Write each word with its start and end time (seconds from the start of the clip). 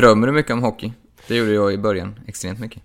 Drömmer 0.00 0.26
du 0.26 0.32
mycket 0.32 0.52
om 0.52 0.62
hockey? 0.62 0.92
Det 1.26 1.36
gjorde 1.36 1.52
jag 1.52 1.72
i 1.72 1.78
början, 1.78 2.20
extremt 2.26 2.60
mycket. 2.60 2.82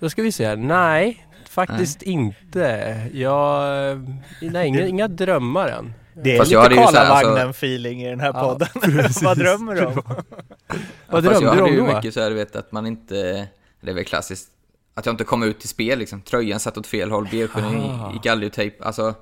Då 0.00 0.10
ska 0.10 0.22
vi 0.22 0.32
se. 0.32 0.56
Nej, 0.56 1.26
faktiskt 1.48 2.00
nej. 2.00 2.10
inte. 2.14 3.10
Jag... 3.12 4.16
Nej, 4.40 4.68
inga, 4.68 4.86
inga 4.86 5.08
drömmar 5.08 5.68
än. 5.68 5.94
Det 6.22 6.34
är 6.34 6.38
Fast 6.38 6.50
lite 6.50 6.62
Karlavagnen-feeling 6.62 7.96
alltså... 7.96 8.06
i 8.06 8.10
den 8.10 8.20
här 8.20 8.32
podden. 8.32 8.68
Vad 9.22 9.38
drömmer 9.38 9.74
du 9.74 9.84
om? 9.84 10.02
Vad 11.08 11.24
drömde 11.24 11.40
du 11.40 11.48
om 11.50 11.56
då? 11.56 11.56
Jag 11.56 11.62
hade 11.62 11.70
ju 11.70 11.94
mycket 11.94 12.14
så 12.14 12.20
här, 12.20 12.30
du 12.30 12.36
vet, 12.36 12.56
att 12.56 12.72
man 12.72 12.86
inte... 12.86 13.48
Det 13.80 13.90
är 13.90 13.94
väl 13.94 14.04
klassiskt. 14.04 14.48
Att 14.94 15.06
jag 15.06 15.12
inte 15.12 15.24
kom 15.24 15.42
ut 15.42 15.60
till 15.60 15.68
spel 15.68 15.98
liksom. 15.98 16.20
Tröjan 16.20 16.60
satt 16.60 16.78
åt 16.78 16.86
fel 16.86 17.10
håll, 17.10 17.28
benskinnet 17.30 18.00
ah. 18.00 18.12
gick 18.12 18.26
aldrig 18.26 18.52
tejp. 18.52 18.84
Alltså, 18.84 19.14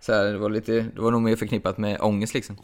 så 0.00 0.12
här, 0.12 0.24
det 0.24 0.38
var 0.38 0.50
lite... 0.50 0.72
Det 0.72 1.00
var 1.00 1.10
nog 1.10 1.22
mer 1.22 1.36
förknippat 1.36 1.78
med 1.78 2.00
ångest 2.00 2.34
liksom. 2.34 2.56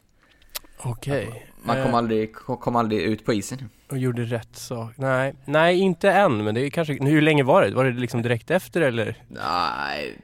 Okej. 0.79 1.29
Okay. 1.29 1.41
Man 1.63 1.83
kom, 1.83 1.91
eh. 1.91 1.97
aldrig, 1.97 2.35
kom 2.35 2.77
aldrig 2.77 3.01
ut 3.01 3.25
på 3.25 3.33
isen. 3.33 3.71
Och 3.91 3.99
gjorde 3.99 4.23
rätt 4.23 4.57
sak. 4.57 4.93
Nej, 4.97 5.35
nej 5.45 5.79
inte 5.79 6.11
än. 6.11 6.45
Men 6.45 6.55
det 6.55 6.67
är 6.67 6.71
kanske... 6.71 7.05
Hur 7.05 7.23
länge 7.23 7.43
var 7.43 7.63
det? 7.63 7.75
Var 7.75 7.85
det 7.85 8.01
liksom 8.01 8.23
direkt 8.23 8.51
efter 8.51 8.81
eller? 8.81 9.17
Nej, 9.29 10.19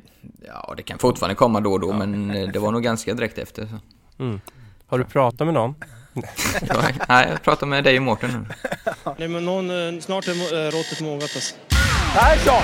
ja 0.46 0.74
det 0.76 0.82
kan 0.82 0.98
fortfarande 0.98 1.34
komma 1.34 1.60
då 1.60 1.72
och 1.72 1.80
då. 1.80 1.90
Ja. 1.90 1.98
Men 1.98 2.30
eh, 2.30 2.48
det 2.48 2.59
var 2.59 2.72
nog 2.72 2.82
ganska 2.82 3.14
direkt 3.14 3.38
efter. 3.38 3.66
Så. 3.66 3.78
Mm. 4.22 4.40
Har 4.86 4.98
du 4.98 5.04
pratat 5.04 5.46
med 5.46 5.54
någon? 5.54 5.74
nej, 7.09 7.28
jag 7.30 7.42
pratar 7.42 7.66
med 7.66 7.84
dig 7.84 7.96
och 7.96 8.02
Mårten 8.02 8.30
nu. 8.30 8.54
Nej 9.18 9.28
men 9.28 9.45
någon, 9.45 9.70
eh, 9.70 10.00
snart 10.00 10.28
är 10.28 10.70
råttet 10.70 11.00
mogat 11.00 11.23
alltså. 11.23 11.54
Persson! 12.14 12.62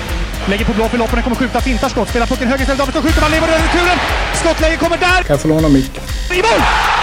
Lägger 0.49 0.65
på 0.65 0.73
blå 0.73 0.87
för 0.87 0.97
loppen, 0.97 1.21
kommer 1.23 1.35
skjuta, 1.35 1.61
fintar 1.61 1.89
skott, 1.89 2.09
spelar 2.09 2.27
pucken 2.27 2.47
höger 2.47 2.61
istället, 2.61 2.79
Davidsson 2.79 3.03
skjuter, 3.03 3.21
man 3.21 3.31
lever 3.31 3.47
över 3.47 3.59
returen! 3.59 3.97
Skottläge 4.33 4.77
kommer 4.77 4.97
där! 4.97 5.23
Kan 5.23 5.33
jag 5.33 5.41
få 5.41 5.47
låna 5.47 5.69
micken? 5.69 6.03
I 6.31 6.41
mål! 6.41 7.02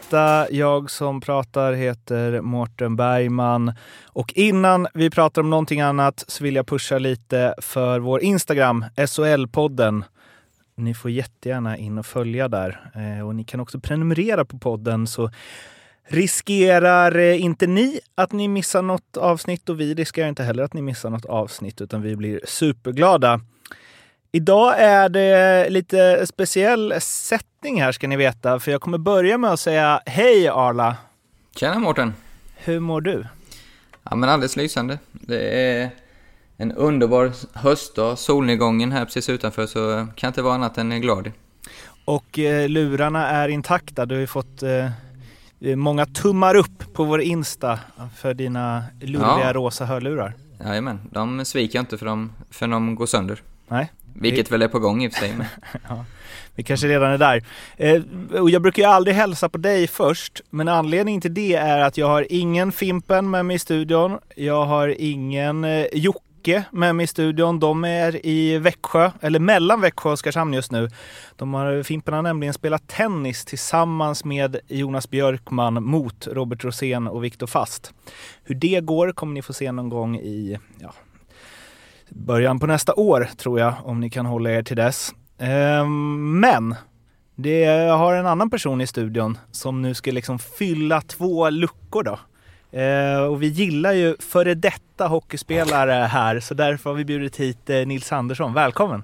Jag 0.49 0.91
som 0.91 1.21
pratar 1.21 1.73
heter 1.73 2.41
Mårten 2.41 2.95
Bergman. 2.95 3.73
Och 4.05 4.33
innan 4.35 4.87
vi 4.93 5.09
pratar 5.09 5.41
om 5.41 5.49
någonting 5.49 5.81
annat 5.81 6.23
så 6.27 6.43
vill 6.43 6.55
jag 6.55 6.67
pusha 6.67 6.97
lite 6.97 7.55
för 7.57 7.99
vår 7.99 8.21
Instagram, 8.21 8.85
SHL-podden. 8.95 10.03
Ni 10.75 10.93
får 10.93 11.11
jättegärna 11.11 11.77
in 11.77 11.97
och 11.97 12.05
följa 12.05 12.47
där. 12.47 12.91
Eh, 12.95 13.27
och 13.27 13.35
ni 13.35 13.43
kan 13.43 13.59
också 13.59 13.79
prenumerera 13.79 14.45
på 14.45 14.59
podden 14.59 15.07
så 15.07 15.31
riskerar 16.07 17.17
eh, 17.17 17.41
inte 17.41 17.67
ni 17.67 17.99
att 18.15 18.31
ni 18.31 18.47
missar 18.47 18.81
något 18.81 19.17
avsnitt 19.17 19.69
och 19.69 19.79
vi 19.79 19.93
riskerar 19.93 20.27
inte 20.27 20.43
heller 20.43 20.63
att 20.63 20.73
ni 20.73 20.81
missar 20.81 21.09
något 21.09 21.25
avsnitt 21.25 21.81
utan 21.81 22.01
vi 22.01 22.15
blir 22.15 22.39
superglada. 22.45 23.41
Idag 24.31 24.75
är 24.77 25.09
det 25.09 25.69
lite 25.69 26.27
speciell 26.27 26.93
sättning 27.61 27.81
här 27.81 27.91
ska 27.91 28.07
ni 28.07 28.17
veta, 28.17 28.59
för 28.59 28.71
jag 28.71 28.81
kommer 28.81 28.97
börja 28.97 29.37
med 29.37 29.51
att 29.51 29.59
säga 29.59 30.01
hej 30.05 30.47
Arla! 30.47 30.97
Tjena 31.55 31.79
Mårten! 31.79 32.13
Hur 32.55 32.79
mår 32.79 33.01
du? 33.01 33.25
Ja 34.03 34.15
men 34.15 34.29
alldeles 34.29 34.55
lysande. 34.55 34.99
Det 35.11 35.71
är 35.71 35.89
en 36.57 36.71
underbar 36.71 37.31
höstdag, 37.53 38.17
solnedgången 38.17 38.91
här 38.91 39.05
precis 39.05 39.29
utanför 39.29 39.67
så 39.67 40.07
kan 40.15 40.27
inte 40.27 40.41
vara 40.41 40.53
annat 40.53 40.77
än 40.77 41.01
glad. 41.01 41.31
Och 42.05 42.39
eh, 42.39 42.69
lurarna 42.69 43.27
är 43.27 43.49
intakta, 43.49 44.05
du 44.05 44.15
har 44.15 44.19
ju 44.19 44.27
fått 44.27 44.63
eh, 44.63 45.75
många 45.75 46.05
tummar 46.05 46.55
upp 46.55 46.93
på 46.93 47.03
vår 47.03 47.21
Insta 47.21 47.79
för 48.15 48.33
dina 48.33 48.83
luriga 49.01 49.45
ja. 49.45 49.53
rosa 49.53 49.85
hörlurar. 49.85 50.33
Jajamän, 50.65 50.99
de 51.11 51.45
sviker 51.45 51.77
jag 51.77 51.83
inte 51.83 51.97
för 51.97 52.05
de, 52.05 52.33
för 52.49 52.67
de 52.67 52.95
går 52.95 53.05
sönder. 53.05 53.41
Nej, 53.67 53.91
vilket 54.13 54.45
det... 54.45 54.51
väl 54.51 54.61
är 54.61 54.67
på 54.67 54.79
gång 54.79 55.03
i 55.03 55.07
och 55.07 55.13
för 55.13 55.19
sig. 55.19 55.33
Men... 55.37 55.47
ja, 55.89 56.05
vi 56.61 56.65
kanske 56.65 56.87
redan 56.87 57.11
är 57.11 57.17
där. 57.17 57.43
Eh, 57.77 58.01
och 58.41 58.49
jag 58.49 58.61
brukar 58.61 58.83
ju 58.83 58.89
aldrig 58.89 59.15
hälsa 59.15 59.49
på 59.49 59.57
dig 59.57 59.87
först, 59.87 60.41
men 60.49 60.67
anledningen 60.67 61.21
till 61.21 61.33
det 61.33 61.55
är 61.55 61.79
att 61.79 61.97
jag 61.97 62.07
har 62.07 62.27
ingen 62.29 62.71
Fimpen 62.71 63.29
med 63.29 63.45
mig 63.45 63.55
i 63.55 63.59
studion. 63.59 64.19
Jag 64.35 64.65
har 64.65 64.95
ingen 64.99 65.63
eh, 65.63 65.85
Jocke 65.93 66.63
med 66.71 66.95
mig 66.95 67.03
i 67.03 67.07
studion. 67.07 67.59
De 67.59 67.83
är 67.83 68.25
i 68.25 68.57
Växjö, 68.57 69.11
eller 69.21 69.39
mellan 69.39 69.81
Växjö 69.81 70.09
och 70.09 70.13
Oskarshamn 70.13 70.53
just 70.53 70.71
nu. 70.71 70.89
De 71.35 71.53
har, 71.53 71.83
Fimpen 71.83 72.13
har 72.13 72.21
nämligen 72.21 72.53
spelat 72.53 72.87
tennis 72.87 73.45
tillsammans 73.45 74.25
med 74.25 74.59
Jonas 74.67 75.09
Björkman 75.09 75.83
mot 75.83 76.27
Robert 76.27 76.63
Rosén 76.63 77.07
och 77.07 77.23
Viktor 77.23 77.47
Fast. 77.47 77.93
Hur 78.43 78.55
det 78.55 78.79
går 78.79 79.11
kommer 79.11 79.33
ni 79.33 79.41
få 79.41 79.53
se 79.53 79.71
någon 79.71 79.89
gång 79.89 80.17
i 80.17 80.57
ja, 80.79 80.93
början 82.09 82.59
på 82.59 82.67
nästa 82.67 82.93
år 82.93 83.29
tror 83.37 83.59
jag, 83.59 83.73
om 83.83 83.99
ni 83.99 84.09
kan 84.09 84.25
hålla 84.25 84.51
er 84.51 84.63
till 84.63 84.77
dess. 84.77 85.13
Ehm, 85.41 86.39
men 86.39 86.75
det, 87.35 87.59
jag 87.59 87.97
har 87.97 88.13
en 88.13 88.25
annan 88.25 88.49
person 88.49 88.81
i 88.81 88.87
studion 88.87 89.37
som 89.51 89.81
nu 89.81 89.93
ska 89.93 90.11
liksom 90.11 90.39
fylla 90.39 91.01
två 91.01 91.49
luckor 91.49 92.03
då. 92.03 92.19
Ehm, 92.71 93.23
och 93.23 93.43
vi 93.43 93.47
gillar 93.47 93.93
ju 93.93 94.15
före 94.19 94.53
detta 94.53 95.07
hockeyspelare 95.07 95.91
här 95.91 96.39
så 96.39 96.53
därför 96.53 96.89
har 96.89 96.97
vi 96.97 97.05
bjudit 97.05 97.37
hit 97.37 97.69
eh, 97.69 97.87
Nils 97.87 98.11
Andersson. 98.11 98.53
Välkommen! 98.53 99.03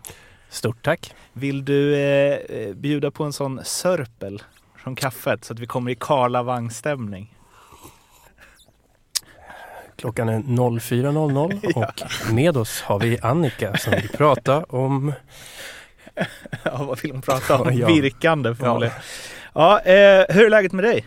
Stort 0.50 0.84
tack! 0.84 1.14
Vill 1.34 1.66
du 1.66 1.96
eh, 1.96 2.34
eh 2.34 2.74
bjuda 2.74 3.12
på 3.12 3.24
en 3.24 3.34
sån 3.34 3.60
sörpel 3.64 4.44
från 4.76 4.96
kaffet 4.96 5.46
så 5.46 5.54
att 5.54 5.60
vi 5.60 5.66
kommer 5.66 5.92
i 5.92 5.96
Karlavang-stämning? 5.96 7.34
Klockan 9.96 10.30
är 10.30 10.40
04.00 10.40 11.74
och 12.28 12.34
med 12.34 12.58
oss 12.58 12.82
har 12.82 13.00
vi 13.00 13.20
Annika 13.22 13.78
som 13.78 13.94
vill 13.94 14.10
prata 14.10 14.64
om... 14.64 15.14
ja, 16.64 16.84
vad 16.84 17.02
vill 17.02 17.12
hon 17.12 17.22
prata 17.22 17.58
om? 17.58 17.78
Ja. 17.78 17.88
Virkande 17.88 18.56
förmodligen. 18.56 18.96
Ja, 19.54 19.82
ja 19.86 19.92
eh, 19.92 20.26
hur 20.30 20.46
är 20.46 20.50
läget 20.50 20.72
med 20.72 20.84
dig? 20.84 21.06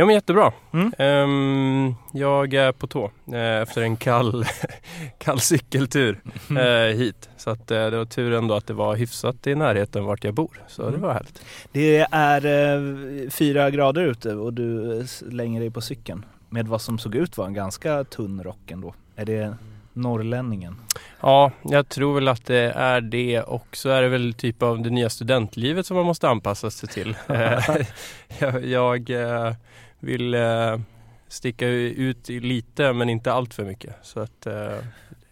Ja 0.00 0.06
men 0.06 0.14
jättebra. 0.14 0.52
Mm. 0.72 0.92
Um, 0.98 1.94
jag 2.12 2.54
är 2.54 2.72
på 2.72 2.86
tå 2.86 3.10
uh, 3.32 3.38
efter 3.38 3.82
en 3.82 3.96
kall, 3.96 4.44
kall 5.18 5.40
cykeltur 5.40 6.20
uh, 6.50 6.96
hit. 6.96 7.28
Så 7.36 7.50
att, 7.50 7.70
uh, 7.70 7.90
det 7.90 7.96
var 7.96 8.04
tur 8.04 8.32
ändå 8.32 8.54
att 8.54 8.66
det 8.66 8.74
var 8.74 8.96
hyfsat 8.96 9.46
i 9.46 9.54
närheten 9.54 10.04
vart 10.04 10.24
jag 10.24 10.34
bor. 10.34 10.62
Så 10.68 10.82
mm. 10.82 10.94
det 10.94 11.00
var 11.00 11.12
härligt. 11.12 11.42
Det 11.72 12.06
är 12.10 13.30
fyra 13.30 13.70
grader 13.70 14.02
ute 14.02 14.34
och 14.34 14.52
du 14.52 15.04
slänger 15.06 15.60
dig 15.60 15.70
på 15.70 15.80
cykeln 15.80 16.24
med 16.48 16.68
vad 16.68 16.80
som 16.80 16.98
såg 16.98 17.14
ut 17.14 17.36
var 17.36 17.46
en 17.46 17.54
ganska 17.54 18.04
tunn 18.04 18.42
rock 18.42 18.70
ändå. 18.70 18.94
Är 19.16 19.24
det 19.24 19.56
norrlänningen? 19.98 20.76
Ja, 21.20 21.52
jag 21.62 21.88
tror 21.88 22.14
väl 22.14 22.28
att 22.28 22.46
det 22.46 22.72
är 22.76 23.00
det 23.00 23.42
och 23.42 23.66
så 23.72 23.88
är 23.88 24.02
det 24.02 24.08
väl 24.08 24.34
typ 24.34 24.62
av 24.62 24.82
det 24.82 24.90
nya 24.90 25.10
studentlivet 25.10 25.86
som 25.86 25.96
man 25.96 26.06
måste 26.06 26.28
anpassa 26.28 26.70
sig 26.70 26.88
till. 26.88 27.16
jag, 28.38 28.64
jag 28.64 29.10
eh, 29.10 29.54
vill 29.98 30.34
eh, 30.34 30.80
sticka 31.28 31.66
ut 31.68 32.28
lite 32.28 32.92
men 32.92 33.08
inte 33.08 33.32
allt 33.32 33.54
för 33.54 33.64
mycket. 33.64 33.94
Så 34.02 34.20
att 34.20 34.46
eh, 34.46 34.78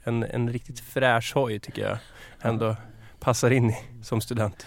en, 0.04 0.22
en 0.22 0.52
riktigt 0.52 0.80
fräsch 0.80 1.32
hoj 1.34 1.58
tycker 1.58 1.82
jag 1.82 1.98
ändå 2.40 2.76
passar 3.20 3.50
in 3.50 3.70
i 3.70 3.76
som 4.02 4.20
student. 4.20 4.66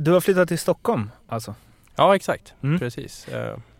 Du 0.00 0.12
har 0.12 0.20
flyttat 0.20 0.48
till 0.48 0.58
Stockholm 0.58 1.10
alltså? 1.28 1.54
Ja 1.96 2.16
exakt, 2.16 2.54
mm. 2.62 2.78
precis. 2.78 3.26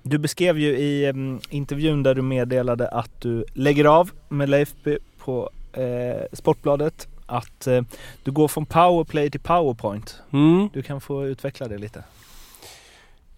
Du 0.02 0.18
beskrev 0.18 0.58
ju 0.58 0.76
i 0.78 1.10
um, 1.10 1.40
intervjun 1.50 2.02
där 2.02 2.14
du 2.14 2.22
meddelade 2.22 2.88
att 2.88 3.20
du 3.20 3.44
lägger 3.54 3.84
av 3.84 4.10
med 4.28 4.48
Leifby 4.48 4.98
på 5.18 5.50
eh, 5.72 6.22
Sportbladet 6.32 7.08
att 7.26 7.66
eh, 7.66 7.82
du 8.22 8.31
går 8.31 8.49
från 8.49 8.66
powerplay 8.66 9.31
till 9.31 9.40
powerpoint. 9.40 10.22
Mm. 10.32 10.69
Du 10.72 10.82
kan 10.82 11.00
få 11.00 11.26
utveckla 11.26 11.69
det 11.69 11.78
lite. 11.78 12.04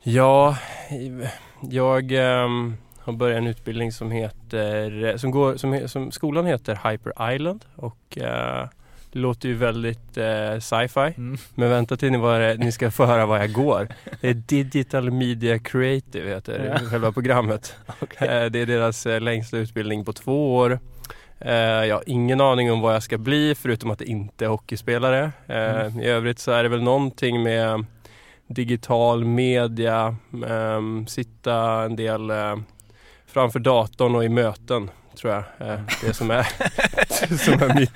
Ja, 0.02 0.56
jag 1.60 2.12
um, 2.12 2.76
har 2.98 3.12
börjat 3.12 3.38
en 3.38 3.46
utbildning 3.46 3.92
som 3.92 4.10
heter, 4.10 5.16
som 5.16 5.30
går, 5.30 5.56
som, 5.56 5.88
som 5.88 6.12
skolan 6.12 6.46
heter 6.46 6.90
Hyper 6.90 7.34
Island 7.34 7.64
och 7.76 8.18
uh, 8.20 8.68
det 9.14 9.20
låter 9.20 9.48
ju 9.48 9.54
väldigt 9.54 10.16
eh, 10.16 10.58
sci-fi. 10.58 11.14
Mm. 11.16 11.36
Men 11.54 11.70
vänta 11.70 11.96
till 11.96 12.12
ni, 12.12 12.18
var, 12.18 12.54
ni 12.56 12.72
ska 12.72 12.90
få 12.90 13.04
höra 13.04 13.26
vad 13.26 13.40
jag 13.40 13.52
går. 13.52 13.88
Det 14.20 14.28
är 14.28 14.34
Digital 14.34 15.10
Media 15.10 15.58
Creative 15.58 16.30
heter 16.30 16.70
ja. 16.72 16.88
själva 16.90 17.12
programmet. 17.12 17.76
okay. 18.00 18.28
eh, 18.28 18.50
det 18.50 18.58
är 18.58 18.66
deras 18.66 19.06
eh, 19.06 19.20
längsta 19.20 19.56
utbildning 19.56 20.04
på 20.04 20.12
två 20.12 20.56
år. 20.56 20.78
Eh, 21.38 21.54
jag 21.54 21.94
har 21.94 22.02
ingen 22.06 22.40
aning 22.40 22.72
om 22.72 22.80
vad 22.80 22.94
jag 22.94 23.02
ska 23.02 23.18
bli 23.18 23.54
förutom 23.54 23.90
att 23.90 23.98
det 23.98 24.04
inte 24.04 24.44
är 24.44 24.48
hockeyspelare. 24.48 25.32
Eh, 25.46 25.80
mm. 25.80 26.00
I 26.00 26.06
övrigt 26.06 26.38
så 26.38 26.52
är 26.52 26.62
det 26.62 26.68
väl 26.68 26.82
någonting 26.82 27.42
med 27.42 27.84
digital 28.46 29.24
media, 29.24 30.16
ehm, 30.48 31.06
sitta 31.06 31.82
en 31.82 31.96
del 31.96 32.30
eh, 32.30 32.56
framför 33.26 33.58
datorn 33.58 34.14
och 34.14 34.24
i 34.24 34.28
möten 34.28 34.90
tror 35.14 35.32
jag. 35.32 35.68
Eh, 35.68 35.80
det 36.02 36.14
som 36.14 36.30
är, 36.30 36.46
som 37.44 37.52
är 37.52 37.74
min, 37.74 37.86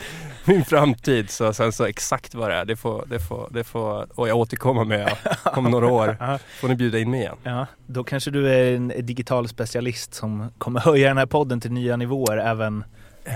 min 0.48 0.64
framtid. 0.64 1.30
Så 1.30 1.52
sen 1.52 1.72
så 1.72 1.84
exakt 1.84 2.34
vad 2.34 2.50
det 2.50 2.56
är, 2.56 2.64
det 2.64 2.76
får, 2.76 3.04
det 3.06 3.20
får, 3.20 3.48
det 3.50 3.64
får 3.64 4.06
och 4.14 4.28
jag 4.28 4.36
återkommer 4.36 4.84
med 4.84 5.16
om 5.44 5.64
några 5.64 5.86
år. 5.92 6.16
Får 6.60 6.68
ni 6.68 6.74
bjuda 6.74 6.98
in 6.98 7.10
mig 7.10 7.20
igen. 7.20 7.36
Ja, 7.42 7.66
då 7.86 8.04
kanske 8.04 8.30
du 8.30 8.48
är 8.48 8.76
en 8.76 8.88
digital 8.88 9.48
specialist 9.48 10.14
som 10.14 10.50
kommer 10.58 10.80
höja 10.80 11.08
den 11.08 11.18
här 11.18 11.26
podden 11.26 11.60
till 11.60 11.72
nya 11.72 11.96
nivåer 11.96 12.36
även 12.36 12.84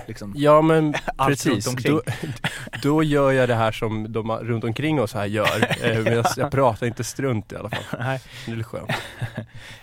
Liksom, 0.06 0.32
ja 0.36 0.62
men 0.62 0.94
precis, 1.26 1.74
då, 1.74 2.02
då, 2.82 3.02
gör 3.02 3.32
jag 3.32 3.48
det 3.48 3.54
här 3.54 3.72
som 3.72 4.12
de 4.12 4.30
runt 4.30 4.64
omkring 4.64 5.00
oss 5.00 5.14
här 5.14 5.26
gör. 5.26 5.84
Eh, 5.84 6.02
men 6.02 6.14
jag, 6.14 6.26
jag 6.36 6.50
pratar 6.50 6.86
inte 6.86 7.04
strunt 7.04 7.52
i 7.52 7.56
alla 7.56 7.70
fall. 7.70 7.84
Nej. 7.98 8.20
Det 8.46 8.52
är 8.52 8.62
skönt. 8.62 8.90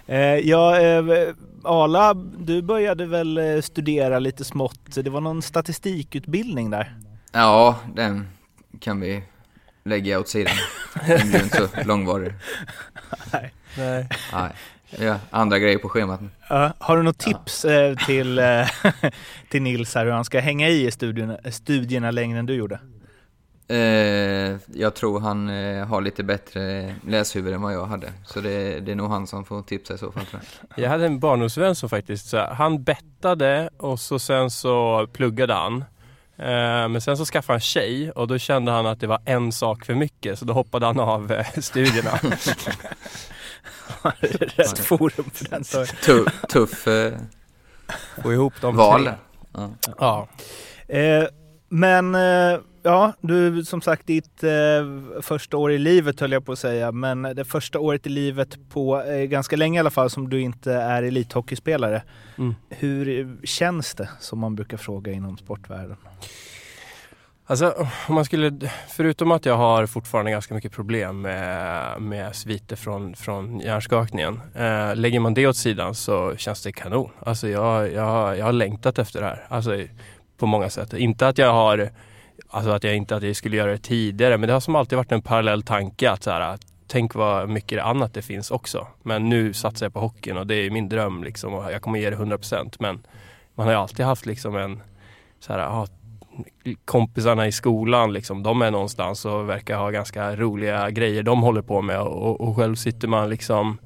Eh, 0.08 0.18
ja, 0.20 0.80
eh, 0.80 1.34
Ala, 1.64 2.14
du 2.40 2.62
började 2.62 3.06
väl 3.06 3.64
studera 3.64 4.20
lite 4.20 4.46
smått. 4.46 4.96
Det 4.96 5.10
var 5.10 5.22
någon 5.22 5.42
statistikutbildning 5.42 6.70
där? 6.70 6.96
Ja, 7.32 7.80
den 7.94 8.28
kan 8.80 9.00
vi 9.00 9.24
lägga 9.84 10.20
åt 10.20 10.28
sidan. 10.28 10.54
Den 11.08 11.30
blir 11.30 11.44
inte 11.44 11.58
så 11.58 11.68
långvarig. 11.86 12.34
Nej. 13.34 13.54
Nej. 13.78 14.10
Nej. 14.34 14.52
Ja, 15.00 15.20
andra 15.30 15.60
grejer 15.60 15.78
på 15.78 15.90
schemat. 15.90 16.22
Uh, 16.22 16.72
har 16.80 16.98
du 16.98 17.04
något 17.04 17.18
tips 17.18 17.66
ja. 17.66 17.72
eh, 17.72 17.96
till, 17.96 18.40
eh, 18.40 18.68
till 19.50 19.62
Nils 19.62 19.96
här 19.96 20.06
hur 20.06 20.12
han 20.12 20.26
ska 20.26 20.40
hänga 20.40 20.70
i 20.70 20.92
studierna, 20.92 21.38
studierna 21.52 22.12
längre 22.12 22.40
än 22.40 22.46
du 22.46 22.54
gjorde? 22.54 22.80
Eh, 23.68 24.58
jag 24.74 24.96
tror 24.96 25.20
han 25.20 25.48
har 25.88 26.02
lite 26.02 26.24
bättre 26.24 26.96
läshuvud 27.08 27.54
än 27.54 27.62
vad 27.62 27.74
jag 27.74 27.86
hade. 27.86 28.14
Så 28.26 28.42
det, 28.42 28.80
det 28.80 28.92
är 28.92 28.96
nog 28.96 29.10
han 29.10 29.28
som 29.28 29.46
får 29.46 29.62
tipsa 29.62 29.94
i 29.94 29.98
så 29.98 30.12
fall 30.12 30.24
jag. 30.32 30.42
Jag 30.84 30.90
hade 30.90 31.06
en 31.06 31.20
barndomsvän 31.20 31.76
som 31.76 31.90
faktiskt, 31.90 32.30
så 32.30 32.38
han 32.38 32.84
bettade 32.84 33.70
och 33.78 34.00
så 34.00 34.20
sen 34.20 34.50
så 34.50 35.08
pluggade 35.14 35.54
han. 35.54 35.84
Eh, 36.40 36.88
men 36.90 37.02
sen 37.02 37.18
så 37.18 37.26
skaffade 37.26 37.54
han 37.54 37.62
tjej 37.62 38.12
och 38.12 38.28
då 38.28 38.38
kände 38.38 38.72
han 38.72 38.86
att 38.86 39.00
det 39.00 39.08
var 39.08 39.22
en 39.26 39.52
sak 39.52 39.86
för 39.86 39.94
mycket 39.96 40.40
så 40.40 40.46
då 40.46 40.54
hoppade 40.54 40.86
han 40.86 41.00
av 41.00 41.32
eh, 41.32 41.46
studierna. 41.62 42.12
Rätt 44.56 44.80
forum 44.80 45.30
för 45.34 45.50
den 45.50 45.64
saken. 45.64 45.96
Tuff, 46.04 46.42
tuff 46.50 46.88
eh, 46.88 47.14
Få 48.24 48.34
ihop 48.34 48.54
de 48.62 48.76
val. 48.76 49.04
Tre. 49.04 49.14
Ja. 49.54 49.70
ja. 50.00 50.28
Eh, 50.96 51.24
men 51.70 52.16
eh, 52.16 52.60
ja, 52.90 53.14
du 53.22 53.66
som 53.66 53.82
sagt 53.82 54.08
ditt 54.08 54.44
eh, 54.44 54.52
första 55.22 55.58
år 55.58 55.72
i 55.72 55.78
livet 55.78 56.20
höll 56.20 56.32
jag 56.32 56.46
på 56.46 56.52
att 56.52 56.60
säga, 56.60 56.92
men 56.92 57.22
det 57.22 57.46
första 57.46 57.80
året 57.80 58.08
i 58.08 58.10
livet 58.10 58.58
på 58.70 59.02
eh, 59.02 59.24
ganska 59.24 59.56
länge 59.56 59.78
i 59.78 59.80
alla 59.80 59.90
fall 59.90 60.10
som 60.10 60.30
du 60.30 60.42
inte 60.42 60.74
är 60.74 61.04
elithockeyspelare. 61.04 62.02
Mm. 62.38 62.56
Hur 62.70 63.38
känns 63.44 63.96
det 63.96 64.10
som 64.20 64.40
man 64.40 64.56
brukar 64.56 64.78
fråga 64.78 65.12
inom 65.12 65.38
sportvärlden? 65.38 65.98
Alltså 67.46 67.88
om 68.08 68.16
man 68.16 68.26
skulle, 68.26 68.60
förutom 68.90 69.32
att 69.32 69.46
jag 69.46 69.58
har 69.58 69.86
fortfarande 69.86 70.32
ganska 70.32 70.54
mycket 70.54 70.72
problem 70.72 71.22
med, 71.22 72.02
med 72.02 72.36
sviter 72.36 72.76
från, 72.76 73.16
från 73.16 73.60
hjärnskakningen. 73.60 74.42
Eh, 74.56 74.96
lägger 74.96 75.20
man 75.20 75.34
det 75.34 75.48
åt 75.48 75.58
sidan 75.58 75.96
så 75.96 76.36
känns 76.36 76.64
det 76.64 76.72
kanon. 76.72 77.10
Alltså 77.20 77.48
jag, 77.48 77.94
jag, 77.94 78.38
jag 78.38 78.46
har 78.46 78.54
längtat 78.54 79.00
efter 79.00 79.22
det 79.22 79.26
här. 79.26 79.46
Alltså 79.50 79.72
på 80.38 80.46
många 80.46 80.70
sätt. 80.70 80.94
Inte 80.94 81.28
att 81.28 81.38
jag 81.38 81.54
har, 81.54 81.92
alltså 82.50 82.72
att 82.72 82.84
jag 82.84 82.96
inte 82.96 83.16
att 83.16 83.24
jag 83.24 83.36
skulle 83.36 83.58
göra 83.58 83.72
det 83.72 83.78
tidigare 83.78 84.38
men 84.38 84.48
det 84.48 84.54
har 84.54 84.60
som 84.60 84.76
alltid 84.76 84.98
varit 84.98 85.12
en 85.12 85.22
parallell 85.22 85.64
tanke 85.64 86.12
att 86.12 86.24
så 86.24 86.32
här, 86.32 86.58
tänk 86.88 87.16
vad 87.16 87.50
mycket 87.50 87.84
annat 87.84 88.14
det 88.14 88.22
finns 88.22 88.52
också. 88.52 88.88
Men 89.04 89.30
nu 89.30 89.54
satsar 89.54 89.86
jag 89.86 89.94
på 89.94 90.00
hockeyn 90.00 90.38
och 90.38 90.48
det 90.48 90.56
är 90.56 90.70
min 90.70 90.90
dröm 90.90 91.24
liksom 91.24 91.54
och 91.54 91.72
jag 91.72 91.82
kommer 91.82 92.00
ge 92.00 92.10
det 92.10 92.16
100% 92.16 92.76
men 92.80 93.02
man 93.56 93.66
har 93.66 93.74
ju 93.74 93.80
alltid 93.80 94.06
haft 94.06 94.26
liksom 94.26 94.56
en 94.56 94.82
så 95.40 95.54
här, 95.54 95.60
ah, 95.60 95.88
kompisarna 96.86 97.48
i 97.48 97.52
skolan 97.52 98.14
liksom, 98.14 98.44
de 98.44 98.62
är 98.62 98.72
någonstans 98.72 99.26
och 99.26 99.50
verkar 99.50 99.78
ha 99.78 99.90
ganska 99.90 100.36
roliga 100.36 100.90
grejer 100.90 101.24
de 101.24 101.42
håller 101.42 101.62
på 101.62 101.82
med 101.82 102.02
och, 102.02 102.42
och 102.42 102.56
själv 102.56 102.76
sitter 102.76 103.08
man 103.08 103.30
liksom 103.30 103.78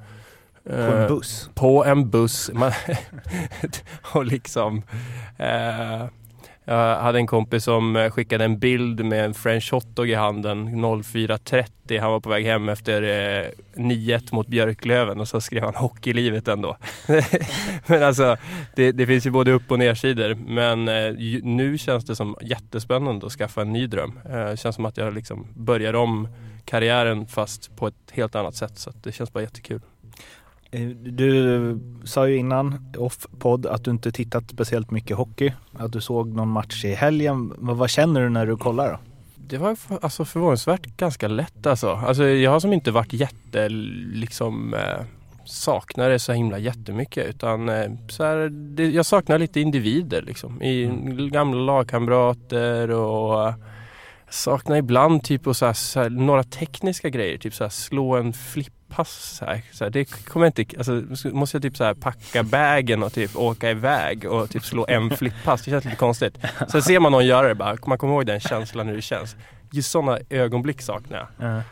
på 0.63 0.71
en 0.71 1.01
eh, 1.01 1.07
buss? 1.07 1.49
På 1.53 1.85
en 1.85 2.09
buss. 2.09 2.51
Man 2.53 2.71
och 4.13 4.25
liksom 4.25 4.81
eh, 5.37 6.05
jag 6.65 6.99
hade 6.99 7.19
en 7.19 7.27
kompis 7.27 7.63
som 7.63 7.95
eh, 7.95 8.11
skickade 8.11 8.45
en 8.45 8.59
bild 8.59 9.05
med 9.05 9.25
en 9.25 9.33
french 9.33 9.71
hotdog 9.73 10.09
i 10.09 10.13
handen 10.13 10.67
04.30. 10.67 11.99
Han 11.99 12.11
var 12.11 12.19
på 12.19 12.29
väg 12.29 12.45
hem 12.45 12.69
efter 12.69 13.01
eh, 13.01 13.49
9-1 13.75 14.35
mot 14.35 14.47
Björklöven 14.47 15.19
och 15.19 15.27
så 15.27 15.41
skrev 15.41 15.63
han 15.63 15.75
hockeylivet 15.75 16.47
ändå. 16.47 16.77
men 17.87 18.03
alltså, 18.03 18.37
det, 18.75 18.91
det, 18.91 19.07
finns 19.07 19.25
ju 19.25 19.31
både 19.31 19.51
upp 19.51 19.71
och 19.71 19.79
nersidor. 19.79 20.35
Men 20.35 20.87
eh, 20.87 21.13
nu 21.43 21.77
känns 21.77 22.05
det 22.05 22.15
som 22.15 22.35
jättespännande 22.41 23.25
att 23.25 23.31
skaffa 23.31 23.61
en 23.61 23.73
ny 23.73 23.87
dröm. 23.87 24.19
Eh, 24.29 24.45
det 24.45 24.57
känns 24.57 24.75
som 24.75 24.85
att 24.85 24.97
jag 24.97 25.13
liksom 25.13 25.47
börjar 25.55 25.93
om 25.93 26.27
karriären 26.65 27.27
fast 27.27 27.75
på 27.75 27.87
ett 27.87 28.11
helt 28.11 28.35
annat 28.35 28.55
sätt. 28.55 28.77
Så 28.77 28.91
det 29.03 29.11
känns 29.11 29.33
bara 29.33 29.43
jättekul. 29.43 29.81
Eh, 30.73 30.87
du 30.89 31.79
sa 32.03 32.27
ju 32.27 32.37
innan 32.37 32.93
off-podd 32.97 33.65
att 33.65 33.83
du 33.83 33.91
inte 33.91 34.11
tittat 34.11 34.43
speciellt 34.49 34.91
mycket 34.91 35.17
hockey. 35.17 35.53
Att 35.73 35.91
du 35.91 36.01
såg 36.01 36.27
någon 36.27 36.49
match 36.49 36.85
i 36.85 36.93
helgen. 36.93 37.53
Men 37.59 37.77
vad 37.77 37.89
känner 37.89 38.21
du 38.21 38.29
när 38.29 38.45
du 38.45 38.57
kollar 38.57 38.91
då? 38.91 38.99
Det 39.35 39.57
var 39.57 39.77
alltså 40.01 40.25
förvånansvärt 40.25 40.97
ganska 40.97 41.27
lätt 41.27 41.67
alltså. 41.67 41.89
alltså 41.89 42.23
jag 42.23 42.51
har 42.51 42.59
som 42.59 42.73
inte 42.73 42.91
varit 42.91 43.13
jätte 43.13 43.69
liksom 43.69 44.73
eh, 44.73 45.05
saknar 45.45 46.09
det 46.09 46.19
så 46.19 46.33
himla 46.33 46.57
jättemycket 46.57 47.27
utan 47.27 47.69
eh, 47.69 47.91
så 48.09 48.23
här, 48.23 48.49
det, 48.49 48.89
jag 48.89 49.05
saknar 49.05 49.39
lite 49.39 49.59
individer 49.59 50.21
liksom. 50.21 50.61
I 50.61 50.83
mm. 50.83 51.29
gamla 51.29 51.61
lagkamrater 51.61 52.91
och 52.91 53.47
eh, 53.47 53.55
saknar 54.29 54.75
ibland 54.75 55.23
typ 55.23 55.47
och 55.47 55.57
så 55.57 55.65
här, 55.65 55.73
så 55.73 55.99
här, 55.99 56.09
några 56.09 56.43
tekniska 56.43 57.09
grejer. 57.09 57.37
Typ 57.37 57.53
så 57.53 57.63
här, 57.63 57.71
slå 57.71 58.15
en 58.15 58.33
flipp 58.33 58.82
pass 58.95 59.41
här. 59.45 59.61
Så 59.71 59.83
här, 59.83 59.91
det 59.91 60.05
kommer 60.05 60.45
inte, 60.45 60.65
alltså, 60.77 61.03
måste 61.31 61.57
jag 61.57 61.61
typ 61.61 61.77
så 61.77 61.83
här 61.83 61.93
packa 61.93 62.43
bagen 62.43 63.03
och 63.03 63.13
typ 63.13 63.35
åka 63.35 63.71
iväg 63.71 64.25
och 64.25 64.49
typ 64.49 64.63
slå 64.63 64.85
en 64.89 65.17
flippass. 65.17 65.61
Det 65.61 65.71
känns 65.71 65.85
lite 65.85 65.97
konstigt. 65.97 66.37
Sen 66.71 66.81
ser 66.81 66.99
man 66.99 67.11
någon 67.11 67.25
göra 67.25 67.47
det 67.47 67.55
bara, 67.55 67.77
man 67.85 67.97
kommer 67.97 68.13
ihåg 68.13 68.25
den 68.25 68.39
känslan 68.39 68.87
hur 68.87 68.95
det 68.95 69.01
känns. 69.01 69.35
Just 69.71 69.91
sådana 69.91 70.19
ögonblick 70.29 70.81
saknar 70.81 71.17
jag. 71.17 71.47
Mm. 71.49 71.63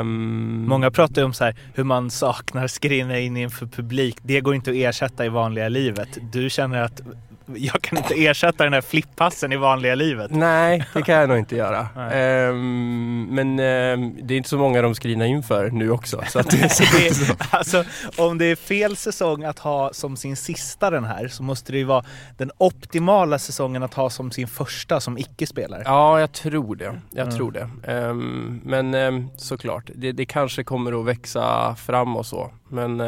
Um, 0.00 0.68
Många 0.68 0.90
pratar 0.90 1.22
ju 1.22 1.24
om 1.24 1.32
så 1.32 1.44
här, 1.44 1.56
hur 1.74 1.84
man 1.84 2.10
saknar 2.10 2.66
skrinna 2.66 3.18
in 3.18 3.36
inför 3.36 3.66
publik. 3.66 4.16
Det 4.22 4.40
går 4.40 4.54
inte 4.54 4.70
att 4.70 4.76
ersätta 4.76 5.26
i 5.26 5.28
vanliga 5.28 5.68
livet. 5.68 6.08
Du 6.32 6.50
känner 6.50 6.82
att 6.82 7.00
jag 7.46 7.82
kan 7.82 7.98
inte 7.98 8.14
ersätta 8.14 8.64
den 8.64 8.72
här 8.72 8.80
flippassen 8.80 9.52
i 9.52 9.56
vanliga 9.56 9.94
livet. 9.94 10.30
Nej, 10.30 10.84
det 10.94 11.02
kan 11.02 11.14
jag 11.14 11.28
nog 11.28 11.38
inte 11.38 11.56
göra. 11.56 11.88
Um, 12.14 13.26
men 13.30 13.48
um, 13.48 14.18
det 14.22 14.34
är 14.34 14.36
inte 14.36 14.48
så 14.48 14.58
många 14.58 14.82
de 14.82 14.94
skrivna 14.94 15.26
inför 15.26 15.70
nu 15.70 15.90
också. 15.90 16.22
Så 16.28 16.38
att 16.38 16.50
det, 16.50 16.62
är, 16.62 17.36
alltså, 17.50 17.84
om 18.16 18.38
det 18.38 18.44
är 18.44 18.56
fel 18.56 18.96
säsong 18.96 19.44
att 19.44 19.58
ha 19.58 19.92
som 19.92 20.16
sin 20.16 20.36
sista 20.36 20.90
den 20.90 21.04
här 21.04 21.28
så 21.28 21.42
måste 21.42 21.72
det 21.72 21.78
ju 21.78 21.84
vara 21.84 22.04
den 22.36 22.50
optimala 22.58 23.38
säsongen 23.38 23.82
att 23.82 23.94
ha 23.94 24.10
som 24.10 24.30
sin 24.30 24.48
första 24.48 25.00
som 25.00 25.18
icke-spelare. 25.18 25.82
Ja, 25.84 26.20
jag 26.20 26.32
tror 26.32 26.76
det. 26.76 27.00
Jag 27.10 27.26
mm. 27.26 27.36
tror 27.36 27.52
det. 27.52 27.92
Um, 27.92 28.60
men 28.64 29.30
såklart, 29.36 29.90
det, 29.94 30.12
det, 30.12 30.26
kanske 30.26 30.64
kommer 30.64 31.00
att 31.00 31.06
växa 31.06 31.74
fram 31.74 32.16
och 32.16 32.26
så. 32.26 32.50
Men 32.68 33.00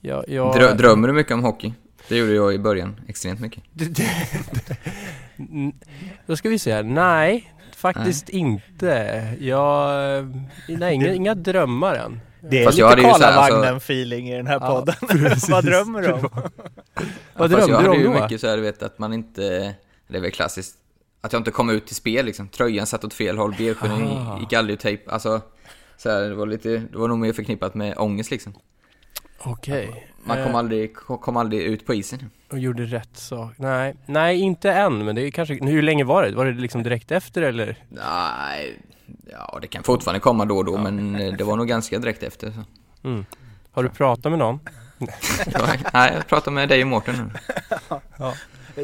jag, 0.00 0.24
jag... 0.28 0.54
Drö 0.54 0.74
drömmer 0.74 1.08
du 1.08 1.14
mycket 1.14 1.32
om 1.32 1.44
hockey? 1.44 1.74
Det 2.10 2.16
gjorde 2.16 2.32
jag 2.34 2.54
i 2.54 2.58
början, 2.58 3.00
extremt 3.08 3.40
mycket. 3.40 3.62
Då 6.26 6.36
ska 6.36 6.48
vi 6.48 6.58
se, 6.58 6.82
nej, 6.82 7.52
faktiskt 7.76 8.28
nej. 8.32 8.40
inte. 8.40 9.26
Jag, 9.40 10.44
nej, 10.68 10.94
inga, 10.94 11.14
inga 11.14 11.34
drömmar 11.34 11.94
än. 11.94 12.20
Det 12.40 12.60
är 12.60 12.64
Fast 12.64 12.78
lite 12.78 12.88
Karlavagnen-feeling 12.88 14.22
alltså... 14.22 14.34
i 14.34 14.36
den 14.36 14.46
här 14.46 14.60
podden. 14.60 14.94
Vad 15.50 15.64
drömmer 15.64 16.02
du 16.02 16.12
om? 16.12 16.28
Vad 17.36 17.50
drömde 17.50 17.66
du 17.66 17.74
om 17.76 17.84
då? 17.84 17.88
Jag 17.88 17.88
hade 17.88 17.96
ju 17.96 18.22
mycket 18.22 18.40
så 18.40 18.46
här, 18.46 18.56
du 18.56 18.62
vet, 18.62 18.82
att 18.82 18.98
man 18.98 19.12
inte, 19.12 19.74
det 20.08 20.16
är 20.16 20.20
väl 20.20 20.30
klassiskt, 20.30 20.76
att 21.20 21.32
jag 21.32 21.40
inte 21.40 21.50
kom 21.50 21.70
ut 21.70 21.86
till 21.86 21.96
spel 21.96 22.26
liksom. 22.26 22.48
Tröjan 22.48 22.86
satt 22.86 23.04
åt 23.04 23.14
fel 23.14 23.38
håll, 23.38 23.54
benskenen 23.58 24.08
ah. 24.08 24.40
gick 24.40 24.52
aldrig 24.52 24.80
tejp. 24.80 25.10
Alltså, 25.10 25.40
så 25.96 26.10
här, 26.10 26.20
det 26.22 26.34
var 26.34 26.46
lite, 26.46 26.68
det 26.68 26.98
var 26.98 27.08
nog 27.08 27.18
mer 27.18 27.32
förknippat 27.32 27.74
med 27.74 27.94
ångest 27.98 28.30
liksom. 28.30 28.54
Okej. 29.38 29.88
Okay. 29.88 30.02
Man 30.24 30.42
kom, 30.42 30.52
eh. 30.52 30.58
aldrig, 30.58 30.94
kom 30.94 31.36
aldrig 31.36 31.62
ut 31.62 31.86
på 31.86 31.94
isen. 31.94 32.30
Och 32.50 32.58
gjorde 32.58 32.84
rätt 32.84 33.16
sak. 33.16 33.54
Nej, 33.56 33.94
nej 34.06 34.40
inte 34.40 34.72
än. 34.72 35.04
Men 35.04 35.14
det 35.14 35.22
är 35.22 35.30
kanske, 35.30 35.54
hur 35.54 35.82
länge 35.82 36.04
var 36.04 36.22
det? 36.22 36.32
Var 36.32 36.44
det 36.44 36.52
liksom 36.52 36.82
direkt 36.82 37.10
efter 37.10 37.42
eller? 37.42 37.76
Nej, 37.88 38.80
ja 39.32 39.58
det 39.62 39.66
kan 39.66 39.82
fortfarande 39.82 40.20
komma 40.20 40.44
då 40.44 40.56
och 40.56 40.64
då. 40.64 40.74
Ja. 40.74 40.82
Men 40.82 41.12
det 41.36 41.44
var 41.44 41.56
nog 41.56 41.68
ganska 41.68 41.98
direkt 41.98 42.22
efter. 42.22 42.52
Så. 42.52 42.64
Mm. 43.08 43.24
Har 43.72 43.82
du 43.82 43.88
pratat 43.88 44.32
med 44.32 44.38
någon? 44.38 44.60
nej, 45.92 46.12
jag 46.14 46.26
pratar 46.26 46.50
med 46.50 46.68
dig 46.68 46.82
och 46.82 46.88
Mårten 46.88 47.14
nu. 47.14 47.30
ja. 48.18 48.34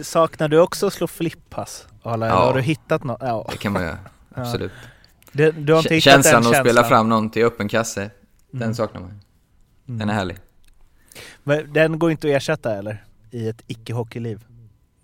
Saknar 0.02 0.48
du 0.48 0.60
också 0.60 0.86
att 0.86 0.92
slå 0.92 1.06
flippass? 1.06 1.86
Eller 2.04 2.26
ja. 2.26 2.34
har 2.34 2.54
du 2.54 2.60
hittat 2.60 3.04
något? 3.04 3.18
Ja, 3.20 3.46
det 3.50 3.56
kan 3.56 3.72
man 3.72 3.82
göra. 3.82 3.98
Absolut. 4.34 4.72
Det, 5.32 5.50
du 5.50 5.72
har 5.72 5.80
inte 5.80 6.00
känslan 6.00 6.46
att 6.46 6.56
spela 6.56 6.84
fram 6.84 7.08
någon 7.08 7.30
till 7.30 7.44
öppen 7.44 7.68
kasse, 7.68 8.10
den 8.50 8.62
mm. 8.62 8.74
saknar 8.74 9.00
man. 9.00 9.20
Den 9.84 10.10
är 10.10 10.14
härlig. 10.14 10.36
Men 11.42 11.72
den 11.72 11.98
går 11.98 12.10
inte 12.10 12.28
att 12.28 12.34
ersätta 12.34 12.74
eller? 12.78 13.04
I 13.30 13.48
ett 13.48 13.62
icke-hockeyliv? 13.66 14.44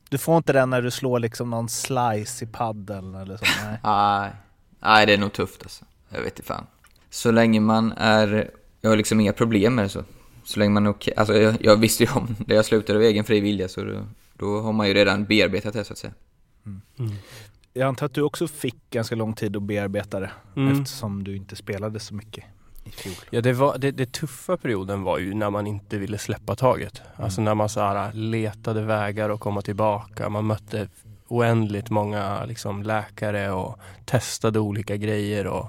Du 0.09 0.19
får 0.19 0.37
inte 0.37 0.53
den 0.53 0.71
när 0.71 0.83
du 0.83 0.91
slår 0.91 1.19
liksom 1.19 1.51
någon 1.51 1.69
slice 1.69 2.45
i 2.45 2.47
paddeln 2.47 3.15
eller 3.15 3.37
så? 3.37 3.45
Nej. 3.65 3.79
nej. 3.85 4.31
nej, 4.81 5.07
det 5.07 5.13
är 5.15 5.19
nog 5.19 5.33
tufft 5.33 5.63
alltså. 5.63 5.85
Jag 6.09 6.21
vet 6.21 6.33
inte 6.33 6.43
fan. 6.43 6.67
Så 7.11 7.31
länge 7.31 7.61
man 7.61 7.93
är... 7.93 8.51
Jag 8.81 8.91
har 8.91 8.97
liksom 8.97 9.21
inga 9.21 9.33
problem 9.33 9.75
med 9.75 9.85
det 9.85 9.89
så. 9.89 10.05
Så 10.45 10.59
länge 10.59 10.71
man 10.71 10.87
är 10.87 10.91
okej. 10.91 11.15
Alltså 11.17 11.35
jag, 11.35 11.57
jag, 11.61 11.77
visste 11.77 12.05
ju 12.05 12.11
om 12.11 12.37
det. 12.47 12.55
Jag 12.55 12.65
slutade 12.65 12.99
av 12.99 13.03
egen 13.03 13.25
fri 13.25 13.41
vilja 13.41 13.69
så 13.69 13.85
då, 13.85 14.07
då 14.37 14.61
har 14.61 14.73
man 14.73 14.89
ju 14.89 14.95
redan 14.95 15.25
bearbetat 15.25 15.73
det 15.73 15.85
så 15.85 15.93
att 15.93 15.99
säga. 15.99 16.13
Mm. 16.67 16.81
Mm. 16.99 17.13
Jag 17.73 17.89
antar 17.89 18.07
att 18.07 18.15
du 18.15 18.23
också 18.23 18.49
fick 18.49 18.91
ganska 18.91 19.15
lång 19.15 19.35
tid 19.35 19.57
att 19.57 19.63
bearbeta 19.63 20.21
det 20.21 20.31
mm. 20.57 20.73
eftersom 20.73 21.25
du 21.25 21.37
inte 21.37 21.57
spelade 21.57 22.01
så 22.01 22.15
mycket. 22.15 22.45
Ja, 23.31 23.41
det, 23.41 23.53
var, 23.53 23.79
det, 23.79 23.91
det 23.91 24.13
tuffa 24.13 24.57
perioden 24.57 25.03
var 25.03 25.19
ju 25.19 25.35
när 25.35 25.51
man 25.51 25.67
inte 25.67 25.99
ville 25.99 26.19
släppa 26.19 26.55
taget. 26.57 27.03
Mm. 27.15 27.25
Alltså 27.25 27.41
när 27.41 27.55
man 27.55 27.69
så 27.69 27.81
här, 27.81 28.13
letade 28.13 28.83
vägar 28.83 29.31
att 29.31 29.41
komma 29.41 29.63
tillbaka. 29.63 30.29
Man 30.29 30.47
mötte 30.47 30.89
oändligt 31.29 31.91
många 31.91 32.45
liksom, 32.45 32.83
läkare 32.83 33.51
och 33.51 33.79
testade 34.05 34.59
olika 34.59 34.97
grejer. 34.97 35.47
Och 35.47 35.69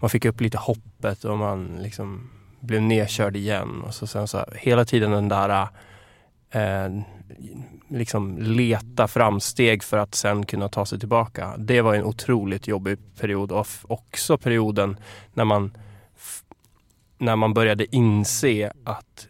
man 0.00 0.10
fick 0.10 0.24
upp 0.24 0.40
lite 0.40 0.58
hoppet 0.58 1.24
och 1.24 1.38
man 1.38 1.78
liksom 1.82 2.30
blev 2.60 2.82
nedkörd 2.82 3.36
igen. 3.36 3.82
Och 3.86 3.94
så 3.94 4.06
sen 4.06 4.28
så 4.28 4.44
hela 4.54 4.84
tiden 4.84 5.10
den 5.10 5.28
där 5.28 5.68
eh, 6.50 7.02
liksom 7.88 8.38
leta 8.38 9.08
framsteg 9.08 9.82
för 9.82 9.98
att 9.98 10.14
sen 10.14 10.46
kunna 10.46 10.68
ta 10.68 10.86
sig 10.86 10.98
tillbaka. 10.98 11.54
Det 11.58 11.80
var 11.80 11.94
en 11.94 12.04
otroligt 12.04 12.68
jobbig 12.68 12.98
period 13.20 13.52
och 13.52 13.66
också 13.82 14.38
perioden 14.38 14.96
när 15.34 15.44
man 15.44 15.72
när 17.20 17.36
man 17.36 17.54
började 17.54 17.96
inse 17.96 18.72
att 18.84 19.28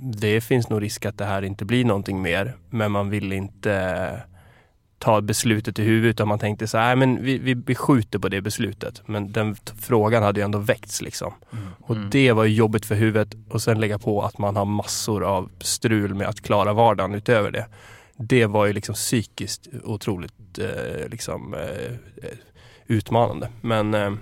det 0.00 0.40
finns 0.40 0.68
nog 0.68 0.82
risk 0.82 1.06
att 1.06 1.18
det 1.18 1.24
här 1.24 1.42
inte 1.42 1.64
blir 1.64 1.84
någonting 1.84 2.22
mer. 2.22 2.56
Men 2.70 2.92
man 2.92 3.10
vill 3.10 3.32
inte 3.32 4.22
ta 4.98 5.20
beslutet 5.20 5.78
i 5.78 5.82
huvudet 5.82 6.10
utan 6.10 6.28
man 6.28 6.38
tänkte 6.38 6.66
så 6.66 6.78
här, 6.78 6.96
men 6.96 7.22
vi, 7.22 7.38
vi, 7.38 7.54
vi 7.54 7.74
skjuter 7.74 8.18
på 8.18 8.28
det 8.28 8.40
beslutet. 8.40 9.02
Men 9.06 9.32
den 9.32 9.56
frågan 9.80 10.22
hade 10.22 10.40
ju 10.40 10.44
ändå 10.44 10.58
väckts 10.58 11.02
liksom. 11.02 11.32
Mm. 11.52 11.64
Och 11.80 11.96
mm. 11.96 12.10
det 12.10 12.32
var 12.32 12.44
ju 12.44 12.54
jobbigt 12.54 12.86
för 12.86 12.94
huvudet 12.94 13.36
och 13.50 13.62
sen 13.62 13.80
lägga 13.80 13.98
på 13.98 14.22
att 14.22 14.38
man 14.38 14.56
har 14.56 14.64
massor 14.64 15.24
av 15.24 15.50
strul 15.60 16.14
med 16.14 16.26
att 16.26 16.40
klara 16.40 16.72
vardagen 16.72 17.14
utöver 17.14 17.50
det. 17.50 17.66
Det 18.16 18.46
var 18.46 18.66
ju 18.66 18.72
liksom 18.72 18.94
psykiskt 18.94 19.68
otroligt 19.84 20.58
eh, 20.58 21.08
liksom, 21.08 21.54
eh, 21.54 21.92
utmanande. 22.86 23.48
Men 23.60 23.94
eh, 23.94 24.12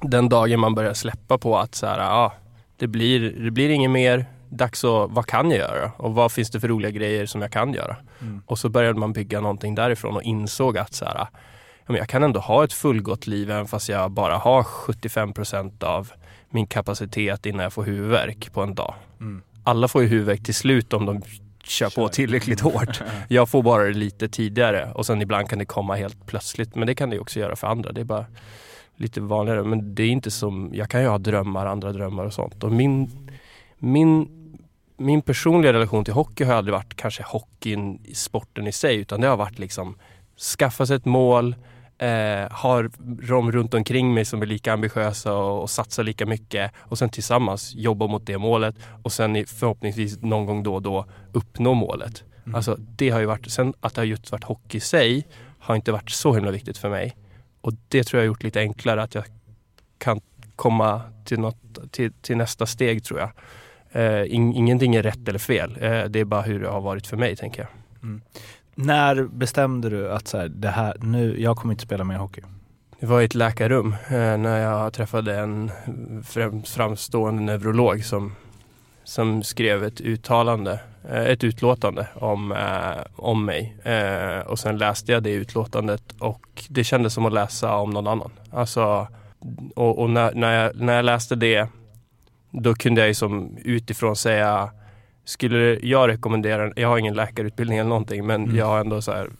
den 0.00 0.28
dagen 0.28 0.60
man 0.60 0.74
börjar 0.74 0.94
släppa 0.94 1.38
på 1.38 1.58
att 1.58 1.74
så 1.74 1.86
här, 1.86 1.98
ah, 1.98 2.32
det, 2.76 2.86
blir, 2.86 3.20
det 3.20 3.50
blir 3.50 3.68
inget 3.68 3.90
mer, 3.90 4.26
dags 4.48 4.84
att, 4.84 5.10
vad 5.10 5.26
kan 5.26 5.50
jag 5.50 5.58
göra? 5.58 5.92
Och 5.96 6.14
vad 6.14 6.32
finns 6.32 6.50
det 6.50 6.60
för 6.60 6.68
roliga 6.68 6.90
grejer 6.90 7.26
som 7.26 7.42
jag 7.42 7.52
kan 7.52 7.74
göra? 7.74 7.96
Mm. 8.20 8.42
Och 8.46 8.58
så 8.58 8.68
började 8.68 8.98
man 8.98 9.12
bygga 9.12 9.40
någonting 9.40 9.74
därifrån 9.74 10.16
och 10.16 10.22
insåg 10.22 10.78
att 10.78 10.94
så 10.94 11.04
här, 11.04 11.26
jag 11.86 12.08
kan 12.08 12.22
ändå 12.22 12.40
ha 12.40 12.64
ett 12.64 12.72
fullgott 12.72 13.26
liv 13.26 13.50
även 13.50 13.66
fast 13.66 13.88
jag 13.88 14.10
bara 14.10 14.36
har 14.36 14.62
75 14.62 15.32
procent 15.32 15.82
av 15.82 16.12
min 16.50 16.66
kapacitet 16.66 17.46
innan 17.46 17.62
jag 17.62 17.72
får 17.72 17.84
huvudvärk 17.84 18.52
på 18.52 18.62
en 18.62 18.74
dag. 18.74 18.94
Mm. 19.20 19.42
Alla 19.64 19.88
får 19.88 20.02
ju 20.02 20.08
huvudvärk 20.08 20.44
till 20.44 20.54
slut 20.54 20.92
om 20.92 21.06
de 21.06 21.22
kör, 21.64 21.90
på 21.90 22.08
tillräckligt 22.08 22.60
hårt. 22.60 23.00
Jag 23.28 23.48
får 23.48 23.62
bara 23.62 23.84
det 23.84 23.92
lite 23.92 24.28
tidigare 24.28 24.92
och 24.94 25.06
sen 25.06 25.22
ibland 25.22 25.48
kan 25.48 25.58
det 25.58 25.64
komma 25.64 25.94
helt 25.94 26.26
plötsligt. 26.26 26.74
Men 26.74 26.86
det 26.86 26.94
kan 26.94 27.10
det 27.10 27.18
också 27.18 27.40
göra 27.40 27.56
för 27.56 27.66
andra. 27.66 27.92
Det 27.92 28.00
är 28.00 28.04
bara 28.04 28.26
lite 28.96 29.20
vanligare. 29.20 29.64
Men 29.64 29.94
det 29.94 30.02
är 30.02 30.08
inte 30.08 30.30
som, 30.30 30.70
jag 30.72 30.90
kan 30.90 31.02
ju 31.02 31.08
ha 31.08 31.18
drömmar, 31.18 31.66
andra 31.66 31.92
drömmar 31.92 32.24
och 32.24 32.32
sånt. 32.32 32.64
Och 32.64 32.72
min, 32.72 33.10
min, 33.78 34.28
min 34.96 35.22
personliga 35.22 35.72
relation 35.72 36.04
till 36.04 36.14
hockey 36.14 36.44
har 36.44 36.54
aldrig 36.54 36.72
varit 36.72 36.94
kanske 36.94 37.22
hockeyn, 37.22 37.98
sporten 38.14 38.66
i 38.66 38.72
sig, 38.72 38.96
utan 38.96 39.20
det 39.20 39.26
har 39.26 39.36
varit 39.36 39.58
liksom 39.58 39.96
skaffa 40.58 40.86
sig 40.86 40.96
ett 40.96 41.04
mål, 41.04 41.54
eh, 41.98 42.50
har 42.50 42.90
de 43.26 43.52
runt 43.52 43.74
omkring 43.74 44.14
mig 44.14 44.24
som 44.24 44.42
är 44.42 44.46
lika 44.46 44.72
ambitiösa 44.72 45.34
och, 45.34 45.62
och 45.62 45.70
satsar 45.70 46.02
lika 46.02 46.26
mycket 46.26 46.72
och 46.78 46.98
sen 46.98 47.08
tillsammans 47.08 47.74
jobba 47.74 48.06
mot 48.06 48.26
det 48.26 48.38
målet 48.38 48.76
och 49.02 49.12
sen 49.12 49.46
förhoppningsvis 49.46 50.22
någon 50.22 50.46
gång 50.46 50.62
då 50.62 50.74
och 50.74 50.82
då 50.82 51.06
uppnå 51.32 51.74
målet. 51.74 52.24
Mm. 52.44 52.54
Alltså 52.54 52.76
det 52.78 53.10
har 53.10 53.20
ju 53.20 53.26
varit, 53.26 53.50
sen 53.50 53.74
att 53.80 53.94
det 53.94 54.00
har 54.00 54.06
just 54.06 54.32
varit 54.32 54.44
hockey 54.44 54.76
i 54.76 54.80
sig 54.80 55.26
har 55.58 55.76
inte 55.76 55.92
varit 55.92 56.10
så 56.10 56.34
himla 56.34 56.50
viktigt 56.50 56.78
för 56.78 56.90
mig. 56.90 57.16
Och 57.66 57.72
det 57.88 58.04
tror 58.04 58.18
jag 58.18 58.22
har 58.22 58.26
gjort 58.26 58.42
lite 58.42 58.60
enklare 58.60 59.02
att 59.02 59.14
jag 59.14 59.24
kan 59.98 60.20
komma 60.56 61.00
till, 61.24 61.40
något, 61.40 61.92
till, 61.92 62.12
till 62.12 62.36
nästa 62.36 62.66
steg 62.66 63.04
tror 63.04 63.20
jag. 63.20 63.30
Eh, 63.92 64.34
ingenting 64.34 64.94
är 64.94 65.02
rätt 65.02 65.28
eller 65.28 65.38
fel. 65.38 65.76
Eh, 65.80 66.04
det 66.04 66.20
är 66.20 66.24
bara 66.24 66.42
hur 66.42 66.60
det 66.60 66.68
har 66.68 66.80
varit 66.80 67.06
för 67.06 67.16
mig 67.16 67.36
tänker 67.36 67.62
jag. 67.62 67.68
Mm. 68.02 68.20
När 68.74 69.22
bestämde 69.22 69.90
du 69.90 70.12
att 70.12 70.28
så 70.28 70.38
här, 70.38 70.48
det 70.48 70.68
här, 70.68 70.96
nu, 71.00 71.40
jag 71.40 71.56
kommer 71.56 71.74
inte 71.74 71.84
spela 71.84 72.04
mer 72.04 72.16
hockey? 72.16 72.42
Det 73.00 73.06
var 73.06 73.20
i 73.20 73.24
ett 73.24 73.34
läkarrum 73.34 73.92
eh, 73.92 74.36
när 74.36 74.58
jag 74.58 74.92
träffade 74.92 75.38
en 75.38 75.70
framstående 76.64 77.42
neurolog 77.42 78.04
som, 78.04 78.34
som 79.04 79.42
skrev 79.42 79.84
ett 79.84 80.00
uttalande, 80.00 80.80
ett 81.10 81.44
utlåtande 81.44 82.06
om, 82.14 82.52
eh, 82.52 83.02
om 83.16 83.44
mig. 83.44 83.76
Eh, 83.82 84.38
och 84.38 84.58
sen 84.58 84.78
läste 84.78 85.12
jag 85.12 85.22
det 85.22 85.30
utlåtandet 85.30 86.02
och 86.18 86.64
det 86.68 86.84
kändes 86.84 87.14
som 87.14 87.26
att 87.26 87.32
läsa 87.32 87.76
om 87.76 87.90
någon 87.90 88.06
annan. 88.06 88.30
Alltså, 88.50 89.08
och, 89.74 89.98
och 89.98 90.10
när, 90.10 90.34
när, 90.34 90.62
jag, 90.64 90.76
när 90.76 90.96
jag 90.96 91.04
läste 91.04 91.34
det 91.34 91.68
då 92.50 92.74
kunde 92.74 93.00
jag 93.00 93.08
ju 93.08 93.14
som 93.14 93.56
utifrån 93.64 94.16
säga 94.16 94.70
skulle 95.24 95.78
jag 95.82 96.08
rekommendera, 96.08 96.72
jag 96.76 96.88
har 96.88 96.98
ingen 96.98 97.14
läkarutbildning 97.14 97.78
eller 97.78 97.88
någonting 97.88 98.26
men 98.26 98.44
mm. 98.44 98.56
jag 98.56 98.66
har 98.66 98.80
ändå 98.80 99.02
så 99.02 99.12
här 99.12 99.30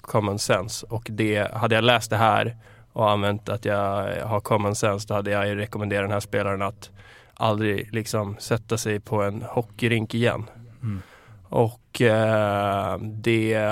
common 0.00 0.38
sense 0.38 0.86
och 0.86 1.06
det, 1.10 1.52
hade 1.54 1.74
jag 1.74 1.84
läst 1.84 2.10
det 2.10 2.16
här 2.16 2.56
och 2.92 3.10
använt 3.10 3.48
att 3.48 3.64
jag 3.64 4.16
har 4.26 4.40
common 4.40 4.74
sense 4.74 5.08
då 5.08 5.14
hade 5.14 5.30
jag 5.30 5.56
rekommenderat 5.56 6.04
den 6.04 6.12
här 6.12 6.20
spelaren 6.20 6.62
att 6.62 6.90
aldrig 7.34 7.94
liksom 7.94 8.36
sätta 8.38 8.78
sig 8.78 9.00
på 9.00 9.22
en 9.22 9.42
hockeyrink 9.42 10.14
igen. 10.14 10.44
Mm. 10.82 11.02
Och 11.48 12.00
eh, 12.00 12.98
det 13.00 13.70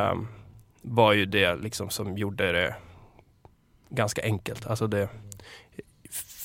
var 0.83 1.13
ju 1.13 1.27
det 1.27 1.57
liksom 1.57 1.91
som 1.91 2.19
gjorde 2.19 2.53
det 2.53 2.75
ganska 3.91 4.23
enkelt. 4.23 4.67
Alltså 4.67 4.87
det, 4.87 5.09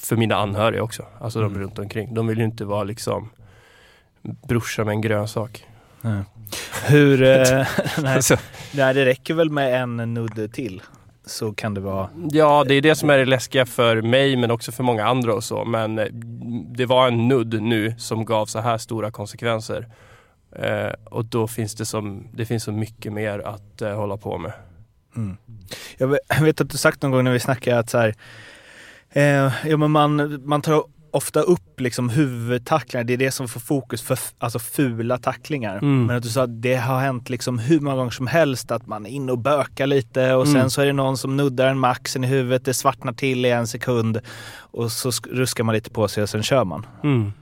för 0.04 0.16
mina 0.16 0.36
anhöriga 0.36 0.84
också, 0.84 1.06
alltså 1.20 1.40
mm. 1.40 1.54
de 1.54 1.60
runt 1.60 1.80
omkring. 1.80 2.14
De 2.14 2.28
vill 2.28 2.38
ju 2.38 2.46
inte 2.46 2.66
vara 2.66 2.84
liksom 2.84 3.30
brorsa 4.22 4.84
med 4.84 4.92
en 4.92 5.02
grönsak. 5.02 5.66
Nej. 6.02 6.24
Hur, 6.88 7.24
eh, 7.24 7.68
nej, 8.02 8.22
nej, 8.74 8.94
det 8.94 9.06
räcker 9.06 9.34
väl 9.34 9.50
med 9.50 9.82
en 9.82 10.14
nudde 10.14 10.48
till 10.48 10.82
så 11.26 11.54
kan 11.54 11.74
det 11.74 11.82
vara... 11.82 12.10
Ja, 12.32 12.64
det 12.68 12.74
är 12.74 12.82
det 12.82 12.96
som 12.96 13.10
är 13.10 13.18
det 13.18 13.26
läskiga 13.26 13.66
för 13.66 14.02
mig 14.02 14.36
men 14.36 14.52
också 14.52 14.72
för 14.72 14.84
många 14.84 15.06
andra 15.06 15.34
och 15.34 15.44
så. 15.44 15.66
Men 15.66 16.00
eh, 16.00 16.06
det 16.76 16.86
var 16.86 17.08
en 17.08 17.28
nudd 17.28 17.62
nu 17.62 17.96
som 17.98 18.26
gav 18.26 18.46
så 18.46 18.60
här 18.60 18.78
stora 18.78 19.12
konsekvenser. 19.12 19.88
Eh, 20.56 20.94
och 21.06 21.26
då 21.26 21.48
finns 21.48 21.76
det, 21.76 21.86
som, 21.86 22.28
det 22.34 22.46
finns 22.46 22.64
så 22.64 22.72
mycket 22.72 23.14
mer 23.14 23.40
att 23.40 23.82
eh, 23.82 23.96
hålla 23.96 24.18
på 24.18 24.38
med. 24.38 24.52
Mm. 25.16 25.38
Jag 25.98 26.44
vet 26.44 26.62
att 26.62 26.70
du 26.70 26.78
sagt 26.78 27.02
någon 27.02 27.12
gång 27.12 27.24
när 27.24 27.32
vi 27.32 27.40
snackade 27.40 27.80
att 27.80 27.90
så 27.90 27.98
här, 27.98 28.16
eh, 29.10 29.52
ja, 29.70 29.78
men 29.78 29.92
man, 29.92 30.42
man 30.46 30.62
tar 30.62 30.84
ofta 31.14 31.42
upp 31.42 31.80
liksom 31.80 32.10
huvudtacklingar, 32.10 33.04
det 33.04 33.14
är 33.14 33.18
det 33.18 33.32
som 33.32 33.48
får 33.48 33.60
fokus 33.60 34.02
för 34.02 34.20
alltså 34.38 34.60
fula 34.60 35.18
tacklingar. 35.18 35.78
Mm. 35.78 36.06
Men 36.06 36.18
att 36.18 36.24
du 36.24 36.30
sa 36.30 36.44
att 36.44 36.62
det 36.62 36.76
har 36.76 37.00
hänt 37.00 37.30
liksom 37.30 37.60
hur 37.60 37.80
många 37.80 37.96
gånger 37.96 38.12
som 38.12 38.28
helst 38.28 38.72
att 38.72 38.88
man 38.88 39.06
är 39.06 39.10
inne 39.10 39.32
och 39.32 39.38
bökar 39.38 39.88
lite 39.88 40.34
och 40.34 40.46
mm. 40.46 40.62
sen 40.62 40.70
så 40.70 40.82
är 40.82 40.86
det 40.86 40.94
någon 40.94 41.18
som 41.18 41.38
nuddar 41.38 41.68
en 41.68 41.80
maxen 41.80 42.24
i 42.24 42.28
huvudet, 42.28 42.66
det 42.66 42.74
svartnar 42.74 43.14
till 43.14 43.46
i 43.46 43.50
en 43.50 43.68
sekund 43.68 44.20
och 44.56 44.92
så 44.92 45.12
ruskar 45.30 45.64
man 45.64 45.76
lite 45.76 45.90
på 45.90 46.08
sig 46.08 46.24
och 46.24 46.30
sen 46.30 46.44
kör 46.44 46.64
man. 46.64 46.86
Mm. 47.04 47.34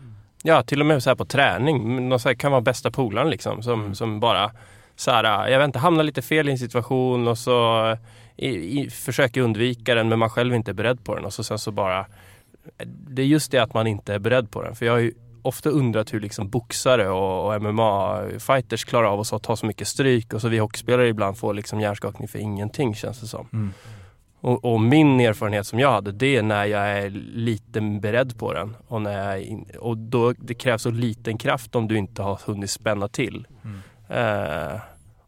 Ja, 0.43 0.63
till 0.63 0.79
och 0.79 0.85
med 0.85 1.03
så 1.03 1.09
här 1.09 1.15
på 1.15 1.25
träning. 1.25 2.09
Någon 2.09 2.19
så 2.19 2.35
kan 2.35 2.51
vara 2.51 2.61
bästa 2.61 2.91
polaren 2.91 3.29
liksom 3.29 3.63
som, 3.63 3.81
mm. 3.81 3.95
som 3.95 4.19
bara 4.19 4.51
så 4.95 5.11
här, 5.11 5.47
jag 5.47 5.59
vet 5.59 5.65
inte, 5.65 5.79
hamnar 5.79 6.03
lite 6.03 6.21
fel 6.21 6.49
i 6.49 6.51
en 6.51 6.57
situation 6.57 7.27
och 7.27 7.37
så 7.37 7.97
i, 8.35 8.79
i, 8.79 8.89
försöker 8.89 9.41
undvika 9.41 9.95
den 9.95 10.09
men 10.09 10.19
man 10.19 10.29
själv 10.29 10.55
inte 10.55 10.71
är 10.71 10.73
beredd 10.73 11.03
på 11.03 11.15
den 11.15 11.25
och 11.25 11.33
så 11.33 11.43
sen 11.43 11.59
så 11.59 11.71
bara 11.71 12.05
det 12.85 13.21
är 13.21 13.25
just 13.25 13.51
det 13.51 13.59
att 13.59 13.73
man 13.73 13.87
inte 13.87 14.13
är 14.13 14.19
beredd 14.19 14.51
på 14.51 14.61
den. 14.61 14.75
För 14.75 14.85
jag 14.85 14.93
har 14.93 14.99
ju 14.99 15.13
ofta 15.41 15.69
undrat 15.69 16.13
hur 16.13 16.19
liksom 16.19 16.49
boxare 16.49 17.09
och, 17.09 17.45
och 17.45 17.61
MMA-fighters 17.61 18.85
klarar 18.85 19.07
av 19.07 19.19
att 19.19 19.43
ta 19.43 19.55
så 19.55 19.65
mycket 19.65 19.87
stryk 19.87 20.33
och 20.33 20.41
så 20.41 20.47
vi 20.47 20.57
hockeyspelare 20.57 21.07
ibland 21.07 21.37
får 21.37 21.53
liksom 21.53 21.79
hjärnskakning 21.79 22.27
för 22.27 22.39
ingenting 22.39 22.95
känns 22.95 23.21
det 23.21 23.27
som. 23.27 23.47
Mm. 23.53 23.73
Och, 24.41 24.65
och, 24.65 24.81
min 24.81 25.19
erfarenhet 25.19 25.67
som 25.67 25.79
jag 25.79 25.91
hade 25.91 26.11
det 26.11 26.35
är 26.35 26.41
när 26.41 26.65
jag 26.65 26.89
är 26.89 27.09
lite 27.33 27.81
beredd 27.81 28.37
på 28.37 28.53
den. 28.53 28.75
Och, 28.87 29.01
när 29.01 29.37
jag, 29.37 29.65
och 29.79 29.97
då, 29.97 30.33
det 30.37 30.53
krävs 30.53 30.81
så 30.81 30.91
liten 30.91 31.37
kraft 31.37 31.75
om 31.75 31.87
du 31.87 31.97
inte 31.97 32.21
har 32.21 32.39
hunnit 32.45 32.69
spänna 32.69 33.07
till. 33.07 33.47
Mm. 33.63 33.81
Eh, 34.09 34.79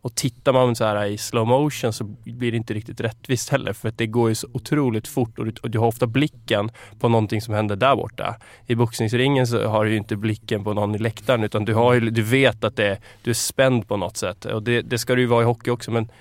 Och 0.01 0.15
tittar 0.15 0.53
man 0.53 0.75
så 0.75 0.86
här 0.86 1.05
i 1.05 1.17
slow 1.17 1.48
motion 1.48 1.93
så 1.93 2.03
blir 2.24 2.51
det 2.51 2.58
inte 2.58 2.74
riktigt 2.74 3.01
rättvist 3.01 3.50
heller 3.50 3.74
för 3.74 3.89
att 3.89 3.98
det 3.98 4.08
går 4.08 4.29
ju 4.29 4.36
så 4.36 4.48
otroligt 4.53 5.08
fort 5.08 5.39
och 5.39 5.46
du, 5.46 5.53
och 5.63 5.70
du 5.70 5.79
har 5.79 5.88
ofta 5.88 6.08
blicken 6.08 6.72
på 7.00 7.10
någonting 7.10 7.41
som 7.41 7.53
händer 7.53 7.75
där 7.75 7.96
borta. 7.96 8.36
I 8.67 8.75
boxningsringen 8.75 9.48
så 9.48 9.67
har 9.67 9.86
du 9.86 9.91
ju 9.91 9.98
inte 9.98 10.15
blicken 10.15 10.63
på 10.63 10.74
någon 10.74 10.96
i 10.96 10.98
läktaren 10.98 11.43
utan 11.43 11.65
du, 11.65 11.74
har 11.74 11.93
ju, 11.93 12.00
du 12.10 12.22
vet 12.22 12.63
att 12.63 12.75
det, 12.75 13.00
du 13.24 13.29
är 13.29 13.36
spänd 13.36 13.88
på 13.88 13.98
något 13.98 14.17
sätt. 14.17 14.46
Och 14.46 14.63
det, 14.63 14.82
det 14.82 14.98
ska 14.98 15.15
du 15.15 15.22
ju 15.22 15.27
vara 15.27 15.41
i 15.41 15.46
hockey 15.46 15.72
också 15.72 15.91
men 15.91 16.12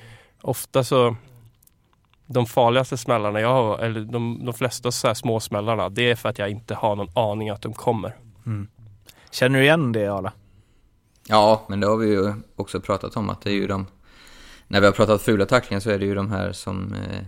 ofta 0.42 0.84
så 0.84 1.16
de 2.32 2.46
farligaste 2.46 2.96
smällarna 2.96 3.40
jag 3.40 3.52
har, 3.52 3.78
eller 3.78 4.00
de, 4.00 4.44
de 4.44 4.54
flesta 4.54 4.92
så 4.92 5.06
här 5.06 5.14
små 5.14 5.40
smällarna, 5.40 5.88
det 5.88 6.10
är 6.10 6.14
för 6.14 6.28
att 6.28 6.38
jag 6.38 6.50
inte 6.50 6.74
har 6.74 6.96
någon 6.96 7.18
aning 7.18 7.50
att 7.50 7.62
de 7.62 7.72
kommer. 7.72 8.16
Mm. 8.46 8.68
Känner 9.30 9.58
du 9.58 9.64
igen 9.64 9.92
det 9.92 10.06
Arla? 10.06 10.32
Ja, 11.28 11.62
men 11.68 11.80
det 11.80 11.86
har 11.86 11.96
vi 11.96 12.06
ju 12.06 12.34
också 12.56 12.80
pratat 12.80 13.16
om 13.16 13.30
att 13.30 13.42
det 13.42 13.50
är 13.50 13.54
ju 13.54 13.66
de... 13.66 13.86
När 14.68 14.80
vi 14.80 14.86
har 14.86 14.92
pratat 14.92 15.22
fula 15.22 15.46
tacklingar 15.46 15.80
så 15.80 15.90
är 15.90 15.98
det 15.98 16.06
ju 16.06 16.14
de 16.14 16.30
här 16.30 16.52
som... 16.52 16.94
Eh, 16.94 17.24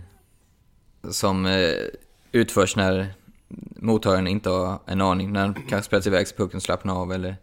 som 1.11 1.45
eh, 1.45 1.69
utförs 2.31 2.75
när 2.75 3.13
mottagaren 3.75 4.27
inte 4.27 4.49
har 4.49 4.79
en 4.85 5.01
aning. 5.01 5.33
När 5.33 5.41
han 5.41 5.53
kanske 5.53 5.81
spelat 5.81 6.07
iväg 6.07 6.27
så 6.27 6.35
pucken 6.35 6.61
slappnar 6.61 7.01
av 7.01 7.13
eller 7.13 7.35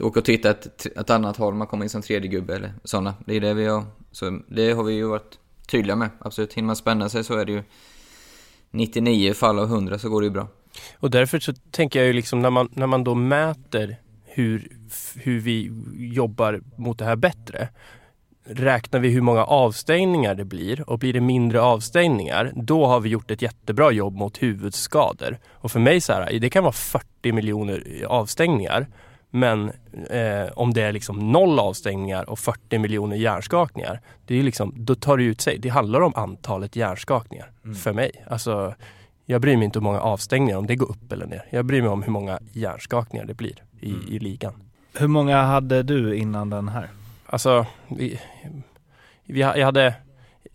åker 0.00 0.20
och 0.20 0.24
tittar 0.24 0.50
ett, 0.50 0.86
ett 0.86 1.10
annat 1.10 1.36
håll, 1.36 1.54
man 1.54 1.66
kommer 1.66 1.84
in 1.84 1.90
som 1.90 2.02
tredje 2.02 2.30
gubbe 2.30 2.56
eller 2.56 2.72
sådana. 2.84 3.14
Det 3.26 3.36
är 3.36 3.40
det 3.40 3.54
vi 3.54 3.66
har... 3.66 3.84
Så 4.12 4.40
det 4.48 4.72
har 4.72 4.84
vi 4.84 4.92
ju 4.92 5.06
varit 5.06 5.38
tydliga 5.70 5.96
med, 5.96 6.10
absolut. 6.18 6.54
Hinner 6.54 6.66
man 6.66 6.76
spänna 6.76 7.08
sig 7.08 7.24
så 7.24 7.34
är 7.38 7.44
det 7.44 7.52
ju 7.52 7.62
99 8.70 9.34
fall 9.34 9.58
av 9.58 9.64
100 9.64 9.98
så 9.98 10.08
går 10.08 10.20
det 10.20 10.24
ju 10.24 10.30
bra. 10.30 10.48
Och 10.98 11.10
därför 11.10 11.38
så 11.38 11.52
tänker 11.70 11.98
jag 11.98 12.06
ju 12.06 12.12
liksom 12.12 12.42
när 12.42 12.50
man, 12.50 12.68
när 12.72 12.86
man 12.86 13.04
då 13.04 13.14
mäter 13.14 13.96
hur, 14.24 14.68
hur 15.14 15.40
vi 15.40 15.70
jobbar 15.96 16.60
mot 16.76 16.98
det 16.98 17.04
här 17.04 17.16
bättre. 17.16 17.68
Räknar 18.50 19.00
vi 19.00 19.08
hur 19.08 19.20
många 19.20 19.44
avstängningar 19.44 20.34
det 20.34 20.44
blir 20.44 20.90
och 20.90 20.98
blir 20.98 21.12
det 21.12 21.20
mindre 21.20 21.60
avstängningar, 21.60 22.52
då 22.56 22.86
har 22.86 23.00
vi 23.00 23.08
gjort 23.08 23.30
ett 23.30 23.42
jättebra 23.42 23.92
jobb 23.92 24.14
mot 24.14 24.42
huvudskador. 24.42 25.38
Och 25.52 25.72
för 25.72 25.80
mig 25.80 26.00
så 26.00 26.12
här, 26.12 26.38
det 26.40 26.50
kan 26.50 26.64
vara 26.64 26.72
40 26.72 27.32
miljoner 27.32 28.04
avstängningar. 28.08 28.86
Men 29.30 29.72
eh, 30.10 30.52
om 30.54 30.74
det 30.74 30.82
är 30.82 30.92
liksom 30.92 31.32
noll 31.32 31.58
avstängningar 31.58 32.30
och 32.30 32.38
40 32.38 32.78
miljoner 32.78 33.16
hjärnskakningar, 33.16 34.00
det 34.26 34.38
är 34.38 34.42
liksom, 34.42 34.72
då 34.76 34.94
tar 34.94 35.16
det 35.16 35.22
ut 35.22 35.40
sig. 35.40 35.58
Det 35.58 35.68
handlar 35.68 36.00
om 36.00 36.12
antalet 36.16 36.76
hjärnskakningar 36.76 37.50
mm. 37.64 37.76
för 37.76 37.92
mig. 37.92 38.24
Alltså, 38.26 38.74
jag 39.26 39.40
bryr 39.40 39.56
mig 39.56 39.64
inte 39.64 39.78
om 39.78 39.84
hur 39.84 39.92
många 39.92 40.02
avstängningar, 40.02 40.56
om 40.56 40.66
det 40.66 40.76
går 40.76 40.90
upp 40.90 41.12
eller 41.12 41.26
ner. 41.26 41.44
Jag 41.50 41.64
bryr 41.64 41.82
mig 41.82 41.90
om 41.90 42.02
hur 42.02 42.12
många 42.12 42.38
hjärnskakningar 42.52 43.26
det 43.26 43.34
blir 43.34 43.62
i, 43.80 43.90
mm. 43.90 44.08
i 44.08 44.18
ligan. 44.18 44.52
Hur 44.94 45.08
många 45.08 45.42
hade 45.42 45.82
du 45.82 46.16
innan 46.16 46.50
den 46.50 46.68
här? 46.68 46.88
Alltså, 47.26 47.66
vi, 47.88 48.20
vi, 49.24 49.40
jag 49.40 49.64
hade 49.64 49.94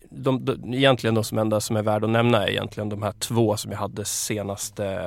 de, 0.10 0.46
de, 0.46 0.74
egentligen 0.74 1.16
de 1.16 1.24
som 1.24 1.38
enda 1.38 1.62
som 1.62 1.76
är 1.76 1.82
värda 1.82 2.06
att 2.06 2.12
nämna 2.12 2.44
är 2.44 2.50
egentligen 2.50 2.90
de 2.90 3.04
här 3.04 3.12
två 3.12 3.58
som 3.58 3.72
jag 3.72 3.80
hade 3.80 4.06
senaste 4.06 5.00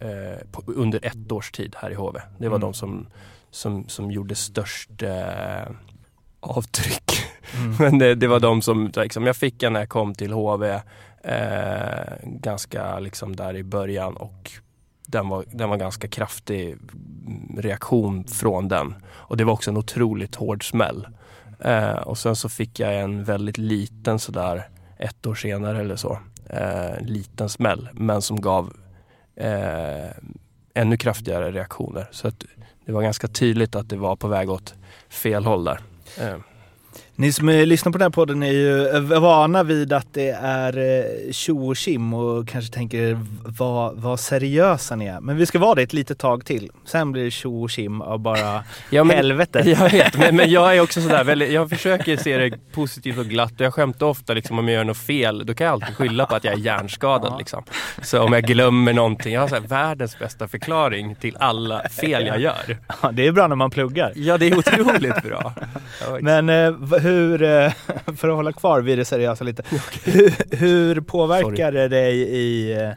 eh, 0.00 0.46
på, 0.52 0.72
under 0.72 1.06
ett 1.06 1.32
års 1.32 1.52
tid 1.52 1.76
här 1.78 1.90
i 1.90 1.94
HV. 1.94 2.20
Det 2.38 2.48
var 2.48 2.56
mm. 2.56 2.60
de 2.60 2.74
som, 2.74 3.06
som, 3.50 3.88
som 3.88 4.10
gjorde 4.10 4.34
störst 4.34 5.02
eh, 5.02 5.72
avtryck. 6.40 7.12
Mm. 7.56 7.76
Men 7.78 7.98
det, 7.98 8.14
det, 8.14 8.28
var 8.28 8.40
de 8.40 8.62
som 8.62 8.90
liksom, 8.96 9.26
jag 9.26 9.36
fick 9.36 9.62
när 9.62 9.80
jag 9.80 9.88
kom 9.88 10.14
till 10.14 10.32
HV 10.32 10.80
eh, 11.24 12.14
ganska 12.22 12.98
liksom 12.98 13.36
där 13.36 13.56
i 13.56 13.62
början 13.62 14.16
och 14.16 14.50
den 15.06 15.28
var, 15.28 15.44
den 15.52 15.68
var 15.68 15.76
ganska 15.76 16.08
kraftig 16.08 16.76
reaktion 17.56 18.24
från 18.24 18.68
den. 18.68 18.94
Och 19.08 19.36
det 19.36 19.44
var 19.44 19.52
också 19.52 19.70
en 19.70 19.76
otroligt 19.76 20.34
hård 20.34 20.68
smäll. 20.68 21.06
Eh, 21.60 21.92
och 21.92 22.18
sen 22.18 22.36
så 22.36 22.48
fick 22.48 22.80
jag 22.80 23.00
en 23.00 23.24
väldigt 23.24 23.58
liten 23.58 24.18
sådär 24.18 24.68
ett 24.98 25.26
år 25.26 25.34
senare 25.34 25.80
eller 25.80 25.96
så. 25.96 26.18
Eh, 26.46 27.00
liten 27.00 27.48
smäll 27.48 27.88
men 27.92 28.22
som 28.22 28.40
gav 28.40 28.72
eh, 29.40 30.10
ännu 30.74 30.96
kraftigare 30.96 31.50
reaktioner. 31.50 32.08
Så 32.10 32.28
att 32.28 32.44
det 32.84 32.92
var 32.92 33.02
ganska 33.02 33.28
tydligt 33.28 33.74
att 33.74 33.88
det 33.88 33.96
var 33.96 34.16
på 34.16 34.28
väg 34.28 34.50
åt 34.50 34.74
fel 35.08 35.44
håll 35.44 35.64
där. 35.64 35.80
Eh, 36.20 36.36
Eh. 37.20 37.26
Ni 37.26 37.32
som 37.32 37.48
lyssnar 37.48 37.92
på 37.92 37.98
den 37.98 38.04
här 38.04 38.10
podden 38.10 38.42
är 38.42 38.52
ju 38.52 39.00
vana 39.00 39.62
vid 39.62 39.92
att 39.92 40.14
det 40.14 40.30
är 40.42 40.78
eh, 40.78 41.32
tjo 41.32 41.70
och 41.70 41.76
kim 41.76 42.14
och 42.14 42.48
kanske 42.48 42.74
tänker 42.74 43.18
vad, 43.44 43.96
vad 43.96 44.20
seriösa 44.20 44.96
ni 44.96 45.06
är. 45.06 45.20
Men 45.20 45.36
vi 45.36 45.46
ska 45.46 45.58
vara 45.58 45.74
det 45.74 45.82
ett 45.82 45.92
litet 45.92 46.18
tag 46.18 46.44
till. 46.44 46.70
Sen 46.84 47.12
blir 47.12 47.24
det 47.24 47.30
tjo 47.30 47.64
och 47.64 47.70
kim 47.70 48.00
av 48.00 48.18
bara 48.18 48.64
ja, 48.90 49.04
men, 49.04 49.16
helvete. 49.16 49.62
Jag 49.80 49.90
vet, 49.90 50.18
men, 50.18 50.36
men, 50.36 50.50
jag 50.50 50.76
är 50.76 50.80
också 50.80 51.00
sådär, 51.02 51.24
väldigt, 51.24 51.52
jag 51.52 51.70
försöker 51.70 52.16
se 52.16 52.38
det 52.38 52.72
positivt 52.72 53.18
och 53.18 53.26
glatt 53.26 53.52
och 53.52 53.60
jag 53.60 53.74
skämtar 53.74 54.06
ofta 54.06 54.34
liksom 54.34 54.58
om 54.58 54.68
jag 54.68 54.74
gör 54.74 54.84
något 54.84 54.98
fel. 54.98 55.46
Då 55.46 55.54
kan 55.54 55.64
jag 55.64 55.72
alltid 55.72 55.96
skylla 55.96 56.26
på 56.26 56.34
att 56.34 56.44
jag 56.44 56.54
är 56.54 56.58
hjärnskadad. 56.58 57.38
Liksom. 57.38 57.64
Så 58.02 58.22
om 58.22 58.32
jag 58.32 58.42
glömmer 58.42 58.92
någonting. 58.92 59.34
Jag 59.34 59.40
har 59.40 59.48
så 59.48 59.60
världens 59.60 60.18
bästa 60.18 60.48
förklaring 60.48 61.14
till 61.14 61.36
alla 61.40 61.88
fel 61.88 62.26
jag 62.26 62.40
gör. 62.40 62.78
Ja, 63.02 63.10
det 63.12 63.26
är 63.26 63.32
bra 63.32 63.46
när 63.46 63.56
man 63.56 63.70
pluggar. 63.70 64.12
Ja, 64.16 64.38
det 64.38 64.46
är 64.46 64.58
otroligt 64.58 65.22
bra. 65.22 65.52
Men 66.20 66.48
eh, 66.48 66.70
hur, 67.10 67.42
eh, 67.42 67.72
för 68.16 68.28
att 68.28 68.34
hålla 68.34 68.52
kvar 68.52 68.80
vid 68.80 68.98
det 68.98 69.04
seriösa 69.04 69.44
lite, 69.44 69.62
hur, 70.04 70.56
hur 70.56 71.00
påverkar 71.00 71.72
det 71.72 71.88
dig 71.88 72.16
i 72.16 72.72
eh, 72.72 72.90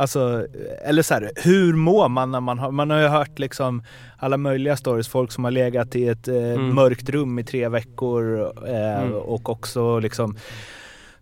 Alltså, 0.00 0.46
eller 0.84 1.02
så 1.02 1.14
här, 1.14 1.30
hur 1.36 1.72
mår 1.72 2.08
man 2.08 2.30
när 2.30 2.40
man 2.40 2.58
har, 2.58 2.70
man 2.70 2.90
har 2.90 3.00
ju 3.00 3.06
hört 3.06 3.38
liksom 3.38 3.82
alla 4.18 4.36
möjliga 4.36 4.76
stories, 4.76 5.08
folk 5.08 5.32
som 5.32 5.44
har 5.44 5.50
legat 5.50 5.96
i 5.96 6.08
ett 6.08 6.28
eh, 6.28 6.36
mm. 6.36 6.74
mörkt 6.74 7.08
rum 7.08 7.38
i 7.38 7.44
tre 7.44 7.68
veckor 7.68 8.52
eh, 8.68 9.02
mm. 9.02 9.12
och 9.12 9.48
också 9.48 9.98
liksom 9.98 10.36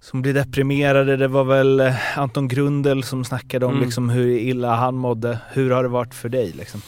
som 0.01 0.23
blir 0.23 0.35
deprimerade. 0.35 1.17
Det 1.17 1.29
var 1.29 1.45
väl 1.45 1.93
Anton 2.17 2.49
Grundel 2.49 3.03
som 3.03 3.25
snackade 3.25 3.67
om 3.67 3.73
mm. 3.73 3.85
liksom 3.85 4.09
hur 4.09 4.39
illa 4.39 4.75
han 4.75 4.95
mådde. 4.95 5.39
Hur 5.53 5.71
har 5.71 5.83
det 5.83 5.89
varit 5.89 6.15
för 6.15 6.29
dig 6.29 6.53
liksom? 6.53 6.83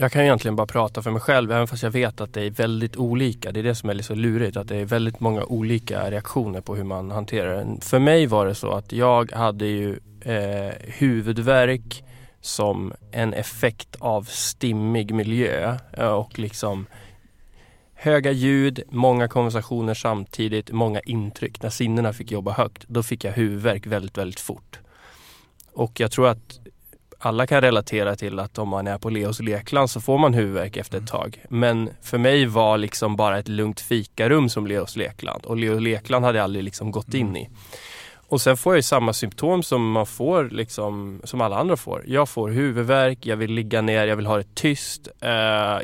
Jag 0.00 0.12
kan 0.12 0.22
egentligen 0.22 0.56
bara 0.56 0.66
prata 0.66 1.02
för 1.02 1.10
mig 1.10 1.20
själv 1.20 1.52
även 1.52 1.66
fast 1.66 1.82
jag 1.82 1.90
vet 1.90 2.20
att 2.20 2.34
det 2.34 2.42
är 2.42 2.50
väldigt 2.50 2.96
olika. 2.96 3.52
Det 3.52 3.60
är 3.60 3.64
det 3.64 3.74
som 3.74 3.90
är 3.90 3.94
lite 3.94 4.06
så 4.06 4.14
lurigt 4.14 4.56
att 4.56 4.68
det 4.68 4.76
är 4.76 4.84
väldigt 4.84 5.20
många 5.20 5.44
olika 5.44 6.10
reaktioner 6.10 6.60
på 6.60 6.76
hur 6.76 6.84
man 6.84 7.10
hanterar 7.10 7.64
det. 7.64 7.84
För 7.84 7.98
mig 7.98 8.26
var 8.26 8.46
det 8.46 8.54
så 8.54 8.72
att 8.72 8.92
jag 8.92 9.32
hade 9.32 9.66
ju 9.66 9.98
eh, 10.20 10.72
huvudvärk 10.80 12.04
som 12.40 12.92
en 13.10 13.34
effekt 13.34 13.96
av 13.98 14.22
stimmig 14.22 15.14
miljö 15.14 15.76
eh, 15.92 16.08
och 16.08 16.38
liksom 16.38 16.86
höga 17.94 18.32
ljud, 18.32 18.82
många 18.90 19.28
konversationer 19.28 19.94
samtidigt, 19.94 20.72
många 20.72 21.00
intryck. 21.00 21.62
När 21.62 21.70
sinnena 21.70 22.12
fick 22.12 22.30
jobba 22.30 22.52
högt, 22.52 22.84
då 22.88 23.02
fick 23.02 23.24
jag 23.24 23.32
huvudvärk 23.32 23.86
väldigt, 23.86 24.18
väldigt 24.18 24.40
fort. 24.40 24.78
Och 25.72 26.00
jag 26.00 26.10
tror 26.10 26.28
att 26.28 26.60
alla 27.18 27.46
kan 27.46 27.60
relatera 27.60 28.16
till 28.16 28.38
att 28.38 28.58
om 28.58 28.68
man 28.68 28.86
är 28.86 28.98
på 28.98 29.10
Leos 29.10 29.40
lekland 29.40 29.90
så 29.90 30.00
får 30.00 30.18
man 30.18 30.34
huvudvärk 30.34 30.76
efter 30.76 30.98
ett 30.98 31.12
mm. 31.12 31.22
tag. 31.22 31.44
Men 31.48 31.90
för 32.02 32.18
mig 32.18 32.46
var 32.46 32.78
liksom 32.78 33.16
bara 33.16 33.38
ett 33.38 33.48
lugnt 33.48 33.80
fikarum 33.80 34.48
som 34.48 34.66
Leos 34.66 34.96
lekland 34.96 35.44
och 35.44 35.56
Leos 35.56 35.80
lekland 35.80 36.24
hade 36.24 36.38
jag 36.38 36.44
aldrig 36.44 36.64
liksom 36.64 36.90
gått 36.90 37.14
in 37.14 37.36
i. 37.36 37.48
Och 38.30 38.40
sen 38.40 38.56
får 38.56 38.74
jag 38.74 38.84
samma 38.84 39.12
symptom 39.12 39.62
som 39.62 39.90
man 39.90 40.06
får 40.06 40.48
liksom, 40.50 41.20
som 41.24 41.40
alla 41.40 41.56
andra 41.56 41.76
får. 41.76 42.04
Jag 42.06 42.28
får 42.28 42.48
huvudvärk, 42.48 43.26
jag 43.26 43.36
vill 43.36 43.52
ligga 43.52 43.82
ner, 43.82 44.06
jag 44.06 44.16
vill 44.16 44.26
ha 44.26 44.36
det 44.36 44.54
tyst. 44.54 45.08
Eh, 45.20 45.30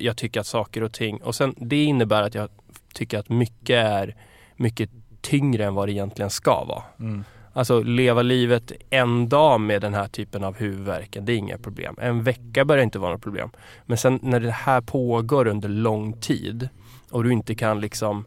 jag 0.01 0.16
tycker 0.16 0.40
att 0.40 0.47
saker 0.47 0.83
och 0.83 0.92
ting 0.92 1.23
och 1.23 1.35
sen 1.35 1.55
det 1.57 1.85
innebär 1.85 2.23
att 2.23 2.35
jag 2.35 2.49
tycker 2.94 3.18
att 3.18 3.29
mycket 3.29 3.87
är 3.87 4.16
mycket 4.57 4.90
tyngre 5.20 5.64
än 5.64 5.75
vad 5.75 5.88
det 5.88 5.92
egentligen 5.92 6.31
ska 6.31 6.64
vara. 6.64 6.83
Mm. 7.01 7.25
Alltså 7.56 7.82
leva 7.82 8.22
livet 8.22 8.72
en 8.90 9.28
dag 9.28 9.60
med 9.60 9.82
den 9.82 9.94
här 9.94 10.08
typen 10.08 10.44
av 10.44 10.56
huvudvärk, 10.56 11.16
det 11.20 11.32
är 11.32 11.36
inga 11.36 11.58
problem. 11.58 11.96
En 12.00 12.22
vecka 12.22 12.64
börjar 12.64 12.84
inte 12.84 12.98
vara 12.98 13.12
något 13.12 13.22
problem. 13.22 13.50
Men 13.86 13.98
sen 13.98 14.18
när 14.22 14.40
det 14.40 14.50
här 14.50 14.80
pågår 14.80 15.46
under 15.46 15.68
lång 15.68 16.20
tid 16.20 16.68
och 17.10 17.24
du 17.24 17.32
inte 17.32 17.54
kan 17.54 17.80
liksom 17.80 18.24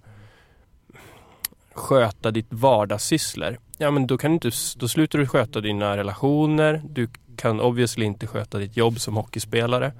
sköta 1.73 2.31
ditt 2.31 2.47
vardagssysslor. 2.49 3.57
Ja 3.77 3.91
men 3.91 4.07
då 4.07 4.17
kan 4.17 4.31
du 4.31 4.33
inte, 4.33 4.51
då 4.75 4.87
slutar 4.87 5.19
du 5.19 5.27
sköta 5.27 5.61
dina 5.61 5.97
relationer. 5.97 6.81
Du 6.89 7.09
kan 7.35 7.61
obviously 7.61 8.05
inte 8.05 8.27
sköta 8.27 8.57
ditt 8.57 8.77
jobb 8.77 8.99
som 8.99 9.15
hockeyspelare. 9.15 9.93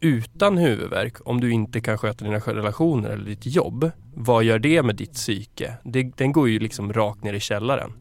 Utan 0.00 0.58
huvudvärk, 0.58 1.28
om 1.28 1.40
du 1.40 1.50
inte 1.50 1.80
kan 1.80 1.98
sköta 1.98 2.24
dina 2.24 2.38
relationer 2.38 3.10
eller 3.10 3.24
ditt 3.24 3.46
jobb, 3.46 3.90
vad 4.14 4.44
gör 4.44 4.58
det 4.58 4.82
med 4.82 4.96
ditt 4.96 5.12
psyke? 5.12 5.74
Det, 5.82 6.02
den 6.02 6.32
går 6.32 6.48
ju 6.48 6.58
liksom 6.58 6.92
rakt 6.92 7.24
ner 7.24 7.34
i 7.34 7.40
källaren. 7.40 7.92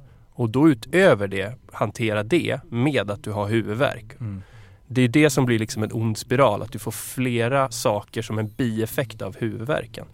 Och 0.41 0.49
då 0.49 0.69
utöver 0.69 1.27
det, 1.27 1.55
hantera 1.71 2.23
det 2.23 2.59
med 2.69 3.11
att 3.11 3.23
du 3.23 3.31
har 3.31 3.47
huvudvärk. 3.47 4.19
Mm. 4.19 4.41
Det 4.87 5.01
är 5.01 5.07
det 5.07 5.29
som 5.29 5.45
blir 5.45 5.59
liksom 5.59 5.83
en 5.83 5.91
ond 5.93 6.17
spiral, 6.17 6.61
att 6.61 6.71
du 6.71 6.79
får 6.79 6.91
flera 6.91 7.71
saker 7.71 8.21
som 8.21 8.39
en 8.39 8.47
bieffekt 8.47 9.21
av 9.21 9.37
huvudvärken. 9.37 10.05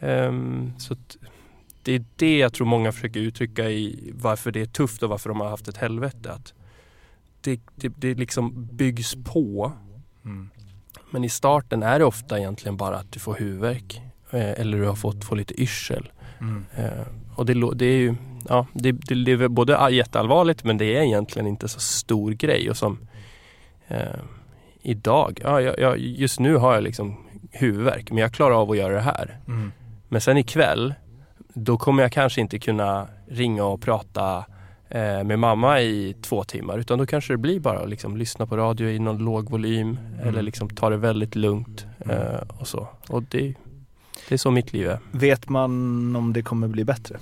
Um, 0.00 0.72
så 0.78 0.96
det 1.82 1.92
är 1.92 2.04
det 2.16 2.38
jag 2.38 2.52
tror 2.52 2.66
många 2.66 2.92
försöker 2.92 3.20
uttrycka 3.20 3.70
i 3.70 4.12
varför 4.14 4.52
det 4.52 4.60
är 4.60 4.66
tufft 4.66 5.02
och 5.02 5.08
varför 5.08 5.28
de 5.28 5.40
har 5.40 5.48
haft 5.48 5.68
ett 5.68 5.76
helvete. 5.76 6.32
Att 6.32 6.54
det, 7.40 7.60
det, 7.74 7.88
det 7.88 8.14
liksom 8.14 8.68
byggs 8.72 9.14
på. 9.24 9.72
Mm. 10.24 10.50
Men 11.10 11.24
i 11.24 11.28
starten 11.28 11.82
är 11.82 11.98
det 11.98 12.04
ofta 12.04 12.38
egentligen 12.38 12.76
bara 12.76 12.96
att 12.96 13.12
du 13.12 13.18
får 13.18 13.34
huvudvärk. 13.34 14.02
eh, 14.30 14.60
eller 14.60 14.78
du 14.78 14.86
har 14.86 14.96
fått 14.96 15.24
få 15.24 15.34
lite 15.34 15.62
yrsel. 15.62 16.12
Mm. 16.40 16.64
Eh, 16.76 17.06
och 17.34 17.46
det, 17.46 17.74
det, 17.74 17.86
är 17.86 17.98
ju 17.98 18.14
ja, 18.48 18.66
det, 18.72 18.92
det, 18.92 19.14
det, 19.14 19.32
är 19.32 19.48
både 19.48 19.88
jätteallvarligt 19.90 20.64
men 20.64 20.78
det 20.78 20.96
är 20.96 21.02
egentligen 21.02 21.48
inte 21.48 21.68
så 21.68 21.80
stor 21.80 22.32
grej. 22.32 22.70
Och 22.70 22.76
som 22.76 22.98
eh, 23.88 24.20
idag, 24.82 25.40
ja, 25.42 25.60
jag, 25.60 25.98
just 25.98 26.40
nu 26.40 26.56
har 26.56 26.74
jag 26.74 26.82
liksom 26.82 27.16
huvudvärk 27.50 28.10
men 28.10 28.18
jag 28.18 28.32
klarar 28.32 28.54
av 28.54 28.70
att 28.70 28.76
göra 28.76 28.94
det 28.94 29.00
här. 29.00 29.38
Mm. 29.48 29.72
Men 30.08 30.20
sen 30.20 30.36
ikväll, 30.36 30.94
då 31.54 31.76
kommer 31.76 32.02
jag 32.02 32.12
kanske 32.12 32.40
inte 32.40 32.58
kunna 32.58 33.08
ringa 33.28 33.64
och 33.64 33.80
prata 33.80 34.44
eh, 34.88 35.24
med 35.24 35.38
mamma 35.38 35.80
i 35.80 36.14
två 36.22 36.44
timmar 36.44 36.78
utan 36.78 36.98
då 36.98 37.06
kanske 37.06 37.32
det 37.32 37.38
blir 37.38 37.60
bara 37.60 37.78
att 37.78 37.88
liksom 37.88 38.16
lyssna 38.16 38.46
på 38.46 38.56
radio 38.56 38.88
i 38.88 38.98
någon 38.98 39.18
låg 39.18 39.50
volym 39.50 39.98
mm. 40.14 40.28
eller 40.28 40.42
liksom 40.42 40.68
ta 40.68 40.90
det 40.90 40.96
väldigt 40.96 41.34
lugnt 41.34 41.86
mm. 42.04 42.16
eh, 42.16 42.40
och 42.48 42.68
så. 42.68 42.88
Och 43.08 43.22
det, 43.22 43.54
det 44.28 44.34
är 44.34 44.38
så 44.38 44.50
mitt 44.50 44.72
liv 44.72 44.88
är. 44.88 44.98
Vet 45.10 45.48
man 45.48 46.16
om 46.16 46.32
det 46.32 46.42
kommer 46.42 46.68
bli 46.68 46.84
bättre? 46.84 47.18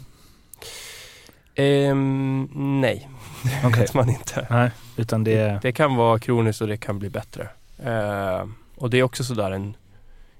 Um, 1.56 2.50
nej, 2.80 3.08
det 3.62 3.68
okay. 3.68 3.80
vet 3.80 3.94
man 3.94 4.10
inte. 4.10 4.46
Nej, 4.50 4.70
utan 4.96 5.24
det... 5.24 5.34
det... 5.34 5.58
det 5.62 5.72
kan 5.72 5.96
vara 5.96 6.18
kroniskt 6.18 6.60
och 6.60 6.68
det 6.68 6.76
kan 6.76 6.98
bli 6.98 7.10
bättre. 7.10 7.48
Uh, 7.86 8.48
och 8.76 8.90
det 8.90 8.98
är 8.98 9.02
också 9.02 9.24
sådär 9.24 9.50
en 9.50 9.76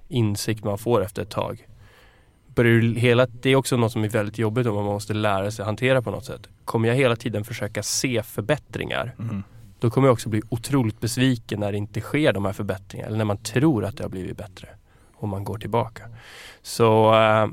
insikt 0.08 0.64
man 0.64 0.78
får 0.78 1.04
efter 1.04 1.22
ett 1.22 1.30
tag. 1.30 1.66
Hela, 2.96 3.26
det 3.26 3.50
är 3.50 3.56
också 3.56 3.76
något 3.76 3.92
som 3.92 4.04
är 4.04 4.08
väldigt 4.08 4.38
jobbigt 4.38 4.66
och 4.66 4.74
man 4.74 4.84
måste 4.84 5.14
lära 5.14 5.50
sig 5.50 5.64
hantera 5.64 6.02
på 6.02 6.10
något 6.10 6.24
sätt. 6.24 6.48
Kommer 6.64 6.88
jag 6.88 6.96
hela 6.96 7.16
tiden 7.16 7.44
försöka 7.44 7.82
se 7.82 8.22
förbättringar 8.22 9.14
mm. 9.18 9.42
då 9.78 9.90
kommer 9.90 10.08
jag 10.08 10.12
också 10.12 10.28
bli 10.28 10.42
otroligt 10.48 11.00
besviken 11.00 11.60
när 11.60 11.72
det 11.72 11.78
inte 11.78 12.00
sker 12.00 12.32
de 12.32 12.44
här 12.44 12.52
förbättringarna 12.52 13.06
eller 13.06 13.18
när 13.18 13.24
man 13.24 13.36
tror 13.36 13.84
att 13.84 13.96
det 13.96 14.04
har 14.04 14.10
blivit 14.10 14.36
bättre 14.36 14.68
och 15.14 15.28
man 15.28 15.44
går 15.44 15.58
tillbaka. 15.58 16.02
Så 16.62 17.14
uh, 17.14 17.50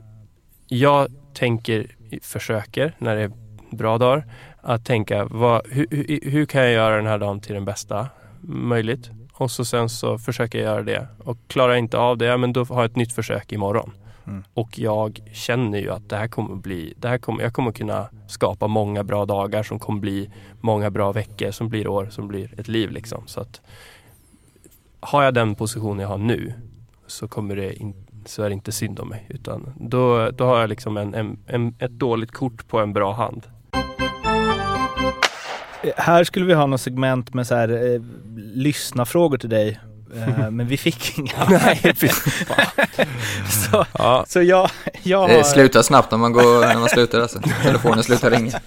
jag 0.67 1.07
tänker, 1.33 1.95
försöker 2.21 2.95
när 2.97 3.15
det 3.15 3.31
bra 3.71 3.97
dagar 3.97 4.25
att 4.61 4.85
tänka 4.85 5.25
vad, 5.25 5.67
hur, 5.67 5.87
hur, 5.89 6.31
hur, 6.31 6.45
kan 6.45 6.61
jag 6.61 6.71
göra 6.71 6.95
den 6.95 7.05
här 7.05 7.17
dagen 7.17 7.39
till 7.39 7.53
den 7.53 7.65
bästa 7.65 8.07
möjligt? 8.41 9.09
Och 9.33 9.51
så 9.51 9.65
sen 9.65 9.89
så 9.89 10.17
försöker 10.17 10.57
jag 10.57 10.65
göra 10.65 10.83
det. 10.83 11.07
Och 11.23 11.37
klarar 11.47 11.69
jag 11.69 11.79
inte 11.79 11.97
av 11.97 12.17
det, 12.17 12.25
ja, 12.25 12.37
men 12.37 12.53
då 12.53 12.63
har 12.63 12.81
jag 12.81 12.85
ett 12.85 12.95
nytt 12.95 13.13
försök 13.13 13.51
imorgon. 13.51 13.91
Mm. 14.27 14.43
Och 14.53 14.79
jag 14.79 15.19
känner 15.33 15.79
ju 15.79 15.91
att 15.91 16.09
det 16.09 16.15
här 16.15 16.27
kommer 16.27 16.55
bli, 16.55 16.93
det 16.97 17.07
här 17.07 17.17
kommer, 17.17 17.43
jag 17.43 17.53
kommer 17.53 17.71
kunna 17.71 18.09
skapa 18.27 18.67
många 18.67 19.03
bra 19.03 19.25
dagar 19.25 19.63
som 19.63 19.79
kommer 19.79 19.99
bli 19.99 20.29
många 20.61 20.89
bra 20.89 21.11
veckor 21.11 21.51
som 21.51 21.69
blir 21.69 21.87
år, 21.87 22.07
som 22.11 22.27
blir 22.27 22.59
ett 22.59 22.67
liv 22.67 22.91
liksom. 22.91 23.23
Så 23.25 23.41
att 23.41 23.61
har 24.99 25.23
jag 25.23 25.33
den 25.33 25.55
position 25.55 25.99
jag 25.99 26.07
har 26.07 26.17
nu 26.17 26.53
så 27.07 27.27
kommer 27.27 27.55
det 27.55 27.73
in, 27.73 27.93
så 28.25 28.43
är 28.43 28.49
det 28.49 28.53
inte 28.53 28.71
synd 28.71 28.99
om 28.99 29.09
mig. 29.09 29.25
Utan 29.29 29.73
då, 29.79 30.29
då 30.31 30.45
har 30.45 30.59
jag 30.59 30.69
liksom 30.69 30.97
en, 30.97 31.13
en, 31.13 31.37
en, 31.47 31.75
ett 31.79 31.91
dåligt 31.91 32.31
kort 32.31 32.67
på 32.67 32.79
en 32.79 32.93
bra 32.93 33.13
hand. 33.13 33.47
Här 35.97 36.23
skulle 36.23 36.45
vi 36.45 36.53
ha 36.53 36.65
något 36.65 36.81
segment 36.81 37.33
med 37.33 37.47
så 37.47 37.55
här, 37.55 37.93
eh, 37.93 38.01
lyssna 38.53 39.05
frågor 39.05 39.37
till 39.37 39.49
dig. 39.49 39.79
Eh, 40.15 40.49
men 40.51 40.67
vi 40.67 40.77
fick 40.77 41.17
inga. 41.19 41.45
Nej, 41.49 41.95
så, 43.71 43.85
ja. 43.97 44.25
så 44.27 44.41
jag, 44.41 44.69
jag 45.03 45.19
har... 45.19 45.27
Det 45.27 45.43
slutar 45.43 45.81
snabbt 45.81 46.11
när 46.11 46.17
man, 46.17 46.33
går, 46.33 46.67
när 46.67 46.79
man 46.79 46.89
slutar 46.89 47.21
alltså. 47.21 47.39
Telefonen 47.63 48.03
slutar 48.03 48.31
ringa. 48.31 48.59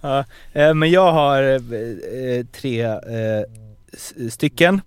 Ja, 0.00 0.24
eh, 0.52 0.74
men 0.74 0.90
jag 0.90 1.12
har 1.12 1.42
eh, 1.42 2.44
tre 2.52 2.84
eh, 2.84 3.42
stycken. 4.30 4.80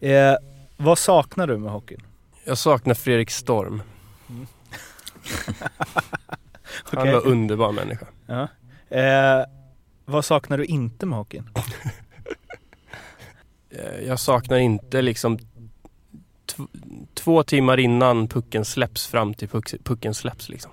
Eh, 0.00 0.34
vad 0.76 0.98
saknar 0.98 1.46
du 1.46 1.56
med 1.58 1.72
hockeyn? 1.72 2.02
Jag 2.44 2.58
saknar 2.58 2.94
Fredrik 2.94 3.30
Storm. 3.30 3.82
Mm. 4.28 4.46
okay. 6.86 6.98
Han 6.98 7.12
var 7.12 7.26
underbar 7.26 7.72
människa. 7.72 8.06
Ja. 8.26 8.48
Eh, 10.06 10.12
vad 10.12 10.24
saknar 10.24 10.58
du 10.58 10.64
inte 10.64 11.06
med 11.06 11.18
hockeyn? 11.18 11.50
Eh, 13.70 14.06
jag 14.06 14.20
saknar 14.20 14.56
inte 14.56 15.02
liksom 15.02 15.38
två 17.14 17.42
timmar 17.42 17.80
innan 17.80 18.28
pucken 18.28 18.64
släpps 18.64 19.06
fram 19.06 19.34
till 19.34 19.48
puck 19.48 19.74
pucken 19.84 20.14
släpps 20.14 20.48
liksom. 20.48 20.70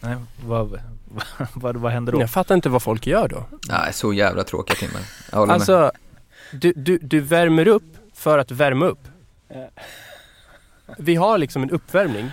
Nej, 0.00 0.16
vad, 0.44 0.80
vad, 1.54 1.76
vad 1.76 1.92
händer 1.92 2.12
då? 2.12 2.20
Jag 2.20 2.30
fattar 2.30 2.54
inte 2.54 2.68
vad 2.68 2.82
folk 2.82 3.06
gör 3.06 3.28
då. 3.28 3.44
Nej, 3.68 3.92
så 3.92 4.12
jävla 4.12 4.44
tråkiga 4.44 4.76
timmar. 4.76 5.02
Alltså, 5.52 5.92
du, 6.52 6.72
du, 6.72 6.98
du 6.98 7.20
värmer 7.20 7.68
upp 7.68 7.96
för 8.14 8.38
att 8.38 8.50
värma 8.50 8.86
upp. 8.86 9.08
Vi 10.98 11.14
har 11.14 11.38
liksom 11.38 11.62
en 11.62 11.70
uppvärmning 11.70 12.30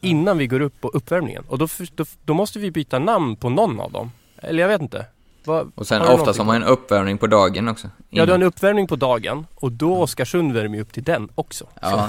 innan 0.00 0.38
vi 0.38 0.46
går 0.46 0.60
upp 0.60 0.80
på 0.80 0.88
uppvärmningen 0.88 1.44
och 1.48 1.58
då, 1.58 1.68
då, 1.94 2.04
då 2.24 2.34
måste 2.34 2.58
vi 2.58 2.70
byta 2.70 2.98
namn 2.98 3.36
på 3.36 3.48
någon 3.48 3.80
av 3.80 3.92
dem. 3.92 4.12
Eller 4.36 4.62
jag 4.62 4.68
vet 4.68 4.80
inte. 4.80 5.06
Va, 5.44 5.66
och 5.74 5.86
sen 5.86 6.02
oftast 6.02 6.38
har 6.38 6.46
man 6.46 6.56
en 6.56 6.64
uppvärmning 6.64 7.18
på 7.18 7.26
dagen 7.26 7.68
också. 7.68 7.86
Innan. 7.86 8.04
Ja, 8.10 8.26
du 8.26 8.32
har 8.32 8.38
en 8.38 8.46
uppvärmning 8.46 8.86
på 8.86 8.96
dagen 8.96 9.46
och 9.54 9.72
då. 9.72 9.96
Oskarsund 9.96 10.52
värmer 10.52 10.76
ju 10.76 10.82
upp 10.82 10.92
till 10.92 11.04
den 11.04 11.28
också. 11.34 11.66
Ja, 11.82 12.08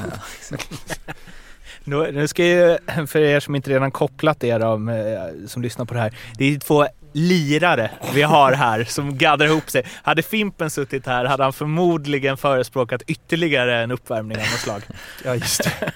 ja 0.51 0.57
nu, 1.83 2.11
nu 2.11 2.27
ska 2.27 2.45
jag, 2.45 2.79
för 3.09 3.19
er 3.19 3.39
som 3.39 3.55
inte 3.55 3.69
redan 3.69 3.91
kopplat 3.91 4.43
er 4.43 4.63
om, 4.63 4.89
eh, 4.89 4.95
som 5.47 5.61
lyssnar 5.61 5.85
på 5.85 5.93
det 5.93 5.99
här. 5.99 6.17
Det 6.37 6.55
är 6.55 6.59
två 6.59 6.87
lirare 7.13 7.91
vi 8.13 8.21
har 8.21 8.53
här 8.53 8.83
som 8.83 9.17
gaddar 9.17 9.45
ihop 9.45 9.69
sig. 9.69 9.85
Hade 10.03 10.21
Fimpen 10.21 10.69
suttit 10.69 11.05
här 11.05 11.25
hade 11.25 11.43
han 11.43 11.53
förmodligen 11.53 12.37
förespråkat 12.37 13.01
ytterligare 13.01 13.83
en 13.83 13.91
uppvärmning 13.91 14.37
av 14.37 14.43
något 14.43 14.59
slag. 14.59 14.81
Ja, 15.25 15.35
just 15.35 15.63
det. 15.63 15.91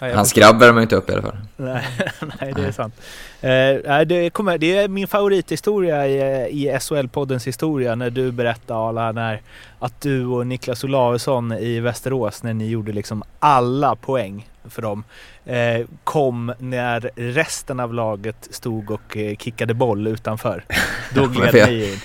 Hans 0.14 0.32
grabb 0.32 0.58
värmer 0.58 0.82
inte 0.82 0.96
upp 0.96 1.10
i 1.10 1.12
alla 1.12 1.22
fall. 1.22 1.36
Nej, 1.56 1.84
nej 2.40 2.52
det 2.56 2.66
är 2.66 2.72
sant. 2.72 2.94
Eh, 3.40 4.00
det, 4.06 4.30
kommer, 4.30 4.58
det 4.58 4.76
är 4.76 4.88
min 4.88 5.08
favorithistoria 5.08 6.06
i, 6.06 6.18
i 6.64 6.78
SHL-poddens 6.78 7.46
historia 7.46 7.94
när 7.94 8.10
du 8.10 8.32
berättar 8.32 8.88
Arla, 8.88 9.12
när, 9.12 9.42
att 9.78 10.00
du 10.00 10.26
och 10.26 10.46
Niklas 10.46 10.84
Olausson 10.84 11.52
i 11.52 11.80
Västerås 11.80 12.42
när 12.42 12.54
ni 12.54 12.68
gjorde 12.68 12.92
liksom 12.92 13.22
alla 13.38 13.96
poäng 13.96 14.48
för 14.68 14.82
dem 14.82 15.04
eh, 15.44 15.86
kom 16.04 16.52
när 16.58 17.10
resten 17.16 17.80
av 17.80 17.94
laget 17.94 18.48
stod 18.50 18.90
och 18.90 19.16
eh, 19.16 19.36
kickade 19.36 19.74
boll 19.74 20.06
utanför. 20.06 20.64
Då 21.14 21.26
gled 21.26 21.54
ni 21.54 21.92
in. 21.92 21.98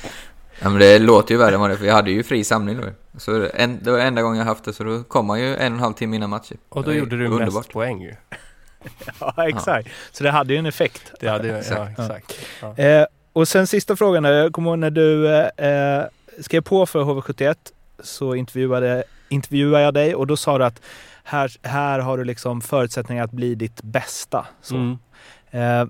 Ja 0.62 0.70
men 0.70 0.80
det 0.80 1.00
låter 1.00 1.34
ju 1.34 1.38
värre 1.38 1.56
än 1.56 1.62
vad 1.62 1.70
det 1.70 1.78
för 1.78 1.86
jag 1.86 1.94
hade 1.94 2.12
ju 2.12 2.24
fri 2.24 2.44
samling 2.44 2.78
då. 2.82 2.88
Så 3.18 3.48
en, 3.54 3.80
det 3.84 3.92
var 3.92 4.00
enda 4.00 4.22
gången 4.22 4.38
jag 4.38 4.46
haft 4.46 4.64
det 4.64 4.74
så 4.74 4.84
då 4.84 5.04
kom 5.04 5.26
man 5.26 5.40
ju 5.40 5.48
en 5.48 5.54
och 5.54 5.78
en 5.78 5.80
halv 5.80 5.94
timme 5.94 6.16
innan 6.16 6.30
matchen. 6.30 6.58
Och 6.70 6.84
då 6.84 6.94
gjorde 6.94 7.18
du 7.18 7.26
underbart. 7.26 7.54
mest 7.54 7.72
poäng 7.72 8.02
ju. 8.02 8.16
ja 9.20 9.48
exakt. 9.48 9.88
Ja. 9.88 9.94
Så 10.12 10.24
det 10.24 10.32
hade 10.32 10.54
ju 10.54 10.60
en 10.60 10.66
effekt. 10.66 11.12
Det 11.20 11.28
hade 11.28 11.48
ju, 11.48 11.54
ja 11.54 11.90
exakt. 11.90 12.40
Ja. 12.62 12.78
Eh, 12.78 13.06
och 13.34 13.48
sen 13.48 13.68
sista 13.68 13.96
frågan, 13.96 14.24
jag 14.24 14.54
kommer 14.54 14.70
ihåg 14.70 14.80
när 14.80 14.92
du 14.92 15.36
eh, 15.36 16.04
skrev 16.40 16.62
på 16.62 16.86
för 16.86 17.04
HV71 17.04 17.56
så 18.00 18.36
intervjuade, 18.36 19.04
intervjuade 19.30 19.84
jag 19.84 19.94
dig 19.94 20.16
och 20.16 20.28
då 20.28 20.38
sa 20.38 20.58
du 20.58 20.66
att 20.66 20.82
här, 21.24 21.52
här 21.64 22.00
har 22.00 22.18
du 22.18 22.24
liksom 22.24 22.62
förutsättningar 22.62 23.24
att 23.24 23.32
bli 23.32 23.56
ditt 23.56 23.82
bästa. 23.82 24.46
Så. 24.62 24.76
Mm. 24.76 24.98
Eh, 25.52 25.86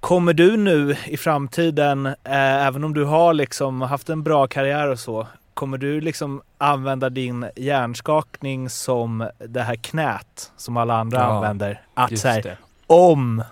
kommer 0.00 0.32
du 0.32 0.56
nu 0.56 0.96
i 1.06 1.16
framtiden, 1.16 2.06
eh, 2.06 2.66
även 2.66 2.84
om 2.84 2.94
du 2.94 3.04
har 3.04 3.34
liksom 3.34 3.82
haft 3.82 4.08
en 4.08 4.22
bra 4.22 4.46
karriär 4.46 4.88
och 4.88 4.98
så, 4.98 5.26
kommer 5.58 5.78
du 5.78 6.00
liksom 6.00 6.42
använda 6.58 7.10
din 7.10 7.50
hjärnskakning 7.56 8.70
som 8.70 9.30
det 9.38 9.62
här 9.62 9.74
knät 9.74 10.52
som 10.56 10.76
alla 10.76 10.94
andra 10.94 11.18
ja, 11.18 11.24
använder? 11.24 11.82
Att 11.94 12.18
säga 12.18 12.56
om 12.86 13.42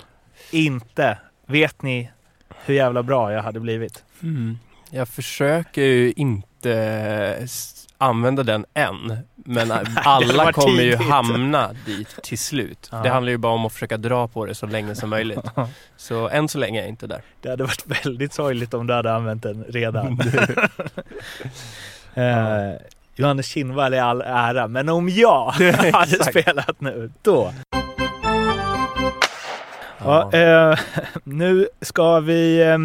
inte, 0.50 1.18
vet 1.46 1.82
ni 1.82 2.10
hur 2.64 2.74
jävla 2.74 3.02
bra 3.02 3.32
jag 3.32 3.42
hade 3.42 3.60
blivit? 3.60 4.04
Mm. 4.22 4.58
Jag 4.90 5.08
försöker 5.08 5.82
ju 5.82 6.12
inte 6.16 7.46
använda 7.98 8.42
den 8.42 8.66
än. 8.74 9.18
Men 9.34 9.72
alla 9.96 10.52
kommer 10.52 10.82
ju 10.82 10.96
hamna 10.96 11.72
dit 11.86 12.22
till 12.22 12.38
slut. 12.38 12.90
Det 13.02 13.08
handlar 13.08 13.30
ju 13.30 13.38
bara 13.38 13.52
om 13.52 13.66
att 13.66 13.72
försöka 13.72 13.96
dra 13.96 14.28
på 14.28 14.46
det 14.46 14.54
så 14.54 14.66
länge 14.66 14.94
som 14.94 15.10
möjligt. 15.10 15.38
Så 15.96 16.28
än 16.28 16.48
så 16.48 16.58
länge 16.58 16.78
är 16.78 16.82
jag 16.82 16.88
inte 16.88 17.06
där. 17.06 17.22
Det 17.40 17.50
hade 17.50 17.64
varit 17.64 17.86
väldigt 17.86 18.32
sorgligt 18.32 18.74
om 18.74 18.86
du 18.86 18.94
hade 18.94 19.14
använt 19.14 19.42
den 19.42 19.64
redan. 19.68 20.20
eh, 22.16 22.74
Johannes 23.14 23.46
Kinnvall 23.46 23.94
är 23.94 24.02
all 24.02 24.22
ära, 24.22 24.68
men 24.68 24.88
om 24.88 25.08
jag 25.08 25.50
hade 25.92 26.24
spelat 26.24 26.80
nu, 26.80 27.10
då 27.22 27.52
Ja, 30.06 30.32
eh, 30.32 30.78
nu 31.24 31.68
ska 31.80 32.20
vi 32.20 32.60
eh, 32.62 32.78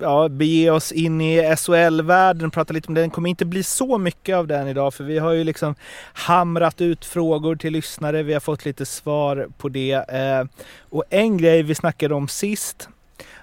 ja, 0.00 0.28
bege 0.28 0.70
oss 0.70 0.92
in 0.92 1.20
i 1.20 1.56
SHL-världen, 1.56 2.50
prata 2.50 2.72
lite 2.72 2.88
om 2.88 2.94
den. 2.94 3.08
Det 3.08 3.14
kommer 3.14 3.30
inte 3.30 3.44
bli 3.44 3.62
så 3.62 3.98
mycket 3.98 4.36
av 4.36 4.46
den 4.46 4.68
idag 4.68 4.94
för 4.94 5.04
vi 5.04 5.18
har 5.18 5.32
ju 5.32 5.44
liksom 5.44 5.74
hamrat 6.12 6.80
ut 6.80 7.04
frågor 7.04 7.56
till 7.56 7.72
lyssnare. 7.72 8.22
Vi 8.22 8.32
har 8.32 8.40
fått 8.40 8.64
lite 8.64 8.86
svar 8.86 9.48
på 9.58 9.68
det. 9.68 9.92
Eh, 9.92 10.44
och 10.80 11.04
en 11.10 11.36
grej 11.36 11.62
vi 11.62 11.74
snackade 11.74 12.14
om 12.14 12.28
sist 12.28 12.88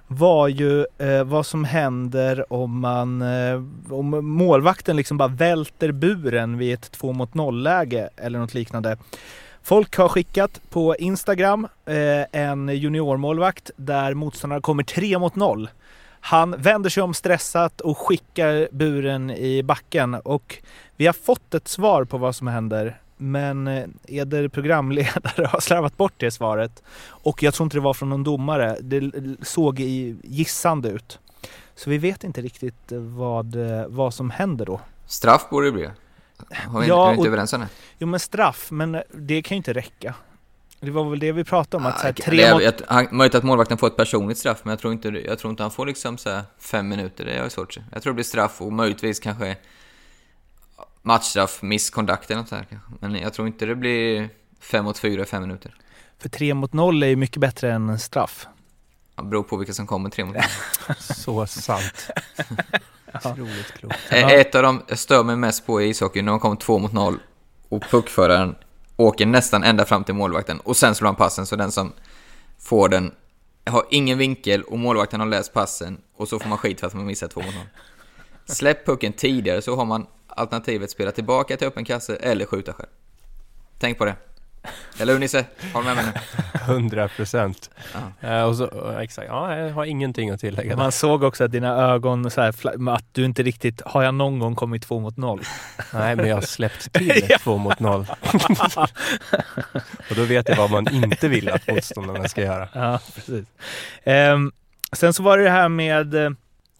var 0.07 0.47
ju 0.47 0.85
eh, 0.97 1.23
vad 1.23 1.45
som 1.45 1.63
händer 1.63 2.53
om 2.53 2.79
man 2.79 3.21
eh, 3.21 3.63
om 3.89 4.09
målvakten 4.25 4.95
liksom 4.95 5.17
bara 5.17 5.27
välter 5.27 5.91
buren 5.91 6.57
vid 6.57 6.73
ett 6.73 6.91
två 6.91 7.13
mot 7.13 7.33
noll 7.33 7.63
läge 7.63 8.09
eller 8.17 8.39
något 8.39 8.53
liknande. 8.53 8.97
Folk 9.63 9.97
har 9.97 10.09
skickat 10.09 10.61
på 10.69 10.95
Instagram 10.95 11.67
eh, 11.85 12.41
en 12.41 12.69
juniormålvakt 12.69 13.71
där 13.75 14.13
motståndaren 14.13 14.61
kommer 14.61 14.83
3 14.83 15.19
mot 15.19 15.35
0. 15.35 15.69
Han 16.19 16.55
vänder 16.57 16.89
sig 16.89 17.03
om 17.03 17.13
stressat 17.13 17.81
och 17.81 17.97
skickar 17.97 18.67
buren 18.71 19.31
i 19.31 19.63
backen 19.63 20.13
och 20.13 20.57
vi 20.95 21.05
har 21.05 21.13
fått 21.13 21.53
ett 21.53 21.67
svar 21.67 22.03
på 22.03 22.17
vad 22.17 22.35
som 22.35 22.47
händer 22.47 22.97
men 23.17 23.67
eh, 23.67 23.85
Eder 24.07 24.47
programledare 24.47 25.45
har 25.51 25.59
slarvat 25.59 25.97
bort 25.97 26.13
det 26.17 26.31
svaret 26.31 26.83
och 27.07 27.43
jag 27.43 27.53
tror 27.53 27.65
inte 27.65 27.77
det 27.77 27.81
var 27.81 27.93
från 27.93 28.09
någon 28.09 28.23
domare. 28.23 28.77
Det 28.81 29.11
såg 29.41 29.79
gissande 29.79 30.89
ut. 30.89 31.19
Så 31.75 31.89
vi 31.89 31.97
vet 31.97 32.23
inte 32.23 32.41
riktigt 32.41 32.91
vad, 32.91 33.55
eh, 33.55 33.87
vad 33.87 34.13
som 34.13 34.29
händer 34.29 34.65
då. 34.65 34.81
Straff 35.05 35.49
borde 35.49 35.67
det 35.67 35.71
bli. 35.71 35.89
Har 36.49 36.81
vi 36.81 36.87
ja, 36.87 37.09
inte 37.09 37.21
och, 37.21 37.27
överens 37.27 37.53
om 37.53 37.61
det? 37.61 37.67
Jo 37.97 38.07
men 38.07 38.19
straff, 38.19 38.71
men 38.71 39.01
det 39.11 39.41
kan 39.41 39.55
ju 39.55 39.57
inte 39.57 39.73
räcka. 39.73 40.15
Det 40.79 40.91
var 40.91 41.09
väl 41.09 41.19
det 41.19 41.31
vi 41.31 41.43
pratade 41.43 41.83
om, 41.83 41.91
att 41.91 41.99
så 41.99 42.05
här, 42.05 42.13
tre 42.13 42.37
det 42.37 42.43
är, 42.43 42.61
jag, 42.61 42.73
han, 42.87 43.07
Möjligt 43.11 43.35
att 43.35 43.43
målvakten 43.43 43.77
får 43.77 43.87
ett 43.87 43.95
personligt 43.97 44.37
straff, 44.37 44.59
men 44.63 44.69
jag 44.69 44.79
tror 44.79 44.93
inte, 44.93 45.07
jag 45.07 45.39
tror 45.39 45.51
inte 45.51 45.63
han 45.63 45.71
får 45.71 45.85
liksom 45.85 46.17
så 46.17 46.41
fem 46.59 46.87
minuter, 46.87 47.25
det 47.25 47.31
är 47.31 47.49
svårt 47.49 47.77
Jag 47.91 48.03
tror 48.03 48.13
det 48.13 48.15
blir 48.15 48.23
straff 48.23 48.61
och 48.61 48.73
möjligtvis 48.73 49.19
kanske 49.19 49.57
matchstraff, 51.05 51.61
misconduct 51.61 52.31
eller 52.31 52.41
något 52.41 52.49
sånt 52.49 52.69
kanske. 52.69 52.89
Men 52.99 53.15
jag 53.15 53.33
tror 53.33 53.47
inte 53.47 53.65
det 53.65 53.75
blir 53.75 54.29
fem 54.59 54.85
mot 54.85 54.97
fyra 54.97 55.21
i 55.21 55.25
fem 55.25 55.41
minuter. 55.41 55.75
För 56.19 56.29
tre 56.29 56.53
mot 56.53 56.73
noll 56.73 57.03
är 57.03 57.07
ju 57.07 57.15
mycket 57.15 57.37
bättre 57.37 57.73
än 57.73 57.99
straff. 57.99 58.47
Det 59.15 59.23
beror 59.23 59.43
på 59.43 59.57
vilka 59.57 59.73
som 59.73 59.87
kommer 59.87 60.09
tre 60.09 60.25
mot 60.25 60.35
noll. 60.35 60.43
Så 60.99 61.47
sant. 61.47 62.09
Otroligt 63.13 63.71
klokt. 63.71 63.99
Ett 64.09 64.55
av 64.55 64.63
de 64.63 64.81
jag 64.87 64.99
stör 64.99 65.23
mig 65.23 65.35
mest 65.35 65.65
på 65.65 65.81
i 65.81 65.89
ishockey, 65.89 66.21
när 66.21 66.31
de 66.31 66.39
kommer 66.39 66.55
två 66.55 66.79
mot 66.79 66.93
noll 66.93 67.19
och 67.69 67.83
puckföraren 67.89 68.55
åker 68.97 69.25
nästan 69.25 69.63
ända 69.63 69.85
fram 69.85 70.03
till 70.03 70.15
målvakten 70.15 70.59
och 70.59 70.77
sen 70.77 70.95
slår 70.95 71.07
han 71.07 71.15
passen 71.15 71.45
så 71.45 71.55
den 71.55 71.71
som 71.71 71.93
får 72.59 72.89
den 72.89 73.11
har 73.65 73.85
ingen 73.91 74.17
vinkel 74.17 74.63
och 74.63 74.79
målvakten 74.79 75.19
har 75.19 75.27
läst 75.27 75.53
passen 75.53 76.01
och 76.17 76.27
så 76.27 76.39
får 76.39 76.49
man 76.49 76.57
skit 76.57 76.79
för 76.79 76.87
att 76.87 76.93
man 76.93 77.05
missar 77.05 77.27
två 77.27 77.41
mot 77.41 77.55
noll. 77.55 77.67
Släpp 78.45 78.85
pucken 78.85 79.13
tidigare 79.13 79.61
så 79.61 79.75
har 79.75 79.85
man 79.85 80.07
alternativet 80.35 80.91
spela 80.91 81.11
tillbaka 81.11 81.57
till 81.57 81.67
öppen 81.67 81.85
kasse 81.85 82.15
eller 82.15 82.45
skjuta 82.45 82.73
själv. 82.73 82.89
Tänk 83.79 83.97
på 83.97 84.05
det. 84.05 84.15
Eller 84.99 85.13
hur 85.13 85.19
Nisse? 85.19 85.45
Har 85.73 85.81
du 85.81 85.87
med 85.87 85.95
mig 85.95 86.05
nu? 86.05 86.19
100 86.73 87.07
procent. 87.07 87.69
Uh, 88.23 88.97
exakt, 88.99 89.27
ja, 89.27 89.57
jag 89.57 89.73
har 89.73 89.85
ingenting 89.85 90.29
att 90.29 90.39
tillägga. 90.39 90.77
Man 90.77 90.91
såg 90.91 91.23
också 91.23 91.43
att 91.43 91.51
dina 91.51 91.75
ögon, 91.75 92.31
så 92.31 92.41
här, 92.41 92.55
att 92.89 93.05
du 93.11 93.25
inte 93.25 93.43
riktigt, 93.43 93.81
har 93.85 94.03
jag 94.03 94.13
någon 94.13 94.39
gång 94.39 94.55
kommit 94.55 94.83
två 94.83 94.99
mot 94.99 95.17
noll? 95.17 95.41
Nej, 95.93 96.15
men 96.15 96.27
jag 96.27 96.35
har 96.35 96.41
släppt 96.41 96.93
till 96.93 97.27
två 97.39 97.57
mot 97.57 97.79
noll. 97.79 98.05
och 100.09 100.15
då 100.15 100.23
vet 100.23 100.49
jag 100.49 100.55
vad 100.55 100.71
man 100.71 100.93
inte 100.93 101.27
vill 101.27 101.49
att 101.49 101.67
motståndarna 101.67 102.27
ska 102.27 102.41
göra. 102.41 102.69
Ja, 102.73 102.99
precis. 103.15 103.45
Um, 104.03 104.51
sen 104.91 105.13
så 105.13 105.23
var 105.23 105.37
det 105.37 105.43
det 105.43 105.49
här 105.49 105.69
med 105.69 106.15
eh, 106.15 106.31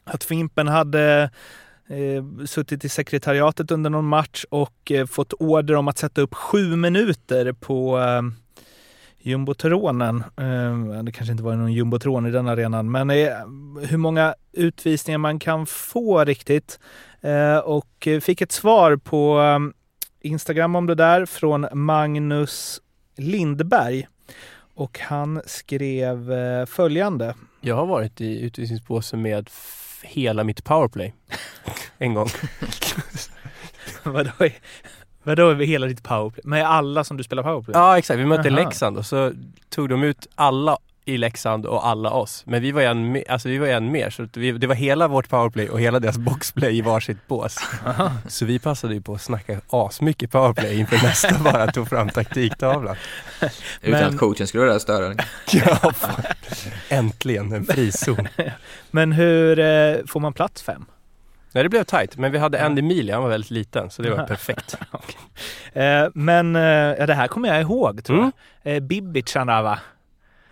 att 0.04 0.24
Fimpen 0.24 0.68
hade 0.68 1.30
eh, 1.90 2.46
suttit 2.46 2.86
i 2.86 2.90
sekretariatet 2.90 3.72
under 3.72 3.90
någon 3.90 4.06
match 4.06 4.46
och 4.50 4.92
eh, 4.92 5.06
fått 5.06 5.34
order 5.34 5.76
om 5.76 5.88
att 5.88 5.98
sätta 5.98 6.22
upp 6.22 6.34
sju 6.34 6.76
minuter 6.76 7.54
på 7.54 8.00
eh, 8.00 8.22
jumbotronen. 9.20 10.24
Eh, 10.38 11.04
det 11.04 11.12
kanske 11.12 11.32
inte 11.32 11.44
var 11.44 11.56
någon 11.56 11.74
jumbotron 11.74 12.26
i 12.26 12.32
den 12.32 12.48
arenan, 12.48 12.92
men 12.92 13.10
eh, 13.10 13.28
hur 13.82 13.98
många 13.98 14.36
utvisningar 14.52 15.18
man 15.18 15.40
kan 15.40 15.66
få 15.66 16.26
riktigt. 16.26 16.80
Eh, 17.22 17.58
och 17.58 18.08
eh, 18.08 18.20
fick 18.20 18.42
ett 18.42 18.52
svar 18.52 18.96
på 18.96 19.42
eh, 19.42 19.60
Instagram 20.32 20.76
om 20.76 20.86
det 20.86 20.96
där 20.96 21.26
från 21.26 21.68
Magnus 21.74 22.82
Lindberg. 23.18 24.08
Och 24.76 25.00
han 25.00 25.42
skrev 25.46 26.32
eh, 26.32 26.66
följande. 26.66 27.36
Jag 27.62 27.76
har 27.76 27.86
varit 27.86 28.22
i 28.22 28.42
utvisningspåsen 28.42 29.22
med 29.22 29.50
hela 30.06 30.44
mitt 30.44 30.64
powerplay. 30.64 31.14
en 31.98 32.14
gång. 32.14 32.28
vadå, 34.04 34.32
vadå 35.24 35.54
hela 35.54 35.88
ditt 35.88 36.04
powerplay? 36.04 36.42
Med 36.44 36.70
alla 36.70 37.04
som 37.04 37.18
du 37.18 37.24
spelar 37.24 37.44
powerplay? 37.44 37.74
Ja 37.74 37.98
exakt, 37.98 38.20
vi 38.20 38.26
mötte 38.26 38.50
Aha. 38.50 38.56
Leksand 38.60 38.98
och 38.98 39.06
så 39.06 39.32
tog 39.70 39.90
de 39.90 40.04
ut 40.04 40.28
alla 40.36 40.78
i 41.06 41.18
Leksand 41.18 41.66
och 41.66 41.88
alla 41.88 42.12
oss. 42.12 42.44
Men 42.46 42.62
vi 42.62 42.72
var 42.72 42.82
en, 42.82 43.24
alltså 43.30 43.50
vi 43.50 43.58
var 43.58 43.68
en 43.68 43.92
mer, 43.92 44.10
så 44.10 44.28
vi, 44.34 44.52
det 44.52 44.68
var 44.68 44.76
hela 44.76 45.08
vårt 45.08 45.30
powerplay 45.30 45.70
och 45.70 45.80
hela 45.80 46.00
deras 46.00 46.18
boxplay 46.18 46.78
i 46.78 46.82
varsitt 46.82 47.28
bås. 47.28 47.58
Så 48.28 48.46
vi 48.46 48.60
passade 48.60 48.94
ju 48.94 49.02
på 49.02 49.14
att 49.14 49.22
snacka 49.22 49.62
asmycket 49.70 50.32
powerplay 50.32 50.80
inför 50.80 50.96
nästa 50.96 51.40
bara 51.44 51.72
tog 51.72 51.90
fram 51.90 52.10
taktiktavlan. 52.10 52.96
Utan 53.82 54.04
att 54.04 54.18
coachen 54.18 54.48
skulle 54.48 54.66
vara 54.66 54.80
störa 54.80 55.16
Ja, 55.52 55.94
fan. 55.94 56.24
Äntligen 56.90 57.54
en 57.54 57.66
frizon. 57.66 58.28
Men 58.92 59.12
hur 59.12 59.60
eh, 59.60 59.98
får 60.08 60.20
man 60.20 60.34
plats 60.34 60.64
fem? 60.64 60.86
Nej 61.52 61.64
det 61.64 61.70
blev 61.70 61.84
tight, 61.84 62.18
men 62.18 62.32
vi 62.32 62.38
hade 62.38 62.66
Andy 62.66 62.82
Mili, 62.82 63.12
han 63.12 63.24
var 63.24 63.30
väldigt 63.30 63.52
liten 63.52 63.90
så 63.90 64.02
det 64.02 64.10
var 64.10 64.28
perfekt. 64.28 64.78
okay. 64.92 65.84
eh, 65.84 66.10
men 66.14 66.56
eh, 66.56 66.62
ja, 67.00 67.06
det 67.06 67.14
här 67.14 67.28
kommer 67.28 67.50
jag 67.50 67.62
ihåg 67.62 68.04
tror 68.04 68.18
mm. 68.18 68.32
jag. 68.64 68.76
Eh, 68.76 68.80
Bibicharna 68.80 69.62
va? 69.62 69.80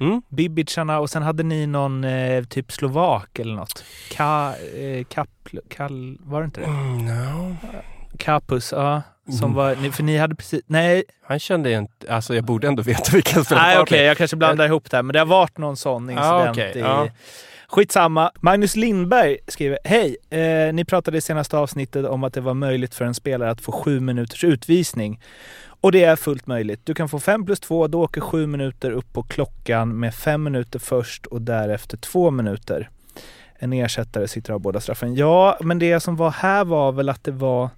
Mm. 0.04 0.22
Bibicharna 0.30 1.00
och 1.00 1.10
sen 1.10 1.24
hade 1.24 1.44
ni 1.44 1.68
någon 1.68 2.04
eh, 2.04 2.44
typ 2.44 2.72
slovak 2.72 3.40
eller 3.40 3.56
något. 3.56 3.84
Ka, 4.12 4.54
eh, 4.56 5.04
kap, 5.04 5.30
kal, 5.70 6.18
var 6.20 6.40
det 6.42 6.46
inte 6.46 6.62
det? 6.62 6.68
Mm, 6.68 7.06
no. 7.06 7.56
Kapus, 8.18 8.72
ja. 8.72 9.02
Som 9.40 9.52
mm. 9.52 9.54
var, 9.54 9.92
för 9.92 10.04
ni 10.04 10.18
hade 10.18 10.36
precis, 10.36 10.62
nej. 10.66 11.04
Han 11.28 11.40
kände 11.40 11.72
inte, 11.72 12.14
alltså 12.14 12.36
jag 12.36 12.44
borde 12.44 12.68
ändå 12.68 12.84
veta 12.84 13.12
vilka 13.14 13.44
spelare 13.44 13.66
Nej 13.66 13.80
okej, 13.80 13.96
okay, 13.96 14.06
jag 14.06 14.18
kanske 14.18 14.38
blandar 14.38 14.66
ihop 14.66 14.92
det 14.92 14.98
här. 14.98 15.04
Men 15.04 15.14
det 15.14 15.20
har 15.20 15.26
varit 15.26 15.58
någon 15.58 15.78
sån 15.78 16.10
incident 16.10 16.48
ah, 16.48 16.52
okay, 16.52 16.72
i... 16.72 16.80
Ja. 16.80 17.08
Skitsamma. 17.68 18.32
Magnus 18.42 18.76
Lindberg 18.76 19.38
skriver, 19.48 19.78
hej! 19.84 20.18
Eh, 20.30 20.74
ni 20.74 20.86
pratade 20.86 21.18
i 21.18 21.22
senaste 21.22 21.58
avsnittet 21.58 22.06
om 22.06 22.24
att 22.24 22.34
det 22.34 22.42
var 22.42 22.54
möjligt 22.54 22.96
för 22.96 23.06
en 23.06 23.14
spelare 23.14 23.52
att 23.52 23.62
få 23.62 23.72
sju 23.72 24.00
minuters 24.00 24.44
utvisning. 24.44 25.20
Och 25.84 25.92
det 25.92 26.04
är 26.04 26.16
fullt 26.16 26.48
möjligt. 26.48 26.82
Du 26.84 26.94
kan 26.94 27.10
få 27.10 27.20
5 27.20 27.46
plus 27.46 27.60
2, 27.60 27.88
då 27.88 28.02
åker 28.02 28.22
7 28.22 28.48
minuter 28.48 28.92
upp 28.92 29.14
på 29.14 29.24
klockan 29.24 30.00
med 30.00 30.16
5 30.16 30.44
minuter 30.44 30.80
först 30.80 31.26
och 31.26 31.42
därefter 31.42 31.98
2 31.98 32.32
minuter. 32.32 32.90
En 33.56 33.74
ersättare 33.74 34.28
sitter 34.28 34.54
av 34.54 34.60
båda 34.60 34.80
straffen. 34.80 35.16
Ja, 35.16 35.58
men 35.62 35.80
det 35.80 36.00
som 36.00 36.16
var 36.16 36.32
här 36.32 36.66
var 36.66 36.92
väl 36.92 37.10
att 37.10 37.24
det 37.24 37.32
var 37.32 37.70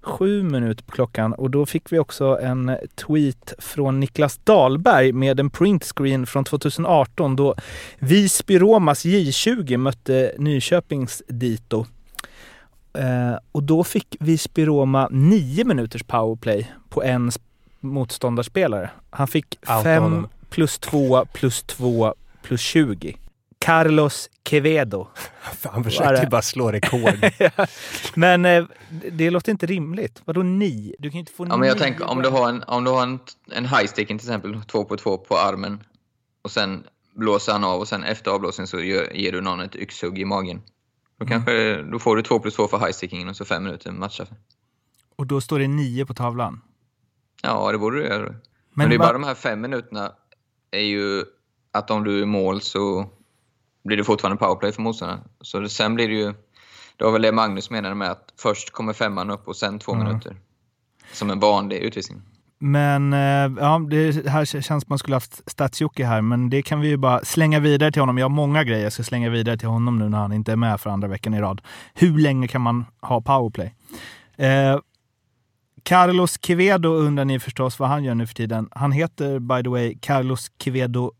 7 0.00 0.42
minuter 0.42 0.84
på 0.84 0.92
klockan 0.92 1.32
och 1.32 1.50
då 1.50 1.66
fick 1.66 1.92
vi 1.92 1.98
också 1.98 2.38
en 2.42 2.76
tweet 2.94 3.54
från 3.58 4.00
Niklas 4.00 4.40
Dahlberg 4.44 5.12
med 5.12 5.40
en 5.40 5.50
printscreen 5.50 6.26
från 6.26 6.44
2018 6.44 7.36
då 7.36 7.54
Visby-Romas 7.98 9.04
J20 9.04 9.76
mötte 9.76 10.34
Nyköpings 10.38 11.22
Dito. 11.28 11.86
Eh, 12.98 13.38
och 13.52 13.62
då 13.62 13.84
fick 13.84 14.16
Visby-Roma 14.20 15.08
9 15.10 15.64
minuters 15.64 16.02
powerplay 16.02 16.72
på 16.88 17.02
en 17.02 17.30
motståndarspelare. 17.84 18.90
Han 19.10 19.28
fick 19.28 19.58
5 19.82 20.28
plus 20.50 20.78
2 20.78 21.26
plus 21.32 21.62
2 21.62 22.14
plus 22.42 22.60
20. 22.60 23.16
Carlos 23.58 24.30
Quevedo. 24.42 25.06
Han 25.62 25.84
försökte 25.84 26.26
bara 26.26 26.42
slå 26.42 26.72
rekord. 26.72 27.30
men 28.14 28.44
eh, 28.44 28.64
det 29.12 29.30
låter 29.30 29.52
inte 29.52 29.66
rimligt. 29.66 30.22
Vadå 30.24 30.42
ni? 30.42 30.94
Du 30.98 31.10
kan 31.10 31.20
inte 31.20 31.32
få 31.32 31.46
Ja, 31.46 31.56
men 31.56 31.68
jag 31.68 31.78
tänker 31.78 32.10
om 32.10 32.22
du 32.22 32.28
har 32.28 32.48
en, 32.48 32.62
om 32.62 32.84
du 32.84 32.90
har 32.90 33.02
en, 33.02 33.18
en 33.50 33.64
high 33.64 33.86
sticking 33.86 34.18
till 34.18 34.28
exempel, 34.28 34.62
två 34.62 34.84
på 34.84 34.96
två 34.96 35.18
på 35.18 35.38
armen 35.38 35.80
och 36.42 36.50
sen 36.50 36.84
blåser 37.14 37.52
han 37.52 37.64
av 37.64 37.80
och 37.80 37.88
sen 37.88 38.04
efter 38.04 38.30
avblåsningen 38.30 38.68
så 38.68 38.80
ger, 38.80 39.12
ger 39.14 39.32
du 39.32 39.40
någon 39.40 39.60
ett 39.60 39.76
yxhugg 39.76 40.18
i 40.18 40.24
magen. 40.24 40.62
Då, 41.18 41.24
mm. 41.24 41.32
kanske, 41.32 41.82
då 41.82 41.98
får 41.98 42.16
du 42.16 42.22
två 42.22 42.38
plus 42.38 42.54
två 42.54 42.68
för 42.68 42.78
high 42.78 42.92
stickingen 42.92 43.28
och 43.28 43.36
så 43.36 43.44
fem 43.44 43.64
minuter 43.64 43.92
matcha. 43.92 44.26
Och 45.16 45.26
då 45.26 45.40
står 45.40 45.58
det 45.58 45.68
nio 45.68 46.06
på 46.06 46.14
tavlan? 46.14 46.60
Ja, 47.44 47.72
det 47.72 47.78
borde 47.78 47.96
du 47.96 48.04
göra. 48.04 48.22
Men, 48.22 48.40
Men 48.74 48.88
det 48.88 48.94
är 48.94 48.98
bara 48.98 49.12
de 49.12 49.24
här 49.24 49.34
fem 49.34 49.60
minuterna 49.60 50.12
är 50.70 50.80
ju 50.80 51.24
att 51.72 51.90
om 51.90 52.04
du 52.04 52.18
är 52.18 52.22
i 52.22 52.26
mål 52.26 52.60
så 52.60 53.06
blir 53.84 53.96
det 53.96 54.04
fortfarande 54.04 54.38
powerplay 54.38 54.72
för 54.72 54.82
motståndaren. 54.82 55.20
Så 55.40 55.68
sen 55.68 55.94
blir 55.94 56.08
det 56.08 56.14
ju... 56.14 56.34
Det 56.96 57.04
var 57.04 57.12
väl 57.12 57.22
det 57.22 57.32
Magnus 57.32 57.70
menade 57.70 57.94
med 57.94 58.10
att 58.10 58.34
först 58.38 58.70
kommer 58.70 58.92
femman 58.92 59.30
upp 59.30 59.48
och 59.48 59.56
sen 59.56 59.78
två 59.78 59.92
mm. 59.92 60.06
minuter. 60.06 60.36
Som 61.12 61.30
en 61.30 61.40
vanlig 61.40 61.76
utvisning. 61.76 62.22
Men 62.58 63.12
eh, 63.12 63.62
ja, 63.62 63.86
det 63.90 64.28
här 64.28 64.44
känns 64.44 64.66
som 64.66 64.82
man 64.86 64.98
skulle 64.98 65.16
haft 65.16 65.50
stats 65.50 65.80
här, 65.98 66.20
men 66.20 66.50
det 66.50 66.62
kan 66.62 66.80
vi 66.80 66.88
ju 66.88 66.96
bara 66.96 67.24
slänga 67.24 67.60
vidare 67.60 67.92
till 67.92 68.02
honom. 68.02 68.18
Jag 68.18 68.24
har 68.24 68.30
många 68.30 68.64
grejer 68.64 68.82
jag 68.84 68.92
ska 68.92 69.02
slänga 69.02 69.30
vidare 69.30 69.56
till 69.56 69.68
honom 69.68 69.98
nu 69.98 70.08
när 70.08 70.18
han 70.18 70.32
inte 70.32 70.52
är 70.52 70.56
med 70.56 70.80
för 70.80 70.90
andra 70.90 71.08
veckan 71.08 71.34
i 71.34 71.40
rad. 71.40 71.60
Hur 71.94 72.18
länge 72.18 72.48
kan 72.48 72.60
man 72.60 72.84
ha 73.00 73.20
powerplay? 73.20 73.74
Eh, 74.36 74.78
Carlos 75.84 76.38
Quevedo 76.38 76.88
undrar 76.88 77.24
ni 77.24 77.40
förstås 77.40 77.78
vad 77.78 77.88
han 77.88 78.04
gör 78.04 78.14
nu 78.14 78.26
för 78.26 78.34
tiden. 78.34 78.68
Han 78.70 78.92
heter 78.92 79.38
by 79.38 79.62
the 79.62 79.68
way 79.68 79.98
Carlos 80.00 80.48
Quevedo. 80.48 81.12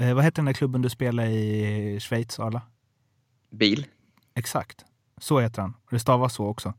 Eh, 0.00 0.14
vad 0.14 0.24
heter 0.24 0.36
den 0.36 0.44
där 0.44 0.52
klubben 0.52 0.82
du 0.82 0.88
spelar 0.88 1.24
i 1.24 1.98
Schweiz, 2.00 2.38
Arla? 2.38 2.62
Bil. 3.50 3.86
Exakt. 4.34 4.84
Så 5.18 5.40
heter 5.40 5.62
han. 5.62 5.74
Det 5.90 5.98
stavas 5.98 6.34
så 6.34 6.46
också. 6.46 6.74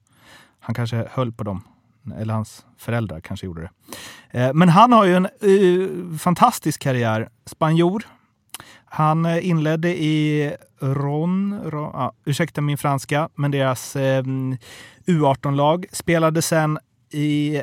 Han 0.59 0.75
kanske 0.75 1.07
höll 1.11 1.31
på 1.31 1.43
dem 1.43 1.63
Eller 2.17 2.33
hans 2.33 2.65
föräldrar 2.77 3.19
kanske 3.19 3.45
gjorde 3.45 3.61
det. 3.61 4.39
Eh, 4.39 4.53
men 4.53 4.69
han 4.69 4.91
har 4.91 5.05
ju 5.05 5.15
en 5.15 5.27
uh, 5.43 6.17
fantastisk 6.17 6.81
karriär. 6.81 7.29
Spanjor. 7.45 8.07
Han 8.85 9.25
uh, 9.25 9.47
inledde 9.47 10.03
i 10.03 10.51
Ron, 10.81 11.59
Ron 11.65 11.95
ah, 11.95 12.11
ursäkta 12.25 12.61
min 12.61 12.77
franska, 12.77 13.29
men 13.35 13.51
deras 13.51 13.95
eh, 13.95 14.23
U18-lag. 15.05 15.85
Spelade 15.91 16.41
sen 16.41 16.79
i 17.11 17.61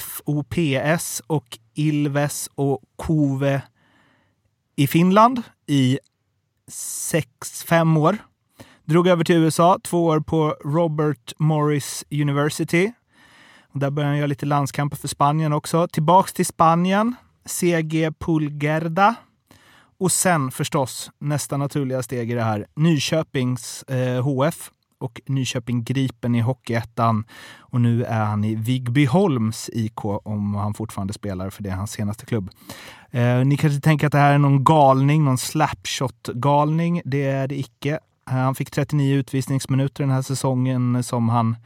FOPS 0.00 1.22
och 1.26 1.58
Ilves 1.74 2.50
och 2.54 2.82
Kove 2.96 3.62
i 4.76 4.86
Finland 4.86 5.42
i 5.66 5.98
sex, 6.68 7.64
fem 7.64 7.96
år. 7.96 8.16
Drog 8.84 9.06
över 9.06 9.24
till 9.24 9.36
USA, 9.36 9.78
två 9.82 10.04
år 10.04 10.20
på 10.20 10.56
Robert 10.64 11.32
Morris 11.38 12.04
University. 12.10 12.92
Där 13.72 13.90
började 13.90 14.10
han 14.10 14.18
göra 14.18 14.26
lite 14.26 14.46
landskamper 14.46 14.96
för 14.96 15.08
Spanien 15.08 15.52
också. 15.52 15.88
Tillbaks 15.88 16.32
till 16.32 16.46
Spanien, 16.46 17.14
CG 17.44 18.12
Pulgerda. 18.18 19.14
Och 19.98 20.12
sen 20.12 20.50
förstås, 20.50 21.10
nästa 21.18 21.56
naturliga 21.56 22.02
steg 22.02 22.30
i 22.30 22.34
det 22.34 22.42
här, 22.42 22.66
Nyköpings 22.76 23.82
eh, 23.82 24.22
HF 24.24 24.70
och 24.98 25.20
Nyköping 25.26 25.84
Gripen 25.84 26.34
i 26.34 26.40
Hockeyettan. 26.40 27.24
Och 27.58 27.80
nu 27.80 28.04
är 28.04 28.24
han 28.24 28.44
i 28.44 28.54
Vigbyholms 28.54 29.70
IK 29.72 30.04
om 30.04 30.54
han 30.54 30.74
fortfarande 30.74 31.12
spelar, 31.12 31.50
för 31.50 31.62
det 31.62 31.70
är 31.70 31.74
hans 31.74 31.92
senaste 31.92 32.26
klubb. 32.26 32.50
Eh, 33.10 33.38
ni 33.44 33.56
kanske 33.56 33.80
tänker 33.80 34.06
att 34.06 34.12
det 34.12 34.18
här 34.18 34.34
är 34.34 34.38
någon 34.38 34.64
galning, 34.64 35.24
någon 35.24 35.38
slapshot-galning. 35.38 37.02
Det 37.04 37.26
är 37.26 37.48
det 37.48 37.58
icke. 37.58 37.98
Han 38.24 38.54
fick 38.54 38.70
39 38.70 39.16
utvisningsminuter 39.16 40.04
den 40.04 40.12
här 40.12 40.22
säsongen 40.22 41.02
som 41.02 41.28
han 41.28 41.56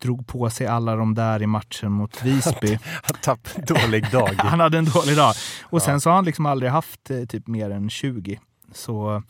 drog 0.00 0.26
på 0.26 0.50
sig 0.50 0.66
alla 0.66 0.96
de 0.96 1.14
där 1.14 1.42
i 1.42 1.46
matchen 1.46 1.92
mot 1.92 2.22
Visby. 2.22 2.78
han 3.02 3.16
tappade 3.22 3.74
dålig 3.74 4.10
dag. 4.10 4.34
han 4.38 4.60
hade 4.60 4.78
en 4.78 4.84
dålig 4.84 5.16
dag. 5.16 5.34
Och 5.62 5.82
sen 5.82 6.00
så 6.00 6.10
har 6.10 6.14
han 6.14 6.24
liksom 6.24 6.46
aldrig 6.46 6.72
haft 6.72 7.10
eh, 7.10 7.24
typ 7.24 7.46
mer 7.46 7.70
än 7.70 7.90
20. 7.90 8.40
Så 8.72 9.22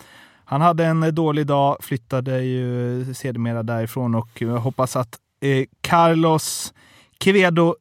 han 0.44 0.61
hade 0.61 0.85
en 0.85 1.14
dålig 1.14 1.46
dag, 1.46 1.76
flyttade 1.80 2.42
ju 2.42 3.14
sedermera 3.14 3.62
därifrån 3.62 4.14
och 4.14 4.42
jag 4.42 4.59
hoppas 4.59 4.96
att 4.96 5.18
eh, 5.40 5.64
Carlos 5.80 6.74
Quevedo 7.18 7.74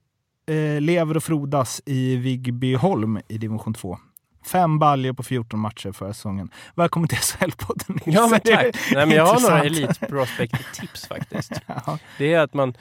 eh, 0.47 0.81
lever 0.81 1.17
och 1.17 1.23
frodas 1.23 1.81
i 1.85 2.15
Vigbyholm 2.15 3.19
i 3.27 3.37
division 3.37 3.73
2. 3.73 3.97
Fem 4.45 4.79
baljor 4.79 5.13
på 5.13 5.23
14 5.23 5.59
matcher 5.59 5.91
förra 5.91 6.13
säsongen. 6.13 6.49
Välkommen 6.75 7.09
till 7.09 7.17
SHL-podden 7.17 7.99
Ja, 8.05 8.27
men 8.27 8.39
tack. 8.39 8.75
Nej, 8.93 9.05
men 9.05 9.11
jag 9.11 9.25
har 9.25 9.41
några 9.41 9.63
Elite 9.63 10.05
Prospect-tips 10.05 11.07
faktiskt. 11.07 11.51
ja. 11.85 11.97
Det 12.17 12.33
är 12.33 12.39
att 12.39 12.53
man, 12.53 12.73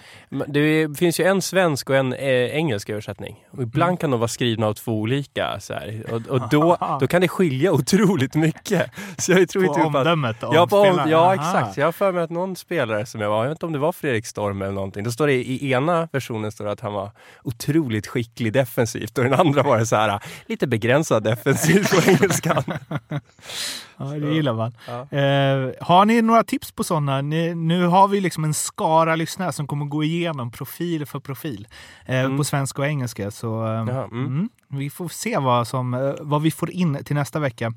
det 0.49 0.99
finns 0.99 1.21
ju 1.21 1.25
en 1.25 1.43
svensk 1.43 1.91
och 1.91 1.97
en 1.97 2.13
eh, 2.13 2.29
engelsk 2.29 2.91
översättning. 2.91 3.45
Och 3.51 3.63
ibland 3.63 3.89
mm. 3.89 3.97
kan 3.97 4.11
de 4.11 4.21
vara 4.21 4.29
skrivna 4.29 4.67
av 4.67 4.75
två 4.75 5.01
olika. 5.01 5.61
Så 5.61 5.75
här. 5.75 6.05
Och, 6.13 6.27
och 6.27 6.49
då, 6.51 6.77
då 7.01 7.07
kan 7.07 7.21
det 7.21 7.29
skilja 7.29 7.73
otroligt 7.73 8.35
mycket. 8.35 8.91
Så 9.19 9.33
jag 9.33 9.49
tror 9.49 9.67
på 9.67 9.75
typ 9.75 9.85
omdömet? 9.85 10.45
Att, 10.45 10.55
ja, 10.55 10.67
på 10.67 10.77
om, 10.77 11.11
ja, 11.11 11.35
exakt. 11.35 11.77
Jag 11.77 11.87
har 11.87 11.93
för 11.93 12.13
mig 12.13 12.25
att 12.25 12.31
någon 12.31 12.57
spelare 12.57 13.07
som 13.07 13.21
jag 13.21 13.31
var, 13.31 13.43
jag 13.43 13.49
vet 13.49 13.57
inte 13.57 13.67
om 13.67 13.73
det 13.73 13.79
var 13.79 13.93
Fredrik 13.93 14.27
Storm 14.27 14.63
eller 14.63 14.73
någonting. 14.73 15.05
Då 15.05 15.11
står 15.11 15.27
det 15.27 15.33
i 15.33 15.73
ena 15.73 16.09
versionen 16.13 16.53
står 16.53 16.69
att 16.69 16.81
han 16.81 16.93
var 16.93 17.11
otroligt 17.43 18.07
skicklig 18.07 18.53
defensivt 18.53 19.19
och 19.19 19.25
den 19.25 19.35
andra 19.35 19.63
var 19.63 19.79
det 19.79 19.87
så 19.87 19.97
här 19.97 20.21
lite 20.47 20.67
begränsad 20.67 21.23
defensivt 21.23 21.52
defensivt 21.53 21.91
på 21.91 22.11
engelskan. 22.11 22.63
ja, 23.97 24.05
det 24.05 24.35
gillar 24.35 24.55
man. 24.55 24.73
Ja. 24.87 25.19
Eh, 25.19 25.73
har 25.81 26.05
ni 26.05 26.23
några 26.23 26.45
tips 26.45 26.73
på 26.73 26.85
sådana? 26.85 27.21
nu 27.21 27.87
har 27.87 28.09
vi 28.09 28.21
liksom 28.21 28.45
en 28.45 28.55
skara 28.55 29.17
lyssnare 29.17 29.53
som 29.53 29.67
kommer 29.67 29.85
gå 29.85 30.05
igenom 30.05 30.51
profil 30.51 31.07
för 31.07 31.21
profil 31.21 31.69
eh, 32.07 32.21
mm. 32.21 32.37
på 32.37 32.45
svenska 32.45 32.83
och 32.83 32.89
engelska. 32.89 33.31
Så 33.31 33.67
eh, 33.67 33.81
mm. 33.81 34.11
Mm, 34.13 34.49
vi 34.69 34.91
får 34.91 35.09
se 35.09 35.39
vad, 35.39 35.69
som, 35.69 35.95
eh, 35.95 36.13
vad 36.21 36.43
vi 36.43 36.51
får 36.51 36.71
in 36.71 37.05
till 37.05 37.17
nästa 37.17 37.39
vecka. 37.39 37.73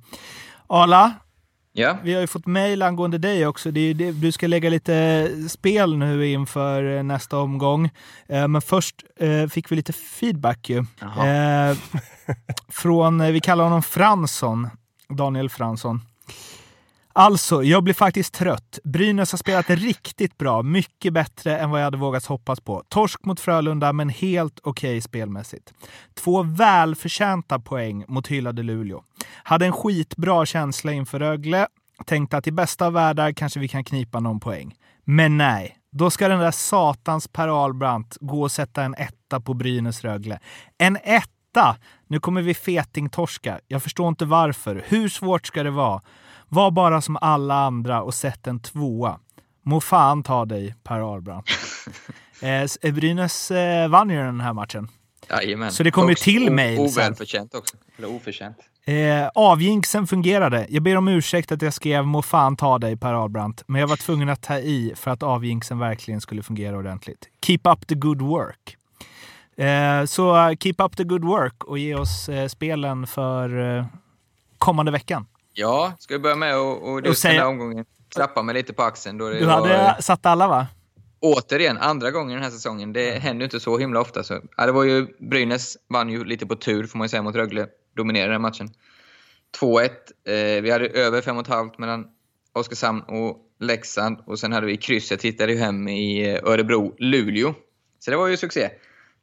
Arla, 0.68 1.14
Ja. 1.78 1.98
Vi 2.04 2.14
har 2.14 2.22
ju 2.22 2.28
fått 2.28 2.46
mejl 2.46 2.82
angående 2.82 3.18
dig 3.18 3.48
också. 3.48 3.72
Det, 3.72 3.94
det, 3.94 4.12
du 4.12 4.32
ska 4.32 4.48
lägga 4.48 4.70
lite 4.70 5.30
spel 5.50 5.98
nu 5.98 6.28
inför 6.28 7.04
nästa 7.04 7.38
omgång. 7.38 7.90
Eh, 8.28 8.48
men 8.48 8.62
först 8.62 8.96
eh, 9.20 9.48
fick 9.48 9.72
vi 9.72 9.76
lite 9.76 9.94
feedback 9.94 10.70
ju. 10.70 10.78
Eh, 10.78 11.78
från, 12.70 13.22
eh, 13.22 13.32
vi 13.32 13.40
kallar 13.40 13.64
honom 13.64 13.84
Fransson, 13.84 14.70
Daniel 15.10 15.50
Fransson. 15.50 16.02
Alltså, 17.18 17.64
jag 17.64 17.84
blir 17.84 17.94
faktiskt 17.94 18.34
trött. 18.34 18.80
Brynäs 18.84 19.32
har 19.32 19.38
spelat 19.38 19.70
riktigt 19.70 20.38
bra, 20.38 20.62
mycket 20.62 21.14
bättre 21.14 21.58
än 21.58 21.70
vad 21.70 21.80
jag 21.80 21.86
hade 21.86 21.98
vågat 21.98 22.26
hoppas 22.26 22.60
på. 22.60 22.84
Torsk 22.90 23.26
mot 23.26 23.40
Frölunda, 23.40 23.94
men 23.94 24.10
helt 24.10 24.60
okej 24.64 24.90
okay 24.90 25.02
spelmässigt. 25.02 25.74
Två 26.14 26.44
välförtjänta 26.44 27.60
poäng 27.60 28.06
mot 28.08 28.28
hyllade 28.28 28.64
Luleå. 28.64 29.04
Hade 29.44 29.66
en 29.66 29.72
skitbra 29.72 30.46
känsla 30.46 30.92
inför 30.92 31.20
Rögle. 31.20 31.68
Tänkte 32.06 32.38
att 32.38 32.48
i 32.48 32.52
bästa 32.52 32.86
av 32.86 32.94
världar 32.94 33.32
kanske 33.32 33.60
vi 33.60 33.68
kan 33.68 33.84
knipa 33.84 34.20
någon 34.20 34.40
poäng. 34.40 34.76
Men 35.04 35.38
nej, 35.38 35.78
då 35.92 36.10
ska 36.10 36.28
den 36.28 36.40
där 36.40 36.52
satans 36.52 37.28
Per 37.28 37.64
Albrandt 37.66 38.18
gå 38.20 38.42
och 38.42 38.52
sätta 38.52 38.84
en 38.84 38.96
etta 38.96 39.40
på 39.40 39.54
Brynäs 39.54 40.02
Rögle. 40.02 40.40
En 40.78 40.98
etta! 41.04 41.78
Nu 42.08 42.20
kommer 42.20 42.42
vi 42.42 42.54
fetingtorska. 42.54 43.60
Jag 43.68 43.84
förstår 43.84 44.08
inte 44.08 44.26
varför. 44.26 44.84
Hur 44.88 45.10
svårt 45.10 45.48
ska 45.48 45.64
det 45.64 45.72
vara? 45.72 46.02
Var 46.56 46.72
bara 46.72 47.02
som 47.02 47.18
alla 47.22 47.56
andra 47.56 48.02
och 48.02 48.14
sätt 48.14 48.48
en 48.48 48.60
tvåa. 48.60 49.20
Må 49.64 49.82
fan 49.82 50.24
ta 50.24 50.46
dig, 50.46 50.76
Per 50.84 51.00
Ahlbrandt. 51.00 51.50
eh, 52.82 52.94
Brynäs 52.94 53.52
eh, 53.52 53.88
vann 53.88 54.10
ju 54.10 54.16
den 54.16 54.42
här 54.42 54.54
matchen. 54.54 54.88
Jajamän. 55.30 55.72
Så 55.72 55.84
det 55.84 55.92
kom 55.92 56.10
ju 56.10 56.16
till 56.16 56.52
mejl 56.52 56.80
Ovälförtjänt 56.80 57.56
också. 57.56 57.78
Eller 57.98 58.16
oförtjänt. 58.16 58.58
Eh, 58.86 59.28
avjinksen 59.36 60.08
fungerade. 60.08 60.68
Jag 60.70 60.84
ber 60.84 60.98
om 60.98 61.08
ursäkt 61.08 61.52
att 61.52 61.62
jag 61.62 61.74
skrev 61.74 62.06
må 62.06 62.22
fan 62.22 62.56
ta 62.56 62.78
dig 62.78 62.98
Per 62.98 63.14
Ahlbrandt, 63.14 63.64
men 63.68 63.82
jag 63.82 63.88
var 63.88 63.98
tvungen 63.98 64.30
att 64.30 64.42
ta 64.42 64.58
i 64.58 64.94
för 64.96 65.12
att 65.12 65.24
avjinksen 65.24 65.80
verkligen 65.80 66.22
skulle 66.22 66.44
fungera 66.44 66.78
ordentligt. 66.78 67.28
Keep 67.46 67.60
up 67.64 67.88
the 67.88 67.96
good 67.96 68.22
work. 68.22 68.78
Eh, 69.58 70.06
så 70.06 70.56
keep 70.60 70.76
up 70.78 70.98
the 70.98 71.04
good 71.04 71.24
work 71.26 71.64
och 71.64 71.78
ge 71.78 71.96
oss 71.96 72.30
eh, 72.30 72.48
spelen 72.48 73.08
för 73.08 73.78
eh, 73.78 73.86
kommande 74.58 74.92
veckan. 74.92 75.26
Ja, 75.58 75.94
ska 76.00 76.14
vi 76.14 76.20
börja 76.20 76.36
med 76.36 76.58
och, 76.58 77.08
och, 77.08 77.18
säga... 77.18 77.34
den 77.34 77.42
här 77.42 77.50
omgången 77.50 77.86
klappa 78.10 78.42
mig 78.42 78.56
lite 78.56 78.74
på 78.74 78.84
axeln. 78.84 79.18
Då 79.18 79.30
du 79.30 79.46
hade 79.46 79.78
var... 79.78 80.02
satt 80.02 80.26
alla 80.26 80.48
va? 80.48 80.68
Återigen, 81.20 81.78
andra 81.78 82.12
gången 82.12 82.34
den 82.34 82.44
här 82.44 82.52
säsongen. 82.52 82.94
Det 82.94 83.10
mm. 83.10 83.22
händer 83.22 83.44
inte 83.44 83.60
så 83.60 83.78
himla 83.78 84.00
ofta. 84.02 84.24
Så, 84.24 84.42
ja, 84.58 84.66
det 84.66 84.72
var 84.72 84.84
ju, 84.84 85.08
Brynäs 85.20 85.78
vann 85.90 86.10
ju 86.10 86.24
lite 86.24 86.46
på 86.46 86.56
tur 86.56 86.88
får 86.88 86.98
man 86.98 87.06
ju 87.06 87.10
säga 87.10 87.22
mot 87.22 87.36
Rögle. 87.36 87.68
Dominerade 87.96 88.32
den 88.32 88.42
matchen. 88.42 88.70
2-1. 89.62 89.90
Eh, 90.26 90.62
vi 90.62 90.72
hade 90.72 90.88
över 90.88 91.22
5,5 91.22 91.72
mellan 91.78 92.06
Oskarshamn 92.54 93.02
och 93.02 93.38
Leksand. 93.60 94.18
Och 94.26 94.40
sen 94.40 94.52
hade 94.52 94.68
vi 94.68 94.78
krysset, 94.78 95.22
hittade 95.22 95.52
ju 95.52 95.60
hem 95.60 95.88
i 95.88 96.34
eh, 96.34 96.44
Örebro-Luleå. 96.44 97.54
Så 98.00 98.12
det 98.12 98.18
var 98.18 98.28
ju 98.28 98.38
succé. 98.38 98.70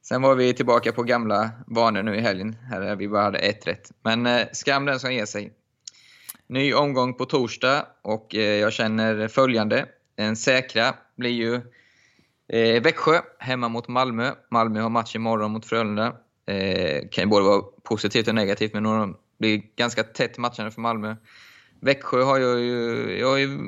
Sen 0.03 0.23
var 0.23 0.35
vi 0.35 0.55
tillbaka 0.55 0.93
på 0.93 1.03
gamla 1.03 1.51
vanor 1.67 2.03
nu 2.03 2.17
i 2.17 2.21
helgen, 2.21 2.57
här 2.71 2.81
där 2.81 2.97
vi 2.97 3.09
bara 3.09 3.23
hade 3.23 3.39
ett 3.39 3.67
rätt. 3.67 3.91
Men 4.05 4.27
eh, 4.27 4.47
skam 4.53 4.85
den 4.85 5.01
som 5.01 5.13
ger 5.13 5.27
sig. 5.27 5.53
Ny 6.53 6.75
omgång 6.75 7.15
på 7.15 7.25
torsdag 7.25 7.87
och 8.03 8.35
eh, 8.35 8.41
jag 8.41 8.73
känner 8.73 9.29
följande. 9.29 9.87
Den 10.17 10.37
säkra 10.37 10.95
blir 11.17 11.31
ju 11.31 11.55
eh, 12.49 12.83
Växjö 12.83 13.21
hemma 13.39 13.69
mot 13.69 13.89
Malmö. 13.89 14.31
Malmö 14.51 14.81
har 14.81 14.91
match 14.91 15.17
imorgon 15.17 15.51
mot 15.51 15.67
Frölunda. 15.67 16.17
Eh, 16.47 17.09
kan 17.11 17.25
ju 17.25 17.27
både 17.27 17.45
vara 17.45 17.63
positivt 17.83 18.29
och 18.29 18.35
negativt, 18.35 18.75
men 18.75 18.83
det 18.83 19.15
blir 19.39 19.63
ganska 19.77 20.03
tätt 20.03 20.39
matchande 20.39 20.71
för 20.71 20.81
Malmö. 20.81 21.17
Växjö 21.81 22.23
har 22.23 22.39
jag 22.39 22.61
ju, 22.61 23.17
jag 23.21 23.29
har 23.29 23.37
ju, 23.37 23.59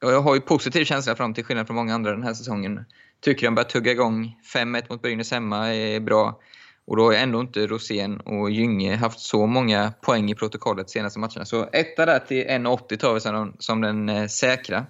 jag 0.00 0.20
har 0.20 0.34
ju 0.34 0.40
positiv 0.40 0.84
känsla 0.84 1.16
fram 1.16 1.34
till 1.34 1.44
skillnad 1.44 1.66
från 1.66 1.76
många 1.76 1.94
andra 1.94 2.10
den 2.10 2.22
här 2.22 2.34
säsongen. 2.34 2.84
Tycker 3.20 3.46
de 3.46 3.54
börjar 3.54 3.68
tugga 3.68 3.92
igång. 3.92 4.36
5-1 4.54 4.84
mot 4.88 5.02
Brynäs 5.02 5.30
hemma 5.30 5.74
är 5.74 6.00
bra. 6.00 6.40
Och 6.88 6.96
då 6.96 7.04
har 7.04 7.12
ändå 7.12 7.40
inte 7.40 7.66
Rosén 7.66 8.20
och 8.20 8.50
Gynge 8.50 8.96
haft 8.96 9.20
så 9.20 9.46
många 9.46 9.92
poäng 10.00 10.30
i 10.30 10.34
protokollet 10.34 10.90
senaste 10.90 11.18
matcherna. 11.18 11.44
Så 11.44 11.68
etta 11.72 12.06
där 12.06 12.18
till 12.18 12.46
1,80 12.46 12.96
tar 12.96 13.14
vi 13.14 13.20
som, 13.20 13.56
som 13.58 13.80
den 13.80 14.08
eh, 14.08 14.26
säkra. 14.26 14.86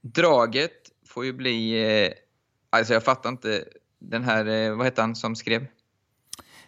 Draget 0.00 0.72
får 1.08 1.24
ju 1.24 1.32
bli... 1.32 1.84
Eh, 2.04 2.12
alltså 2.70 2.92
jag 2.92 3.04
fattar 3.04 3.30
inte 3.30 3.64
den 3.98 4.24
här... 4.24 4.46
Eh, 4.46 4.76
vad 4.76 4.86
heter 4.86 5.02
han 5.02 5.16
som 5.16 5.36
skrev? 5.36 5.62
Eh, 5.62 5.66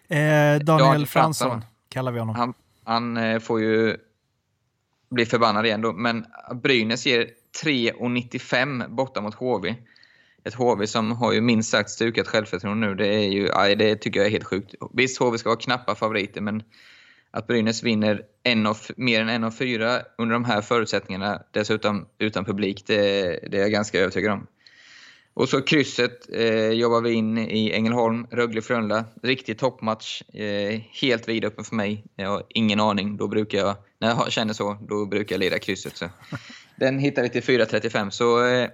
Daniel, 0.09 0.65
Daniel 0.65 1.07
Fransson, 1.07 1.51
Fransson 1.51 1.71
kallar 1.89 2.13
vi 2.13 2.19
honom. 2.19 2.37
Han, 2.37 2.55
han 2.85 3.41
får 3.41 3.61
ju 3.61 3.97
bli 5.11 5.27
förbannad 5.27 5.67
igen 5.67 5.81
då. 5.81 5.93
Men 5.93 6.27
Brynäs 6.63 7.07
ger 7.07 7.31
3,95 7.65 8.89
borta 8.89 9.21
mot 9.21 9.35
HV 9.35 9.75
ett 10.47 10.55
HV 10.55 10.87
som 10.87 11.13
har 11.13 11.33
ju 11.33 11.41
minst 11.41 11.71
sagt 11.71 11.91
stukat 11.91 12.29
självförtroende 12.29 12.87
nu. 12.87 12.95
Det, 12.95 13.07
är 13.07 13.29
ju, 13.29 13.49
aj, 13.53 13.77
det 13.77 13.97
tycker 13.97 14.21
jag 14.21 14.27
är 14.27 14.31
helt 14.31 14.45
sjukt. 14.45 14.75
Visst, 14.93 15.19
HV 15.19 15.39
ska 15.39 15.49
vara 15.49 15.61
knappa 15.61 15.95
favoriter, 15.95 16.41
men 16.41 16.63
att 17.31 17.47
Brynäs 17.47 17.83
vinner 17.83 18.23
en 18.43 18.67
av, 18.67 18.79
mer 18.97 19.21
än 19.21 19.29
en 19.29 19.45
av 19.45 19.51
fyra 19.51 20.01
under 20.19 20.33
de 20.33 20.45
här 20.45 20.63
förutsättningarna, 20.63 21.43
dessutom 21.51 22.07
utan 22.19 22.45
publik, 22.45 22.85
det, 22.87 23.23
det 23.51 23.57
är 23.57 23.61
jag 23.61 23.71
ganska 23.71 24.01
övertygad 24.01 24.33
om. 24.33 24.47
Och 25.35 25.49
så 25.49 25.63
krysset 25.63 26.35
eh, 26.35 26.69
jobbar 26.69 27.01
vi 27.01 27.13
in 27.13 27.39
i 27.39 27.73
Ängelholm, 27.73 28.27
Rögle-Frölunda. 28.31 29.05
Riktig 29.23 29.59
toppmatch. 29.59 30.23
Eh, 30.23 30.81
helt 31.03 31.29
vidöppen 31.29 31.65
för 31.65 31.75
mig. 31.75 32.05
Jag 32.17 32.29
har 32.29 32.43
ingen 32.49 32.81
aning. 32.81 33.17
Då 33.17 33.29
brukar 33.29 33.59
jag, 33.59 33.77
när 33.99 34.09
jag 34.09 34.33
känner 34.33 34.53
så, 34.53 34.79
då 34.89 35.07
brukar 35.07 35.35
jag 35.35 35.41
leda 35.41 35.59
krysset. 35.59 35.97
Så. 35.97 36.09
Den 36.77 36.99
hittar 36.99 37.23
vi 37.23 37.29
till 37.29 37.43
4.35. 37.43 38.11
Så 38.11 38.47
eh, 38.47 38.69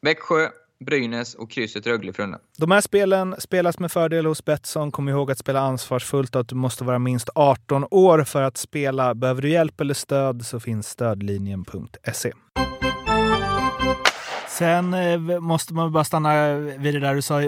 Växjö, 0.00 0.48
Brynäs 0.84 1.34
och 1.34 1.50
krysset 1.50 1.86
Rögle-Frölunda. 1.86 2.38
De 2.56 2.70
här 2.70 2.80
spelen 2.80 3.34
spelas 3.38 3.78
med 3.78 3.92
fördel 3.92 4.26
hos 4.26 4.44
Betsson. 4.44 4.92
Kom 4.92 5.08
ihåg 5.08 5.30
att 5.30 5.38
spela 5.38 5.60
ansvarsfullt 5.60 6.34
och 6.34 6.40
att 6.40 6.48
du 6.48 6.54
måste 6.54 6.84
vara 6.84 6.98
minst 6.98 7.28
18 7.34 7.86
år 7.90 8.24
för 8.24 8.42
att 8.42 8.56
spela. 8.56 9.14
Behöver 9.14 9.42
du 9.42 9.50
hjälp 9.50 9.80
eller 9.80 9.94
stöd 9.94 10.46
så 10.46 10.60
finns 10.60 10.88
stödlinjen.se. 10.88 12.32
Sen 14.48 14.94
eh, 14.94 15.40
måste 15.40 15.74
man 15.74 15.92
bara 15.92 16.04
stanna 16.04 16.54
vid 16.54 16.94
det 16.94 17.00
där 17.00 17.14
du 17.14 17.22
sa, 17.22 17.40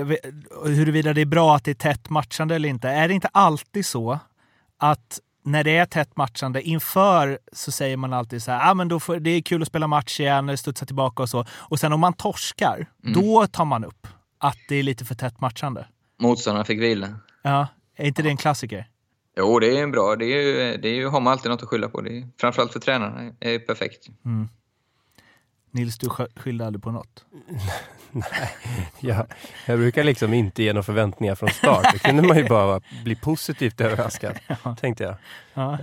huruvida 0.65 1.13
det 1.13 1.21
är 1.21 1.27
bra 1.27 1.57
att 1.57 1.65
det 1.65 1.71
är 1.71 1.75
tätt 1.75 2.11
matchande 2.11 2.55
eller 2.55 2.69
inte. 2.69 2.89
Är 2.89 3.09
det 3.09 3.15
inte 3.15 3.29
alltid 3.33 3.87
så 3.87 4.19
att 4.79 5.21
när 5.43 5.65
det 5.65 5.77
är 5.77 5.87
tätt 5.87 6.17
matchande 6.17 6.63
inför 6.63 7.39
så 7.53 7.73
säger 7.73 7.97
man 7.97 8.13
alltid 8.13 8.43
så 8.43 8.51
här, 8.51 8.71
ah, 8.71 8.75
men 8.75 8.89
då 8.89 9.01
får, 9.01 9.17
det 9.17 9.31
är 9.31 9.43
kul 9.43 9.63
att 9.63 9.69
spela 9.69 9.87
match 9.87 10.21
igen, 10.21 10.59
studsa 10.59 10.87
tillbaka 10.87 11.23
och 11.23 11.29
så. 11.29 11.45
Och 11.53 11.81
sen 11.81 11.93
om 11.93 12.01
man 12.01 12.13
torskar, 12.13 12.87
mm. 13.05 13.23
då 13.23 13.47
tar 13.47 13.65
man 13.65 13.85
upp 13.85 14.07
att 14.39 14.59
det 14.69 14.77
är 14.77 14.83
lite 14.83 15.05
för 15.05 15.15
tätt 15.15 15.41
matchande. 15.41 15.87
Motståndaren 16.21 16.65
fick 16.65 16.81
vila. 16.81 17.09
Ja, 17.43 17.69
är 17.97 18.07
inte 18.07 18.23
det 18.23 18.29
en 18.29 18.37
klassiker? 18.37 18.87
Jo, 19.37 19.59
det 19.59 19.79
är 19.79 19.87
bra. 19.87 20.17
Det, 20.17 20.25
är 20.25 20.43
ju, 20.43 20.77
det 20.77 20.89
är 20.89 20.95
ju, 20.95 21.09
har 21.09 21.21
man 21.21 21.33
alltid 21.33 21.51
något 21.51 21.63
att 21.63 21.69
skylla 21.69 21.89
på. 21.89 22.01
Det 22.01 22.19
är, 22.19 22.29
framförallt 22.41 22.73
för 22.73 22.81
tränarna. 22.81 23.33
Det 23.39 23.55
är 23.55 23.59
perfekt. 23.59 24.09
Mm. 24.25 24.49
Nils, 25.71 25.99
du 25.99 26.09
skyllde 26.37 26.67
aldrig 26.67 26.83
på 26.83 26.91
något? 26.91 27.25
Nej, 28.13 28.57
jag, 29.01 29.27
jag 29.67 29.79
brukar 29.79 30.05
liksom 30.05 30.35
inte 30.35 30.63
ge 30.63 30.73
några 30.73 30.83
förväntningar 30.83 31.35
från 31.35 31.49
start. 31.49 31.87
Då 31.93 31.99
kunde 31.99 32.23
man 32.23 32.37
ju 32.37 32.49
bara 32.49 32.81
bli 33.05 33.17
positivt 33.17 33.81
överraskad, 33.81 34.39
ja. 34.65 34.77
tänkte 34.81 35.05
jag. 35.05 35.15
Ja. 35.55 35.79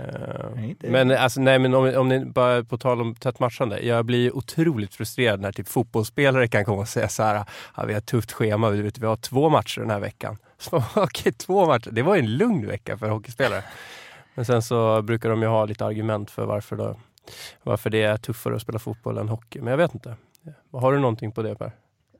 Uh, 0.60 0.90
men 0.90 1.10
alltså, 1.10 1.40
nej, 1.40 1.58
men 1.58 1.74
om, 1.74 1.94
om 1.96 2.08
ni 2.08 2.24
bara 2.24 2.64
på 2.64 2.78
tal 2.78 3.00
om 3.00 3.14
tätt 3.14 3.40
matchande. 3.40 3.80
Jag 3.80 4.04
blir 4.04 4.36
otroligt 4.36 4.94
frustrerad 4.94 5.40
när 5.40 5.52
typ 5.52 5.68
fotbollsspelare 5.68 6.48
kan 6.48 6.64
komma 6.64 6.80
och 6.80 6.88
säga 6.88 7.08
så 7.08 7.22
här, 7.22 7.44
ja, 7.76 7.84
vi 7.84 7.92
har 7.92 7.98
ett 7.98 8.06
tufft 8.06 8.32
schema, 8.32 8.70
vi, 8.70 8.82
vet, 8.82 8.98
vi 8.98 9.06
har 9.06 9.16
två 9.16 9.48
matcher 9.48 9.80
den 9.80 9.90
här 9.90 10.00
veckan. 10.00 10.36
Så, 10.58 10.84
okej, 10.96 11.32
två 11.32 11.66
matcher. 11.66 11.90
Det 11.90 12.02
var 12.02 12.16
en 12.16 12.36
lugn 12.36 12.66
vecka 12.66 12.98
för 12.98 13.08
hockeyspelare. 13.08 13.62
Men 14.34 14.44
sen 14.44 14.62
så 14.62 15.02
brukar 15.02 15.30
de 15.30 15.42
ju 15.42 15.48
ha 15.48 15.64
lite 15.64 15.84
argument 15.84 16.30
för 16.30 16.46
varför 16.46 16.76
då 16.76 16.96
varför 17.62 17.90
det 17.90 18.02
är 18.02 18.16
tuffare 18.16 18.56
att 18.56 18.62
spela 18.62 18.78
fotboll 18.78 19.18
än 19.18 19.28
hockey. 19.28 19.60
Men 19.60 19.70
jag 19.70 19.78
vet 19.78 19.94
inte. 19.94 20.16
Har 20.72 20.92
du 20.92 20.98
någonting 20.98 21.32
på 21.32 21.42
det 21.42 21.54
Per? 21.54 21.72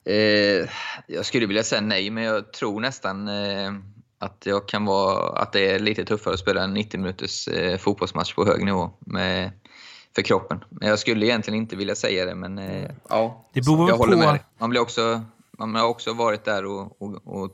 Eh, 0.05 0.69
jag 1.07 1.27
skulle 1.27 1.47
vilja 1.47 1.63
säga 1.63 1.81
nej, 1.81 2.11
men 2.11 2.25
jag 2.25 2.53
tror 2.53 2.81
nästan 2.81 3.29
eh, 3.29 3.73
att, 4.19 4.43
jag 4.47 4.69
kan 4.69 4.85
vara, 4.85 5.39
att 5.43 5.53
det 5.53 5.71
är 5.71 5.79
lite 5.79 6.05
tuffare 6.05 6.35
att 6.35 6.41
spela 6.41 6.63
en 6.63 6.75
90 6.75 7.01
minuters 7.01 7.49
eh, 7.49 7.79
fotbollsmatch 7.79 8.35
på 8.35 8.47
hög 8.47 8.65
nivå 8.65 8.91
med, 9.01 9.51
för 10.15 10.23
kroppen. 10.23 10.65
Men 10.69 10.89
jag 10.89 10.99
skulle 10.99 11.27
egentligen 11.27 11.59
inte 11.59 11.77
vilja 11.77 11.95
säga 11.95 12.25
det, 12.25 12.35
men 12.35 12.59
eh, 12.59 12.91
ja, 13.09 13.49
det 13.53 13.61
beror 13.61 13.89
jag 13.89 13.97
håller 13.97 14.17
på... 14.17 14.33
med 14.33 14.41
Man, 14.59 14.71
blir 14.71 14.81
också, 14.81 15.23
man 15.59 15.75
har 15.75 15.89
också 15.89 16.13
varit 16.13 16.45
där 16.45 16.65
och, 16.65 17.03
och, 17.03 17.21
och 17.25 17.51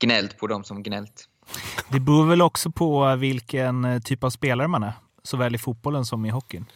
gnällt 0.00 0.38
på 0.38 0.46
dem 0.46 0.64
som 0.64 0.82
gnällt. 0.82 1.28
Det 1.88 2.00
beror 2.00 2.26
väl 2.26 2.42
också 2.42 2.70
på 2.70 3.16
vilken 3.16 3.84
eh, 3.84 4.00
typ 4.00 4.24
av 4.24 4.30
spelare 4.30 4.68
man 4.68 4.82
är 4.82 4.92
såväl 5.26 5.54
i 5.54 5.58
fotbollen 5.58 6.04
som 6.04 6.26
i 6.26 6.30
hockeyn. 6.30 6.66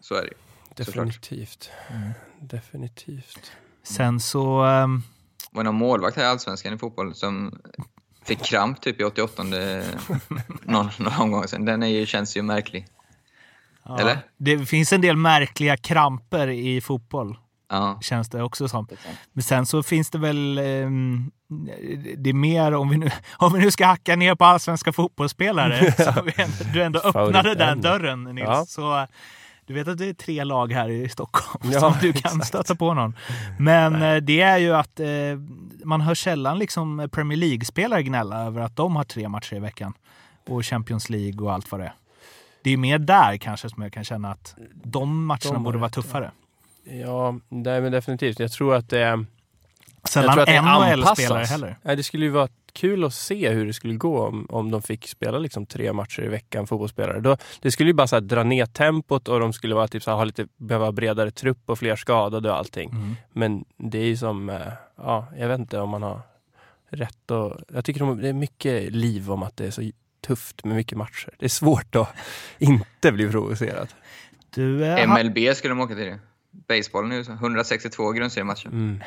Så 0.00 0.14
är 0.14 0.22
det 0.22 0.84
Definitivt. 0.84 1.70
Mm. 1.90 2.10
Definitivt. 2.40 3.52
Sen 3.82 4.20
så... 4.20 4.64
Um... 4.64 5.02
Det 5.50 5.56
var 5.56 5.64
någon 5.64 5.74
målvakt 5.74 6.16
här 6.16 6.24
i 6.24 6.26
Allsvenskan 6.26 6.74
i 6.74 6.78
fotboll 6.78 7.14
som 7.14 7.60
fick 8.24 8.44
kramp 8.44 8.80
typ 8.80 9.00
i 9.00 9.04
88 9.04 9.42
någon, 10.62 10.90
någon 10.98 11.12
omgång 11.20 11.48
sen. 11.48 11.64
Den 11.64 11.82
är 11.82 11.86
ju, 11.86 12.06
känns 12.06 12.36
ju 12.36 12.42
märklig. 12.42 12.86
Ja, 13.82 14.00
Eller? 14.00 14.18
Det 14.36 14.66
finns 14.66 14.92
en 14.92 15.00
del 15.00 15.16
märkliga 15.16 15.76
kramper 15.76 16.48
i 16.48 16.80
fotboll. 16.80 17.38
Ja. 17.72 17.98
Känns 18.00 18.28
det 18.28 18.42
också 18.42 18.68
som. 18.68 18.88
Men 19.32 19.42
sen 19.42 19.66
så 19.66 19.82
finns 19.82 20.10
det 20.10 20.18
väl... 20.18 20.58
Um, 20.58 21.30
det 22.16 22.30
är 22.30 22.34
mer 22.34 22.74
om 22.74 22.88
vi, 22.88 22.96
nu, 22.96 23.10
om 23.36 23.52
vi 23.52 23.58
nu 23.58 23.70
ska 23.70 23.86
hacka 23.86 24.16
ner 24.16 24.34
på 24.34 24.44
allsvenska 24.44 24.92
fotbollsspelare. 24.92 25.92
så 26.14 26.22
vi 26.22 26.32
du 26.72 26.82
ändå 26.82 27.00
öppnade 27.00 27.54
den 27.54 27.80
dörren 27.80 28.24
Nils. 28.24 28.46
Ja. 28.46 28.64
Så, 28.68 29.06
du 29.66 29.74
vet 29.74 29.88
att 29.88 29.98
det 29.98 30.06
är 30.06 30.14
tre 30.14 30.44
lag 30.44 30.72
här 30.72 30.88
i 30.88 31.08
Stockholm 31.08 31.60
ja, 31.72 31.80
som 31.80 31.94
du 32.00 32.12
kan 32.12 32.18
exakt. 32.18 32.46
stöta 32.46 32.74
på 32.74 32.94
någon. 32.94 33.16
Men 33.58 33.92
Nej. 33.92 34.16
Eh, 34.16 34.22
det 34.22 34.40
är 34.40 34.58
ju 34.58 34.74
att 34.74 35.00
eh, 35.00 35.06
man 35.84 36.00
hör 36.00 36.14
sällan 36.14 36.58
liksom 36.58 37.08
Premier 37.12 37.38
League-spelare 37.38 38.02
gnälla 38.02 38.44
över 38.44 38.60
att 38.60 38.76
de 38.76 38.96
har 38.96 39.04
tre 39.04 39.28
matcher 39.28 39.56
i 39.56 39.60
veckan. 39.60 39.94
Och 40.48 40.66
Champions 40.66 41.10
League 41.10 41.46
och 41.46 41.52
allt 41.52 41.70
vad 41.70 41.80
det 41.80 41.84
är. 41.84 41.94
Det 42.64 42.70
är 42.70 42.76
mer 42.76 42.98
där 42.98 43.36
kanske 43.36 43.68
som 43.68 43.82
jag 43.82 43.92
kan 43.92 44.04
känna 44.04 44.30
att 44.30 44.54
de 44.84 45.26
matcherna 45.26 45.52
de 45.52 45.64
borde 45.64 45.78
vara 45.78 45.90
tuffare. 45.90 46.30
Ja, 46.84 47.38
nej, 47.48 47.80
men 47.80 47.92
definitivt. 47.92 48.38
Jag 48.38 48.52
tror 48.52 48.74
att 48.74 48.90
det 48.90 48.98
är... 48.98 49.24
Sällan 50.04 50.38
NHL-spelare 50.38 51.44
heller. 51.44 51.76
Nej, 51.82 51.96
det 51.96 52.02
skulle 52.02 52.24
ju 52.24 52.30
vara 52.30 52.48
kul 52.72 53.04
att 53.04 53.14
se 53.14 53.50
hur 53.50 53.66
det 53.66 53.72
skulle 53.72 53.94
gå 53.94 54.26
om, 54.26 54.46
om 54.50 54.70
de 54.70 54.82
fick 54.82 55.08
spela 55.08 55.38
liksom 55.38 55.66
tre 55.66 55.92
matcher 55.92 56.22
i 56.22 56.28
veckan, 56.28 56.66
fotbollsspelare. 56.66 57.20
Då, 57.20 57.36
det 57.60 57.70
skulle 57.70 57.90
ju 57.90 57.94
bara 57.94 58.06
så 58.06 58.20
dra 58.20 58.42
ner 58.42 58.66
tempot 58.66 59.28
och 59.28 59.40
de 59.40 59.52
skulle 59.52 59.74
vara, 59.74 59.88
typ, 59.88 60.02
så 60.02 60.10
ha 60.10 60.24
lite, 60.24 60.46
behöva 60.56 60.92
bredare 60.92 61.30
trupp 61.30 61.58
och 61.66 61.78
fler 61.78 61.96
skadade 61.96 62.50
och 62.50 62.56
allting. 62.56 62.90
Mm. 62.90 63.16
Men 63.32 63.64
det 63.76 63.98
är 63.98 64.04
ju 64.04 64.16
som, 64.16 64.50
eh, 64.50 64.72
ja, 64.96 65.26
jag 65.38 65.48
vet 65.48 65.58
inte 65.58 65.78
om 65.78 65.90
man 65.90 66.02
har 66.02 66.20
rätt 66.90 67.30
och 67.30 67.60
Jag 67.68 67.84
tycker 67.84 68.00
de, 68.00 68.20
det 68.20 68.28
är 68.28 68.32
mycket 68.32 68.92
liv 68.92 69.30
om 69.30 69.42
att 69.42 69.56
det 69.56 69.66
är 69.66 69.70
så 69.70 69.90
tufft 70.26 70.64
med 70.64 70.76
mycket 70.76 70.98
matcher. 70.98 71.30
Det 71.38 71.44
är 71.44 71.48
svårt 71.48 71.96
att 71.96 72.08
inte 72.58 73.12
bli 73.12 73.30
provocerad. 73.30 73.88
Du, 74.54 74.84
eh, 74.84 75.08
MLB 75.08 75.56
skulle 75.56 75.74
de 75.74 75.80
åka 75.80 75.94
till 75.94 76.04
det 76.04 76.18
baseball 76.68 77.08
nu, 77.08 77.20
162 77.20 78.12
grundseriematcher. 78.12 78.66
Mm. 78.66 79.00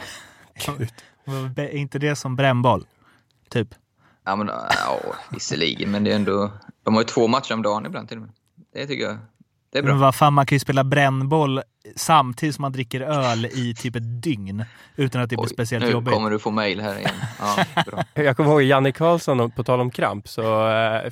Är 1.55 1.75
inte 1.75 1.99
det 1.99 2.15
som 2.15 2.35
brännboll? 2.35 2.85
Typ? 3.49 3.75
Ja, 4.23 4.35
men, 4.35 4.47
ja, 4.47 4.99
visserligen, 5.29 5.91
men 5.91 6.03
det 6.03 6.11
är 6.11 6.15
ändå... 6.15 6.51
De 6.83 6.93
har 6.93 7.01
ju 7.01 7.07
två 7.07 7.27
matcher 7.27 7.53
om 7.53 7.61
dagen 7.61 7.85
ibland 7.85 8.07
till 8.07 8.17
och 8.17 8.23
med. 8.23 8.31
Det 8.73 8.87
tycker 8.87 9.03
jag 9.03 9.17
det 9.75 9.79
är 9.79 9.83
bra. 9.83 9.93
Men 9.93 10.01
vad 10.01 10.15
fan, 10.15 10.33
man 10.33 10.45
kan 10.45 10.55
ju 10.55 10.59
spela 10.59 10.83
brännboll 10.83 11.61
samtidigt 11.95 12.55
som 12.55 12.61
man 12.61 12.71
dricker 12.71 13.01
öl 13.01 13.45
i 13.45 13.75
typ 13.77 13.95
ett 13.95 14.23
dygn 14.23 14.65
utan 14.95 15.21
att 15.21 15.29
det 15.29 15.37
blir 15.37 15.47
speciellt 15.47 15.85
nu 15.85 15.91
jobbigt. 15.91 16.11
Nu 16.11 16.13
kommer 16.13 16.29
du 16.29 16.39
få 16.39 16.51
mail 16.51 16.81
här 16.81 16.97
igen. 16.97 17.15
Ja, 17.39 17.65
bra. 17.85 18.03
Jag 18.23 18.37
kommer 18.37 18.49
ihåg 18.49 18.61
Janne 18.61 18.91
Karlsson, 18.91 19.51
på 19.51 19.63
tal 19.63 19.79
om 19.79 19.91
kramp, 19.91 20.27
så 20.27 20.67
äh, 20.67 21.11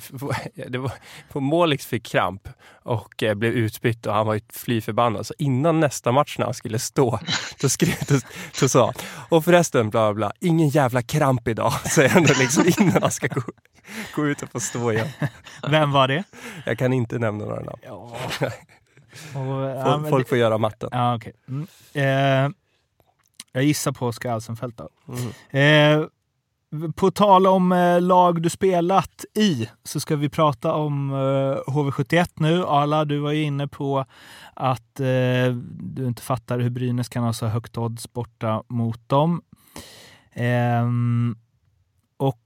det 0.68 0.78
var, 0.78 0.92
på 1.32 1.40
Målix 1.40 1.86
fick 1.86 2.06
kramp 2.06 2.48
och 2.82 3.22
äh, 3.22 3.34
blev 3.34 3.52
utbytt 3.52 4.06
och 4.06 4.14
han 4.14 4.26
var 4.26 4.34
ju 4.34 4.40
fly 4.52 4.80
förbannad. 4.80 5.26
Så 5.26 5.34
innan 5.38 5.80
nästa 5.80 6.12
match 6.12 6.38
när 6.38 6.44
han 6.44 6.54
skulle 6.54 6.78
stå, 6.78 7.18
då, 7.60 7.68
skrev, 7.68 7.96
då, 8.08 8.20
då 8.60 8.68
sa 8.68 8.84
han, 8.84 8.94
och 9.28 9.44
förresten, 9.44 9.90
bla 9.90 10.14
bla, 10.14 10.32
ingen 10.40 10.68
jävla 10.68 11.02
kramp 11.02 11.48
idag, 11.48 11.72
säger 11.72 12.08
han 12.08 12.22
liksom 12.22 12.64
innan 12.78 13.02
han 13.02 13.10
ska 13.10 13.26
gå, 13.26 13.42
gå 14.16 14.26
ut 14.26 14.42
och 14.42 14.50
få 14.50 14.60
stå 14.60 14.92
igen. 14.92 15.08
Vem 15.70 15.92
var 15.92 16.08
det? 16.08 16.24
Jag 16.66 16.78
kan 16.78 16.92
inte 16.92 17.18
nämna 17.18 17.44
några 17.44 17.60
namn. 17.60 17.78
Ja. 17.82 18.16
Och, 19.34 19.84
folk, 19.84 20.08
folk 20.08 20.28
får 20.28 20.38
göra 20.38 20.58
matten. 20.58 20.88
Ja, 20.92 21.16
okay. 21.16 21.32
Mm. 21.48 21.66
Eh, 21.92 22.54
jag 23.52 23.64
gissar 23.64 23.92
på 23.92 24.06
Oskar 24.06 24.32
Alsenfelt 24.32 24.76
då. 24.76 24.88
Mm. 25.08 26.00
Eh, 26.00 26.08
på 26.94 27.10
tal 27.10 27.46
om 27.46 27.72
eh, 27.72 28.00
lag 28.00 28.42
du 28.42 28.50
spelat 28.50 29.24
i 29.34 29.68
så 29.84 30.00
ska 30.00 30.16
vi 30.16 30.28
prata 30.28 30.72
om 30.72 31.10
eh, 31.10 31.72
HV71 31.72 32.28
nu. 32.34 32.64
Arla, 32.64 33.04
du 33.04 33.18
var 33.18 33.32
ju 33.32 33.42
inne 33.42 33.68
på 33.68 34.04
att 34.54 35.00
eh, 35.00 35.54
du 35.80 36.06
inte 36.06 36.22
fattar 36.22 36.58
hur 36.58 36.70
Brynäs 36.70 37.08
kan 37.08 37.24
ha 37.24 37.32
så 37.32 37.46
högt 37.46 37.78
odds 37.78 38.12
borta 38.12 38.62
mot 38.68 39.08
dem. 39.08 39.42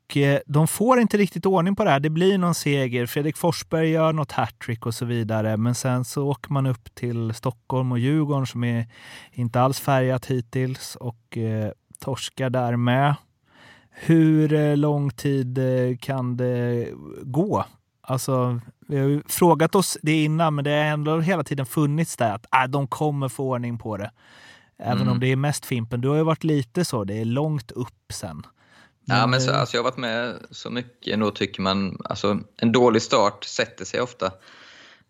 Och 0.09 0.17
eh, 0.17 0.41
de 0.47 0.69
får 0.69 1.01
inte 1.01 1.17
riktigt 1.17 1.47
ordning 1.47 1.77
på 1.77 1.85
det 1.85 1.91
här. 1.91 2.01
Det 2.01 2.11
blir 2.11 2.39
någon 2.39 2.55
seger. 2.55 3.07
Fredrik 3.07 3.37
Forsberg 3.37 3.91
gör 3.91 4.13
något 4.13 4.33
hattrick 4.33 4.87
och 4.87 4.95
så 4.95 5.05
vidare. 5.05 5.57
Men 5.57 5.75
sen 5.75 6.05
så 6.05 6.29
åker 6.29 6.53
man 6.53 6.67
upp 6.67 6.95
till 6.95 7.35
Stockholm 7.35 7.93
och 7.93 7.99
Djurgården 7.99 8.47
som 8.47 8.65
är 8.65 8.87
inte 9.33 9.61
alls 9.61 9.81
färgat 9.81 10.27
hittills 10.27 10.97
och 10.97 11.39
eh, 11.39 11.71
torskar 11.99 12.51
där 12.51 12.77
med. 12.77 13.15
Hur 13.91 14.53
eh, 14.53 14.77
lång 14.77 15.11
tid 15.11 15.59
kan 16.01 16.37
det 16.37 16.89
gå? 17.23 17.65
Alltså, 18.01 18.61
vi 18.89 18.99
har 18.99 19.09
ju 19.09 19.23
frågat 19.27 19.75
oss 19.75 19.99
det 20.03 20.25
innan, 20.25 20.55
men 20.55 20.65
det 20.65 20.71
har 20.71 20.77
ändå 20.77 21.21
hela 21.21 21.45
tiden 21.45 21.67
funnits 21.67 22.17
där 22.17 22.35
att 22.35 22.47
äh, 22.55 22.71
de 22.71 22.87
kommer 22.87 23.29
få 23.29 23.51
ordning 23.51 23.79
på 23.79 23.97
det. 23.97 24.11
Även 24.79 25.03
mm. 25.03 25.13
om 25.13 25.21
det 25.21 25.27
är 25.27 25.37
mest 25.37 25.67
Fimpen. 25.67 26.01
Du 26.01 26.09
har 26.09 26.17
ju 26.17 26.23
varit 26.23 26.45
lite 26.45 26.85
så, 26.85 27.05
det 27.05 27.21
är 27.21 27.25
långt 27.25 27.71
upp 27.71 28.13
sen. 28.13 28.47
Ja, 29.09 29.27
men 29.27 29.41
så, 29.41 29.53
alltså, 29.53 29.77
jag 29.77 29.83
har 29.83 29.91
varit 29.91 29.99
med 29.99 30.47
så 30.51 30.71
mycket 30.71 31.15
ändå 31.15 31.31
tycker 31.31 31.63
man, 31.63 32.01
alltså 32.05 32.41
en 32.57 32.73
dålig 32.73 33.03
start 33.03 33.45
sätter 33.45 33.85
sig 33.85 34.01
ofta. 34.01 34.33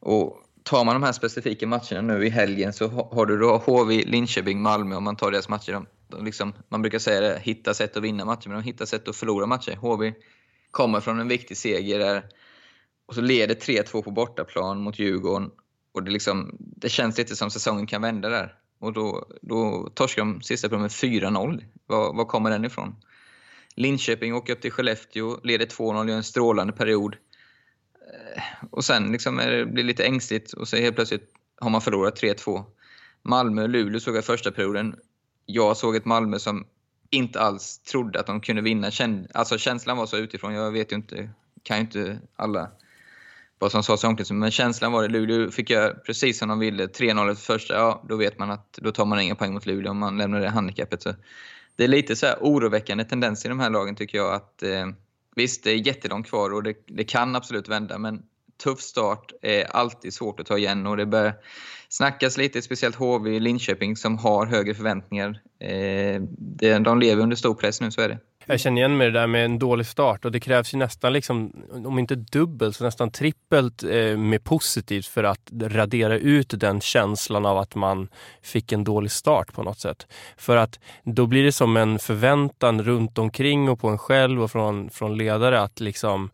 Och 0.01 0.43
tar 0.63 0.85
man 0.85 0.95
de 0.95 1.03
här 1.03 1.13
specifika 1.13 1.67
matcherna 1.67 2.01
nu 2.01 2.27
i 2.27 2.31
helgen 2.31 2.73
så 2.73 2.89
har 2.89 3.27
du 3.27 3.39
då 3.39 3.57
HV, 3.57 4.05
Linköping, 4.05 4.63
Malmö 4.63 4.97
om 4.97 5.05
man 5.05 5.17
tar 5.17 5.31
deras 5.31 5.49
matcher. 5.49 5.73
De, 5.73 5.87
Och 6.17 6.25
liksom, 6.25 6.53
man 6.69 6.83
brukar 6.83 6.99
säga 6.99 7.21
det, 7.21 7.39
hitta 7.43 7.75
sätt 7.75 7.97
att 7.97 8.03
vinna 8.03 8.25
matcher, 8.25 8.49
men 8.49 8.59
de 8.59 8.65
hittar 8.65 8.87
sätt 8.87 9.09
att 9.09 9.17
förlora 9.17 9.47
matcher. 9.47 9.77
HV 9.77 10.13
kommer 10.71 11.01
från 11.01 11.21
en 11.21 11.29
viktig 11.29 11.57
seger 11.57 11.99
där 11.99 12.25
och 13.07 13.15
så 13.15 13.21
leder 13.21 13.55
3-2 13.55 14.03
på 14.03 14.11
bortaplan 14.11 14.81
mot 14.81 14.99
Djurgården. 14.99 15.51
Och 15.93 16.03
det, 16.03 16.11
liksom, 16.11 16.57
det 16.59 16.89
känns 16.89 17.19
lite 17.19 17.37
som 17.37 17.51
säsongen 17.51 17.87
kan 17.87 18.03
vända 18.03 18.29
där. 18.29 18.55
Och 18.81 18.93
då, 18.93 19.27
då 19.43 19.91
torskar 19.95 20.23
de 20.23 20.43
sista 20.43 20.69
på 20.69 20.79
med 20.79 20.91
4-0. 20.91 21.65
Var, 21.87 22.15
var 22.15 22.25
kommer 22.25 22.51
den 22.51 22.65
ifrån? 22.65 22.97
Linköping 23.79 24.35
åker 24.35 24.53
upp 24.53 24.61
till 24.61 24.73
Skellefteå, 24.73 25.41
leder 25.45 25.67
2-0, 25.67 26.09
gör 26.09 26.17
en 26.17 26.25
strålande 26.25 26.73
period. 26.73 27.17
Eh, 28.13 28.43
och 28.71 28.85
sen 28.85 29.13
liksom 29.13 29.37
det 29.37 29.67
blir 29.67 29.83
det 29.83 29.87
lite 29.87 30.05
ängsligt 30.05 30.53
och 30.53 30.69
så 30.69 30.77
helt 30.77 30.95
plötsligt 30.95 31.33
har 31.61 31.71
man 31.71 31.81
förlorat 31.81 32.23
3-2. 32.23 32.65
Malmö 33.23 33.67
Luleå 33.67 34.01
såg 34.01 34.17
jag 34.17 34.25
första 34.25 34.51
perioden. 34.51 34.97
Jag 35.47 35.77
såg 35.77 35.97
ett 35.97 36.05
Malmö 36.05 36.39
som 36.39 36.67
inte 37.11 37.41
alls 37.41 37.79
trodde 37.79 38.21
att 38.21 38.27
de 38.27 38.41
kunde 38.41 38.63
vinna. 38.63 38.91
Alltså 39.35 39.59
känslan 39.59 39.97
var 39.97 40.07
så 40.07 40.17
utifrån, 40.17 40.55
jag 40.55 40.73
vet 40.73 40.93
ju 40.93 40.97
inte, 40.97 41.31
kan 41.63 41.77
ju 41.77 41.81
inte 41.81 42.19
alla 42.37 42.71
vad 43.59 43.73
som 43.73 43.83
sades 43.83 44.05
i 44.05 44.07
omklädningsrummet. 44.07 44.41
Men 44.41 44.51
känslan 44.51 44.93
var 44.93 45.03
det, 45.03 45.09
Luleå 45.09 45.51
fick 45.51 45.71
göra 45.71 45.95
precis 45.95 46.39
som 46.39 46.49
de 46.49 46.59
ville. 46.59 46.87
3-0 46.87 47.33
efter 47.33 47.45
första, 47.45 47.75
ja 47.75 48.05
då 48.09 48.17
vet 48.17 48.39
man 48.39 48.51
att 48.51 48.73
då 48.73 48.93
tar 48.93 49.05
man 49.05 49.21
inga 49.21 49.35
poäng 49.35 49.55
mot 49.55 49.67
Luleå 49.67 49.91
om 49.91 49.99
man 49.99 50.19
lämnar 50.19 50.41
det 50.41 50.49
handikappet. 50.49 51.03
Så 51.03 51.15
det 51.79 51.85
är 51.85 51.89
lite 51.89 52.17
så 52.17 52.27
här 52.27 52.37
oroväckande 52.41 53.05
tendens 53.05 53.45
i 53.45 53.49
de 53.49 53.61
här 53.61 53.71
lagen 53.71 53.97
tycker 53.97 54.19
jag. 54.19 54.35
att 54.35 54.63
eh, 54.63 54.87
Visst, 55.37 55.65
det 55.65 55.71
är 55.71 55.87
jättelångt 55.87 56.29
kvar 56.29 56.55
och 56.55 56.63
det, 56.63 56.75
det, 56.87 57.05
kan 57.05 57.37
absolut 57.37 57.69
vända, 57.69 57.99
men 57.99 58.23
tuff 58.63 58.81
start 58.81 59.33
är 59.43 59.65
alltid 59.65 60.15
svårt 60.15 60.41
att 60.41 60.47
ta 60.47 60.59
igen 60.59 60.87
och 60.87 60.97
det 60.97 61.07
börjar 61.07 61.35
snackas 61.89 62.37
lite, 62.37 62.63
speciellt 62.63 62.97
HV 62.97 63.37
i 63.37 63.41
Linköping 63.41 63.97
som 63.97 64.19
har 64.19 64.47
högre 64.47 64.75
förväntningar. 64.75 65.41
Eh, 65.61 66.23
det, 66.39 66.79
de 66.79 67.01
lever 67.01 67.23
under 67.23 67.37
stor 67.37 67.55
press 67.55 67.81
nu, 67.81 67.91
så 67.91 68.01
är 68.01 68.09
det. 68.09 68.19
Jag 68.51 68.61
känner 68.61 68.79
igen 68.79 68.97
mig 68.97 69.11
det 69.11 69.21
där 69.21 69.27
med 69.27 69.45
en 69.45 69.59
dålig 69.59 69.87
start 69.87 70.25
och 70.25 70.33
det 70.33 70.41
krävs 70.41 70.75
ju 70.75 70.79
nästan, 70.79 71.13
liksom, 71.13 71.53
om 71.87 71.99
inte 71.99 72.15
dubbelt, 72.15 72.77
så 72.77 72.85
nästan 72.85 73.11
trippelt 73.11 73.83
eh, 73.83 74.17
med 74.17 74.45
positivt 74.45 75.07
för 75.07 75.25
att 75.25 75.51
radera 75.63 76.19
ut 76.19 76.55
den 76.61 76.81
känslan 76.81 77.47
av 77.47 77.59
att 77.59 77.75
man 77.75 78.09
fick 78.43 78.73
en 78.73 78.85
dålig 78.85 79.11
start 79.11 79.53
på 79.53 79.63
något 79.63 79.79
sätt. 79.79 80.07
För 80.37 80.57
att 80.57 80.81
då 81.05 81.27
blir 81.27 81.45
det 81.45 81.53
som 81.53 81.77
en 81.77 81.99
förväntan 81.99 82.83
runt 82.83 83.19
omkring 83.19 83.69
och 83.69 83.81
på 83.81 83.89
en 83.89 83.99
själv 83.99 84.43
och 84.43 84.51
från, 84.51 84.91
från 84.91 85.17
ledare 85.17 85.61
att 85.61 85.81
liksom 85.81 86.31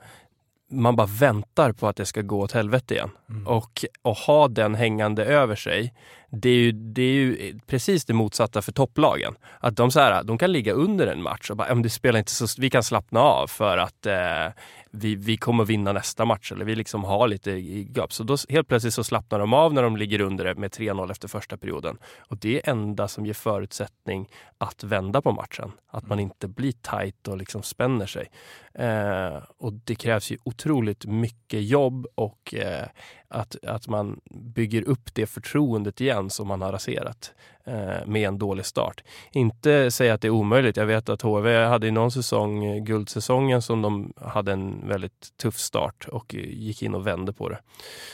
man 0.71 0.97
bara 0.97 1.07
väntar 1.07 1.73
på 1.73 1.89
att 1.89 1.97
det 1.97 2.07
ska 2.07 2.23
gå 2.23 2.41
åt 2.41 2.53
helvete 2.53 2.95
igen. 2.95 3.11
Mm. 3.31 3.47
Och, 3.47 3.85
och 4.03 4.17
ha 4.17 4.49
den 4.49 4.75
hängande 4.75 5.25
över 5.25 5.57
sig, 5.57 5.95
det 6.37 6.49
är, 6.49 6.57
ju, 6.57 6.72
det 6.72 7.03
är 7.03 7.14
ju 7.14 7.59
precis 7.66 8.05
det 8.05 8.14
motsatta 8.14 8.62
för 8.62 8.72
topplagen. 8.72 9.35
Att 9.61 9.76
de, 9.76 9.91
så 9.91 10.01
här, 10.01 10.22
de 10.22 10.39
kan 10.39 10.53
ligga 10.53 10.72
under 10.72 11.07
en 11.07 11.22
match 11.22 11.51
och 11.51 11.57
bara, 11.57 11.74
det 11.74 11.91
spelar 11.91 12.18
inte 12.18 12.32
så, 12.32 12.47
vi 12.61 12.70
kan 12.70 12.82
slappna 12.82 13.20
av 13.20 13.47
för 13.47 13.78
att 13.78 14.07
eh, 14.07 14.49
vi, 14.97 15.14
vi 15.14 15.37
kommer 15.37 15.64
vinna 15.64 15.93
nästa 15.93 16.24
match 16.24 16.53
eller 16.53 16.64
vi 16.64 16.74
liksom 16.74 17.05
har 17.05 17.28
lite 17.28 17.51
gap. 17.95 18.12
Så 18.12 18.24
då 18.24 18.37
helt 18.49 18.68
plötsligt 18.68 18.95
så 18.95 19.05
slappnar 19.05 19.39
de 19.39 19.53
av 19.53 19.74
när 19.74 19.82
de 19.82 19.97
ligger 19.97 20.20
under 20.20 20.45
det 20.45 20.55
med 20.55 20.70
3-0 20.70 21.11
efter 21.11 21.28
första 21.28 21.57
perioden. 21.57 21.99
Och 22.18 22.37
det 22.37 22.57
är 22.57 22.70
enda 22.70 23.09
som 23.09 23.26
ger 23.26 23.35
förutsättning 23.35 24.28
att 24.59 24.85
vända 24.85 25.22
på 25.22 25.32
matchen. 25.32 25.72
Att 25.91 26.07
man 26.09 26.20
inte 26.20 26.49
blir 26.49 26.72
tight 26.72 27.28
och 27.28 27.37
liksom 27.37 27.62
spänner 27.62 28.07
sig. 28.07 28.28
Eh, 28.74 29.43
och 29.59 29.72
det 29.72 29.95
krävs 29.95 30.30
ju 30.30 30.39
otroligt 30.45 31.07
mycket 31.07 31.62
jobb 31.62 32.07
och 32.14 32.55
eh, 32.55 32.87
att, 33.28 33.64
att 33.64 33.89
man 33.89 34.20
bygger 34.30 34.82
upp 34.82 35.14
det 35.14 35.26
förtroendet 35.26 36.01
igen 36.01 36.24
som 36.31 36.49
man 36.49 36.62
har 36.62 36.72
raserat 36.72 37.33
eh, 37.64 38.07
med 38.07 38.29
en 38.29 38.39
dålig 38.39 38.66
start. 38.66 39.05
Inte 39.33 39.91
säga 39.91 40.14
att 40.14 40.20
det 40.20 40.29
är 40.29 40.31
omöjligt. 40.31 40.77
Jag 40.77 40.87
vet 40.87 41.09
att 41.09 41.22
HV 41.22 41.64
hade 41.64 41.87
i 41.87 41.91
någon 41.91 42.11
säsong, 42.11 42.64
eh, 42.64 42.83
guldsäsongen, 42.83 43.62
som 43.62 43.83
de 43.83 44.12
hade 44.16 44.53
en 44.53 44.89
väldigt 44.89 45.37
tuff 45.37 45.59
start 45.59 46.09
och 46.09 46.35
eh, 46.35 46.41
gick 46.41 46.83
in 46.83 46.95
och 46.95 47.07
vände 47.07 47.33
på 47.33 47.49
det. 47.49 47.59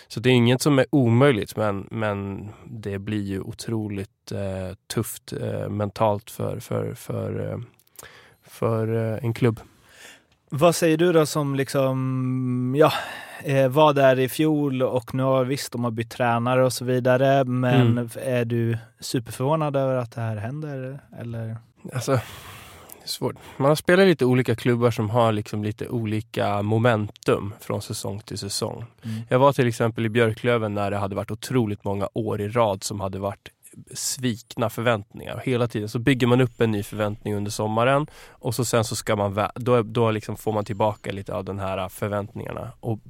Så 0.08 0.20
det 0.20 0.30
är 0.30 0.34
inget 0.34 0.62
som 0.62 0.78
är 0.78 0.86
omöjligt, 0.90 1.56
men, 1.56 1.88
men 1.90 2.48
det 2.64 2.98
blir 2.98 3.22
ju 3.22 3.40
otroligt 3.40 4.32
eh, 4.32 4.74
tufft 4.94 5.32
eh, 5.32 5.68
mentalt 5.68 6.30
för, 6.30 6.60
för, 6.60 6.94
för, 6.94 7.50
eh, 7.50 7.58
för 8.42 9.12
eh, 9.12 9.24
en 9.24 9.34
klubb. 9.34 9.60
Vad 10.52 10.74
säger 10.74 10.96
du 10.96 11.12
då 11.12 11.26
som 11.26 11.54
liksom, 11.54 12.74
ja, 12.78 12.92
eh, 13.44 13.68
var 13.68 13.92
där 13.92 14.18
i 14.18 14.28
fjol 14.28 14.82
och 14.82 15.14
nu 15.14 15.22
har 15.22 15.44
visst 15.44 15.72
de 15.72 15.84
har 15.84 15.90
bytt 15.90 16.10
tränare 16.10 16.64
och 16.64 16.72
så 16.72 16.84
vidare. 16.84 17.44
Men 17.44 17.98
mm. 17.98 18.08
är 18.24 18.44
du 18.44 18.78
superförvånad 19.00 19.76
över 19.76 19.96
att 19.96 20.12
det 20.12 20.20
här 20.20 20.36
händer? 20.36 21.00
Eller? 21.20 21.56
Alltså, 21.94 22.20
svårt. 23.04 23.36
Man 23.56 23.68
har 23.68 23.76
spelat 23.76 24.06
lite 24.06 24.24
olika 24.24 24.56
klubbar 24.56 24.90
som 24.90 25.10
har 25.10 25.32
liksom 25.32 25.64
lite 25.64 25.88
olika 25.88 26.62
momentum 26.62 27.54
från 27.60 27.82
säsong 27.82 28.20
till 28.20 28.38
säsong. 28.38 28.84
Mm. 29.02 29.20
Jag 29.28 29.38
var 29.38 29.52
till 29.52 29.68
exempel 29.68 30.06
i 30.06 30.08
Björklöven 30.08 30.74
när 30.74 30.90
det 30.90 30.96
hade 30.96 31.16
varit 31.16 31.30
otroligt 31.30 31.84
många 31.84 32.08
år 32.14 32.40
i 32.40 32.48
rad 32.48 32.84
som 32.84 33.00
hade 33.00 33.18
varit 33.18 33.48
svikna 33.94 34.70
förväntningar. 34.70 35.42
Hela 35.44 35.68
tiden 35.68 35.88
så 35.88 35.98
bygger 35.98 36.26
man 36.26 36.40
upp 36.40 36.60
en 36.60 36.70
ny 36.70 36.82
förväntning 36.82 37.34
under 37.34 37.50
sommaren 37.50 38.06
och 38.30 38.54
så 38.54 38.64
sen 38.64 38.84
så 38.84 38.96
ska 38.96 39.16
man, 39.16 39.48
då, 39.54 39.82
då 39.82 40.10
liksom 40.10 40.36
får 40.36 40.52
man 40.52 40.64
tillbaka 40.64 41.12
lite 41.12 41.34
av 41.34 41.44
den 41.44 41.58
här 41.58 41.88
förväntningarna 41.88 42.72
och 42.80 43.00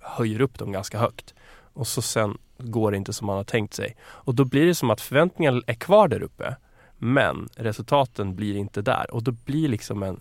höjer 0.00 0.40
upp 0.40 0.58
dem 0.58 0.72
ganska 0.72 0.98
högt. 0.98 1.34
Och 1.72 1.86
så 1.86 2.02
sen 2.02 2.38
går 2.58 2.90
det 2.90 2.96
inte 2.96 3.12
som 3.12 3.26
man 3.26 3.36
har 3.36 3.44
tänkt 3.44 3.74
sig. 3.74 3.96
Och 4.02 4.34
då 4.34 4.44
blir 4.44 4.66
det 4.66 4.74
som 4.74 4.90
att 4.90 5.00
förväntningarna 5.00 5.60
är 5.66 5.74
kvar 5.74 6.08
där 6.08 6.22
uppe. 6.22 6.56
Men 6.98 7.48
resultaten 7.56 8.36
blir 8.36 8.56
inte 8.56 8.82
där 8.82 9.14
och 9.14 9.22
då 9.22 9.32
blir 9.32 9.68
liksom 9.68 10.02
en, 10.02 10.20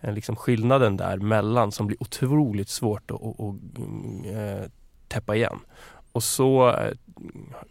en 0.00 0.14
liksom 0.14 0.36
skillnaden 0.36 0.96
där 0.96 1.18
mellan 1.18 1.72
som 1.72 1.86
blir 1.86 2.02
otroligt 2.02 2.68
svårt 2.68 3.10
att, 3.10 3.22
att, 3.22 3.40
att, 3.40 3.56
att 4.36 4.70
täppa 5.08 5.36
igen. 5.36 5.58
Och 6.12 6.22
så 6.22 6.68
äh, 6.68 6.90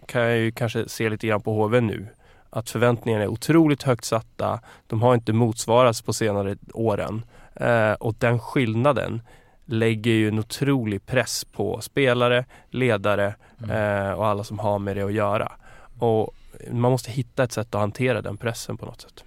kan 0.05 0.21
jag 0.21 0.37
ju 0.37 0.51
kanske 0.51 0.89
se 0.89 1.09
lite 1.09 1.27
grann 1.27 1.41
på 1.41 1.53
HV 1.53 1.81
nu. 1.81 2.07
Att 2.49 2.69
förväntningarna 2.69 3.23
är 3.23 3.27
otroligt 3.27 3.83
högt 3.83 4.05
satta. 4.05 4.59
De 4.87 5.01
har 5.01 5.13
inte 5.13 5.33
motsvarats 5.33 6.01
på 6.01 6.13
senare 6.13 6.55
åren. 6.73 7.25
Äh, 7.55 7.93
och 7.93 8.15
den 8.19 8.39
skillnaden 8.39 9.21
lägger 9.65 10.11
ju 10.11 10.27
en 10.27 10.39
otrolig 10.39 11.05
press 11.05 11.45
på 11.45 11.81
spelare, 11.81 12.45
ledare 12.69 13.35
mm. 13.63 13.69
eh, 13.69 14.11
och 14.11 14.27
alla 14.27 14.43
som 14.43 14.59
har 14.59 14.79
med 14.79 14.95
det 14.95 15.01
att 15.01 15.13
göra. 15.13 15.51
Och 15.99 16.35
man 16.71 16.91
måste 16.91 17.11
hitta 17.11 17.43
ett 17.43 17.51
sätt 17.51 17.75
att 17.75 17.81
hantera 17.81 18.21
den 18.21 18.37
pressen 18.37 18.77
på 18.77 18.85
något 18.85 19.01
sätt. 19.01 19.23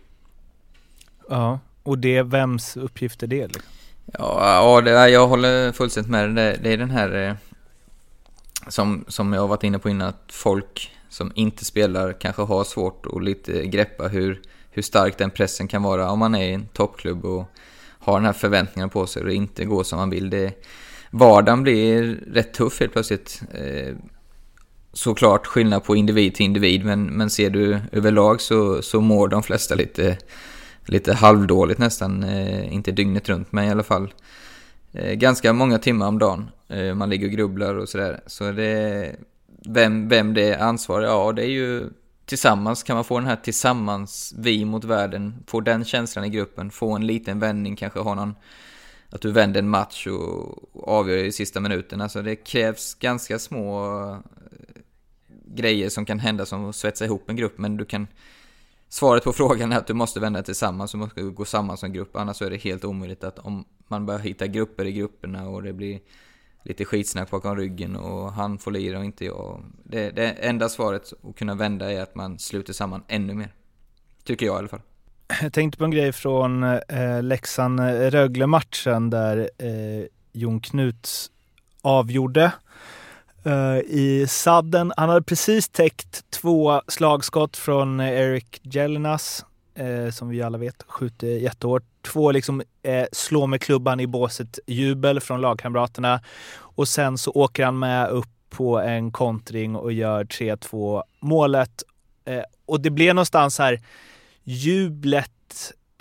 Ja, 1.30 1.58
och 1.82 1.98
det, 1.98 2.22
vems 2.22 2.76
uppgift 2.76 3.22
är 3.22 3.26
det? 3.26 3.46
Liksom? 3.46 3.62
Ja, 4.06 4.76
ja 4.76 4.80
det, 4.80 5.08
jag 5.08 5.28
håller 5.28 5.72
fullständigt 5.72 6.10
med 6.10 6.34
det. 6.34 6.58
Det 6.62 6.72
är 6.72 6.76
den 6.76 6.90
här 6.90 7.28
eh, 7.28 7.34
som, 8.68 9.04
som 9.08 9.32
jag 9.32 9.40
har 9.40 9.48
varit 9.48 9.64
inne 9.64 9.78
på 9.78 9.88
innan, 9.88 10.08
att 10.08 10.24
folk 10.28 10.90
som 11.08 11.32
inte 11.34 11.64
spelar 11.64 12.12
kanske 12.12 12.42
har 12.42 12.64
svårt 12.64 13.06
att 13.06 13.24
lite 13.24 13.66
greppa 13.66 14.08
hur, 14.08 14.42
hur 14.70 14.82
stark 14.82 15.18
den 15.18 15.30
pressen 15.30 15.68
kan 15.68 15.82
vara 15.82 16.10
om 16.10 16.18
man 16.18 16.34
är 16.34 16.44
i 16.44 16.52
en 16.52 16.66
toppklubb 16.66 17.24
och 17.24 17.44
har 17.98 18.18
den 18.18 18.26
här 18.26 18.32
förväntningarna 18.32 18.88
på 18.88 19.06
sig 19.06 19.22
och 19.22 19.28
det 19.28 19.34
inte 19.34 19.64
går 19.64 19.82
som 19.82 19.98
man 19.98 20.10
vill. 20.10 20.30
Det, 20.30 20.64
vardagen 21.10 21.62
blir 21.62 22.20
rätt 22.32 22.54
tuff 22.54 22.80
helt 22.80 22.92
plötsligt. 22.92 23.42
Eh, 23.54 23.96
såklart 24.92 25.46
skillnad 25.46 25.84
på 25.84 25.96
individ 25.96 26.34
till 26.34 26.46
individ, 26.46 26.84
men, 26.84 27.04
men 27.04 27.30
ser 27.30 27.50
du 27.50 27.80
överlag 27.92 28.40
så, 28.40 28.82
så 28.82 29.00
mår 29.00 29.28
de 29.28 29.42
flesta 29.42 29.74
lite, 29.74 30.18
lite 30.86 31.14
halvdåligt 31.14 31.78
nästan. 31.78 32.24
Eh, 32.24 32.74
inte 32.74 32.92
dygnet 32.92 33.28
runt, 33.28 33.52
men 33.52 33.64
i 33.64 33.70
alla 33.70 33.82
fall 33.82 34.12
Eh, 34.94 35.14
ganska 35.14 35.52
många 35.52 35.78
timmar 35.78 36.08
om 36.08 36.18
dagen. 36.18 36.50
Eh, 36.68 36.94
man 36.94 37.10
ligger 37.10 37.26
och 37.26 37.32
grubblar 37.32 37.74
och 37.74 37.88
sådär. 37.88 38.20
Så 38.26 38.52
det, 38.52 39.16
vem, 39.66 40.08
vem 40.08 40.34
det 40.34 40.52
är 40.52 40.58
ansvarig, 40.58 41.06
ja 41.06 41.32
det 41.32 41.42
är 41.42 41.50
ju 41.50 41.90
tillsammans 42.24 42.82
kan 42.82 42.96
man 42.96 43.04
få 43.04 43.18
den 43.18 43.28
här 43.28 43.36
tillsammans, 43.36 44.34
vi 44.38 44.64
mot 44.64 44.84
världen, 44.84 45.44
få 45.46 45.60
den 45.60 45.84
känslan 45.84 46.24
i 46.24 46.30
gruppen, 46.30 46.70
få 46.70 46.92
en 46.92 47.06
liten 47.06 47.40
vändning, 47.40 47.76
kanske 47.76 48.00
ha 48.00 48.14
någon, 48.14 48.34
att 49.10 49.20
du 49.20 49.32
vänder 49.32 49.58
en 49.58 49.68
match 49.68 50.06
och 50.06 50.88
avgör 50.88 51.16
i 51.16 51.32
sista 51.32 51.60
minuten. 51.60 52.00
Alltså 52.00 52.22
det 52.22 52.36
krävs 52.36 52.94
ganska 52.94 53.38
små 53.38 53.94
eh, 54.10 54.18
grejer 55.46 55.88
som 55.88 56.04
kan 56.04 56.18
hända 56.18 56.46
som 56.46 56.68
att 56.68 56.76
svetsa 56.76 57.04
ihop 57.04 57.30
en 57.30 57.36
grupp, 57.36 57.58
men 57.58 57.76
du 57.76 57.84
kan 57.84 58.06
Svaret 58.94 59.24
på 59.24 59.32
frågan 59.32 59.72
är 59.72 59.76
att 59.76 59.86
du 59.86 59.94
måste 59.94 60.20
vända 60.20 60.42
tillsammans, 60.42 60.92
du 60.92 60.98
måste 60.98 61.22
gå 61.22 61.44
samman 61.44 61.76
som 61.76 61.92
grupp, 61.92 62.16
annars 62.16 62.42
är 62.42 62.50
det 62.50 62.56
helt 62.56 62.84
omöjligt 62.84 63.24
att 63.24 63.38
om 63.38 63.64
man 63.88 64.06
börjar 64.06 64.20
hitta 64.20 64.46
grupper 64.46 64.84
i 64.84 64.92
grupperna 64.92 65.48
och 65.48 65.62
det 65.62 65.72
blir 65.72 66.00
lite 66.64 66.84
skitsnack 66.84 67.30
bakom 67.30 67.56
ryggen 67.56 67.96
och 67.96 68.32
han 68.32 68.58
får 68.58 68.70
lira 68.70 68.98
och 68.98 69.04
inte 69.04 69.24
jag. 69.24 69.64
Det, 69.84 70.10
det 70.10 70.30
enda 70.30 70.68
svaret 70.68 71.12
att 71.22 71.36
kunna 71.36 71.54
vända 71.54 71.92
är 71.92 72.02
att 72.02 72.14
man 72.14 72.38
sluter 72.38 72.72
samman 72.72 73.02
ännu 73.08 73.34
mer. 73.34 73.54
Tycker 74.24 74.46
jag 74.46 74.54
i 74.54 74.58
alla 74.58 74.68
fall. 74.68 74.82
Jag 75.42 75.52
tänkte 75.52 75.78
på 75.78 75.84
en 75.84 75.90
grej 75.90 76.12
från 76.12 76.62
eh, 76.62 77.22
Leksand-Rögle-matchen 77.22 79.04
eh, 79.04 79.10
där 79.10 79.50
eh, 79.58 80.06
Jon 80.32 80.60
Knuts 80.60 81.30
avgjorde 81.82 82.52
uh, 83.46 83.78
i 83.78 84.26
sadden. 84.28 84.92
Han 84.96 85.08
hade 85.08 85.22
precis 85.22 85.68
täckt 85.68 86.30
två 86.30 86.82
slagskott 86.88 87.56
från 87.56 88.00
eh, 88.00 88.08
Eric 88.08 88.60
Jelinas 88.62 89.44
eh, 89.74 90.10
som 90.10 90.28
vi 90.28 90.42
alla 90.42 90.58
vet, 90.58 90.82
skjuter 90.86 91.26
jättehårt. 91.26 91.82
Två 92.02 92.32
liksom 92.32 92.62
eh, 92.82 93.06
slå 93.12 93.46
med 93.46 93.60
klubban 93.60 94.00
i 94.00 94.06
båset 94.06 94.58
jubel 94.66 95.20
från 95.20 95.40
lagkamraterna. 95.40 96.20
Och 96.56 96.88
sen 96.88 97.18
så 97.18 97.30
åker 97.30 97.64
han 97.64 97.78
med 97.78 98.08
upp 98.08 98.28
på 98.50 98.80
en 98.80 99.12
kontring 99.12 99.76
och 99.76 99.92
gör 99.92 100.24
3-2 100.24 101.02
målet. 101.20 101.82
Eh, 102.24 102.42
och 102.66 102.80
det 102.80 102.90
blev 102.90 103.14
någonstans 103.14 103.58
här 103.58 103.80
jublet 104.44 105.30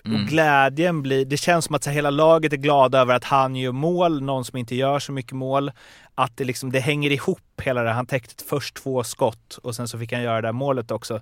och 0.04 0.10
mm. 0.10 0.26
glädjen 0.26 1.02
blir, 1.02 1.26
det 1.26 1.38
känns 1.38 1.66
som 1.66 1.76
att 1.76 1.84
så 1.84 1.90
hela 1.90 2.10
laget 2.10 2.54
är 2.54 2.58
glada 2.58 3.00
över 3.00 3.16
att 3.16 3.24
han 3.24 3.56
gör 3.56 3.72
mål, 3.72 4.22
någon 4.22 4.46
som 4.46 4.58
inte 4.58 4.76
gör 4.76 5.00
så 5.00 5.12
mycket 5.12 5.32
mål. 5.32 5.72
Att 6.16 6.38
det 6.38 6.44
liksom, 6.44 6.72
det 6.72 6.80
hänger 6.80 7.12
ihop 7.12 7.62
hela 7.62 7.84
det. 7.84 7.92
Han 7.92 8.06
täckte 8.06 8.44
först 8.44 8.76
två 8.76 9.04
skott 9.04 9.60
och 9.64 9.76
sen 9.76 9.88
så 9.88 10.00
fick 10.00 10.14
han 10.14 10.22
göra 10.22 10.42
det 10.42 10.48
där 10.48 10.54
målet 10.54 10.92
också. 10.92 11.22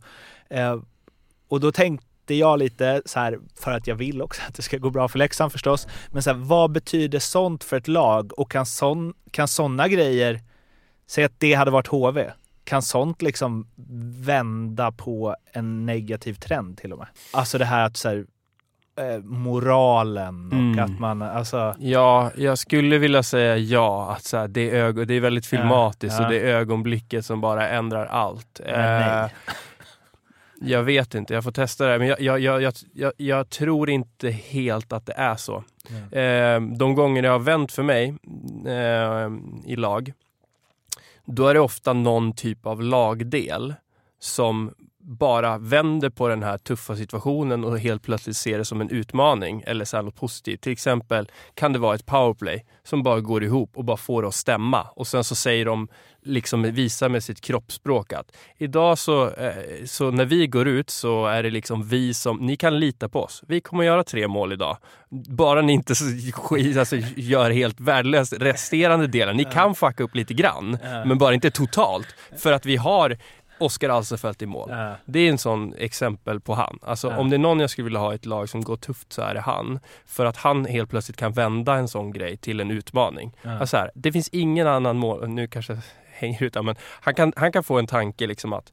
Eh, 0.50 0.80
och 1.48 1.60
då 1.60 1.72
tänkte 1.72 2.34
jag 2.34 2.60
lite 2.60 3.02
så 3.06 3.20
här, 3.20 3.40
för 3.60 3.72
att 3.72 3.88
jag 3.88 3.96
vill 3.96 4.22
också 4.22 4.42
att 4.48 4.56
det 4.56 4.62
ska 4.62 4.78
gå 4.78 4.90
bra 4.90 5.08
för 5.08 5.20
Leksand 5.20 5.52
förstås. 5.52 5.88
Men 6.10 6.24
så 6.24 6.30
här, 6.30 6.38
vad 6.38 6.72
betyder 6.72 7.20
sånt 7.20 7.64
för 7.64 7.78
ett 7.78 7.88
lag 7.88 8.40
och 8.40 8.52
kan, 8.52 8.66
sån, 8.66 9.14
kan 9.32 9.48
såna 9.48 9.88
grejer, 9.88 10.40
säg 11.08 11.24
att 11.24 11.40
det 11.40 11.54
hade 11.54 11.72
varit 11.72 11.88
HV, 11.88 12.32
kan 12.64 12.82
sånt 12.82 13.22
liksom 13.22 13.68
vända 14.26 14.92
på 14.92 15.36
en 15.54 15.86
negativ 15.86 16.34
trend 16.34 16.78
till 16.78 16.94
och 16.94 17.00
med? 17.00 17.08
Alltså 17.34 17.58
det 17.58 17.66
här 17.66 17.86
att 17.86 17.98
så 17.98 18.10
här, 18.10 18.26
eh, 18.96 19.24
moralen 19.24 20.48
och 20.48 20.54
mm. 20.54 20.80
att 20.80 21.00
man, 21.00 21.22
alltså... 21.22 21.76
Ja, 21.80 22.32
jag 22.38 22.58
skulle 22.58 22.98
vilja 22.98 23.24
säga 23.24 23.58
ja. 23.58 24.12
Att 24.12 24.24
så 24.24 24.38
här, 24.38 24.48
det, 24.48 24.70
är 24.70 24.76
ögon, 24.76 25.08
det 25.08 25.14
är 25.14 25.22
väldigt 25.22 25.46
filmatiskt 25.46 26.20
ja, 26.20 26.22
ja. 26.22 26.26
och 26.26 26.32
det 26.32 26.40
är 26.40 26.56
ögonblicket 26.56 27.26
som 27.26 27.42
bara 27.42 27.70
ändrar 27.70 28.06
allt. 28.06 28.62
Eh, 28.66 29.28
jag 30.62 30.84
vet 30.84 31.16
inte, 31.16 31.34
jag 31.34 31.44
får 31.44 31.52
testa 31.52 31.88
det. 31.88 32.00
Men 32.00 32.08
jag, 32.08 32.40
jag, 32.40 32.74
jag, 32.94 33.14
jag, 33.18 33.50
tror 33.50 33.90
inte 33.90 34.30
helt 34.30 34.94
att 34.94 35.06
det 35.06 35.14
är 35.14 35.36
så. 35.36 35.64
Eh, 36.12 36.62
de 36.62 36.96
gånger 36.96 37.22
det 37.22 37.28
har 37.28 37.40
vänt 37.40 37.72
för 37.72 37.84
mig 37.84 38.16
eh, 38.68 39.32
i 39.66 39.76
lag, 39.76 40.14
då 41.26 41.48
är 41.48 41.54
det 41.54 41.60
ofta 41.60 41.94
någon 41.94 42.34
typ 42.34 42.66
av 42.66 42.82
lagdel 42.82 43.74
som 44.20 44.72
bara 45.12 45.58
vänder 45.58 46.10
på 46.10 46.28
den 46.28 46.44
här 46.44 46.58
tuffa 46.58 46.96
situationen 46.96 47.64
och 47.64 47.80
helt 47.80 48.04
plötsligt 48.04 48.38
ser 48.38 48.58
det 48.58 48.66
som 48.66 48.82
en 48.82 48.90
utmaning 48.90 49.64
eller 49.68 49.86
så 49.86 50.02
något 50.02 50.16
positivt. 50.16 50.62
Till 50.62 50.72
exempel 50.72 51.30
kan 51.54 51.74
det 51.74 51.80
vara 51.80 51.96
ett 51.96 52.06
powerplay 52.06 52.66
som 52.84 53.04
bara 53.04 53.20
går 53.20 53.44
ihop 53.44 53.78
och 53.78 53.86
bara 53.86 53.98
får 53.98 54.22
det 54.22 54.28
att 54.28 54.36
stämma 54.36 54.88
och 54.96 55.08
sen 55.08 55.24
så 55.24 55.36
säger 55.36 55.66
de, 55.66 55.88
liksom 56.24 56.62
visar 56.62 57.10
med 57.10 57.24
sitt 57.24 57.42
kroppsspråk 57.42 58.14
att 58.14 58.38
idag 58.58 58.98
så, 58.98 59.30
eh, 59.30 59.86
så 59.86 60.12
när 60.12 60.26
vi 60.26 60.48
går 60.48 60.68
ut 60.68 60.90
så 60.90 61.26
är 61.26 61.44
det 61.44 61.50
liksom 61.50 61.88
vi 61.88 62.14
som, 62.14 62.38
ni 62.38 62.56
kan 62.56 62.80
lita 62.80 63.10
på 63.10 63.24
oss. 63.24 63.44
Vi 63.48 63.62
kommer 63.62 63.84
göra 63.84 64.04
tre 64.04 64.28
mål 64.28 64.54
idag. 64.54 64.78
Bara 65.30 65.62
ni 65.62 65.74
inte 65.74 65.94
alltså, 66.80 66.96
gör 67.16 67.52
helt 67.52 67.80
värdelöst 67.80 68.34
resterande 68.34 69.08
delen. 69.08 69.38
Ni 69.38 69.46
kan 69.46 69.76
fucka 69.76 70.04
upp 70.04 70.16
lite 70.16 70.34
grann, 70.34 70.78
men 71.06 71.18
bara 71.18 71.34
inte 71.34 71.52
totalt. 71.52 72.16
För 72.38 72.52
att 72.52 72.66
vi 72.66 72.76
har 72.76 73.18
Oskar 73.62 73.90
Alsefelt 73.90 74.42
i 74.42 74.46
mål. 74.46 74.70
Ja. 74.72 74.96
Det 75.06 75.20
är 75.20 75.30
en 75.30 75.38
sån 75.38 75.74
exempel 75.78 76.40
på 76.40 76.54
han. 76.54 76.80
Alltså 76.82 77.10
ja. 77.10 77.18
om 77.18 77.30
det 77.30 77.36
är 77.36 77.40
någon 77.40 77.60
jag 77.60 77.70
skulle 77.70 77.84
vilja 77.84 78.00
ha 78.00 78.12
i 78.12 78.16
ett 78.16 78.26
lag 78.26 78.50
som 78.50 78.64
går 78.64 78.76
tufft 78.76 79.14
så 79.14 79.22
är 79.22 79.34
det 79.34 79.42
han. 79.42 79.80
För 80.06 80.26
att 80.26 80.38
han 80.38 80.66
helt 80.66 80.90
plötsligt 80.90 81.18
kan 81.18 81.32
vända 81.32 81.76
en 81.76 81.88
sån 81.88 82.12
grej 82.12 82.38
till 82.38 82.60
en 82.60 82.72
utmaning. 82.72 83.32
Ja. 83.42 83.60
Alltså 83.60 83.78
här, 83.78 83.92
det 83.96 84.12
finns 84.12 84.30
ingen 84.30 84.68
annan 84.68 84.98
mål, 84.98 85.30
nu 85.30 85.48
kanske 85.48 85.74
jag 85.74 85.82
hänger 86.14 86.44
ut 86.44 86.64
men 86.64 86.76
han 87.02 87.16
kan, 87.16 87.34
han 87.36 87.52
kan 87.52 87.64
få 87.64 87.80
en 87.80 87.88
tanke 87.88 88.28
liksom 88.28 88.54
att 88.54 88.72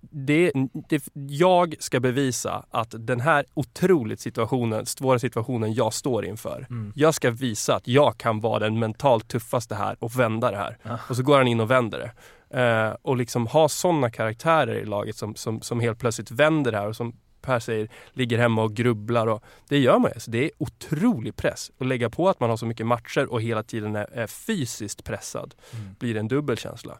det, 0.00 0.52
det, 0.88 1.04
jag 1.14 1.74
ska 1.78 2.00
bevisa 2.00 2.64
att 2.70 2.94
den 2.98 3.20
här 3.20 3.44
otroligt 3.54 4.20
situationen, 4.20 4.86
svåra 4.86 5.18
situationen 5.18 5.74
jag 5.74 5.94
står 5.94 6.24
inför. 6.24 6.66
Mm. 6.70 6.92
Jag 6.96 7.14
ska 7.14 7.30
visa 7.30 7.74
att 7.74 7.88
jag 7.88 8.18
kan 8.18 8.40
vara 8.40 8.58
den 8.58 8.78
mentalt 8.78 9.28
tuffaste 9.28 9.74
här 9.74 9.96
och 9.98 10.18
vända 10.18 10.50
det 10.50 10.56
här. 10.56 10.78
Ja. 10.82 10.98
Och 11.08 11.16
så 11.16 11.22
går 11.22 11.38
han 11.38 11.48
in 11.48 11.60
och 11.60 11.70
vänder 11.70 11.98
det. 11.98 12.10
Eh, 12.54 12.96
och 13.02 13.16
liksom 13.16 13.46
ha 13.46 13.68
sådana 13.68 14.10
karaktärer 14.10 14.74
i 14.74 14.84
laget 14.84 15.16
som, 15.16 15.34
som, 15.34 15.60
som 15.60 15.80
helt 15.80 15.98
plötsligt 15.98 16.30
vänder 16.30 16.72
det 16.72 16.78
här 16.78 16.88
och 16.88 16.96
som 16.96 17.12
Per 17.40 17.60
säger, 17.60 17.88
ligger 18.12 18.38
hemma 18.38 18.62
och 18.62 18.74
grubblar. 18.74 19.26
Och 19.26 19.44
det 19.68 19.78
gör 19.78 19.98
man 19.98 20.10
ju. 20.14 20.20
Så 20.20 20.30
det 20.30 20.44
är 20.44 20.50
otrolig 20.58 21.36
press. 21.36 21.70
att 21.78 21.86
lägga 21.86 22.10
på 22.10 22.28
att 22.28 22.40
man 22.40 22.50
har 22.50 22.56
så 22.56 22.66
mycket 22.66 22.86
matcher 22.86 23.32
och 23.32 23.42
hela 23.42 23.62
tiden 23.62 23.96
är, 23.96 24.08
är 24.12 24.26
fysiskt 24.26 25.04
pressad 25.04 25.54
mm. 25.72 25.94
blir 25.98 26.16
en 26.16 26.28
dubbel 26.28 26.56
känsla. 26.56 26.98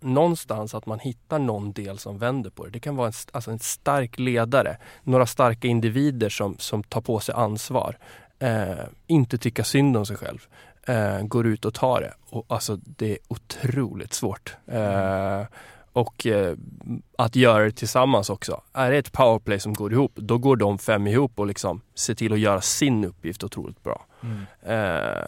Någonstans 0.00 0.74
att 0.74 0.86
man 0.86 0.98
hittar 0.98 1.38
någon 1.38 1.72
del 1.72 1.98
som 1.98 2.18
vänder 2.18 2.50
på 2.50 2.64
det. 2.64 2.70
Det 2.70 2.80
kan 2.80 2.96
vara 2.96 3.06
en, 3.06 3.12
alltså 3.32 3.50
en 3.50 3.58
stark 3.58 4.18
ledare, 4.18 4.76
några 5.02 5.26
starka 5.26 5.68
individer 5.68 6.28
som, 6.28 6.56
som 6.58 6.82
tar 6.82 7.00
på 7.00 7.20
sig 7.20 7.34
ansvar. 7.34 7.98
Eh, 8.38 8.84
inte 9.06 9.38
tycka 9.38 9.64
synd 9.64 9.96
om 9.96 10.06
sig 10.06 10.16
själv 10.16 10.46
eh, 10.86 11.22
går 11.22 11.46
ut 11.46 11.64
och 11.64 11.74
tar 11.74 12.00
det. 12.00 12.14
Och, 12.30 12.44
alltså 12.48 12.76
det 12.76 13.12
är 13.12 13.18
otroligt 13.28 14.12
svårt. 14.12 14.56
Eh, 14.66 15.42
och 15.92 16.26
eh, 16.26 16.56
att 17.18 17.36
göra 17.36 17.64
det 17.64 17.72
tillsammans 17.72 18.30
också. 18.30 18.62
Är 18.72 18.90
det 18.90 18.98
ett 18.98 19.12
powerplay 19.12 19.60
som 19.60 19.74
går 19.74 19.92
ihop, 19.92 20.12
då 20.14 20.38
går 20.38 20.56
de 20.56 20.78
fem 20.78 21.06
ihop 21.06 21.38
och 21.38 21.46
liksom 21.46 21.80
ser 21.94 22.14
till 22.14 22.32
att 22.32 22.38
göra 22.38 22.60
sin 22.60 23.04
uppgift 23.04 23.44
otroligt 23.44 23.82
bra. 23.82 24.06
Mm. 24.22 24.46
Eh, 24.62 25.24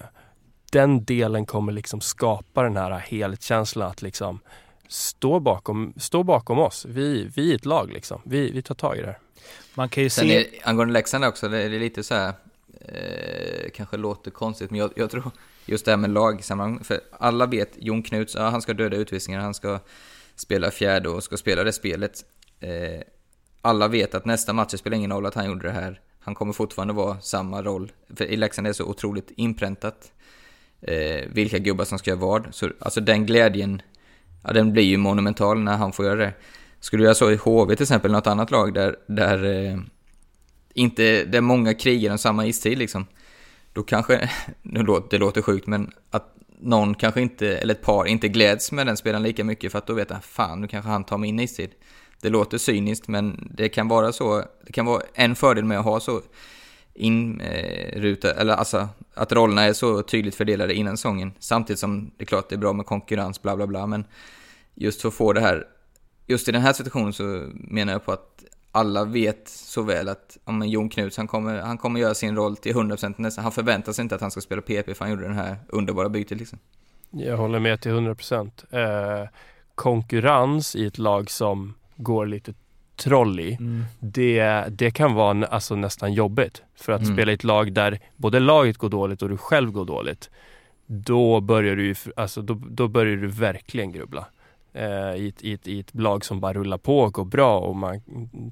den 0.72 1.04
delen 1.04 1.46
kommer 1.46 1.72
liksom 1.72 2.00
skapa 2.00 2.62
den 2.62 2.76
här 2.76 2.98
helhetskänslan 2.98 3.90
att 3.90 4.02
liksom 4.02 4.40
stå 4.88 5.40
bakom, 5.40 5.92
stå 5.96 6.22
bakom 6.22 6.58
oss. 6.58 6.86
Vi, 6.88 7.30
vi 7.36 7.50
är 7.50 7.54
ett 7.54 7.64
lag 7.64 7.92
liksom. 7.92 8.20
Vi, 8.24 8.50
vi 8.50 8.62
tar 8.62 8.74
tag 8.74 8.98
i 8.98 9.00
det 9.00 9.06
här. 9.06 9.18
Man 9.74 9.88
kan 9.88 10.02
ju 10.02 10.10
Sen 10.10 10.28
se... 10.28 10.36
Är, 10.36 10.46
angående 10.68 10.92
Leksand 10.92 11.24
också, 11.24 11.48
det 11.48 11.62
är 11.62 11.68
lite 11.68 12.02
så 12.02 12.14
här 12.14 12.32
eh, 12.84 13.70
kanske 13.74 13.96
låter 13.96 14.30
konstigt, 14.30 14.70
men 14.70 14.80
jag, 14.80 14.90
jag, 14.96 15.10
tror 15.10 15.30
just 15.66 15.84
det 15.84 15.90
här 15.90 15.96
med 15.96 16.10
lagsammanhang, 16.10 16.84
för 16.84 17.00
alla 17.10 17.46
vet 17.46 17.72
Jon 17.76 18.02
Knuts, 18.02 18.34
ja, 18.34 18.48
han 18.48 18.62
ska 18.62 18.74
döda 18.74 18.96
utvisningar, 18.96 19.40
han 19.40 19.54
ska 19.54 19.78
spela 20.36 20.70
fjärde 20.70 21.08
och 21.08 21.22
ska 21.22 21.36
spela 21.36 21.64
det 21.64 21.72
spelet. 21.72 22.24
Eh, 22.60 23.00
alla 23.60 23.88
vet 23.88 24.14
att 24.14 24.24
nästa 24.24 24.52
match, 24.52 24.74
spelar 24.74 24.96
ingen 24.96 25.12
roll 25.12 25.26
att 25.26 25.34
han 25.34 25.46
gjorde 25.46 25.66
det 25.68 25.72
här, 25.72 26.00
han 26.20 26.34
kommer 26.34 26.52
fortfarande 26.52 26.94
vara 26.94 27.20
samma 27.20 27.62
roll. 27.62 27.92
För 28.16 28.24
i 28.24 28.36
Leksand 28.36 28.66
är 28.66 28.70
det 28.70 28.74
så 28.74 28.84
otroligt 28.84 29.30
inpräntat 29.36 30.12
eh, 30.80 31.24
vilka 31.32 31.58
gubbar 31.58 31.84
som 31.84 31.98
ska 31.98 32.10
göra 32.10 32.20
vad. 32.20 32.46
Så, 32.50 32.70
alltså 32.78 33.00
den 33.00 33.26
glädjen, 33.26 33.82
ja, 34.42 34.52
den 34.52 34.72
blir 34.72 34.82
ju 34.82 34.96
monumental 34.96 35.60
när 35.60 35.76
han 35.76 35.92
får 35.92 36.04
göra 36.04 36.16
det. 36.16 36.32
Skulle 36.80 37.00
du 37.00 37.04
göra 37.04 37.14
så 37.14 37.30
i 37.30 37.36
HV 37.36 37.76
till 37.76 37.82
exempel, 37.82 38.12
något 38.12 38.26
annat 38.26 38.50
lag 38.50 38.74
där, 38.74 38.96
där 39.06 39.44
eh, 39.44 39.78
inte, 40.74 41.24
det 41.24 41.38
är 41.38 41.42
många 41.42 41.74
krigar 41.74 42.12
om 42.12 42.18
samma 42.18 42.46
istid 42.46 42.78
liksom. 42.78 43.06
Då 43.72 43.82
kanske, 43.82 44.30
det 45.10 45.18
låter 45.18 45.42
sjukt, 45.42 45.66
men 45.66 45.90
att 46.10 46.34
någon 46.60 46.94
kanske 46.94 47.20
inte, 47.20 47.58
eller 47.58 47.74
ett 47.74 47.82
par, 47.82 48.06
inte 48.06 48.28
gläds 48.28 48.72
med 48.72 48.86
den 48.86 48.96
spelaren 48.96 49.22
lika 49.22 49.44
mycket 49.44 49.72
för 49.72 49.78
att 49.78 49.86
då 49.86 49.94
vet 49.94 50.10
han, 50.10 50.22
fan 50.22 50.60
nu 50.60 50.68
kanske 50.68 50.90
han 50.90 51.04
tar 51.04 51.18
min 51.18 51.40
istid. 51.40 51.70
Det 52.20 52.28
låter 52.28 52.58
cyniskt, 52.58 53.08
men 53.08 53.48
det 53.54 53.68
kan 53.68 53.88
vara 53.88 54.12
så, 54.12 54.44
det 54.66 54.72
kan 54.72 54.86
vara 54.86 55.02
en 55.14 55.34
fördel 55.34 55.64
med 55.64 55.78
att 55.78 55.84
ha 55.84 56.00
så 56.00 56.20
inruta, 56.94 58.30
eh, 58.30 58.40
eller 58.40 58.54
alltså 58.54 58.88
att 59.14 59.32
rollerna 59.32 59.62
är 59.62 59.72
så 59.72 60.02
tydligt 60.02 60.34
fördelade 60.34 60.74
innan 60.74 60.96
säsongen. 60.96 61.32
Samtidigt 61.38 61.80
som 61.80 62.10
det 62.16 62.24
är 62.24 62.26
klart 62.26 62.48
det 62.48 62.54
är 62.54 62.58
bra 62.58 62.72
med 62.72 62.86
konkurrens, 62.86 63.42
bla 63.42 63.56
bla 63.56 63.66
bla, 63.66 63.86
men 63.86 64.04
just 64.74 65.00
för 65.00 65.08
att 65.08 65.14
få 65.14 65.32
det 65.32 65.40
här, 65.40 65.66
just 66.26 66.48
i 66.48 66.52
den 66.52 66.62
här 66.62 66.72
situationen 66.72 67.12
så 67.12 67.50
menar 67.54 67.92
jag 67.92 68.04
på 68.04 68.12
att 68.12 68.44
alla 68.74 69.04
vet 69.04 69.48
så 69.48 69.82
väl 69.82 70.08
att 70.08 70.38
ja, 70.44 70.52
men 70.52 70.70
Jon 70.70 70.88
Knuts, 70.88 71.16
han 71.16 71.26
kommer, 71.26 71.60
han 71.60 71.78
kommer 71.78 72.00
göra 72.00 72.14
sin 72.14 72.36
roll 72.36 72.56
till 72.56 72.74
100% 72.74 73.14
nästan. 73.16 73.44
Han 73.44 73.52
förväntar 73.52 73.92
sig 73.92 74.02
inte 74.02 74.14
att 74.14 74.20
han 74.20 74.30
ska 74.30 74.40
spela 74.40 74.62
PP 74.62 74.94
för 74.94 74.98
han 74.98 75.10
gjorde 75.10 75.22
den 75.22 75.36
här 75.36 75.56
underbara 75.68 76.08
bytet 76.08 76.38
liksom. 76.38 76.58
Jag 77.10 77.36
håller 77.36 77.58
med 77.58 77.80
till 77.80 77.92
100%. 77.92 78.50
Eh, 78.70 79.28
konkurrens 79.74 80.76
i 80.76 80.86
ett 80.86 80.98
lag 80.98 81.30
som 81.30 81.74
går 81.96 82.26
lite 82.26 82.54
troll 82.96 83.40
i, 83.40 83.54
mm. 83.54 83.84
det, 84.00 84.64
det 84.68 84.90
kan 84.90 85.14
vara 85.14 85.46
alltså, 85.46 85.76
nästan 85.76 86.12
jobbigt. 86.12 86.62
För 86.74 86.92
att 86.92 87.02
mm. 87.02 87.16
spela 87.16 87.32
i 87.32 87.34
ett 87.34 87.44
lag 87.44 87.72
där 87.72 87.98
både 88.16 88.40
laget 88.40 88.78
går 88.78 88.88
dåligt 88.88 89.22
och 89.22 89.28
du 89.28 89.36
själv 89.36 89.72
går 89.72 89.84
dåligt, 89.84 90.30
då 90.86 91.40
börjar 91.40 91.76
du, 91.76 91.94
alltså, 92.16 92.42
då, 92.42 92.60
då 92.68 92.88
börjar 92.88 93.16
du 93.16 93.26
verkligen 93.26 93.92
grubbla 93.92 94.26
i, 95.16 95.28
ett, 95.28 95.42
i, 95.44 95.52
ett, 95.52 95.68
i 95.68 95.80
ett 95.80 95.94
lag 95.94 96.24
som 96.24 96.40
bara 96.40 96.52
rullar 96.52 96.78
på 96.78 96.98
och 96.98 97.12
går 97.12 97.24
bra 97.24 97.58
och 97.58 97.76
man 97.76 98.00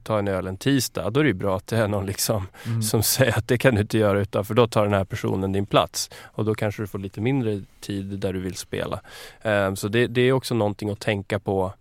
tar 0.05 0.18
en 0.18 0.29
öl 0.29 0.47
en 0.47 0.57
tisdag, 0.57 1.11
då 1.11 1.20
är 1.20 1.25
det 1.25 1.35
bra 1.35 1.57
att 1.57 1.66
det 1.66 1.77
är 1.77 1.89
någon 1.89 2.07
liksom 2.07 2.49
mm. 2.66 2.83
som 2.83 3.03
säger 3.03 3.39
att 3.39 3.49
det 3.49 3.59
kan 3.59 3.75
du 3.75 3.81
inte 3.81 3.99
göra 3.99 4.20
utan 4.20 4.45
för 4.45 4.55
då 4.55 4.66
tar 4.66 4.85
den 4.85 4.95
här 4.95 5.05
personen 5.05 5.53
din 5.53 5.66
plats 5.66 6.11
och 6.23 6.45
då 6.45 6.55
kanske 6.55 6.83
du 6.83 6.87
får 6.87 6.99
lite 6.99 7.20
mindre 7.20 7.61
tid 7.81 8.05
där 8.05 8.33
du 8.33 8.41
vill 8.41 8.55
spela. 8.55 9.01
Eh, 9.43 9.75
så 9.75 9.89
det, 9.89 10.07
det, 10.07 10.20
är 10.20 10.33
också 10.33 10.55
någonting 10.55 10.91
att 10.91 11.01
tänka 11.01 11.39
på 11.39 11.73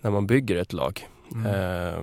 när 0.00 0.10
man 0.10 0.26
bygger 0.26 0.56
ett 0.56 0.72
lag. 0.72 1.08
Mm. 1.34 1.46
Eh, 1.46 1.98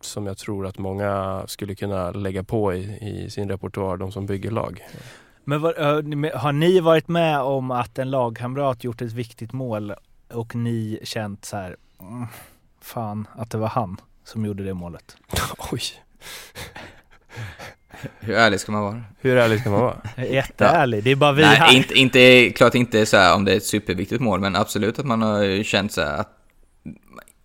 som 0.00 0.26
jag 0.26 0.38
tror 0.38 0.66
att 0.66 0.78
många 0.78 1.42
skulle 1.46 1.74
kunna 1.74 2.10
lägga 2.10 2.44
på 2.44 2.74
i, 2.74 2.98
i 3.00 3.30
sin 3.30 3.48
repertoar, 3.48 3.96
de 3.96 4.12
som 4.12 4.26
bygger 4.26 4.50
lag. 4.50 4.84
Men 5.44 5.60
var, 5.60 6.36
har 6.36 6.52
ni 6.52 6.80
varit 6.80 7.08
med 7.08 7.40
om 7.40 7.70
att 7.70 7.98
en 7.98 8.10
lagkamrat 8.10 8.84
gjort 8.84 9.02
ett 9.02 9.12
viktigt 9.12 9.52
mål 9.52 9.94
och 10.32 10.54
ni 10.54 10.98
känt 11.02 11.44
så 11.44 11.56
här, 11.56 11.76
mm, 12.00 12.26
fan 12.80 13.28
att 13.36 13.50
det 13.50 13.58
var 13.58 13.68
han? 13.68 14.00
som 14.24 14.46
gjorde 14.46 14.64
det 14.64 14.74
målet. 14.74 15.16
Oj. 15.72 15.82
Hur 18.20 18.34
ärlig 18.34 18.60
ska 18.60 18.72
man 18.72 18.82
vara? 18.82 19.02
Hur 19.20 19.36
ärlig 19.36 19.60
ska 19.60 19.70
man 19.70 19.80
vara? 19.80 19.96
Jätteärlig, 20.16 21.04
det 21.04 21.10
är 21.10 21.16
bara 21.16 21.32
vi 21.32 21.42
Nej, 21.42 21.56
här. 21.56 21.76
inte, 21.76 21.94
inte, 21.94 22.50
klart 22.50 22.74
inte 22.74 23.06
så 23.06 23.16
här 23.16 23.34
om 23.34 23.44
det 23.44 23.52
är 23.52 23.56
ett 23.56 23.64
superviktigt 23.64 24.20
mål, 24.20 24.40
men 24.40 24.56
absolut 24.56 24.98
att 24.98 25.06
man 25.06 25.22
har 25.22 25.62
känt 25.62 25.92
så 25.92 26.00
här 26.00 26.16
att 26.16 26.38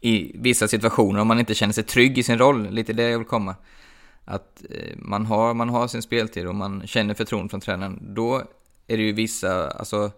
i 0.01 0.31
vissa 0.35 0.67
situationer, 0.67 1.19
om 1.19 1.27
man 1.27 1.39
inte 1.39 1.55
känner 1.55 1.73
sig 1.73 1.83
trygg 1.83 2.17
i 2.17 2.23
sin 2.23 2.37
roll, 2.37 2.69
lite 2.69 2.93
det 2.93 3.09
jag 3.09 3.17
vill 3.17 3.27
komma, 3.27 3.55
att 4.25 4.63
eh, 4.69 4.97
man 4.97 5.25
har, 5.25 5.53
man 5.53 5.69
har 5.69 5.87
sin 5.87 6.01
speltid 6.01 6.47
och 6.47 6.55
man 6.55 6.87
känner 6.87 7.13
förtroende 7.13 7.49
från 7.49 7.61
tränaren, 7.61 7.99
då 8.01 8.43
är 8.87 8.97
det 8.97 9.03
ju 9.03 9.11
vissa, 9.11 9.69
alltså 9.69 10.11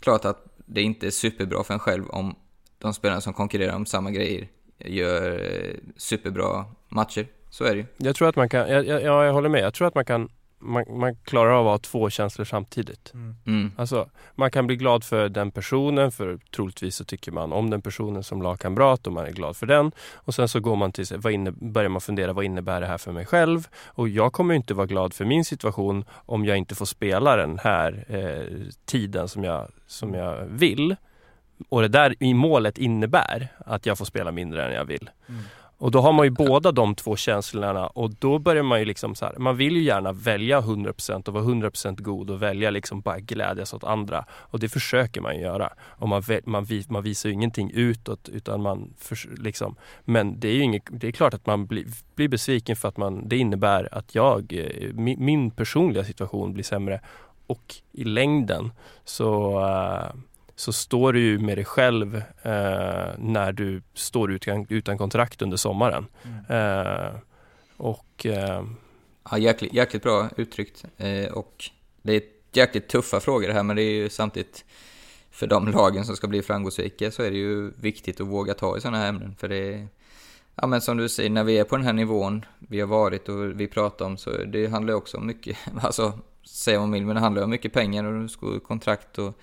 klart 0.00 0.24
att 0.24 0.55
det 0.66 0.82
inte 0.82 1.06
är 1.06 1.10
superbra 1.10 1.64
för 1.64 1.74
en 1.74 1.80
själv 1.80 2.08
om 2.08 2.34
de 2.78 2.94
spelarna 2.94 3.20
som 3.20 3.32
konkurrerar 3.32 3.76
om 3.76 3.86
samma 3.86 4.10
grejer 4.10 4.48
gör 4.78 5.32
eh, 5.32 5.74
superbra 5.96 6.64
matcher. 6.88 7.26
Så 7.50 7.64
är 7.64 7.70
det 7.70 7.76
ju. 7.76 7.86
Jag 7.96 8.16
tror 8.16 8.28
att 8.28 8.36
man 8.36 8.48
kan, 8.48 8.68
ja, 8.70 8.82
ja, 8.82 9.24
jag 9.24 9.32
håller 9.32 9.48
med. 9.48 9.60
Jag 9.60 9.74
tror 9.74 9.88
att 9.88 9.94
man 9.94 10.04
kan, 10.04 10.28
man, 10.58 10.84
man 10.98 11.16
klarar 11.16 11.50
av 11.50 11.66
att 11.66 11.72
ha 11.72 11.78
två 11.78 12.10
känslor 12.10 12.44
samtidigt. 12.44 13.12
Mm. 13.46 13.72
Alltså, 13.76 14.08
man 14.34 14.50
kan 14.50 14.66
bli 14.66 14.76
glad 14.76 15.04
för 15.04 15.28
den 15.28 15.50
personen, 15.50 16.12
för 16.12 16.38
troligtvis 16.56 16.96
så 16.96 17.04
tycker 17.04 17.32
man 17.32 17.52
om 17.52 17.70
den 17.70 17.82
personen 17.82 18.22
som 18.22 18.42
lagkamrat 18.42 19.06
och 19.06 19.12
man 19.12 19.26
är 19.26 19.32
glad 19.32 19.56
för 19.56 19.66
den. 19.66 19.92
Och 20.14 20.34
sen 20.34 20.48
så 20.48 20.60
går 20.60 20.76
man 20.76 20.92
till 20.92 21.06
sig, 21.06 21.18
vad 21.18 21.32
inne, 21.32 21.50
börjar 21.50 21.88
man 21.88 22.00
fundera, 22.00 22.32
vad 22.32 22.44
innebär 22.44 22.80
det 22.80 22.86
här 22.86 22.98
för 22.98 23.12
mig 23.12 23.26
själv? 23.26 23.68
Och 23.84 24.08
jag 24.08 24.32
kommer 24.32 24.54
inte 24.54 24.74
vara 24.74 24.86
glad 24.86 25.14
för 25.14 25.24
min 25.24 25.44
situation 25.44 26.04
om 26.10 26.44
jag 26.44 26.56
inte 26.56 26.74
får 26.74 26.86
spela 26.86 27.36
den 27.36 27.58
här 27.58 28.04
eh, 28.08 28.72
tiden 28.84 29.28
som 29.28 29.44
jag, 29.44 29.68
som 29.86 30.14
jag 30.14 30.46
vill. 30.46 30.96
Och 31.68 31.82
det 31.82 31.88
där 31.88 32.14
i 32.20 32.34
målet 32.34 32.78
innebär 32.78 33.48
att 33.58 33.86
jag 33.86 33.98
får 33.98 34.04
spela 34.04 34.32
mindre 34.32 34.66
än 34.66 34.72
jag 34.72 34.84
vill. 34.84 35.10
Och 35.78 35.90
då 35.90 36.00
har 36.00 36.12
man 36.12 36.26
ju 36.26 36.30
båda 36.30 36.72
de 36.72 36.94
två 36.94 37.16
känslorna 37.16 37.86
och 37.86 38.10
då 38.10 38.38
börjar 38.38 38.62
man 38.62 38.78
ju 38.78 38.84
liksom 38.84 39.14
så 39.14 39.24
här, 39.24 39.34
man 39.38 39.56
vill 39.56 39.76
ju 39.76 39.82
gärna 39.82 40.12
välja 40.12 40.60
100% 40.60 41.28
och 41.28 41.34
vara 41.34 41.44
100% 41.44 42.02
god 42.02 42.30
och 42.30 42.42
välja 42.42 42.70
liksom 42.70 43.00
bara 43.00 43.20
glädjas 43.20 43.74
åt 43.74 43.84
andra. 43.84 44.24
Och 44.30 44.60
det 44.60 44.68
försöker 44.68 45.20
man 45.20 45.34
ju 45.34 45.40
göra. 45.40 45.72
Och 45.80 46.08
man, 46.08 46.22
man, 46.44 46.66
man 46.88 47.02
visar 47.02 47.28
ju 47.28 47.32
ingenting 47.34 47.70
utåt 47.74 48.28
utan 48.28 48.62
man 48.62 48.94
för, 48.98 49.18
liksom, 49.36 49.76
men 50.04 50.40
det 50.40 50.48
är 50.48 50.54
ju 50.54 50.62
inget, 50.62 50.82
det 50.90 51.08
är 51.08 51.12
klart 51.12 51.34
att 51.34 51.46
man 51.46 51.66
blir, 51.66 51.86
blir 52.14 52.28
besviken 52.28 52.76
för 52.76 52.88
att 52.88 52.96
man, 52.96 53.28
det 53.28 53.36
innebär 53.36 53.88
att 53.92 54.14
jag, 54.14 54.52
eh, 54.52 54.92
min, 54.94 55.24
min 55.24 55.50
personliga 55.50 56.04
situation 56.04 56.52
blir 56.52 56.64
sämre 56.64 57.00
och 57.46 57.74
i 57.92 58.04
längden 58.04 58.72
så 59.04 59.60
uh, 59.60 60.20
så 60.56 60.72
står 60.72 61.12
du 61.12 61.20
ju 61.20 61.38
med 61.38 61.58
dig 61.58 61.64
själv 61.64 62.16
eh, 62.42 63.08
när 63.18 63.52
du 63.52 63.82
står 63.94 64.32
utan, 64.32 64.66
utan 64.68 64.98
kontrakt 64.98 65.42
under 65.42 65.56
sommaren. 65.56 66.06
Eh, 66.48 67.10
och 67.76 68.26
eh, 68.26 68.62
Ja, 69.30 69.38
jäkligt, 69.38 69.72
jäkligt 69.72 70.02
bra 70.02 70.28
uttryckt. 70.36 70.84
Eh, 70.96 71.32
och 71.32 71.70
det 72.02 72.12
är 72.12 72.22
jäkligt 72.52 72.88
tuffa 72.88 73.20
frågor 73.20 73.48
det 73.48 73.54
här, 73.54 73.62
men 73.62 73.76
det 73.76 73.82
är 73.82 73.92
ju 73.92 74.08
samtidigt 74.08 74.64
för 75.30 75.46
de 75.46 75.68
lagen 75.68 76.04
som 76.04 76.16
ska 76.16 76.26
bli 76.26 76.42
framgångsrika 76.42 77.10
så 77.10 77.22
är 77.22 77.30
det 77.30 77.36
ju 77.36 77.70
viktigt 77.70 78.20
att 78.20 78.26
våga 78.26 78.54
ta 78.54 78.76
i 78.76 78.80
sådana 78.80 78.98
här 78.98 79.08
ämnen. 79.08 79.34
För 79.38 79.48
det 79.48 79.74
är, 79.74 79.88
ja 80.54 80.66
men 80.66 80.80
som 80.80 80.96
du 80.96 81.08
säger, 81.08 81.30
när 81.30 81.44
vi 81.44 81.58
är 81.58 81.64
på 81.64 81.76
den 81.76 81.84
här 81.84 81.92
nivån 81.92 82.44
vi 82.58 82.80
har 82.80 82.86
varit 82.86 83.28
och 83.28 83.60
vi 83.60 83.66
pratar 83.66 84.06
om 84.06 84.16
så 84.16 84.30
det 84.30 84.66
handlar 84.66 84.92
ju 84.92 84.96
också 84.96 85.16
om 85.16 85.26
mycket, 85.26 85.56
alltså 85.80 86.18
säga 86.44 86.78
vad 86.78 86.88
man 86.88 86.92
vill, 86.92 87.06
men 87.06 87.14
det 87.14 87.20
handlar 87.20 87.42
om 87.42 87.50
mycket 87.50 87.72
pengar 87.72 88.04
och 88.04 88.62
kontrakt 88.62 89.18
och 89.18 89.38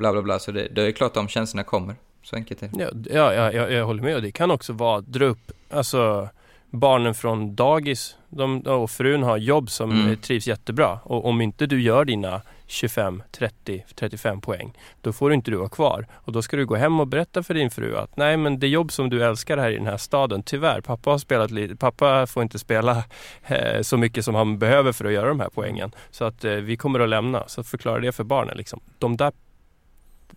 bla 0.00 0.12
bla 0.12 0.22
bla. 0.22 0.38
Så 0.38 0.52
det, 0.52 0.68
det 0.68 0.82
är 0.82 0.92
klart 0.92 1.14
de 1.14 1.28
känslorna 1.28 1.64
kommer. 1.64 1.94
Så 2.22 2.36
enkelt 2.36 2.62
är 2.62 2.68
det. 2.72 2.90
ja, 3.14 3.34
ja, 3.34 3.52
ja, 3.52 3.68
jag, 3.68 3.86
håller 3.86 4.02
med 4.02 4.16
och 4.16 4.22
det 4.22 4.32
kan 4.32 4.50
också 4.50 4.72
vara 4.72 5.00
dra 5.00 5.24
upp 5.24 5.52
alltså, 5.70 6.28
barnen 6.70 7.14
från 7.14 7.54
dagis 7.54 8.16
de, 8.28 8.60
och 8.60 8.90
frun 8.90 9.22
har 9.22 9.36
jobb 9.36 9.70
som 9.70 9.90
Mm. 9.90 10.16
trivs 10.16 10.46
jättebra 10.46 10.98
och 11.04 11.24
om 11.24 11.40
inte 11.40 11.66
du 11.66 11.82
gör 11.82 12.04
dina 12.04 12.42
25, 12.66 13.22
30, 13.32 13.84
35 13.94 14.40
poäng 14.40 14.72
då 15.00 15.12
får 15.12 15.30
du 15.30 15.34
inte 15.34 15.50
du 15.50 15.56
vara 15.56 15.68
kvar 15.68 16.06
och 16.12 16.32
då 16.32 16.42
ska 16.42 16.56
du 16.56 16.66
gå 16.66 16.76
hem 16.76 17.00
och 17.00 17.06
berätta 17.06 17.42
för 17.42 17.54
din 17.54 17.70
fru 17.70 17.96
att 17.96 18.16
nej 18.16 18.36
men 18.36 18.58
det 18.60 18.68
jobb 18.68 18.92
som 18.92 19.10
du 19.10 19.24
älskar 19.24 19.58
här 19.58 19.70
i 19.70 19.76
den 19.76 19.86
här 19.86 19.96
staden 19.96 20.42
tyvärr 20.42 20.80
pappa 20.80 21.10
har 21.10 21.18
spelat 21.18 21.50
lite, 21.50 21.76
pappa 21.76 22.26
får 22.26 22.42
inte 22.42 22.58
spela 22.58 23.04
eh, 23.46 23.82
så 23.82 23.96
mycket 23.96 24.24
som 24.24 24.34
han 24.34 24.58
behöver 24.58 24.92
för 24.92 25.04
att 25.04 25.12
göra 25.12 25.28
de 25.28 25.40
här 25.40 25.50
poängen 25.54 25.92
så 26.10 26.24
att 26.24 26.44
eh, 26.44 26.52
vi 26.52 26.76
kommer 26.76 27.00
att 27.00 27.08
lämna 27.08 27.44
så 27.48 27.62
förklara 27.62 28.00
det 28.00 28.12
för 28.12 28.24
barnen 28.24 28.56
liksom. 28.56 28.80
De 28.98 29.16
där 29.16 29.32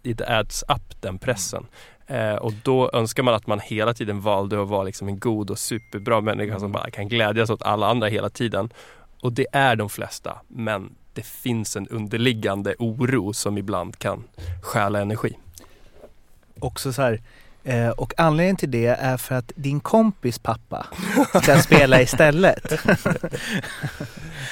it 0.04 0.22
adds 0.22 0.64
up 0.68 1.02
den 1.02 1.20
pressen. 1.20 1.66
Eh, 2.08 2.36
och 2.36 2.54
då 2.64 2.90
önskar 2.94 3.24
man 3.24 3.34
att 3.34 3.48
man 3.48 3.60
hela 3.60 3.94
tiden 3.94 4.22
valde 4.22 4.62
att 4.62 4.68
vara 4.68 4.84
liksom 4.84 5.08
en 5.08 5.20
god 5.20 5.52
och 5.52 5.60
superbra 5.60 6.22
människa 6.22 6.60
som 6.60 6.72
bara 6.72 6.92
kan 6.92 7.08
glädjas 7.08 7.50
åt 7.50 7.62
alla 7.62 7.88
andra 7.88 8.08
hela 8.08 8.30
tiden. 8.30 8.70
Och 9.22 9.34
det 9.34 9.48
är 9.52 9.76
de 9.76 9.90
flesta, 9.90 10.38
men 10.48 10.96
det 11.14 11.26
finns 11.26 11.76
en 11.76 11.88
underliggande 11.88 12.76
oro 12.80 13.34
som 13.34 13.58
ibland 13.58 14.00
kan 14.00 14.24
stjäla 14.62 15.02
energi. 15.02 15.38
Också 16.60 16.94
så 16.94 17.02
här, 17.02 17.22
eh, 17.64 17.90
och 17.90 18.14
anledningen 18.18 18.56
till 18.56 18.72
det 18.72 18.86
är 18.86 19.18
för 19.18 19.36
att 19.36 19.52
din 19.56 19.80
kompis 19.80 20.40
pappa 20.40 20.88
ska 21.44 21.58
spela 21.58 22.02
istället. 22.02 22.74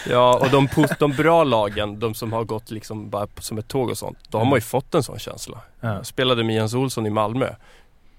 Ja, 0.10 0.38
och 0.38 0.50
de, 0.50 0.68
de 1.00 1.12
bra 1.12 1.44
lagen, 1.44 2.00
de 2.00 2.14
som 2.14 2.34
har 2.34 2.44
gått 2.44 2.72
liksom 2.72 3.10
bara 3.10 3.28
som 3.40 3.58
ett 3.58 3.68
tåg 3.68 3.90
och 3.90 3.98
sånt, 3.98 4.18
då 4.30 4.38
har 4.38 4.46
man 4.46 4.58
ju 4.58 4.62
fått 4.62 4.96
en 4.96 5.04
sån 5.04 5.20
känsla. 5.20 5.58
Ja. 5.80 5.94
Jag 5.94 6.06
spelade 6.06 6.44
med 6.44 6.56
Jens 6.56 6.74
Olsson 6.74 7.06
i 7.06 7.10
Malmö. 7.10 7.56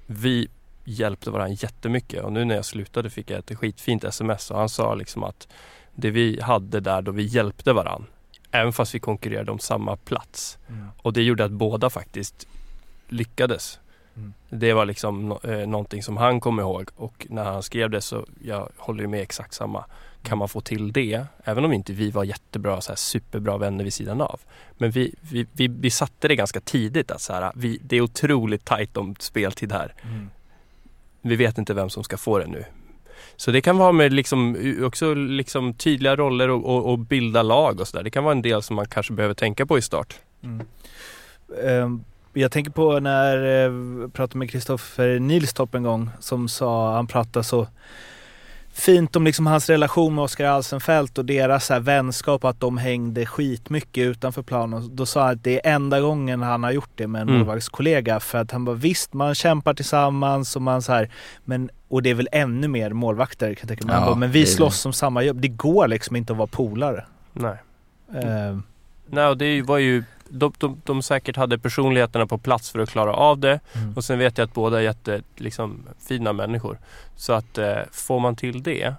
Vi 0.06 0.48
hjälpte 0.84 1.30
varandra 1.30 1.56
jättemycket 1.60 2.24
och 2.24 2.32
nu 2.32 2.44
när 2.44 2.54
jag 2.54 2.64
slutade 2.64 3.10
fick 3.10 3.30
jag 3.30 3.38
ett 3.38 3.58
skitfint 3.58 4.04
sms 4.04 4.50
och 4.50 4.58
han 4.58 4.68
sa 4.68 4.94
liksom 4.94 5.24
att 5.24 5.48
det 5.94 6.10
vi 6.10 6.40
hade 6.40 6.80
där 6.80 7.02
då 7.02 7.12
vi 7.12 7.22
hjälpte 7.22 7.72
varandra, 7.72 8.06
även 8.50 8.72
fast 8.72 8.94
vi 8.94 8.98
konkurrerade 8.98 9.52
om 9.52 9.58
samma 9.58 9.96
plats. 9.96 10.58
Och 11.02 11.12
det 11.12 11.22
gjorde 11.22 11.44
att 11.44 11.50
båda 11.50 11.90
faktiskt 11.90 12.46
lyckades. 13.08 13.78
Mm. 14.16 14.32
Det 14.50 14.72
var 14.72 14.86
liksom 14.86 15.38
eh, 15.42 15.66
någonting 15.66 16.02
som 16.02 16.16
han 16.16 16.40
kom 16.40 16.60
ihåg 16.60 16.90
och 16.96 17.26
när 17.30 17.44
han 17.44 17.62
skrev 17.62 17.90
det 17.90 18.00
så 18.00 18.26
jag 18.44 18.68
håller 18.76 19.02
ju 19.02 19.08
med 19.08 19.20
exakt 19.20 19.54
samma. 19.54 19.84
Kan 20.22 20.38
man 20.38 20.48
få 20.48 20.60
till 20.60 20.92
det, 20.92 21.26
även 21.44 21.64
om 21.64 21.72
inte 21.72 21.92
vi 21.92 22.10
var 22.10 22.24
jättebra, 22.24 22.80
så 22.80 22.92
här, 22.92 22.96
superbra 22.96 23.58
vänner 23.58 23.84
vid 23.84 23.92
sidan 23.92 24.20
av. 24.20 24.40
Men 24.72 24.90
vi, 24.90 25.14
vi, 25.20 25.46
vi, 25.52 25.68
vi 25.68 25.90
satte 25.90 26.28
det 26.28 26.36
ganska 26.36 26.60
tidigt 26.60 27.10
att 27.10 27.20
så 27.20 27.32
här, 27.32 27.52
vi, 27.54 27.80
det 27.82 27.96
är 27.96 28.00
otroligt 28.00 28.64
tajt 28.64 28.96
om 28.96 29.14
speltid 29.18 29.72
här. 29.72 29.94
Vi 31.22 31.36
vet 31.36 31.58
inte 31.58 31.74
vem 31.74 31.90
som 31.90 32.04
ska 32.04 32.16
få 32.16 32.38
det 32.38 32.46
nu. 32.46 32.64
Så 33.36 33.50
det 33.50 33.60
kan 33.60 33.78
vara 33.78 33.92
med 33.92 34.12
liksom, 34.12 34.56
också 34.82 35.14
liksom 35.14 35.74
tydliga 35.74 36.16
roller 36.16 36.50
och, 36.50 36.64
och, 36.64 36.92
och 36.92 36.98
bilda 36.98 37.42
lag 37.42 37.80
och 37.80 37.88
sådär. 37.88 38.04
Det 38.04 38.10
kan 38.10 38.24
vara 38.24 38.34
en 38.34 38.42
del 38.42 38.62
som 38.62 38.76
man 38.76 38.86
kanske 38.86 39.12
behöver 39.12 39.34
tänka 39.34 39.66
på 39.66 39.78
i 39.78 39.82
start. 39.82 40.20
Mm. 40.42 40.66
Ehm, 41.64 42.04
Jag 42.32 42.52
tänker 42.52 42.70
på 42.70 43.00
när 43.00 43.36
jag 43.36 44.12
pratade 44.12 44.38
med 44.38 44.50
Kristoffer 44.50 45.18
Nilstorp 45.18 45.74
en 45.74 45.82
gång 45.82 46.10
som 46.20 46.48
sa, 46.48 46.94
han 46.94 47.06
pratade 47.06 47.44
så 47.44 47.66
fint 48.74 49.16
om 49.16 49.24
liksom 49.24 49.46
hans 49.46 49.70
relation 49.70 50.14
med 50.14 50.24
Oskar 50.24 50.44
Alsenfelt 50.44 51.18
och 51.18 51.24
deras 51.24 51.70
här 51.70 51.80
vänskap 51.80 52.44
att 52.44 52.60
de 52.60 52.78
hängde 52.78 53.26
skitmycket 53.26 54.06
utanför 54.06 54.42
planen. 54.42 54.96
Då 54.96 55.06
sa 55.06 55.20
han 55.22 55.30
att 55.32 55.44
det 55.44 55.66
är 55.66 55.74
enda 55.74 56.00
gången 56.00 56.42
han 56.42 56.62
har 56.62 56.70
gjort 56.70 56.90
det 56.94 57.06
med 57.06 57.22
en 57.22 57.28
Mm. 57.28 57.38
målvaktskollega 57.38 58.20
för 58.20 58.38
att 58.38 58.50
han 58.50 58.64
bara 58.64 58.76
visst 58.76 59.12
man 59.14 59.34
kämpar 59.34 59.74
tillsammans 59.74 60.56
och 60.56 60.62
man 60.62 60.82
så 60.82 60.92
här 60.92 61.10
men 61.44 61.70
och 61.88 62.02
det 62.02 62.10
är 62.10 62.14
väl 62.14 62.28
ännu 62.32 62.68
mer 62.68 62.90
målvakter 62.90 63.46
kan 63.54 63.56
jag 63.60 63.68
tänka 63.68 63.86
mig. 63.86 63.96
Ja, 63.96 64.06
bara, 64.06 64.14
men 64.16 64.30
vi 64.30 64.40
det 64.40 64.46
slåss 64.46 64.80
som 64.80 64.92
samma 64.92 65.22
jobb. 65.22 65.40
Det 65.40 65.48
går 65.48 65.88
liksom 65.88 66.16
inte 66.16 66.32
att 66.32 66.36
vara 66.38 66.46
polare. 66.52 67.04
Nej. 67.32 67.56
Ehm, 68.22 68.62
Nej, 69.06 69.26
och 69.26 69.36
det 69.38 69.62
var 69.62 69.78
ju 69.78 70.04
de, 70.32 70.52
de, 70.58 70.80
de 70.84 71.02
säkert 71.02 71.36
hade 71.36 71.58
personligheterna 71.58 72.26
på 72.26 72.38
plats 72.38 72.70
för 72.70 72.78
att 72.78 72.90
klara 72.90 73.12
av 73.12 73.38
det. 73.38 73.60
Mm. 73.72 73.92
Och 73.96 74.04
sen 74.04 74.18
vet 74.18 74.38
jag 74.38 74.44
att 74.44 74.54
båda 74.54 74.78
är 74.78 74.82
jätte, 74.82 75.22
liksom, 75.36 75.88
fina 76.08 76.32
människor. 76.32 76.78
Så 77.16 77.32
att 77.32 77.58
eh, 77.58 77.78
får 77.92 78.20
man 78.20 78.36
till 78.36 78.62
det, 78.62 78.94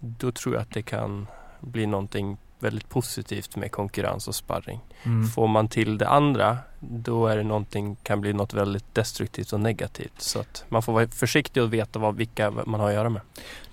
då 0.00 0.32
tror 0.32 0.54
jag 0.54 0.62
att 0.62 0.74
det 0.74 0.82
kan 0.82 1.26
bli 1.60 1.86
någonting 1.86 2.36
väldigt 2.58 2.88
positivt 2.88 3.56
med 3.56 3.72
konkurrens 3.72 4.28
och 4.28 4.34
sparring. 4.34 4.80
mm. 5.02 5.26
Får 5.26 5.46
man 5.46 5.68
till 5.68 5.98
det 5.98 6.08
andra, 6.08 6.58
då 6.80 7.26
är 7.26 7.36
det 7.36 7.42
någonting, 7.42 7.96
kan 8.02 8.20
bli 8.20 8.32
något 8.32 8.54
väldigt 8.54 8.94
destruktivt 8.94 9.52
och 9.52 9.60
negativt. 9.60 10.20
Så 10.20 10.40
att 10.40 10.64
man 10.68 10.82
får 10.82 10.92
vara 10.92 11.08
försiktig 11.08 11.62
och 11.62 11.72
veta 11.72 11.98
vad, 11.98 12.16
vilka 12.16 12.50
man 12.50 12.80
har 12.80 12.88
att 12.88 12.94
göra 12.94 13.08
med. 13.08 13.22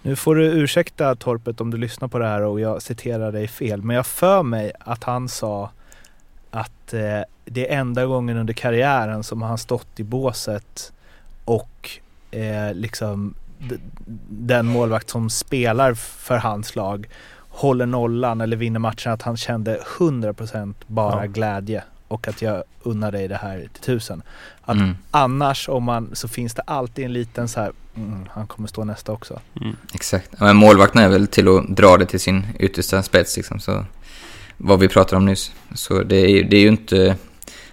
Nu 0.01 0.15
får 0.15 0.36
du 0.36 0.45
ursäkta 0.45 1.15
Torpet 1.15 1.61
om 1.61 1.71
du 1.71 1.77
lyssnar 1.77 2.07
på 2.07 2.19
det 2.19 2.27
här 2.27 2.41
och 2.41 2.59
jag 2.59 2.82
citerar 2.82 3.32
dig 3.32 3.47
fel. 3.47 3.82
Men 3.82 3.95
jag 3.95 4.05
för 4.05 4.43
mig 4.43 4.71
att 4.79 5.03
han 5.03 5.29
sa 5.29 5.69
att 6.52 6.93
eh, 6.93 7.22
det 7.45 7.74
är 7.74 7.80
enda 7.80 8.06
gången 8.06 8.38
under 8.38 8.54
karriären 8.54 9.24
som 9.24 9.41
han 9.41 9.58
stått 9.58 9.99
i 9.99 10.04
båset 10.04 10.93
och 11.45 11.89
eh, 12.32 12.74
liksom 12.74 13.34
den 14.30 14.66
målvakt 14.66 15.10
som 15.10 15.30
spelar 15.30 15.93
för 15.93 16.38
hans 16.38 16.76
lag 16.76 17.08
håller 17.49 17.86
nollan 17.86 18.41
eller 18.41 18.58
vinner 18.58 18.80
matchen 18.80 19.12
att 19.12 19.22
han 19.22 19.38
kände 19.38 19.80
100% 19.97 20.74
bara 20.88 21.26
Ja. 21.26 21.32
glädje 21.32 21.84
och 22.08 22.28
att 22.28 22.41
jag 22.41 22.64
unnar 22.84 23.12
dig 23.12 23.28
det 23.28 23.36
här 23.36 23.68
till 23.74 23.84
tusen. 23.84 24.22
Att 24.62 24.76
mm. 24.76 24.95
annars 25.12 25.70
om 25.70 25.84
man, 25.84 26.10
så 26.14 26.28
finns 26.28 26.54
det 26.54 26.62
alltid 26.62 27.06
en 27.06 27.14
liten 27.14 27.47
så 27.47 27.60
här, 27.60 27.72
mm, 27.95 28.26
han 28.32 28.47
kommer 28.47 28.68
stå 28.68 28.84
nästa 28.84 29.12
också. 29.12 29.39
Mm. 29.62 29.76
Exakt, 29.93 30.39
men 30.39 30.56
målvakten 30.56 31.02
är 31.02 31.10
väl 31.10 31.28
till 31.28 31.47
att 31.47 31.68
dra 31.68 31.97
det 31.97 32.06
till 32.06 32.20
sin 32.20 32.47
yttersta 32.60 33.04
spets 33.04 33.38
liksom, 33.38 33.60
så 33.60 33.86
vad 34.64 34.80
vi 34.80 34.88
pratade 34.88 35.18
om 35.18 35.26
nyss. 35.26 35.51
Så 35.76 36.03
det 36.03 36.16
är, 36.16 36.43
det 36.43 36.57
är 36.57 36.62
ju 36.62 36.68
inte... 36.68 37.16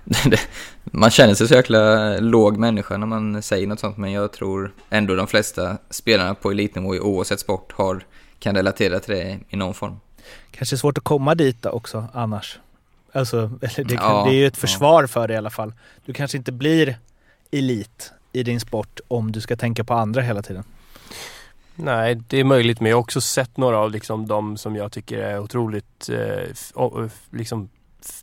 man 0.84 1.10
känner 1.10 1.34
sig 1.34 1.48
så 1.48 1.54
jäkla 1.54 2.16
låg 2.18 2.56
människa 2.56 2.96
när 2.96 3.06
man 3.06 3.42
säger 3.42 3.66
något 3.66 3.80
sånt, 3.80 3.96
men 3.96 4.12
jag 4.12 4.32
tror 4.32 4.72
ändå 4.90 5.14
de 5.14 5.26
flesta 5.26 5.78
spelarna 5.90 6.34
på 6.34 6.50
elitnivå 6.50 6.88
oavsett 6.88 7.40
sport 7.40 7.72
har, 7.72 8.04
kan 8.38 8.54
relatera 8.54 9.00
till 9.00 9.14
det 9.14 9.38
i 9.48 9.56
någon 9.56 9.74
form. 9.74 10.00
Kanske 10.50 10.76
svårt 10.76 10.98
att 10.98 11.04
komma 11.04 11.34
dit 11.34 11.66
också 11.66 12.04
annars. 12.12 12.58
Alltså, 13.12 13.46
det, 13.60 13.68
kan, 13.74 13.96
ja, 13.96 14.24
det 14.28 14.30
är 14.30 14.38
ju 14.38 14.46
ett 14.46 14.56
försvar 14.56 15.02
ja. 15.02 15.08
för 15.08 15.28
det 15.28 15.34
i 15.34 15.36
alla 15.36 15.50
fall. 15.50 15.72
Du 16.04 16.12
kanske 16.12 16.38
inte 16.38 16.52
blir 16.52 16.98
elit 17.50 18.12
i 18.32 18.42
din 18.42 18.60
sport 18.60 19.00
om 19.08 19.32
du 19.32 19.40
ska 19.40 19.56
tänka 19.56 19.84
på 19.84 19.94
andra 19.94 20.22
hela 20.22 20.42
tiden. 20.42 20.64
Nej, 21.78 22.14
det 22.14 22.40
är 22.40 22.44
möjligt 22.44 22.80
men 22.80 22.90
jag 22.90 22.96
har 22.96 23.02
också 23.02 23.20
sett 23.20 23.56
några 23.56 23.78
av 23.78 23.90
liksom 23.90 24.26
de 24.26 24.56
som 24.56 24.76
jag 24.76 24.92
tycker 24.92 25.18
är 25.18 25.38
otroligt 25.38 26.08
eh, 26.08 27.08
liksom 27.30 27.68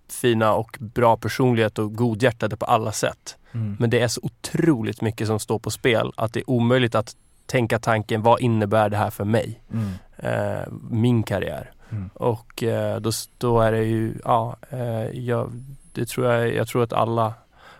fina 0.10 0.53
och 0.53 0.78
bra 0.80 1.18
personlighet 1.18 1.80
och 1.80 1.95
godhjärtade 1.95 2.58
på 2.58 2.66
alla 2.66 2.91
sätt. 2.91 3.38
Mm. 3.51 3.78
Men 3.80 3.89
det 3.89 3.99
är 3.99 4.08
så 4.08 4.22
otroligt 4.24 5.01
mycket 5.01 5.28
som 5.28 5.39
står 5.39 5.60
på 5.60 5.72
spel 5.72 6.12
att 6.16 6.34
det 6.34 6.39
är 6.39 6.49
omöjligt 6.49 6.95
att 6.95 7.16
tänka 7.45 7.80
tanken 7.80 8.22
vad 8.22 8.41
innebär 8.41 8.89
det 8.89 8.97
här 8.97 9.10
för 9.10 9.26
mig? 9.26 9.62
Mm. 9.74 9.91
Eh, 10.18 10.68
min 10.89 11.24
karriär. 11.24 11.72
Mm. 11.89 12.10
Och 12.14 12.64
eh, 12.64 12.99
då, 12.99 13.12
då 13.38 13.62
är 13.62 13.72
det 13.72 13.84
ju, 13.84 14.14
ja, 14.24 14.56
eh, 14.70 15.20
jag, 15.20 15.51
det 15.91 16.06
tror 16.06 16.28
jag, 16.28 16.53
jag 16.56 16.68
tror 16.68 16.84
att 16.84 16.93
alla, 16.93 17.34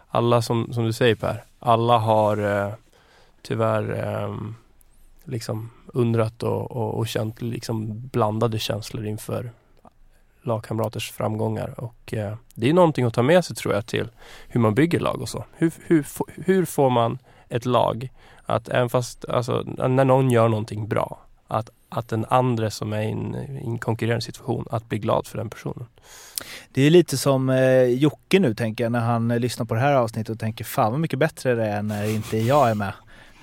alla 0.08 0.42
som, 0.42 0.74
som 0.74 0.86
du 0.86 0.94
säger 0.94 1.16
Per, 1.16 1.44
alla 1.60 1.98
har 1.98 2.38
eh, 2.38 2.74
tyvärr 3.42 4.04
ehm, 4.04 4.56
liksom 5.26 5.70
undrat 5.86 6.44
och, 6.44 6.72
och, 6.72 6.98
och, 6.98 7.08
känt 7.08 7.42
liksom 7.42 8.08
blandade 8.08 8.60
känslor 8.60 9.06
inför 9.06 9.52
lagkamraters 10.42 11.12
framgångar 11.12 11.80
och 11.80 12.14
eh, 12.14 12.36
det 12.56 12.70
är 12.70 12.74
någonting 12.74 13.06
att 13.06 13.14
ta 13.14 13.24
med 13.24 13.46
sig 13.46 13.56
tror 13.56 13.74
jag 13.74 13.86
till 13.86 14.08
hur 14.48 14.60
man 14.60 14.76
bygger 14.76 15.00
lag 15.00 15.22
och 15.22 15.30
så. 15.30 15.46
Hur, 15.54 15.72
hur, 15.86 16.06
hur 16.36 16.66
får 16.66 16.90
man 16.90 17.18
ett 17.50 17.66
lag 17.66 18.10
att 18.46 18.70
även 18.70 18.90
fast, 18.90 19.26
alltså 19.26 19.64
när 19.88 20.06
någon 20.06 20.32
gör 20.32 20.50
någonting 20.50 20.88
bra, 20.88 21.20
att, 21.48 21.70
att 21.90 22.08
den 22.08 22.26
andra 22.30 22.70
som 22.70 22.94
är 22.94 23.02
i 23.02 23.12
en, 23.12 23.36
en 23.36 23.78
konkurrerande 23.78 24.26
situation, 24.26 24.66
att 24.72 24.90
bli 24.90 25.00
glad 25.00 25.28
för 25.28 25.38
den 25.38 25.50
personen. 25.50 25.86
Det 26.74 26.82
är 26.82 26.90
lite 26.90 27.18
som 27.18 27.50
eh, 27.50 27.84
Jocke 27.84 28.40
nu 28.40 28.54
tänker 28.54 28.84
jag 28.84 28.92
när 28.92 29.00
han 29.00 29.32
eh, 29.32 29.40
lyssnar 29.40 29.66
på 29.66 29.74
det 29.74 29.80
här 29.80 29.94
avsnittet 29.94 30.30
och 30.30 30.40
tänker 30.40 30.64
fan 30.64 30.92
vad 30.92 31.00
mycket 31.00 31.20
bättre 31.20 31.56
det 31.56 31.66
är 31.66 31.84
när 31.84 32.10
inte 32.10 32.38
jag 32.38 32.70
är 32.70 32.76
med. 32.76 32.94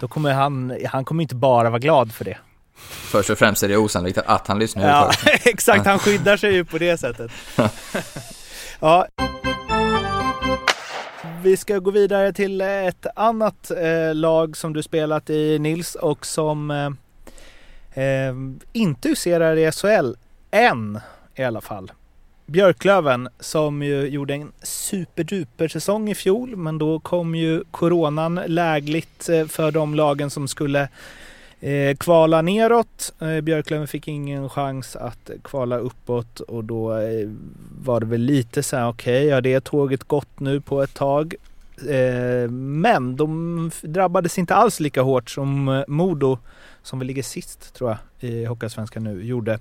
Då 0.02 0.08
kommer 0.08 0.32
han, 0.32 0.78
han 0.88 1.04
kommer 1.04 1.22
inte 1.22 1.34
bara 1.34 1.70
vara 1.70 1.78
glad 1.78 2.12
för 2.12 2.24
det. 2.24 2.38
Först 2.76 3.30
och 3.30 3.38
främst 3.38 3.62
är 3.62 3.68
det 3.68 3.76
osannolikt 3.76 4.18
att 4.18 4.46
han 4.46 4.58
lyssnar 4.58 4.88
Ja, 4.88 5.10
exakt, 5.44 5.86
han 5.86 5.98
skyddar 5.98 6.36
sig 6.36 6.54
ju 6.54 6.64
på 6.64 6.78
det 6.78 6.96
sättet. 6.96 7.30
ja. 8.80 9.06
Vi 11.42 11.56
ska 11.56 11.78
gå 11.78 11.90
vidare 11.90 12.32
till 12.32 12.60
ett 12.60 13.06
annat 13.16 13.70
eh, 13.70 14.14
lag 14.14 14.56
som 14.56 14.72
du 14.72 14.82
spelat 14.82 15.30
i 15.30 15.58
Nils 15.58 15.94
och 15.94 16.26
som 16.26 16.70
eh, 16.70 16.86
eh 18.04 18.34
inte 18.72 19.08
huserar 19.08 19.56
i 19.56 19.72
SHL 19.72 20.14
än 20.50 21.00
i 21.34 21.44
alla 21.44 21.60
fall. 21.60 21.92
Björklöven 22.52 23.28
som 23.40 23.82
ju 23.82 24.06
gjorde 24.06 24.34
en 24.34 24.52
superduper 24.62 25.68
säsong 25.68 26.10
i 26.10 26.14
fjol 26.14 26.56
men 26.56 26.78
då 26.78 27.00
kom 27.00 27.34
ju 27.34 27.64
coronan 27.70 28.40
lägligt 28.46 29.28
eh, 29.28 29.46
för 29.46 29.70
de 29.70 29.94
lagen 29.94 30.30
som 30.30 30.48
skulle 30.48 30.88
eh, 31.60 31.96
kvala 31.96 32.42
neråt. 32.42 33.12
Eh, 33.20 33.40
Björklöven 33.40 33.88
fick 33.88 34.08
ingen 34.08 34.48
chans 34.48 34.96
att 34.96 35.30
kvala 35.42 35.78
uppåt 35.78 36.40
och 36.40 36.64
då 36.64 36.88
var 37.78 38.00
det 38.00 38.06
väl 38.06 38.20
lite 38.20 38.62
så 38.62 38.76
här 38.76 38.88
okej, 38.88 39.16
okay, 39.16 39.28
ja 39.28 39.40
det 39.40 39.52
är 39.52 39.60
tåget 39.60 40.04
gått 40.04 40.40
nu 40.40 40.60
på 40.60 40.82
ett 40.82 40.94
tag. 40.94 41.34
Men 42.48 43.16
de 43.16 43.70
drabbades 43.82 44.38
inte 44.38 44.54
alls 44.54 44.80
lika 44.80 45.02
hårt 45.02 45.30
som 45.30 45.84
Modo 45.88 46.38
som 46.82 46.98
väl 46.98 47.08
ligger 47.08 47.22
sist 47.22 47.74
tror 47.74 47.90
jag 47.90 48.30
i 48.30 48.44
Hockeyallsvenskan 48.44 49.04
nu 49.04 49.24
gjorde. 49.24 49.58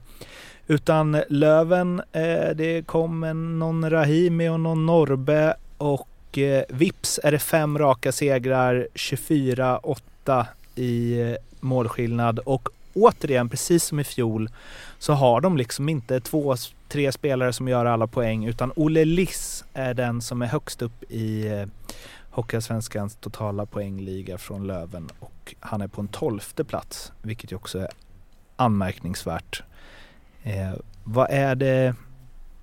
Utan 0.68 1.22
Löven, 1.30 2.02
eh, 2.12 2.50
det 2.56 2.88
kom 2.88 3.24
en, 3.24 3.60
någon 3.60 3.90
Rahimi 3.90 4.50
och 4.50 4.60
någon 4.60 4.86
Norbe 4.86 5.56
och 5.78 6.38
eh, 6.38 6.64
vips 6.70 7.20
är 7.24 7.32
det 7.32 7.40
fem 7.40 7.78
raka 7.78 8.12
segrar, 8.12 8.88
24-8 8.94 10.46
i 10.76 11.22
eh, 11.22 11.36
målskillnad 11.60 12.40
och 12.40 12.70
återigen, 12.94 13.50
precis 13.50 13.84
som 13.84 14.00
i 14.00 14.04
fjol, 14.04 14.50
så 15.00 15.14
har 15.14 15.42
de 15.42 15.58
liksom 15.58 15.90
inte 15.90 16.20
två, 16.20 16.56
tre 16.88 17.12
spelare 17.12 17.54
som 17.54 17.68
gör 17.68 17.86
alla 17.86 18.08
poäng 18.08 18.46
utan 18.46 18.74
Olle 18.76 19.06
Liss 19.06 19.66
är 19.74 19.94
den 19.94 20.22
som 20.22 20.42
är 20.42 20.48
högst 20.48 20.82
upp 20.82 21.04
i 21.12 21.48
eh, 21.48 21.66
Hockeyallsvenskans 22.30 23.16
totala 23.16 23.66
poängliga 23.66 24.38
från 24.38 24.68
Löven 24.68 25.10
och 25.20 25.56
han 25.60 25.82
är 25.82 25.88
på 25.88 26.02
en 26.02 26.08
tolfte 26.08 26.64
plats, 26.64 27.12
vilket 27.22 27.52
ju 27.52 27.56
också 27.56 27.80
är 27.80 27.90
anmärkningsvärt. 28.56 29.64
Eh, 30.44 30.72
vad 31.04 31.28
är 31.30 31.56
det 31.56 31.96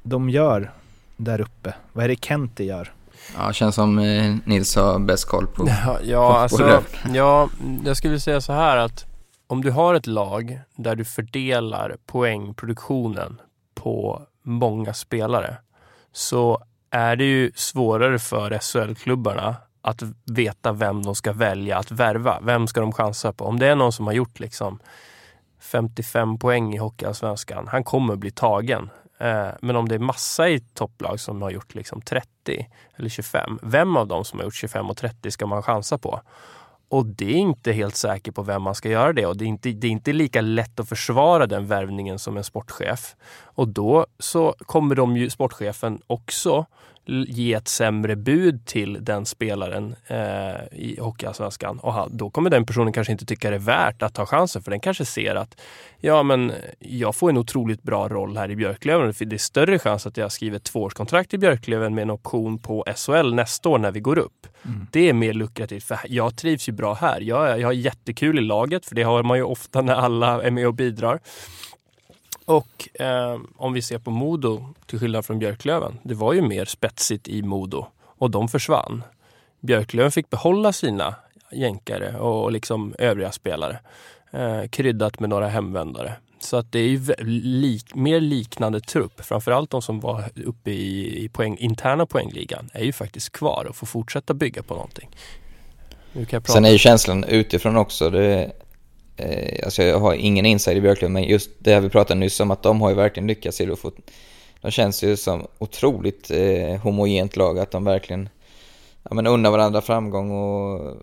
de 0.03 0.31
gör 0.31 0.72
där 1.16 1.41
uppe? 1.41 1.74
Vad 1.93 2.05
är 2.05 2.09
det 2.09 2.24
Kente 2.24 2.64
gör? 2.64 2.93
Ja, 3.37 3.53
känns 3.53 3.74
som 3.74 3.99
eh, 3.99 4.37
Nils 4.45 4.76
har 4.76 4.99
bäst 4.99 5.24
koll 5.24 5.47
på 5.47 5.68
Ja, 5.85 5.99
ja, 6.03 6.29
på, 6.33 6.35
alltså, 6.39 6.83
ja, 7.14 7.49
jag 7.85 7.97
skulle 7.97 8.20
säga 8.20 8.41
så 8.41 8.53
här 8.53 8.76
att 8.76 9.07
om 9.47 9.62
du 9.62 9.70
har 9.70 9.95
ett 9.95 10.07
lag 10.07 10.61
där 10.76 10.97
du 10.97 11.05
fördelar 11.05 11.97
poängproduktionen 12.07 13.41
på 13.74 14.22
många 14.43 14.95
spelare 14.95 15.57
så 16.12 16.62
är 16.91 17.16
det 17.16 17.24
ju 17.24 17.53
svårare 17.55 18.18
för 18.18 18.59
SHL-klubbarna 18.59 19.57
att 19.83 20.03
veta 20.24 20.72
vem 20.72 21.03
de 21.03 21.14
ska 21.14 21.33
välja 21.33 21.79
att 21.79 21.91
värva. 21.91 22.39
Vem 22.43 22.66
ska 22.66 22.81
de 22.81 22.93
chansa 22.93 23.33
på? 23.33 23.45
Om 23.45 23.59
det 23.59 23.66
är 23.66 23.76
någon 23.76 23.93
som 23.93 24.07
har 24.07 24.12
gjort 24.14 24.41
liksom 24.41 24.79
55 25.61 26.39
poäng 26.39 26.75
i 26.75 26.79
Hockeyallsvenskan. 26.79 27.69
Han 27.69 27.85
kommer 27.85 28.17
bli 28.17 28.31
tagen. 28.31 28.91
Eh, 29.19 29.49
men 29.61 29.77
om 29.77 29.89
det 29.89 29.95
är 29.95 29.99
massa 29.99 30.49
i 30.49 30.61
topplag 30.61 31.21
som 31.21 31.43
har 31.43 31.51
gjort 31.51 31.75
liksom 31.75 32.01
30 32.01 32.69
eller 32.97 33.09
25. 33.09 33.59
Vem 33.63 33.97
av 33.97 34.07
dem 34.07 34.25
som 34.25 34.39
har 34.39 34.45
gjort 34.45 34.55
25 34.55 34.91
och 34.91 34.97
30 34.97 35.31
ska 35.31 35.47
man 35.47 35.63
chansa 35.63 35.99
på? 35.99 36.21
Och 36.91 37.07
det 37.07 37.25
är 37.25 37.37
inte 37.37 37.73
helt 37.73 37.97
säkert 37.97 38.35
på 38.35 38.43
vem 38.43 38.63
man 38.63 38.75
ska 38.75 38.89
göra 38.89 39.13
det 39.13 39.27
och 39.27 39.37
det 39.37 39.45
är, 39.45 39.47
inte, 39.47 39.71
det 39.71 39.87
är 39.87 39.91
inte 39.91 40.13
lika 40.13 40.41
lätt 40.41 40.81
att 40.81 40.89
försvara 40.89 41.47
den 41.47 41.67
värvningen 41.67 42.19
som 42.19 42.37
en 42.37 42.45
sportchef. 42.45 43.17
Och 43.43 43.69
då 43.69 44.07
så 44.19 44.55
kommer 44.59 44.95
de 44.95 45.17
ju, 45.17 45.31
sportchefen 45.31 46.01
också 46.07 46.67
ge 47.09 47.55
ett 47.55 47.69
sämre 47.69 48.17
bud 48.17 48.67
till 48.67 48.99
den 49.05 49.27
spelaren 49.27 49.95
eh, 50.07 50.19
i 50.73 50.97
Hockeyallsvenskan. 51.01 51.79
Och 51.79 51.93
han, 51.93 52.17
då 52.17 52.31
kommer 52.31 52.51
den 52.51 52.67
personen 52.67 52.93
kanske 52.93 53.13
inte 53.13 53.27
tycka 53.27 53.51
det 53.51 53.57
är 53.57 53.61
värt 53.61 54.03
att 54.03 54.15
ta 54.15 54.27
chansen 54.27 54.63
för 54.63 54.71
den 54.71 54.81
kanske 54.81 55.05
ser 55.05 55.35
att 55.35 55.61
ja, 56.01 56.23
men 56.23 56.53
jag 56.79 57.17
får 57.17 57.31
en 57.31 57.37
otroligt 57.37 57.83
bra 57.83 58.09
roll 58.09 58.37
här 58.37 58.51
i 58.51 58.57
Björklöven. 58.57 59.15
Det 59.19 59.37
är 59.37 59.39
större 59.39 59.79
chans 59.79 60.07
att 60.07 60.17
jag 60.17 60.33
skriver 60.33 60.57
ett 60.57 60.65
tvåårskontrakt 60.65 61.35
i 61.35 61.39
Björklöven 61.39 61.95
med 61.95 62.03
en 62.03 62.11
option 62.11 62.59
på 62.59 62.85
SHL 62.97 63.35
nästa 63.35 63.69
år 63.69 63.79
när 63.79 63.91
vi 63.91 64.01
går 64.01 64.19
upp. 64.19 64.47
Mm. 64.65 64.87
Det 64.93 65.09
är 65.09 65.13
mer 65.13 65.33
lukrativt 65.33 65.85
för 65.85 65.99
jag 66.09 66.37
trivs 66.37 66.69
ju 66.69 66.73
bra 66.73 66.95
här. 66.95 67.21
Jag, 67.21 67.61
jag 67.61 67.69
har 67.69 67.73
jättekul 67.73 68.39
i 68.39 68.43
laget 68.43 68.87
för 68.87 68.95
det 68.95 69.03
har 69.03 69.23
man 69.23 69.37
ju 69.37 69.43
ofta 69.43 69.83
när 69.83 69.95
alla 69.95 70.43
är 70.43 70.51
med 70.51 70.67
och 70.67 70.75
bidrar. 70.75 71.21
Och 72.49 73.01
eh, 73.01 73.41
om 73.57 73.73
vi 73.73 73.83
ser 73.83 73.99
på 73.99 74.11
Modo, 74.11 74.67
till 74.87 74.99
skillnad 74.99 75.25
från 75.25 75.39
Björklöven, 75.39 75.99
det 76.03 76.15
var 76.15 76.33
ju 76.33 76.43
mer 76.43 76.65
spetsigt 76.65 77.29
i 77.29 77.43
Modo 77.43 77.87
och 78.05 78.31
de 78.31 78.49
försvann. 78.49 79.03
Björklöven 79.61 80.13
fick 80.13 80.31
behålla 80.31 80.73
sina 80.73 81.15
jänkare 81.53 82.19
och 82.19 82.53
liksom 82.53 82.95
övriga 82.99 83.33
spelare. 83.33 83.79
Eh, 84.31 84.69
kryddat 84.69 85.21
med 85.21 85.31
några 85.31 85.49
hemvändare. 85.49 86.13
Så 86.41 86.57
att 86.57 86.73
det 86.73 86.79
är 86.79 86.89
ju 86.89 87.15
lik, 87.43 87.95
mer 87.95 88.21
liknande 88.21 88.81
trupp. 88.81 89.25
Framförallt 89.25 89.71
de 89.71 89.83
som 89.83 90.01
var 90.01 90.25
uppe 90.47 90.71
i, 90.71 91.25
i 91.25 91.29
poäng, 91.29 91.57
interna 91.59 92.07
poängligan 92.07 92.71
är 92.73 92.85
ju 92.85 92.93
faktiskt 92.93 93.33
kvar 93.33 93.67
och 93.69 93.77
får 93.77 93.87
fortsätta 93.87 94.35
bygga 94.35 94.63
på 94.63 94.75
någonting. 94.75 95.09
Sen 96.45 96.65
är 96.65 96.71
ju 96.71 96.79
känslan 96.79 97.25
utifrån 97.25 97.77
också. 97.77 98.11
Det 98.11 98.53
eh, 99.19 99.64
alltså 99.64 99.83
jag 99.83 100.01
har 100.01 100.14
ingen 100.14 100.47
insider 100.47 100.77
i 100.77 100.81
Björklöven, 100.81 101.12
men 101.12 101.25
just 101.25 101.51
det 101.59 101.75
här 101.75 101.81
vi 101.81 101.89
pratade 101.89 102.21
nyss 102.21 102.41
om 102.41 102.51
att 102.51 102.62
de 102.62 102.81
har 102.81 102.89
ju 102.89 102.95
verkligen 102.95 103.27
lyckats 103.27 103.61
i 103.61 103.66
att. 103.66 104.11
De 104.61 104.71
känns 104.71 105.05
ju 105.05 105.16
som 105.16 105.47
otroligt 105.59 106.31
eh, 106.31 106.81
homogent 106.83 107.37
lag, 107.37 107.59
att 107.59 107.71
de 107.71 107.85
verkligen 107.85 108.29
ja, 109.03 109.14
men 109.14 109.27
unnar 109.27 109.51
varandra 109.51 109.81
framgång 109.81 110.31
och 110.31 110.97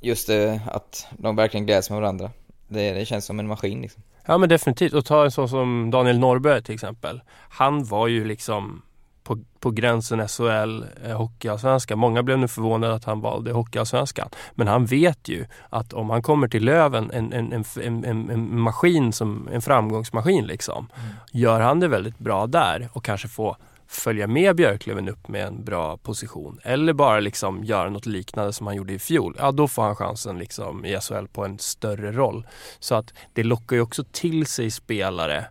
just 0.00 0.26
det 0.26 0.60
att 0.66 1.06
de 1.18 1.36
verkligen 1.36 1.66
gläds 1.66 1.90
med 1.90 2.00
varandra. 2.00 2.30
Det, 2.68 2.92
det 2.92 3.04
känns 3.04 3.24
som 3.24 3.38
en 3.40 3.46
maskin 3.46 3.82
liksom. 3.82 4.02
Ja 4.26 4.38
men 4.38 4.48
definitivt, 4.48 4.92
och 4.92 5.04
ta 5.04 5.24
en 5.24 5.30
sån 5.30 5.48
som 5.48 5.90
Daniel 5.90 6.18
Norrberg 6.18 6.62
till 6.62 6.74
exempel. 6.74 7.20
Han 7.48 7.84
var 7.84 8.08
ju 8.08 8.24
liksom 8.24 8.82
på, 9.24 9.38
på 9.60 9.70
gränsen 9.70 10.28
SHL, 10.28 10.84
eh, 11.04 11.16
Hockeyallsvenskan. 11.16 11.98
Många 11.98 12.22
blev 12.22 12.38
nu 12.38 12.48
förvånade 12.48 12.94
att 12.94 13.04
han 13.04 13.20
valde 13.20 13.52
Hockeyallsvenskan. 13.52 14.28
Men 14.54 14.68
han 14.68 14.86
vet 14.86 15.28
ju 15.28 15.46
att 15.70 15.92
om 15.92 16.10
han 16.10 16.22
kommer 16.22 16.48
till 16.48 16.64
Löven, 16.64 17.10
en, 17.10 17.32
en, 17.32 17.52
en, 17.52 18.04
en, 18.04 18.30
en 18.30 18.60
maskin 18.60 19.12
som 19.12 19.48
en 19.52 19.62
framgångsmaskin 19.62 20.46
liksom. 20.46 20.88
Mm. 20.94 21.14
Gör 21.32 21.60
han 21.60 21.80
det 21.80 21.88
väldigt 21.88 22.18
bra 22.18 22.46
där 22.46 22.88
och 22.92 23.04
kanske 23.04 23.28
får 23.28 23.56
följa 23.86 24.26
med 24.26 24.56
Björklöven 24.56 25.08
upp 25.08 25.28
med 25.28 25.46
en 25.46 25.64
bra 25.64 25.96
position 25.96 26.60
eller 26.62 26.92
bara 26.92 27.20
liksom 27.20 27.64
göra 27.64 27.90
något 27.90 28.06
liknande 28.06 28.52
som 28.52 28.66
han 28.66 28.76
gjorde 28.76 28.92
i 28.92 28.98
fjol, 28.98 29.36
ja 29.38 29.52
då 29.52 29.68
får 29.68 29.82
han 29.82 29.96
chansen 29.96 30.38
liksom 30.38 30.84
i 30.84 31.00
SHL 31.00 31.26
på 31.32 31.44
en 31.44 31.58
större 31.58 32.12
roll. 32.12 32.46
Så 32.78 32.94
att 32.94 33.12
det 33.32 33.42
lockar 33.42 33.76
ju 33.76 33.82
också 33.82 34.04
till 34.12 34.46
sig 34.46 34.70
spelare. 34.70 35.46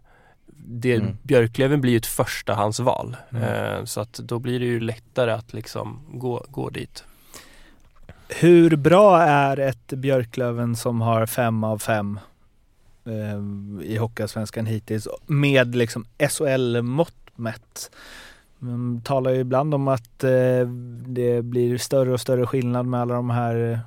Det, 0.65 0.95
mm. 0.95 1.17
Björklöven 1.23 1.81
blir 1.81 1.91
ju 1.91 1.97
ett 1.97 2.05
förstahandsval. 2.05 3.17
Mm. 3.29 3.43
Eh, 3.43 3.85
så 3.85 4.01
att 4.01 4.13
då 4.13 4.39
blir 4.39 4.59
det 4.59 4.65
ju 4.65 4.79
lättare 4.79 5.31
att 5.31 5.53
liksom 5.53 5.99
gå, 6.11 6.45
gå 6.49 6.69
dit. 6.69 7.03
Hur 8.29 8.75
bra 8.75 9.21
är 9.21 9.59
ett 9.59 9.87
Björklöven 9.87 10.75
som 10.75 11.01
har 11.01 11.25
fem 11.25 11.63
av 11.63 11.77
fem 11.77 12.19
eh, 13.05 13.85
i 13.85 13.97
Hockeyallsvenskan 13.97 14.65
hittills 14.65 15.07
med 15.27 15.75
liksom 15.75 16.05
SHL-mått 16.29 17.15
mätt? 17.35 17.91
Man 18.59 19.01
talar 19.01 19.31
ju 19.31 19.39
ibland 19.39 19.73
om 19.73 19.87
att 19.87 20.23
eh, 20.23 20.67
det 21.07 21.41
blir 21.41 21.77
större 21.77 22.13
och 22.13 22.21
större 22.21 22.45
skillnad 22.45 22.85
med 22.85 23.01
alla 23.01 23.13
de 23.13 23.29
här 23.29 23.71
eh, 23.71 23.79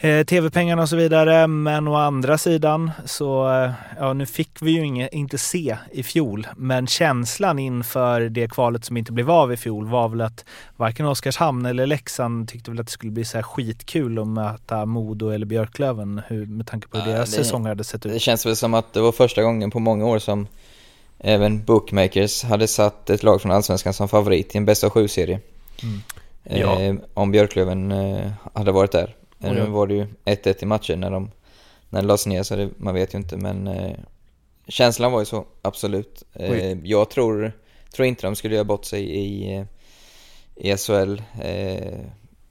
tv-pengarna 0.00 0.82
och 0.82 0.88
så 0.88 0.96
vidare. 0.96 1.46
Men 1.46 1.88
å 1.88 1.94
andra 1.94 2.38
sidan 2.38 2.90
så, 3.04 3.52
eh, 3.52 3.70
ja 3.98 4.12
nu 4.12 4.26
fick 4.26 4.50
vi 4.60 4.70
ju 4.70 4.84
inget, 4.84 5.12
inte 5.12 5.38
se 5.38 5.76
i 5.92 6.02
fjol, 6.02 6.46
men 6.56 6.86
känslan 6.86 7.58
inför 7.58 8.20
det 8.20 8.48
kvalet 8.48 8.84
som 8.84 8.96
inte 8.96 9.12
blev 9.12 9.30
av 9.30 9.52
i 9.52 9.56
fjol 9.56 9.86
var 9.86 10.08
väl 10.08 10.20
att 10.20 10.44
varken 10.76 11.06
Oskarshamn 11.06 11.66
eller 11.66 11.86
Leksand 11.86 12.48
tyckte 12.48 12.70
väl 12.70 12.80
att 12.80 12.86
det 12.86 12.92
skulle 12.92 13.12
bli 13.12 13.24
så 13.24 13.38
här 13.38 13.42
skitkul 13.42 14.18
att 14.18 14.28
möta 14.28 14.86
Modo 14.86 15.28
eller 15.28 15.46
Björklöven 15.46 16.22
hur, 16.28 16.46
med 16.46 16.66
tanke 16.66 16.88
på 16.88 16.98
hur 16.98 17.12
deras 17.12 17.30
det, 17.30 17.36
säsonger 17.36 17.68
hade 17.68 17.84
sett 17.84 18.06
ut. 18.06 18.12
Det 18.12 18.18
känns 18.18 18.46
väl 18.46 18.56
som 18.56 18.74
att 18.74 18.92
det 18.92 19.00
var 19.00 19.12
första 19.12 19.42
gången 19.42 19.70
på 19.70 19.78
många 19.78 20.06
år 20.06 20.18
som 20.18 20.46
Även 21.18 21.64
bookmakers 21.64 22.44
hade 22.44 22.68
satt 22.68 23.10
ett 23.10 23.22
lag 23.22 23.42
från 23.42 23.52
Allsvenskan 23.52 23.92
som 23.92 24.08
favorit 24.08 24.54
i 24.54 24.58
en 24.58 24.64
bästa 24.64 24.86
av 24.86 24.90
sju-serie. 24.90 25.40
Mm. 25.82 26.00
Ja. 26.60 26.80
Eh, 26.80 26.94
om 27.14 27.30
Björklöven 27.30 27.92
eh, 27.92 28.30
hade 28.54 28.72
varit 28.72 28.92
där. 28.92 29.14
Eh, 29.40 29.52
nu 29.52 29.66
var 29.66 29.86
det 29.86 29.94
ju 29.94 30.06
1-1 30.24 30.62
i 30.62 30.66
matchen 30.66 31.00
när 31.00 31.10
de 31.10 31.30
när 31.90 32.00
det 32.00 32.06
lades 32.06 32.26
ner 32.26 32.42
så 32.42 32.56
det, 32.56 32.70
man 32.76 32.94
vet 32.94 33.14
ju 33.14 33.18
inte 33.18 33.36
men 33.36 33.66
eh, 33.66 33.96
känslan 34.68 35.12
var 35.12 35.20
ju 35.20 35.26
så, 35.26 35.46
absolut. 35.62 36.22
Eh, 36.32 36.78
jag 36.82 37.10
tror, 37.10 37.52
tror 37.92 38.06
inte 38.06 38.26
de 38.26 38.36
skulle 38.36 38.54
göra 38.54 38.64
bort 38.64 38.84
sig 38.84 39.02
i, 39.02 39.56
eh, 39.56 39.64
i 40.56 40.76
SHL. 40.76 41.22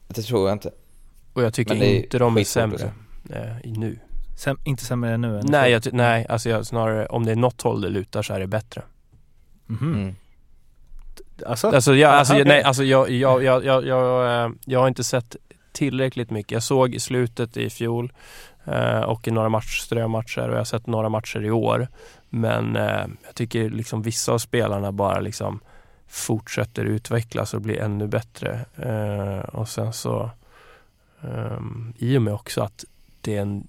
det 0.07 0.21
tror 0.21 0.47
jag 0.49 0.55
inte. 0.55 0.71
Och 1.33 1.43
jag 1.43 1.53
tycker 1.53 1.83
inte 1.83 2.17
de 2.17 2.37
är 2.37 2.43
sämre 2.43 2.91
nu. 3.63 3.99
Säm, 4.37 4.57
inte 4.63 4.85
sämre 4.85 5.13
än 5.13 5.21
nu? 5.21 5.41
Nej, 5.43 5.71
jag, 5.71 5.93
nej 5.93 6.25
alltså 6.29 6.49
jag, 6.49 6.65
snarare 6.65 7.05
om 7.05 7.25
det 7.25 7.31
är 7.31 7.35
något 7.35 7.61
håll 7.61 7.81
det 7.81 7.89
lutar 7.89 8.21
så 8.21 8.33
är 8.33 8.39
det 8.39 8.47
bättre. 8.47 8.81
Mm. 9.69 9.93
Mm. 9.93 10.15
Alltså? 11.45 11.67
Alltså, 11.67 11.95
jag, 11.95 12.13
alltså, 12.13 12.33
okay. 12.33 12.45
nej, 12.45 12.63
alltså 12.63 12.83
jag, 12.83 13.09
jag, 13.09 13.43
jag, 13.43 13.65
jag, 13.65 13.85
jag, 13.85 14.45
eh, 14.45 14.51
jag 14.65 14.79
har 14.79 14.87
inte 14.87 15.03
sett 15.03 15.35
tillräckligt 15.75 16.29
mycket. 16.29 16.51
Jag 16.51 16.63
såg 16.63 16.95
i 16.95 16.99
slutet 16.99 17.57
i 17.57 17.69
fjol 17.69 18.13
eh, 18.65 19.01
och 19.01 19.27
i 19.27 19.31
några 19.31 19.49
match, 19.49 19.79
strömatcher 19.79 20.47
och 20.47 20.53
jag 20.53 20.59
har 20.59 20.65
sett 20.65 20.87
några 20.87 21.09
matcher 21.09 21.43
i 21.45 21.51
år. 21.51 21.87
Men 22.29 22.75
eh, 22.75 23.05
jag 23.25 23.35
tycker 23.35 23.69
liksom 23.69 24.01
vissa 24.01 24.33
av 24.33 24.37
spelarna 24.37 24.91
bara 24.91 25.19
liksom 25.19 25.59
fortsätter 26.07 26.85
utvecklas 26.85 27.53
och 27.53 27.61
blir 27.61 27.81
ännu 27.81 28.07
bättre. 28.07 28.65
Eh, 28.75 29.49
och 29.49 29.69
sen 29.69 29.93
så 29.93 30.29
ehm, 31.21 31.93
i 31.97 32.17
och 32.17 32.21
med 32.21 32.33
också 32.33 32.61
att 32.61 32.85
det 33.21 33.37
är 33.37 33.41
en 33.41 33.67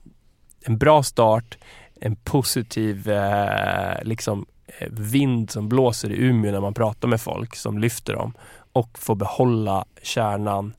en 0.68 0.78
bra 0.78 1.02
start, 1.02 1.58
en 2.00 2.16
positiv 2.16 3.10
eh, 3.10 4.02
liksom, 4.02 4.46
eh, 4.66 4.88
vind 4.90 5.50
som 5.50 5.68
blåser 5.68 6.10
i 6.10 6.16
Umeå 6.16 6.52
när 6.52 6.60
man 6.60 6.74
pratar 6.74 7.08
med 7.08 7.20
folk 7.20 7.56
som 7.56 7.78
lyfter 7.78 8.12
dem 8.14 8.32
och 8.72 8.98
får 8.98 9.14
behålla 9.14 9.84
kärnan. 10.02 10.72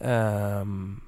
Um, 0.00 1.00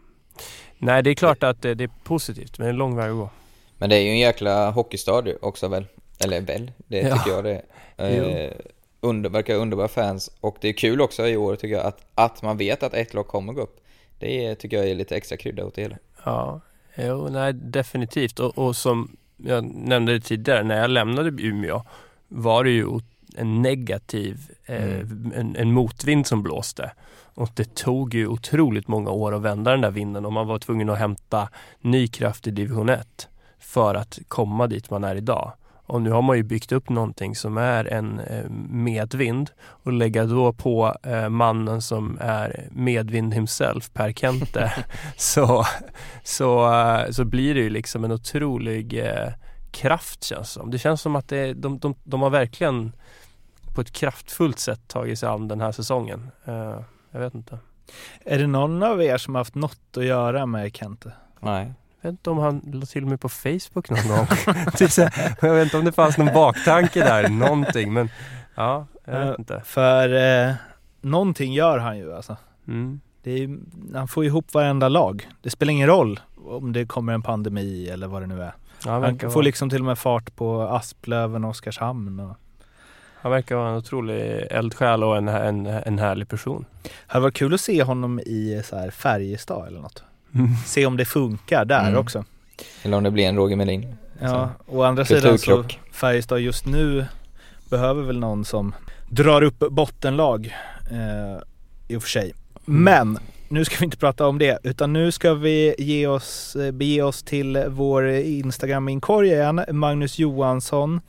nej, 0.79 1.03
det 1.03 1.11
är 1.11 1.15
klart 1.15 1.43
att 1.43 1.63
det, 1.63 1.75
det, 1.75 1.85
är 1.85 1.91
positivt, 2.05 2.59
men 2.59 2.65
det 2.65 2.69
är 2.69 2.73
en 2.73 2.77
lång 2.77 2.97
väg 2.97 3.11
att 3.11 3.17
gå. 3.17 3.31
Men 3.79 3.91
det 3.91 3.97
är 3.97 4.01
ju 4.01 4.11
en 4.11 4.19
jäkla 4.19 4.71
hockeystad 4.71 5.25
också 5.41 5.69
väl? 5.69 5.87
Eller 6.19 6.41
väl, 6.41 6.73
det 6.87 7.03
tycker 7.03 7.31
ja. 7.31 7.35
jag 7.35 7.45
det 7.45 7.51
är. 7.51 7.63
Eh, 7.99 8.51
under, 9.01 9.31
verkar 9.31 9.55
underbara 9.55 9.89
fans 9.89 10.31
och 10.41 10.57
det 10.61 10.69
är 10.69 10.73
kul 10.73 11.01
också 11.01 11.29
i 11.29 11.37
år 11.37 11.57
tycker 11.57 11.75
jag 11.75 11.87
att, 11.87 12.01
att 12.15 12.43
man 12.43 12.57
vet 12.57 12.83
att 12.83 12.95
ett 12.95 13.15
lag 13.15 13.27
kommer 13.27 13.53
gå 13.53 13.61
upp. 13.61 13.81
Det 14.19 14.55
tycker 14.55 14.77
jag 14.77 14.89
är 14.89 14.95
lite 14.95 15.17
extra 15.17 15.37
krydda 15.37 15.65
åt 15.65 15.75
det 15.75 15.83
hela. 15.83 15.97
Ja, 16.25 16.61
Jo, 16.99 17.29
nej 17.29 17.53
definitivt. 17.53 18.41
Och, 18.41 18.59
och 18.59 18.77
som 18.77 19.17
jag 19.37 19.65
nämnde 19.65 20.21
tidigare, 20.21 20.63
när 20.63 20.81
jag 20.81 20.91
lämnade 20.91 21.43
Umeå 21.43 21.83
var 22.29 22.65
det 22.65 22.71
ju 22.71 23.01
en 23.37 23.63
negativ, 23.63 24.51
eh, 24.67 24.85
mm. 24.85 25.33
en, 25.37 25.57
en, 25.57 25.73
motvind 25.73 26.27
som 26.27 26.43
blåste. 26.43 26.91
Och 27.39 27.51
det 27.55 27.75
tog 27.75 28.15
ju 28.15 28.27
otroligt 28.27 28.89
många 28.89 29.11
år 29.11 29.35
att 29.35 29.43
vända 29.43 29.71
den 29.71 29.81
där 29.81 29.91
vinden 29.91 30.27
och 30.27 30.33
man 30.33 30.47
var 30.47 30.59
tvungen 30.59 30.91
att 30.91 30.99
hämta 30.99 31.49
ny 31.81 32.09
kraft 32.09 32.47
i 32.47 32.51
division 32.51 32.89
1 32.89 33.29
för 33.59 33.95
att 33.95 34.19
komma 34.29 34.67
dit 34.67 34.91
man 34.91 35.05
är 35.05 35.15
idag. 35.15 35.53
Och 35.87 36.03
nu 36.03 36.11
har 36.11 36.23
man 36.23 36.37
ju 36.37 36.43
byggt 36.43 36.73
upp 36.73 36.89
någonting 36.89 37.37
som 37.37 37.57
är 37.59 37.85
en 37.85 38.21
eh, 38.21 38.51
medvind 38.71 39.51
och 39.61 39.93
lägga 39.93 40.25
då 40.25 40.53
på 40.53 40.95
eh, 41.03 41.29
mannen 41.29 41.83
som 41.83 42.19
är 42.21 42.69
medvind 42.73 43.35
himself, 43.35 43.93
Per 43.93 44.13
Kente, 44.13 44.73
så, 45.17 45.65
så, 46.25 46.75
eh, 46.75 47.11
så 47.11 47.25
blir 47.25 47.55
det 47.55 47.61
ju 47.61 47.71
liksom 47.71 48.05
en 48.05 48.13
otrolig 48.13 49.03
kraft 49.71 50.25
känns 50.25 50.51
som. 50.51 50.71
Det 50.71 50.79
känns 50.79 51.01
som 51.01 51.17
att 51.17 51.29
det, 51.29 51.55
de, 51.55 51.79
de, 51.79 51.95
de 52.05 52.23
har 52.23 52.31
verkligen 52.31 52.93
på 53.75 53.81
ett 53.81 53.93
kraftfullt 53.93 54.59
sätt 54.59 54.89
tagit 54.89 55.19
sig 55.19 55.29
an 55.29 55.49
den 55.49 55.61
här 55.61 55.73
säsongen. 55.73 56.31
Jag 57.11 57.21
vet 57.21 57.35
inte. 57.35 57.59
Är 58.25 58.39
det 58.39 58.47
någon 58.47 58.83
av 58.83 59.03
er 59.03 59.19
som 59.19 59.35
har 59.35 59.41
haft 59.41 59.55
något 59.55 59.97
att 59.97 60.05
göra 60.05 60.47
med 60.47 60.77
Kente? 60.77 61.13
Nej. 61.41 61.73
Jag 62.01 62.11
vet 62.11 62.19
inte 62.19 62.31
om 62.31 62.39
han 62.39 62.63
la 62.73 62.87
till 62.87 63.07
mig 63.07 63.19
på 63.19 63.29
Facebook 63.29 63.91
någon 63.91 64.09
gång. 64.17 64.27
jag 65.41 65.55
vet 65.55 65.65
inte 65.65 65.79
om 65.79 65.85
det 65.85 65.93
fanns 65.93 66.19
någon 66.19 66.35
baktanke 66.35 67.01
där, 67.01 67.29
någonting. 67.29 67.93
Men 67.93 68.09
ja, 68.55 68.87
jag 69.05 69.27
vet 69.27 69.39
inte. 69.39 69.63
För 69.65 70.15
eh, 70.49 70.55
någonting 71.01 71.53
gör 71.53 71.79
han 71.79 71.99
ju 71.99 72.15
alltså. 72.15 72.37
Mm. 72.69 73.01
Är, 73.25 73.59
han 73.97 74.09
får 74.09 74.25
ihop 74.25 74.55
varenda 74.55 74.89
lag. 74.89 75.29
Det 75.43 75.51
spelar 75.51 75.73
ingen 75.73 75.89
roll 75.89 76.21
om 76.37 76.73
det 76.73 76.87
kommer 76.87 77.13
en 77.13 77.23
pandemi 77.23 77.89
eller 77.89 78.07
vad 78.07 78.23
det 78.23 78.27
nu 78.27 78.43
är. 78.43 78.55
Ja, 78.85 79.01
han 79.01 79.19
får 79.19 79.29
vara. 79.29 79.43
liksom 79.43 79.71
till 79.71 79.79
och 79.81 79.85
med 79.85 79.99
fart 79.99 80.37
på 80.37 80.63
Asplöven 80.63 81.45
och 81.45 81.51
Oskarshamn. 81.51 82.21
Och... 82.21 82.37
Han 83.21 83.33
verkar 83.33 83.57
vara 83.57 83.71
en 83.71 83.77
otrolig 83.77 84.47
eldsjäl 84.51 85.05
och 85.05 85.17
en, 85.17 85.29
en, 85.29 85.67
en 85.67 85.99
härlig 85.99 86.29
person. 86.29 86.65
Det 86.83 86.91
hade 87.07 87.23
varit 87.23 87.35
kul 87.35 87.55
att 87.55 87.61
se 87.61 87.83
honom 87.83 88.21
i 88.21 88.63
så 88.65 88.77
här 88.77 88.91
Färjestad 88.91 89.67
eller 89.67 89.81
något. 89.81 90.03
Mm. 90.35 90.49
Se 90.67 90.87
om 90.87 90.97
det 90.97 91.05
funkar 91.05 91.65
där 91.65 91.89
mm. 91.89 92.01
också. 92.01 92.25
Eller 92.83 92.97
om 92.97 93.03
det 93.05 93.11
blir 93.11 93.25
en 93.25 93.37
Roger 93.37 93.57
Melin. 93.57 93.97
Ja, 94.21 94.51
å 94.67 94.83
andra 94.83 95.05
sidan 95.05 95.39
så 95.39 95.65
Färjestad 95.93 96.41
just 96.41 96.67
nu 96.67 97.07
behöver 97.71 98.03
väl 98.03 98.19
någon 98.19 98.45
som 98.45 98.75
drar 99.09 99.43
upp 99.43 99.59
bottenlag 99.59 100.57
eh, 100.91 101.43
i 101.89 101.97
och 101.97 102.03
för 102.03 102.11
sig. 102.11 102.35
Mm. 102.69 102.83
Men 102.85 103.19
nu 103.49 103.65
ska 103.65 103.77
vi 103.79 103.85
inte 103.85 103.97
prata 103.97 104.27
om 104.27 104.39
det 104.39 104.59
utan 104.63 104.93
nu 104.93 105.13
ska 105.13 105.35
vi 105.35 105.75
ge 105.79 106.07
oss, 106.07 106.57
eh, 106.57 106.71
bege 106.71 107.03
oss 107.03 107.23
till 107.23 107.65
vår 107.69 108.09
Instagram-inkorg 108.09 109.29
igen. 109.29 109.65
Magnus 109.69 110.19
Johansson 110.19 110.95
eh, 110.95 111.01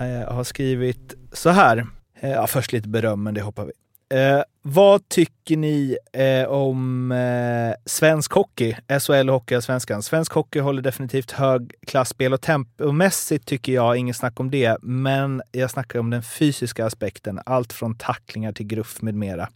Eh, 0.00 0.32
har 0.34 0.44
skrivit 0.44 1.14
så 1.32 1.50
här. 1.50 1.86
Eh, 2.20 2.30
ja, 2.30 2.46
först 2.46 2.72
lite 2.72 2.88
beröm 2.88 3.22
men 3.22 3.34
det 3.34 3.40
hoppar 3.42 3.64
vi. 3.64 3.72
Eh, 4.18 4.42
vad 4.64 5.08
tycker 5.08 5.56
ni 5.56 5.96
eh, 6.12 6.48
om 6.48 7.12
eh, 7.12 7.74
svensk 7.86 8.32
hockey? 8.32 8.76
SHL 9.00 9.28
och 9.28 9.34
Hockeyallsvenskan. 9.34 10.02
Svensk 10.02 10.32
hockey 10.32 10.60
håller 10.60 10.82
definitivt 10.82 11.30
hög 11.30 11.72
klassspel 11.86 12.32
och 12.32 12.40
tempomässigt 12.40 13.46
tycker 13.46 13.72
jag, 13.72 13.96
inget 13.96 14.16
snack 14.16 14.40
om 14.40 14.50
det. 14.50 14.76
Men 14.82 15.42
jag 15.52 15.70
snackar 15.70 15.98
om 15.98 16.10
den 16.10 16.22
fysiska 16.22 16.86
aspekten. 16.86 17.40
Allt 17.46 17.72
från 17.72 17.94
tacklingar 17.94 18.52
till 18.52 18.66
gruff 18.66 19.02
med 19.02 19.14
mera. 19.14 19.48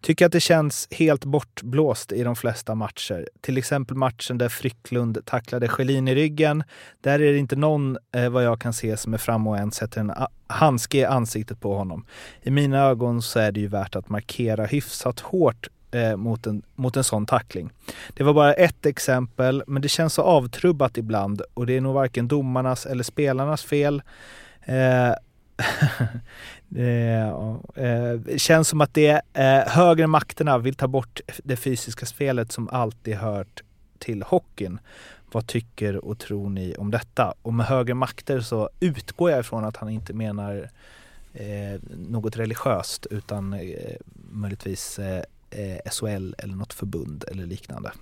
Tycker 0.00 0.26
att 0.26 0.32
det 0.32 0.40
känns 0.40 0.88
helt 0.90 1.24
bortblåst 1.24 2.12
i 2.12 2.22
de 2.22 2.36
flesta 2.36 2.74
matcher. 2.74 3.28
Till 3.40 3.58
exempel 3.58 3.96
matchen 3.96 4.38
där 4.38 4.48
Frycklund 4.48 5.18
tacklade 5.24 5.68
Schelin 5.68 6.08
i 6.08 6.14
ryggen. 6.14 6.64
Där 7.00 7.20
är 7.20 7.32
det 7.32 7.38
inte 7.38 7.56
någon, 7.56 7.98
eh, 8.14 8.28
vad 8.28 8.44
jag 8.44 8.60
kan 8.60 8.72
se, 8.72 8.96
som 8.96 9.14
är 9.14 9.18
framme 9.18 9.50
och 9.50 9.56
ens 9.56 9.74
sätter 9.74 10.00
en 10.00 10.12
handske 10.48 10.98
i 10.98 11.04
ansiktet 11.04 11.60
på 11.60 11.74
honom. 11.74 12.06
I 12.42 12.50
mina 12.50 12.78
ögon 12.78 13.22
så 13.22 13.38
är 13.38 13.52
det 13.52 13.60
ju 13.60 13.68
värt 13.68 13.96
att 13.96 14.08
markera 14.08 14.47
hyfsat 14.56 15.20
hårt 15.20 15.68
eh, 15.90 16.16
mot, 16.16 16.46
en, 16.46 16.62
mot 16.74 16.96
en 16.96 17.04
sån 17.04 17.26
tackling. 17.26 17.70
Det 18.14 18.24
var 18.24 18.34
bara 18.34 18.54
ett 18.54 18.86
exempel, 18.86 19.62
men 19.66 19.82
det 19.82 19.88
känns 19.88 20.14
så 20.14 20.22
avtrubbat 20.22 20.98
ibland 20.98 21.42
och 21.54 21.66
det 21.66 21.76
är 21.76 21.80
nog 21.80 21.94
varken 21.94 22.28
domarnas 22.28 22.86
eller 22.86 23.04
spelarnas 23.04 23.62
fel. 23.62 24.02
Eh, 24.62 25.12
det 26.68 27.32
eh, 27.74 28.36
känns 28.36 28.68
som 28.68 28.80
att 28.80 28.94
det 28.94 29.20
eh, 29.32 29.68
högre 29.68 30.06
makterna 30.06 30.58
vill 30.58 30.74
ta 30.74 30.88
bort 30.88 31.20
det 31.44 31.56
fysiska 31.56 32.06
spelet 32.06 32.52
som 32.52 32.68
alltid 32.68 33.16
hört 33.16 33.62
till 33.98 34.22
hockeyn. 34.22 34.78
Vad 35.32 35.46
tycker 35.46 36.04
och 36.04 36.18
tror 36.18 36.50
ni 36.50 36.74
om 36.74 36.90
detta? 36.90 37.34
Och 37.42 37.54
med 37.54 37.66
högre 37.66 37.94
makter 37.94 38.40
så 38.40 38.70
utgår 38.80 39.30
jag 39.30 39.40
ifrån 39.40 39.64
att 39.64 39.76
han 39.76 39.88
inte 39.88 40.12
menar 40.12 40.70
eh, 41.38 41.80
något 41.98 42.36
religiöst 42.36 43.06
utan 43.10 43.52
eh, 43.52 43.96
möjligtvis 44.32 44.98
eh, 44.98 45.22
SHL 45.90 46.34
eller 46.38 46.54
något 46.54 46.72
förbund 46.72 47.24
eller 47.28 47.46
liknande. 47.46 47.92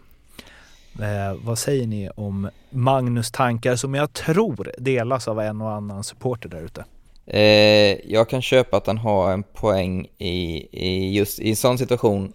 Eh, 1.01 1.37
vad 1.45 1.59
säger 1.59 1.87
ni 1.87 2.11
om 2.11 2.51
Magnus 2.71 3.31
tankar 3.31 3.77
som 3.77 3.95
jag 3.95 4.13
tror 4.13 4.73
delas 4.79 5.29
av 5.29 5.41
en 5.41 5.61
och 5.61 5.73
annan 5.73 6.05
supporter 6.05 6.49
där 6.49 6.63
ute? 6.63 6.85
Eh, 7.27 8.13
jag 8.13 8.29
kan 8.29 8.43
köpa 8.43 8.77
att 8.77 8.87
han 8.87 8.99
har 8.99 9.33
en 9.33 9.43
poäng 9.43 10.07
i, 10.19 10.69
i 10.73 11.17
just 11.17 11.41
i 11.41 11.51
en 11.51 11.57
sån 11.57 11.79
situation. 11.79 12.33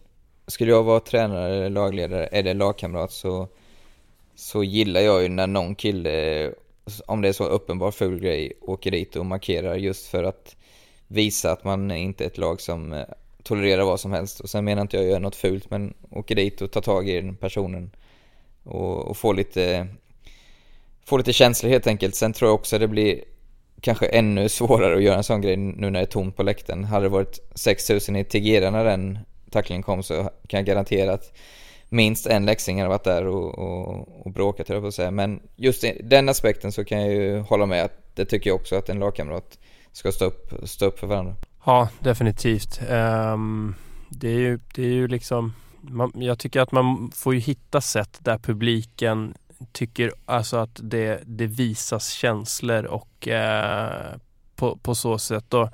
Skulle 0.47 0.71
jag 0.71 0.83
vara 0.83 0.99
tränare 0.99 1.55
eller 1.55 1.69
lagledare 1.69 2.25
eller 2.25 2.53
lagkamrat 2.53 3.11
så, 3.11 3.47
så 4.35 4.63
gillar 4.63 5.01
jag 5.01 5.23
ju 5.23 5.29
när 5.29 5.47
någon 5.47 5.75
kille, 5.75 6.51
om 7.05 7.21
det 7.21 7.27
är 7.27 7.33
så 7.33 7.43
uppenbar 7.45 7.91
ful 7.91 8.19
grej, 8.19 8.53
åker 8.61 8.91
dit 8.91 9.15
och 9.15 9.25
markerar 9.25 9.75
just 9.75 10.07
för 10.07 10.23
att 10.23 10.55
visa 11.11 11.51
att 11.51 11.63
man 11.63 11.91
inte 11.91 12.23
är 12.23 12.27
ett 12.27 12.37
lag 12.37 12.61
som 12.61 12.93
eh, 12.93 13.03
tolererar 13.43 13.83
vad 13.83 13.99
som 13.99 14.11
helst. 14.11 14.39
Och 14.39 14.49
sen 14.49 14.65
menar 14.65 14.81
inte 14.81 14.97
jag 14.97 15.05
göra 15.05 15.19
något 15.19 15.35
fult, 15.35 15.69
men 15.69 15.93
åker 16.09 16.35
dit 16.35 16.61
och 16.61 16.71
tar 16.71 16.81
tag 16.81 17.09
i 17.09 17.21
den 17.21 17.35
personen 17.35 17.91
och, 18.63 18.97
och 18.97 19.17
får 19.17 19.33
lite 19.33 19.87
få 21.05 21.17
lite 21.17 21.33
känslor 21.33 21.69
helt 21.71 21.87
enkelt. 21.87 22.15
Sen 22.15 22.33
tror 22.33 22.49
jag 22.49 22.55
också 22.55 22.79
det 22.79 22.87
blir 22.87 23.23
kanske 23.81 24.05
ännu 24.05 24.49
svårare 24.49 24.95
att 24.95 25.03
göra 25.03 25.17
en 25.17 25.23
sån 25.23 25.41
grej 25.41 25.57
nu 25.57 25.89
när 25.89 25.91
det 25.91 25.99
är 25.99 26.05
tomt 26.05 26.35
på 26.35 26.43
läkten. 26.43 26.83
Hade 26.83 27.05
det 27.05 27.09
varit 27.09 27.39
6000 27.55 28.15
i 28.15 28.23
Tegera 28.23 28.69
när 28.69 28.85
den 28.85 29.19
tacklingen 29.51 29.83
kom 29.83 30.03
så 30.03 30.29
kan 30.47 30.57
jag 30.57 30.65
garantera 30.65 31.13
att 31.13 31.33
minst 31.89 32.27
en 32.27 32.45
läxing 32.45 32.77
hade 32.77 32.89
varit 32.89 33.03
där 33.03 33.27
och, 33.27 33.59
och, 33.59 34.25
och 34.25 34.31
bråkat 34.31 34.67
höll 34.67 34.75
jag 34.75 34.83
på 34.83 34.87
att 34.87 34.93
säga. 34.93 35.11
Men 35.11 35.41
just 35.55 35.83
i 35.83 36.01
den 36.03 36.29
aspekten 36.29 36.71
så 36.71 36.83
kan 36.83 37.01
jag 37.01 37.13
ju 37.13 37.39
hålla 37.39 37.65
med 37.65 37.83
att 37.83 38.15
det 38.15 38.25
tycker 38.25 38.49
jag 38.49 38.55
också 38.55 38.75
att 38.75 38.89
en 38.89 38.99
lagkamrat 38.99 39.57
ska 39.91 40.11
stå 40.11 40.25
upp, 40.25 40.53
stå 40.63 40.85
upp 40.85 40.99
för 40.99 41.07
varandra. 41.07 41.35
Ja, 41.65 41.89
definitivt. 41.99 42.81
Um, 42.89 43.75
det, 44.09 44.27
är 44.27 44.39
ju, 44.39 44.59
det 44.75 44.83
är 44.83 44.93
ju 44.93 45.07
liksom 45.07 45.53
man, 45.81 46.11
jag 46.15 46.39
tycker 46.39 46.61
att 46.61 46.71
man 46.71 47.11
får 47.15 47.33
ju 47.33 47.39
hitta 47.39 47.81
sätt 47.81 48.17
där 48.21 48.37
publiken 48.37 49.33
tycker 49.71 50.11
alltså 50.25 50.57
att 50.57 50.79
det, 50.83 51.23
det 51.25 51.47
visas 51.47 52.09
känslor 52.09 52.83
och 52.83 53.27
eh, 53.27 54.15
på, 54.55 54.77
på 54.77 54.95
så 54.95 55.17
sätt 55.17 55.45
då 55.47 55.69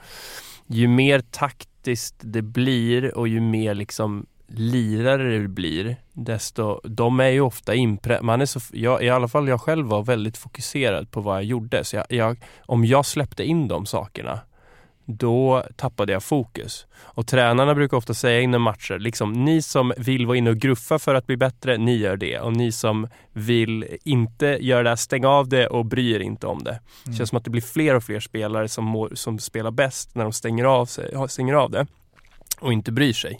ju 0.68 0.88
mer 0.88 1.20
taktiskt 1.20 2.16
det 2.20 2.42
blir 2.42 3.18
och 3.18 3.28
ju 3.28 3.42
mer 3.42 3.74
liksom 3.74 4.26
lirare 4.48 5.40
det 5.40 5.48
blir 5.48 5.96
desto, 6.14 6.82
de 6.84 7.20
är 7.20 7.30
ju 7.30 7.42
ofta 7.42 7.76
impre, 7.76 8.22
man 8.22 8.42
är 8.42 8.46
så, 8.46 8.60
jag, 8.72 9.04
i 9.04 9.10
alla 9.10 9.28
fall 9.28 9.48
jag 9.48 9.62
själv 9.62 9.86
var 9.86 10.04
väldigt 10.04 10.38
fokuserad 10.38 11.12
på 11.12 11.22
vad 11.22 11.36
jag 11.36 11.44
gjorde 11.44 11.84
så 11.84 11.96
jag, 11.96 12.06
jag, 12.10 12.38
om 12.60 12.86
jag 12.86 13.06
släppte 13.06 13.44
in 13.44 13.68
de 13.68 13.86
sakerna 13.86 14.40
då 15.10 15.64
tappade 15.76 16.14
jag 16.14 16.24
fokus. 16.24 16.86
Och 17.00 17.28
tränarna 17.28 17.76
brukar 17.76 17.98
ofta 17.98 18.14
säga 18.14 18.42
innan 18.42 18.62
matcher, 18.62 19.00
liksom 19.00 19.34
ni 19.34 19.62
som 19.62 19.94
vill 19.98 20.26
vara 20.26 20.38
inne 20.38 20.50
och 20.50 20.58
gruffa 20.58 21.00
för 21.00 21.16
att 21.16 21.28
bli 21.28 21.38
bättre, 21.38 21.78
ni 21.78 21.96
gör 21.96 22.18
det. 22.18 22.40
Och 22.40 22.54
ni 22.54 22.72
som 22.72 23.08
vill 23.34 23.98
inte 24.04 24.46
göra 24.46 24.90
det, 24.90 24.98
stäng 24.98 25.26
av 25.26 25.50
det 25.50 25.68
och 25.68 25.86
bry 25.86 26.12
er 26.12 26.20
inte 26.20 26.48
om 26.48 26.64
det. 26.64 26.72
Mm. 26.72 26.82
Det 27.04 27.14
känns 27.14 27.30
som 27.30 27.38
att 27.38 27.44
det 27.44 27.50
blir 27.50 27.62
fler 27.62 27.96
och 27.96 28.04
fler 28.04 28.20
spelare 28.20 28.68
som, 28.68 28.86
mår, 28.86 29.12
som 29.14 29.40
spelar 29.40 29.72
bäst 29.72 30.16
när 30.16 30.24
de 30.24 30.34
stänger 30.34 30.66
av, 30.66 30.86
sig, 30.86 31.12
stänger 31.28 31.54
av 31.54 31.72
det 31.72 31.88
och 32.60 32.74
inte 32.74 32.92
bryr 32.92 33.14
sig. 33.14 33.40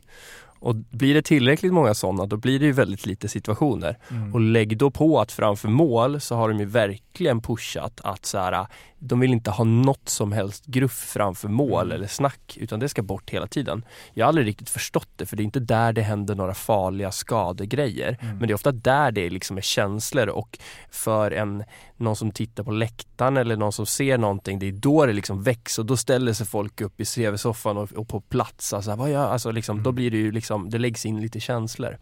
Och 0.60 0.76
blir 0.76 1.14
det 1.14 1.22
tillräckligt 1.22 1.74
många 1.74 1.94
sådana 1.94 2.26
då 2.26 2.38
blir 2.38 2.60
det 2.60 2.66
ju 2.66 2.72
väldigt 2.72 3.06
lite 3.06 3.28
situationer. 3.28 3.98
Mm. 4.10 4.34
Och 4.34 4.40
lägg 4.40 4.78
då 4.78 4.92
på 4.92 5.20
att 5.20 5.32
framför 5.32 5.68
mål 5.68 6.22
så 6.22 6.36
har 6.36 6.50
de 6.50 6.60
ju 6.60 6.66
verkligen 6.66 7.42
pushat 7.42 8.02
att 8.04 8.26
så 8.26 8.38
här, 8.38 8.68
de 9.00 9.20
vill 9.20 9.32
inte 9.32 9.52
ha 9.52 9.64
något 9.64 10.10
som 10.10 10.32
helst 10.32 10.66
gruff 10.66 11.10
framför 11.14 11.48
mål 11.48 11.86
mm. 11.86 11.96
eller 11.96 12.08
snack 12.08 12.58
utan 12.60 12.80
det 12.80 12.90
ska 12.90 13.02
bort 13.02 13.30
hela 13.30 13.48
tiden. 13.48 13.86
Jag 14.14 14.26
har 14.26 14.28
aldrig 14.28 14.48
riktigt 14.48 14.70
förstått 14.70 15.10
det 15.16 15.26
för 15.26 15.38
det 15.38 15.44
är 15.44 15.46
inte 15.46 15.60
där 15.60 15.94
det 15.94 16.02
händer 16.02 16.36
några 16.36 16.54
farliga 16.54 17.12
skadegrejer. 17.12 18.18
Mm. 18.22 18.38
Men 18.38 18.48
det 18.48 18.52
är 18.52 18.56
ofta 18.56 18.72
där 18.72 19.12
det 19.12 19.30
liksom 19.30 19.58
är 19.58 19.62
känslor 19.62 20.28
och 20.28 20.60
för 20.92 21.32
en, 21.32 21.64
någon 21.98 22.16
som 22.16 22.32
tittar 22.32 22.64
på 22.64 22.72
läktaren 22.72 23.38
eller 23.38 23.56
någon 23.56 23.74
som 23.74 23.86
ser 23.86 24.18
någonting, 24.18 24.60
det 24.60 24.68
är 24.68 24.72
då 24.72 25.06
det 25.06 25.14
liksom 25.14 25.44
väcks 25.44 25.80
och 25.80 25.86
då 25.86 25.98
ställer 25.98 26.34
sig 26.34 26.48
folk 26.48 26.82
upp 26.82 27.02
i 27.02 27.06
CV-soffan 27.06 27.78
och, 27.78 27.94
och, 27.94 28.08
på 28.08 28.22
plats. 28.22 28.74
Alltså, 28.74 28.96
vad 28.96 29.12
gör, 29.12 29.28
alltså 29.28 29.52
liksom, 29.52 29.76
mm. 29.76 29.84
Då 29.84 29.92
blir 29.92 30.12
det 30.12 30.18
ju 30.18 30.32
liksom, 30.32 30.70
det 30.70 30.78
läggs 30.78 31.06
in 31.06 31.22
lite 31.22 31.40
känslor. 31.40 31.98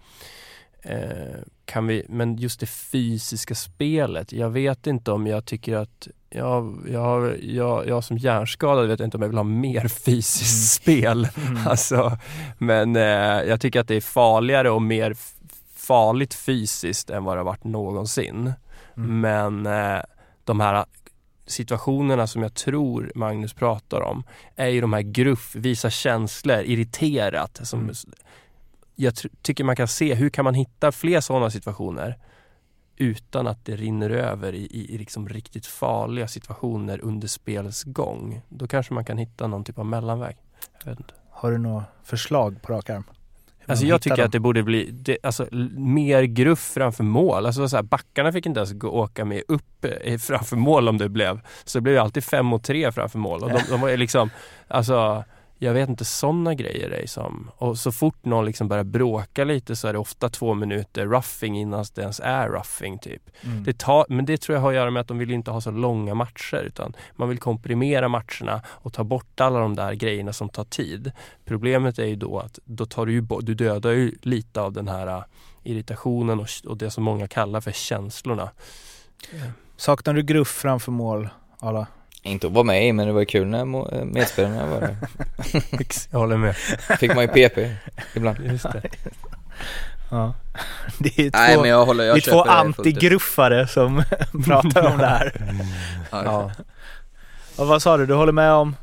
Eh, 0.81 1.39
kan 1.65 1.87
vi, 1.87 2.05
men 2.09 2.37
just 2.37 2.59
det 2.59 2.65
fysiska 2.65 3.55
spelet, 3.55 4.31
jag 4.31 4.49
vet 4.49 4.87
inte 4.87 5.11
om 5.11 5.27
jag 5.27 5.45
tycker 5.45 5.75
att 5.75 6.07
jag, 6.35 6.77
jag, 6.91 7.43
jag, 7.43 7.87
jag 7.87 8.03
som 8.03 8.17
hjärnskadad 8.17 8.87
vet 8.87 8.99
inte 8.99 9.17
om 9.17 9.21
jag 9.23 9.29
vill 9.29 9.37
ha 9.37 9.43
mer 9.43 9.87
fysiskt 9.87 10.87
mm. 10.87 10.97
spel. 10.97 11.27
Mm. 11.47 11.67
Alltså, 11.67 12.17
men 12.57 12.95
eh, 12.95 13.03
jag 13.49 13.61
tycker 13.61 13.79
att 13.79 13.87
det 13.87 13.95
är 13.95 14.01
farligare 14.01 14.69
och 14.69 14.81
mer 14.81 15.15
farligt 15.75 16.33
fysiskt 16.33 17.09
än 17.09 17.23
vad 17.23 17.35
det 17.35 17.39
har 17.39 17.45
varit 17.45 17.63
någonsin. 17.63 18.53
Mm. 18.97 19.21
Men 19.21 19.65
eh, 19.65 20.01
de 20.43 20.59
här 20.59 20.85
situationerna 21.45 22.27
som 22.27 22.43
jag 22.43 22.53
tror 22.53 23.11
Magnus 23.15 23.53
pratar 23.53 24.01
om 24.01 24.23
är 24.55 24.67
ju 24.67 24.81
de 24.81 24.93
här 24.93 25.01
gruff, 25.01 25.55
visa 25.55 25.89
känslor, 25.89 26.59
irriterat. 26.59 27.59
Som, 27.63 27.79
mm. 27.79 27.95
Jag 28.95 29.13
tycker 29.41 29.63
man 29.63 29.75
kan 29.75 29.87
se, 29.87 30.13
hur 30.13 30.29
kan 30.29 30.43
man 30.43 30.53
hitta 30.53 30.91
fler 30.91 31.21
sådana 31.21 31.49
situationer 31.49 32.17
utan 32.97 33.47
att 33.47 33.65
det 33.65 33.75
rinner 33.75 34.09
över 34.09 34.53
i, 34.53 34.65
i, 34.65 34.95
i 34.95 34.97
liksom 34.97 35.29
riktigt 35.29 35.65
farliga 35.65 36.27
situationer 36.27 36.99
under 37.03 37.27
spelets 37.27 37.83
gång. 37.83 38.41
Då 38.49 38.67
kanske 38.67 38.93
man 38.93 39.05
kan 39.05 39.17
hitta 39.17 39.47
någon 39.47 39.63
typ 39.63 39.79
av 39.79 39.85
mellanväg. 39.85 40.37
Har 41.29 41.51
du 41.51 41.57
några 41.57 41.85
förslag 42.03 42.61
på 42.61 42.73
rak 42.73 42.89
arm? 42.89 43.03
Alltså 43.67 43.85
jag 43.85 44.01
tycker 44.01 44.17
dem? 44.17 44.25
att 44.25 44.31
det 44.31 44.39
borde 44.39 44.63
bli 44.63 44.89
det, 44.91 45.17
alltså, 45.23 45.47
mer 45.77 46.23
gruff 46.23 46.71
framför 46.73 47.03
mål. 47.03 47.45
Alltså 47.45 47.67
så 47.67 47.75
här, 47.75 47.83
backarna 47.83 48.31
fick 48.31 48.45
inte 48.45 48.59
ens 48.59 48.71
gå, 48.71 48.89
åka 48.89 49.25
med 49.25 49.43
upp 49.47 49.85
eh, 50.01 50.17
framför 50.17 50.55
mål 50.55 50.89
om 50.89 50.97
det 50.97 51.09
blev. 51.09 51.39
Så 51.63 51.77
det 51.77 51.81
blev 51.81 51.99
alltid 51.99 52.23
fem 52.23 52.45
mot 52.45 52.63
tre 52.63 52.91
framför 52.91 53.19
mål. 53.19 53.43
Och 53.43 53.49
de, 53.49 53.59
de 53.69 53.81
var 53.81 53.97
liksom, 53.97 54.29
alltså 54.67 55.23
jag 55.57 55.73
vet 55.73 55.89
inte, 55.89 56.05
sådana 56.05 56.53
grejer 56.53 56.89
är 56.89 57.07
som... 57.07 57.51
Och 57.57 57.77
så 57.77 57.91
fort 57.91 58.25
någon 58.25 58.45
liksom 58.45 58.67
börjar 58.67 58.83
bråka 58.83 59.43
lite 59.43 59.75
så 59.75 59.87
är 59.87 59.93
det 59.93 59.99
ofta 59.99 60.29
två 60.29 60.53
minuter 60.53 61.05
roughing 61.05 61.57
innan 61.57 61.85
det 61.95 62.01
ens 62.01 62.19
är 62.23 62.49
roughing 62.49 62.99
typ. 62.99 63.29
Mm. 63.41 63.63
Det 63.63 63.77
tar, 63.77 64.05
men 64.09 64.25
det 64.25 64.37
tror 64.41 64.55
jag 64.55 64.61
har 64.61 64.69
att 64.69 64.75
göra 64.75 64.91
med 64.91 65.01
att 65.01 65.07
de 65.07 65.17
vill 65.17 65.31
inte 65.31 65.51
ha 65.51 65.61
så 65.61 65.71
långa 65.71 66.15
matcher 66.15 66.63
utan 66.67 66.93
man 67.15 67.29
vill 67.29 67.37
komprimera 67.37 68.07
matcherna 68.07 68.61
och 68.67 68.93
ta 68.93 69.03
bort 69.03 69.41
alla 69.41 69.59
de 69.59 69.75
där 69.75 69.93
grejerna 69.93 70.33
som 70.33 70.49
tar 70.49 70.63
tid. 70.63 71.11
Problemet 71.45 71.99
är 71.99 72.05
ju 72.05 72.15
då 72.15 72.39
att 72.39 72.59
då 72.65 72.85
tar 72.85 73.05
du 73.05 73.13
ju 73.13 73.21
du 73.21 73.53
dödar 73.53 73.91
ju 73.91 74.15
lite 74.21 74.61
av 74.61 74.73
den 74.73 74.87
här 74.87 75.07
äh, 75.07 75.23
irritationen 75.63 76.39
och, 76.39 76.47
och 76.67 76.77
det 76.77 76.91
som 76.91 77.03
många 77.03 77.27
kallar 77.27 77.61
för 77.61 77.71
känslorna. 77.71 78.49
Saknar 79.77 80.13
du 80.13 80.21
gruff 80.21 80.47
framför 80.47 80.91
mål, 80.91 81.29
Alla? 81.59 81.87
Inte 82.25 82.47
att 82.47 82.53
vara 82.53 82.63
med 82.63 82.87
i, 82.87 82.93
men 82.93 83.07
det 83.07 83.13
var 83.13 83.25
kul 83.25 83.47
när 83.47 83.93
eh, 83.93 84.05
medspelarna 84.05 84.65
var 84.65 84.81
där. 84.81 84.97
jag 86.11 86.19
håller 86.19 86.37
med. 86.37 86.55
Fick 86.99 87.15
man 87.15 87.23
ju 87.23 87.27
PP 87.27 87.75
ibland. 88.15 88.45
Just 88.45 88.71
det. 88.71 88.83
Ja. 90.11 90.33
Det 90.99 91.19
är 91.19 91.31
två, 91.31 91.37
Nej, 91.37 91.57
men 91.57 91.69
jag 91.69 91.85
håller, 91.85 92.03
jag 92.03 92.15
det 92.15 92.27
är 92.27 92.31
två 92.31 92.41
antigruffare 92.41 93.67
som 93.67 94.03
pratar 94.45 94.91
om 94.91 94.97
det 94.97 95.05
här. 95.05 95.33
Mm. 95.37 95.67
Ja. 96.11 96.51
Och 97.57 97.67
vad 97.67 97.81
sa 97.81 97.97
du, 97.97 98.05
du 98.05 98.13
håller 98.13 98.31
med 98.31 98.51
om? 98.51 98.75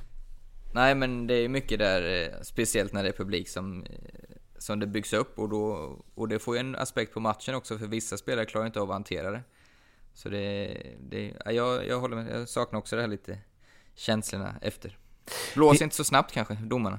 Nej 0.75 0.95
men 0.95 1.27
det 1.27 1.35
är 1.35 1.49
mycket 1.49 1.79
där, 1.79 2.23
eh, 2.23 2.43
speciellt 2.43 2.93
när 2.93 3.03
det 3.03 3.09
är 3.09 3.13
publik 3.13 3.49
som, 3.49 3.83
eh, 3.83 3.89
som 4.59 4.81
det 4.81 4.87
byggs 4.87 5.13
upp 5.13 5.39
och, 5.39 5.49
då, 5.49 5.97
och 6.15 6.29
det 6.29 6.39
får 6.39 6.55
ju 6.55 6.61
en 6.61 6.77
aspekt 6.77 7.15
på 7.15 7.21
matchen 7.21 7.55
också 7.55 7.79
för 7.79 7.87
vissa 7.87 8.17
spelare 8.17 8.47
klarar 8.47 8.67
inte 8.67 8.81
av 8.81 8.91
att 8.91 8.95
hantera 8.95 9.31
det. 9.31 9.41
Så 10.15 10.29
det, 10.29 10.77
det 11.11 11.33
jag, 11.45 11.87
jag 11.87 12.01
håller 12.01 12.17
med, 12.17 12.41
jag 12.41 12.49
saknar 12.49 12.79
också 12.79 12.97
det 12.97 13.03
här 13.03 13.09
lite 13.09 13.39
känslorna 13.95 14.55
efter. 14.63 14.99
Det, 15.55 15.85
inte 15.85 15.97
så 15.97 16.05
snabbt 16.05 16.33
kanske, 16.33 16.55
domarna. 16.55 16.99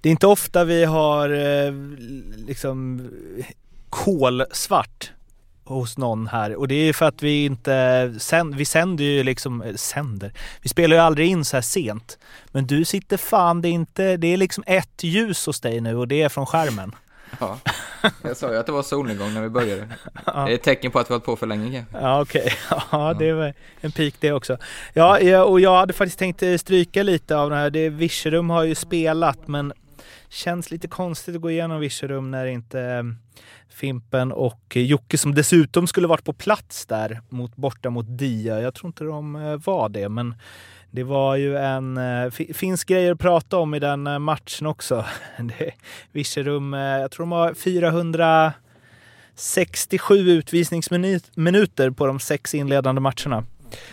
Det 0.00 0.08
är 0.08 0.10
inte 0.10 0.26
ofta 0.26 0.64
vi 0.64 0.84
har 0.84 1.30
eh, 1.30 1.72
liksom 2.36 3.10
kolsvart 3.90 5.12
hos 5.64 5.98
någon 5.98 6.26
här 6.26 6.54
och 6.54 6.68
det 6.68 6.74
är 6.74 6.92
för 6.92 7.06
att 7.06 7.22
vi 7.22 7.44
inte, 7.44 8.14
sänd, 8.18 8.54
vi 8.54 8.64
sänder 8.64 9.04
ju 9.04 9.22
liksom, 9.22 9.62
eh, 9.62 9.74
sänder, 9.74 10.32
vi 10.62 10.68
spelar 10.68 10.96
ju 10.96 11.02
aldrig 11.02 11.30
in 11.30 11.44
så 11.44 11.56
här 11.56 11.62
sent. 11.62 12.18
Men 12.46 12.66
du 12.66 12.84
sitter 12.84 13.16
fan, 13.16 13.62
det 13.62 13.68
är 13.68 13.72
inte, 13.72 14.16
det 14.16 14.26
är 14.26 14.36
liksom 14.36 14.64
ett 14.66 15.04
ljus 15.04 15.46
hos 15.46 15.60
dig 15.60 15.80
nu 15.80 15.96
och 15.96 16.08
det 16.08 16.22
är 16.22 16.28
från 16.28 16.46
skärmen. 16.46 16.94
Ja, 17.40 17.58
jag 18.22 18.36
sa 18.36 18.52
ju 18.52 18.58
att 18.58 18.66
det 18.66 18.72
var 18.72 18.82
solnedgång 18.82 19.34
när 19.34 19.42
vi 19.42 19.48
började. 19.48 19.80
Det 20.24 20.30
är 20.32 20.48
ett 20.48 20.62
tecken 20.62 20.90
på 20.90 20.98
att 20.98 21.10
vi 21.10 21.12
har 21.12 21.14
hållit 21.14 21.26
på 21.26 21.36
för 21.36 21.46
länge 21.46 21.84
Ja, 21.92 22.20
okej. 22.20 22.52
Okay. 22.70 22.80
Ja, 22.92 23.14
det 23.14 23.32
var 23.32 23.54
en 23.80 23.92
pik 23.92 24.14
det 24.20 24.32
också. 24.32 24.58
Ja, 24.92 25.44
och 25.44 25.60
jag 25.60 25.76
hade 25.76 25.92
faktiskt 25.92 26.18
tänkt 26.18 26.42
eh, 26.42 26.56
stryka 26.56 27.02
lite 27.02 27.36
av 27.36 27.50
det 27.50 27.56
här. 27.56 27.70
Det, 27.70 27.88
Virserum 27.88 28.50
har 28.50 28.64
ju 28.64 28.74
spelat, 28.74 29.48
men 29.48 29.72
känns 30.28 30.70
lite 30.70 30.88
konstigt 30.88 31.34
att 31.34 31.42
gå 31.42 31.50
igenom 31.50 31.80
Virserum 31.80 32.30
när 32.30 32.46
inte 32.46 32.80
eh, 32.80 33.02
Fimpen 33.68 34.32
och 34.32 34.76
Jocke 34.76 35.18
som 35.18 35.34
dessutom 35.34 35.86
skulle 35.86 36.06
varit 36.06 36.24
på 36.24 36.32
plats 36.32 36.86
där 36.86 37.20
mot, 37.28 37.56
borta 37.56 37.90
mot 37.90 38.06
Dia. 38.08 38.60
Jag 38.60 38.74
tror 38.74 38.88
inte 38.88 39.04
de 39.04 39.36
eh, 39.36 39.56
var 39.56 39.88
det, 39.88 40.08
men 40.08 40.34
det 40.90 41.02
var 41.02 41.36
ju 41.36 41.56
en... 41.56 41.96
Eh, 41.96 42.30
finns 42.30 42.84
grejer 42.84 43.12
att 43.12 43.18
prata 43.18 43.56
om 43.56 43.74
i 43.74 43.78
den 43.78 44.06
eh, 44.06 44.18
matchen 44.18 44.66
också. 44.66 45.04
Virserum, 46.12 46.72
jag 46.72 47.10
tror 47.10 47.26
de 47.26 47.32
har 47.32 47.54
467 47.54 50.14
utvisningsminuter 50.30 51.90
på 51.90 52.06
de 52.06 52.20
sex 52.20 52.54
inledande 52.54 53.00
matcherna. 53.00 53.44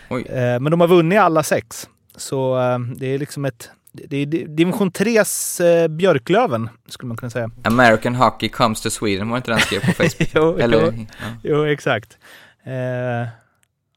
Oj. 0.09 0.25
Men 0.31 0.71
de 0.71 0.81
har 0.81 0.87
vunnit 0.87 1.19
alla 1.19 1.43
sex. 1.43 1.89
Så 2.15 2.55
det 2.97 3.07
är 3.07 3.19
liksom 3.19 3.45
ett 3.45 3.69
det 4.03 4.17
är 4.17 4.25
division 4.47 4.91
3s 4.91 5.63
eh, 5.65 5.87
Björklöven, 5.87 6.69
skulle 6.87 7.07
man 7.07 7.17
kunna 7.17 7.29
säga. 7.29 7.49
American 7.63 8.15
Hockey 8.15 8.49
comes 8.49 8.81
to 8.81 8.89
Sweden, 8.89 9.29
var 9.29 9.37
inte 9.37 9.51
den 9.51 9.59
skrev 9.59 9.79
på 9.79 9.91
Facebook? 10.03 10.29
jo, 10.33 10.57
Eller, 10.57 10.81
jo, 10.81 10.93
ja. 11.19 11.25
jo, 11.43 11.65
exakt. 11.65 12.17
Eh, 12.63 13.27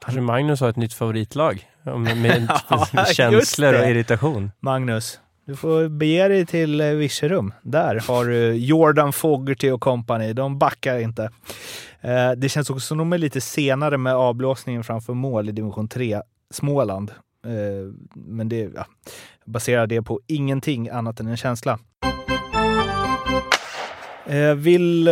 Kanske 0.05 0.21
Magnus 0.21 0.61
har 0.61 0.69
ett 0.69 0.77
nytt 0.77 0.95
favoritlag 0.95 1.69
med 1.97 2.49
ja, 2.93 3.05
känslor 3.05 3.75
och 3.75 3.89
irritation. 3.89 4.51
Magnus, 4.61 5.21
du 5.49 5.57
får 5.57 5.89
bege 5.89 6.29
dig 6.29 6.47
till 6.47 6.81
eh, 6.81 6.87
Virserum. 6.87 7.53
Där 7.63 8.01
har 8.09 8.25
du 8.25 8.55
Jordan 8.55 9.13
Fogerty 9.13 9.71
och 9.71 9.81
company. 9.81 10.33
De 10.33 10.59
backar 10.59 10.99
inte. 10.99 11.31
Eh, 12.01 12.31
det 12.37 12.49
känns 12.49 12.71
också 12.71 12.87
som 12.87 12.99
de 12.99 13.13
är 13.13 13.19
lite 13.19 13.41
senare 13.41 13.99
med 13.99 14.15
avblåsningen 14.15 14.85
framför 14.85 15.15
mål 15.15 15.49
i 15.49 15.53
division 15.53 15.89
3, 15.89 16.23
Småland. 16.51 17.11
Eh, 17.47 17.93
men 18.15 18.49
det, 18.49 18.71
ja, 18.75 18.87
baserar 19.45 19.87
det 19.87 20.03
på 20.03 20.21
ingenting 20.27 20.89
annat 20.89 21.21
än 21.21 21.27
en 21.27 21.37
känsla. 21.37 21.79
Vill, 24.57 25.11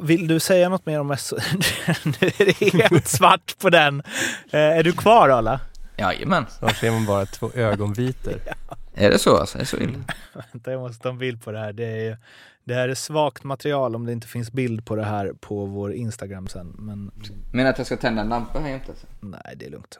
vill 0.00 0.26
du 0.28 0.40
säga 0.40 0.68
något 0.68 0.86
mer 0.86 1.00
om 1.00 1.16
SO? 1.16 1.36
nu 2.04 2.12
är 2.20 2.44
det 2.44 2.82
helt 2.82 3.08
svart 3.08 3.58
på 3.58 3.70
den. 3.70 4.02
Är 4.50 4.82
du 4.82 4.92
kvar 4.92 5.28
Arla? 5.28 5.60
Jajamän. 6.02 6.46
Snart 6.58 6.76
ser 6.76 6.90
man 6.90 7.06
bara 7.06 7.26
två 7.26 7.50
ögonvitor. 7.54 8.34
ja. 8.46 8.76
Är 8.94 9.10
det 9.10 9.18
så 9.18 9.36
alltså? 9.36 9.58
Är 9.58 9.60
det 9.60 9.66
så 9.66 9.76
illa? 9.76 9.98
Vänta, 10.52 10.72
jag 10.72 10.80
måste 10.80 11.02
ta 11.02 11.08
en 11.08 11.18
bild 11.18 11.44
på 11.44 11.52
det 11.52 11.58
här. 11.58 11.72
Det, 11.72 11.84
är, 11.84 12.18
det 12.64 12.74
här 12.74 12.88
är 12.88 12.94
svagt 12.94 13.44
material 13.44 13.96
om 13.96 14.06
det 14.06 14.12
inte 14.12 14.26
finns 14.26 14.52
bild 14.52 14.86
på 14.86 14.96
det 14.96 15.04
här 15.04 15.32
på 15.40 15.64
vår 15.64 15.92
Instagram 15.92 16.48
sen. 16.48 16.76
Men, 16.78 17.10
men 17.52 17.66
att 17.66 17.78
jag 17.78 17.86
ska 17.86 17.96
tända 17.96 18.22
en 18.22 18.28
lampa 18.28 18.58
här 18.58 18.74
inte? 18.74 18.92
Nej, 19.20 19.54
det 19.56 19.66
är 19.66 19.70
lugnt. 19.70 19.98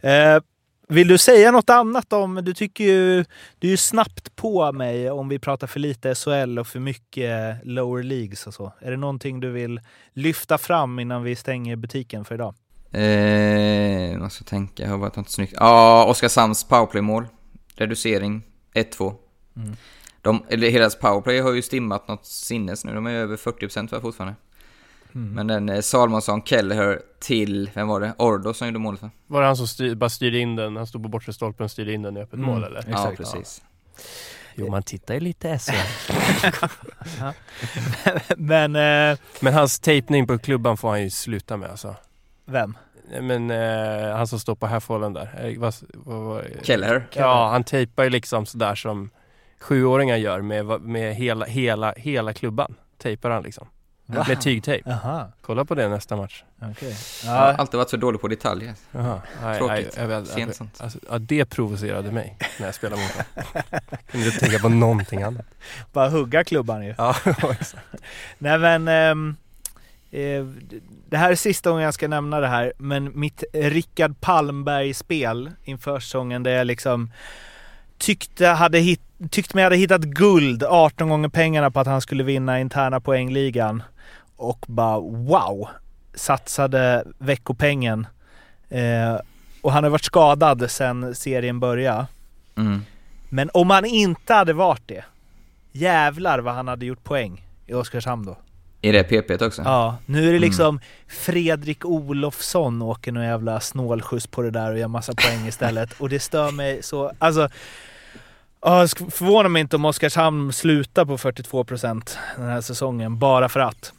Eh, 0.00 0.38
vill 0.88 1.08
du 1.08 1.18
säga 1.18 1.50
något 1.50 1.70
annat 1.70 2.12
om, 2.12 2.34
du 2.34 2.54
tycker 2.54 2.84
ju, 2.84 3.24
du 3.58 3.66
är 3.68 3.70
ju 3.70 3.76
snabbt 3.76 4.36
på 4.36 4.72
mig 4.72 5.10
om 5.10 5.28
vi 5.28 5.38
pratar 5.38 5.66
för 5.66 5.80
lite 5.80 6.14
SHL 6.14 6.58
och 6.58 6.66
för 6.66 6.80
mycket 6.80 7.60
lower 7.64 8.02
leagues 8.02 8.46
och 8.46 8.54
så. 8.54 8.72
Är 8.80 8.90
det 8.90 8.96
någonting 8.96 9.40
du 9.40 9.50
vill 9.50 9.80
lyfta 10.12 10.58
fram 10.58 10.98
innan 10.98 11.22
vi 11.22 11.36
stänger 11.36 11.76
butiken 11.76 12.24
för 12.24 12.34
idag? 12.34 12.54
Eh, 12.92 14.18
måste 14.18 14.44
tänka, 14.44 14.82
jag 14.82 14.90
har 14.90 14.98
varit 14.98 15.16
något 15.16 15.30
snyggt. 15.30 15.54
Ja, 15.56 16.04
Oskarshamns 16.04 16.64
powerplay-mål. 16.64 17.26
Reducering 17.74 18.42
1-2. 18.74 19.14
Mm. 19.56 19.76
De, 20.22 20.44
eller 20.48 20.70
hela 20.70 20.90
powerplay 20.90 21.40
har 21.40 21.52
ju 21.52 21.62
stimmat 21.62 22.08
något 22.08 22.26
sinnes 22.26 22.84
nu. 22.84 22.94
De 22.94 23.06
är 23.06 23.10
över 23.10 23.36
40% 23.36 23.88
tror 23.88 24.00
fortfarande. 24.00 24.34
Mm. 25.14 25.34
Men 25.34 25.46
den 25.46 25.68
eh, 25.68 25.80
Salmonsson, 25.80 26.42
Kelleher 26.42 27.02
till, 27.20 27.70
vem 27.74 27.88
var 27.88 28.00
det? 28.00 28.14
Ordo 28.18 28.54
som 28.54 28.66
gjorde 28.68 28.78
målet 28.78 29.02
va? 29.02 29.10
Var 29.26 29.40
det 29.40 29.46
han 29.46 29.56
som 29.56 29.66
styr, 29.66 29.94
bara 29.94 30.10
styrde 30.10 30.38
in 30.38 30.56
den? 30.56 30.76
Han 30.76 30.86
stod 30.86 31.02
på 31.02 31.08
bortre 31.08 31.32
stolpen 31.32 31.64
och 31.64 31.70
styrde 31.70 31.92
in 31.92 32.02
den 32.02 32.16
i 32.16 32.20
öppet 32.20 32.38
mm. 32.38 32.46
mål 32.46 32.64
eller? 32.64 32.84
Ja, 32.90 33.12
precis. 33.16 33.62
Ja. 33.62 34.02
Jo, 34.54 34.70
man 34.70 34.82
tittar 34.82 35.14
ju 35.14 35.20
lite 35.20 35.58
SHL. 35.58 36.12
men, 38.36 38.76
eh... 38.76 39.18
men 39.40 39.54
hans 39.54 39.80
tejpning 39.80 40.26
på 40.26 40.38
klubban 40.38 40.76
får 40.76 40.88
han 40.88 41.02
ju 41.02 41.10
sluta 41.10 41.56
med 41.56 41.70
alltså. 41.70 41.96
Vem? 42.48 42.76
Men 43.20 43.50
eh, 43.50 44.16
han 44.16 44.26
som 44.26 44.40
står 44.40 44.54
på 44.54 44.66
halfwallen 44.66 45.12
där. 45.12 45.40
Eh, 45.42 45.58
vad, 45.58 45.74
vad, 45.92 46.24
vad, 46.24 46.44
Keller? 46.62 47.06
Ja, 47.12 47.48
han 47.50 47.64
tejpar 47.64 48.04
ju 48.04 48.10
liksom 48.10 48.46
sådär 48.46 48.74
som 48.74 49.10
sjuåringar 49.60 50.16
gör 50.16 50.40
med, 50.40 50.80
med 50.80 51.14
hela, 51.14 51.46
hela, 51.46 51.92
hela 51.96 52.32
klubban. 52.32 52.74
Tejpar 52.98 53.30
han 53.30 53.42
liksom. 53.42 53.68
Va? 54.06 54.24
Med 54.28 54.40
tygtejp. 54.40 54.90
Kolla 55.40 55.64
på 55.64 55.74
det 55.74 55.88
nästa 55.88 56.16
match. 56.16 56.44
Okay. 56.70 56.90
Ja. 56.90 56.96
Jag 57.24 57.32
har 57.32 57.52
alltid 57.52 57.78
varit 57.78 57.90
så 57.90 57.96
dålig 57.96 58.20
på 58.20 58.28
detaljer. 58.28 58.74
Aha. 58.94 59.20
Tråkigt. 59.58 59.96
Jag, 59.96 60.12
alltså, 60.12 60.98
ja, 61.10 61.18
det 61.18 61.44
provocerade 61.44 62.12
mig 62.12 62.36
när 62.58 62.66
jag 62.66 62.74
spelade 62.74 63.02
mot 63.02 63.10
honom. 63.10 63.80
Kunde 64.10 64.26
inte 64.26 64.38
tänka 64.38 64.58
på 64.58 64.68
någonting 64.68 65.22
annat. 65.22 65.46
Bara 65.92 66.08
hugga 66.08 66.44
klubban 66.44 66.86
ju. 66.86 66.94
Ja, 66.98 67.16
exakt. 67.50 67.86
Nej 68.38 68.58
men, 68.58 68.88
äh, 68.88 69.34
det 71.08 71.16
här 71.16 71.30
är 71.30 71.34
sista 71.34 71.70
gången 71.70 71.84
jag 71.84 71.94
ska 71.94 72.08
nämna 72.08 72.40
det 72.40 72.48
här, 72.48 72.72
men 72.78 73.20
mitt 73.20 73.44
Rickard 73.52 74.20
Palmberg-spel 74.20 75.50
inför 75.64 76.00
säsongen 76.00 76.42
där 76.42 76.50
jag 76.50 76.66
liksom 76.66 77.10
tyckte, 77.98 78.46
hade 78.46 78.78
hit, 78.78 79.00
tyckte 79.30 79.56
mig 79.56 79.64
hade 79.64 79.76
hittat 79.76 80.00
guld 80.00 80.62
18 80.64 81.08
gånger 81.08 81.28
pengarna 81.28 81.70
på 81.70 81.80
att 81.80 81.86
han 81.86 82.00
skulle 82.00 82.24
vinna 82.24 82.60
interna 82.60 83.00
poängligan 83.00 83.82
och 84.36 84.64
bara 84.68 85.00
wow, 85.00 85.68
satsade 86.14 87.04
veckopengen. 87.18 88.06
Eh, 88.68 89.20
och 89.62 89.72
han 89.72 89.84
har 89.84 89.90
varit 89.90 90.04
skadad 90.04 90.70
sedan 90.70 91.14
serien 91.14 91.60
började. 91.60 92.06
Mm. 92.56 92.84
Men 93.28 93.50
om 93.54 93.70
han 93.70 93.84
inte 93.84 94.34
hade 94.34 94.52
varit 94.52 94.88
det, 94.88 95.04
jävlar 95.72 96.38
vad 96.38 96.54
han 96.54 96.68
hade 96.68 96.86
gjort 96.86 97.04
poäng 97.04 97.44
i 97.66 97.74
Oskarshamn 97.74 98.26
då. 98.26 98.36
I 98.80 98.92
det 98.92 99.02
PP 99.04 99.42
också? 99.42 99.62
Ja, 99.62 99.96
nu 100.06 100.18
är 100.18 100.22
det 100.22 100.28
mm. 100.28 100.40
liksom 100.40 100.66
mm. 100.66 100.80
Fredrik 101.06 101.84
Olofsson 101.84 102.82
åker 102.82 103.12
någon 103.12 103.24
jävla 103.24 103.60
snålskjuts 103.60 104.26
på 104.26 104.42
det 104.42 104.50
där 104.50 104.72
och 104.72 104.78
gör 104.78 104.88
massa 104.88 105.14
poäng 105.14 105.46
istället. 105.48 105.92
Och 106.00 106.08
det 106.08 106.20
stör 106.20 106.52
mig 106.52 106.82
så, 106.82 107.12
alltså 107.18 107.48
Ja, 108.60 108.86
förvånar 109.10 109.48
mig 109.48 109.60
inte 109.60 109.76
om 109.76 109.84
Oskarshamn 109.84 110.52
slutar 110.52 111.04
på 111.04 111.18
42 111.18 111.64
procent 111.64 112.18
den 112.36 112.48
här 112.48 112.60
säsongen, 112.60 113.18
bara 113.18 113.48
för 113.48 113.60
att. 113.60 113.92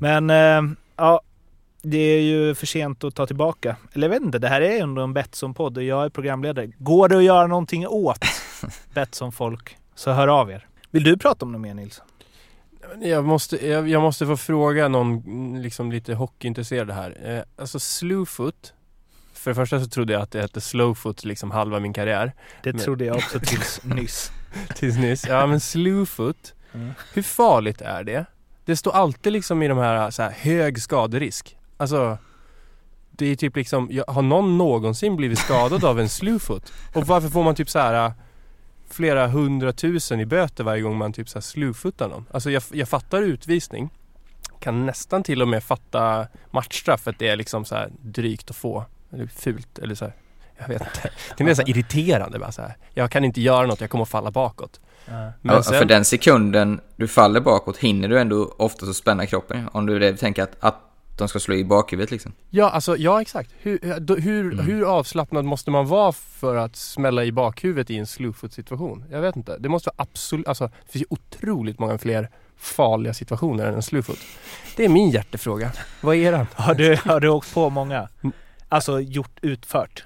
Men 0.00 0.30
eh, 0.30 0.74
ja, 0.96 1.20
det 1.82 1.98
är 1.98 2.20
ju 2.20 2.54
för 2.54 2.66
sent 2.66 3.04
att 3.04 3.14
ta 3.14 3.26
tillbaka. 3.26 3.76
Eller 3.92 4.06
jag 4.06 4.10
vet 4.10 4.22
inte, 4.22 4.38
det 4.38 4.48
här 4.48 4.60
är 4.60 4.82
ändå 4.82 5.02
en 5.02 5.14
Betsson-podd 5.14 5.76
och 5.76 5.82
jag 5.82 6.04
är 6.04 6.08
programledare. 6.08 6.66
Går 6.78 7.08
det 7.08 7.16
att 7.16 7.24
göra 7.24 7.46
någonting 7.46 7.86
åt 7.86 8.24
Betsson-folk 8.94 9.76
så 9.94 10.12
hör 10.12 10.28
av 10.28 10.50
er. 10.50 10.66
Vill 10.90 11.04
du 11.04 11.16
prata 11.16 11.44
om 11.44 11.52
något 11.52 11.60
mer 11.60 11.74
Nils? 11.74 12.02
Jag 13.00 13.24
måste, 13.24 13.66
jag, 13.68 13.88
jag 13.88 14.02
måste 14.02 14.26
få 14.26 14.36
fråga 14.36 14.88
någon 14.88 15.62
liksom 15.62 15.92
lite 15.92 16.14
hockeyintresserad 16.14 16.90
här. 16.90 17.36
Eh, 17.36 17.62
alltså 17.62 17.80
Slewfoot 17.80 18.72
för 19.38 19.50
det 19.50 19.54
första 19.54 19.80
så 19.80 19.86
trodde 19.86 20.12
jag 20.12 20.22
att 20.22 20.30
det 20.30 20.40
hette 20.40 20.60
slowfoot 20.60 21.24
liksom 21.24 21.50
halva 21.50 21.80
min 21.80 21.92
karriär. 21.92 22.32
Det 22.62 22.72
men... 22.72 22.82
trodde 22.82 23.04
jag 23.04 23.16
också 23.16 23.40
tills 23.44 23.80
nyss. 23.84 24.32
tills 24.74 24.98
nyss. 24.98 25.26
Ja 25.26 25.46
men 25.46 25.60
slowfoot. 25.60 26.54
Mm. 26.74 26.90
Hur 27.14 27.22
farligt 27.22 27.80
är 27.80 28.04
det? 28.04 28.26
Det 28.64 28.76
står 28.76 28.92
alltid 28.92 29.32
liksom 29.32 29.62
i 29.62 29.68
de 29.68 29.78
här, 29.78 30.10
så 30.10 30.22
här 30.22 30.30
hög 30.30 30.82
skaderisk. 30.82 31.58
Alltså 31.76 32.18
det 33.10 33.26
är 33.26 33.36
typ 33.36 33.56
liksom, 33.56 34.02
har 34.08 34.22
någon 34.22 34.58
någonsin 34.58 35.16
blivit 35.16 35.38
skadad 35.38 35.84
av 35.84 36.00
en 36.00 36.08
slewfoot? 36.08 36.72
Och 36.94 37.06
varför 37.06 37.28
får 37.28 37.42
man 37.44 37.54
typ 37.54 37.70
så 37.70 37.78
här 37.78 38.12
flera 38.90 39.26
hundratusen 39.26 40.20
i 40.20 40.26
böter 40.26 40.64
varje 40.64 40.82
gång 40.82 40.96
man 40.96 41.12
typ 41.12 41.28
så 41.28 41.40
slewfootar 41.40 42.08
någon? 42.08 42.26
Alltså 42.30 42.50
jag, 42.50 42.62
jag 42.72 42.88
fattar 42.88 43.22
utvisning. 43.22 43.90
Kan 44.60 44.86
nästan 44.86 45.22
till 45.22 45.42
och 45.42 45.48
med 45.48 45.64
fatta 45.64 46.26
matchstraff 46.50 47.00
för 47.00 47.10
att 47.10 47.18
det 47.18 47.28
är 47.28 47.36
liksom 47.36 47.64
så 47.64 47.74
här 47.74 47.90
drygt 48.02 48.50
att 48.50 48.56
få. 48.56 48.84
Eller 49.12 49.26
fult 49.26 49.78
eller 49.78 49.94
så 49.94 50.04
här, 50.04 50.14
Jag 50.58 50.68
vet 50.68 50.80
inte. 50.80 51.10
Det 51.36 51.42
är 51.42 51.44
mer 51.44 51.54
så 51.54 51.62
här 51.62 51.68
irriterande 51.70 52.38
bara 52.38 52.52
så 52.52 52.62
här. 52.62 52.76
Jag 52.94 53.10
kan 53.10 53.24
inte 53.24 53.40
göra 53.40 53.66
något, 53.66 53.80
jag 53.80 53.90
kommer 53.90 54.02
att 54.02 54.08
falla 54.08 54.30
bakåt. 54.30 54.80
Men 55.06 55.32
ja, 55.42 55.62
sen... 55.62 55.78
För 55.78 55.84
den 55.84 56.04
sekunden 56.04 56.80
du 56.96 57.08
faller 57.08 57.40
bakåt 57.40 57.76
hinner 57.76 58.08
du 58.08 58.20
ändå 58.20 58.54
oftast 58.58 58.90
att 58.90 58.96
spänna 58.96 59.26
kroppen. 59.26 59.68
Om 59.72 59.86
du 59.86 60.16
tänker 60.16 60.42
att, 60.42 60.56
att 60.60 60.87
de 61.18 61.28
ska 61.28 61.38
slå 61.38 61.54
i 61.54 61.64
bakhuvudet 61.64 62.10
liksom. 62.10 62.32
Ja, 62.50 62.70
alltså, 62.70 62.96
ja 62.96 63.20
exakt. 63.20 63.50
Hur, 63.58 63.78
hur, 64.20 64.52
mm. 64.52 64.66
hur 64.66 64.84
avslappnad 64.84 65.44
måste 65.44 65.70
man 65.70 65.86
vara 65.86 66.12
för 66.12 66.56
att 66.56 66.76
smälla 66.76 67.24
i 67.24 67.32
bakhuvudet 67.32 67.90
i 67.90 67.96
en 67.96 68.06
slowfoot 68.06 68.52
situation? 68.52 69.04
Jag 69.10 69.20
vet 69.20 69.36
inte. 69.36 69.58
Det 69.58 69.68
måste 69.68 69.90
vara 69.90 70.02
absolut, 70.02 70.48
alltså 70.48 70.66
det 70.66 70.92
finns 70.92 71.02
ju 71.02 71.06
otroligt 71.10 71.78
många 71.78 71.98
fler 71.98 72.30
farliga 72.56 73.14
situationer 73.14 73.66
än 73.66 73.74
en 73.74 73.82
slowfoot. 73.82 74.18
Det 74.76 74.84
är 74.84 74.88
min 74.88 75.10
hjärtefråga. 75.10 75.72
Vad 76.00 76.16
är 76.16 76.32
den? 76.32 76.46
Har 76.54 76.74
du, 76.74 76.96
har 77.04 77.20
du 77.20 77.28
åkt 77.28 77.54
på 77.54 77.70
många? 77.70 78.08
Alltså 78.68 79.00
gjort, 79.00 79.38
utfört? 79.42 80.04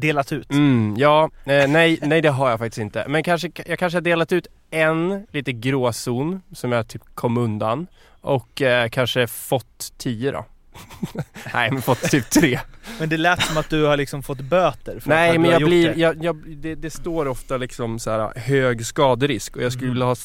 delat 0.00 0.32
ut? 0.32 0.50
Mm, 0.50 0.94
ja, 0.96 1.30
eh, 1.44 1.68
nej, 1.68 1.98
nej 2.02 2.22
det 2.22 2.28
har 2.28 2.50
jag 2.50 2.58
faktiskt 2.58 2.78
inte. 2.78 3.04
Men 3.08 3.22
kanske, 3.22 3.50
jag 3.66 3.78
kanske 3.78 3.96
har 3.96 4.00
delat 4.00 4.32
ut 4.32 4.46
en 4.70 5.26
lite 5.30 5.52
gråzon 5.52 6.42
som 6.52 6.72
jag 6.72 6.88
typ 6.88 7.02
kom 7.14 7.38
undan. 7.38 7.86
Och 8.20 8.62
eh, 8.62 8.88
kanske 8.88 9.26
fått 9.26 9.92
tio 9.98 10.30
då. 10.32 10.44
nej, 11.54 11.70
men 11.70 11.82
fått 11.82 12.02
typ 12.10 12.30
tre. 12.30 12.60
Men 12.98 13.08
det 13.08 13.16
lät 13.16 13.42
som 13.42 13.56
att 13.56 13.70
du 13.70 13.84
har 13.84 13.96
liksom 13.96 14.22
fått 14.22 14.40
böter 14.40 15.00
för 15.00 15.08
Nej, 15.08 15.28
att 15.30 15.34
men 15.34 15.42
du 15.42 15.48
har 15.48 15.52
jag 15.52 15.60
gjort 15.60 15.68
blir, 15.68 15.88
det. 15.94 16.00
jag, 16.00 16.24
jag, 16.24 16.36
det, 16.56 16.74
det 16.74 16.90
står 16.90 17.28
ofta 17.28 17.56
liksom 17.56 17.98
så 17.98 18.10
här 18.10 18.32
hög 18.40 18.86
skaderisk 18.86 19.56
och 19.56 19.62
jag 19.62 19.72
skulle 19.72 19.86
Mm. 19.86 19.94
vilja 19.94 20.06
ha 20.06 20.16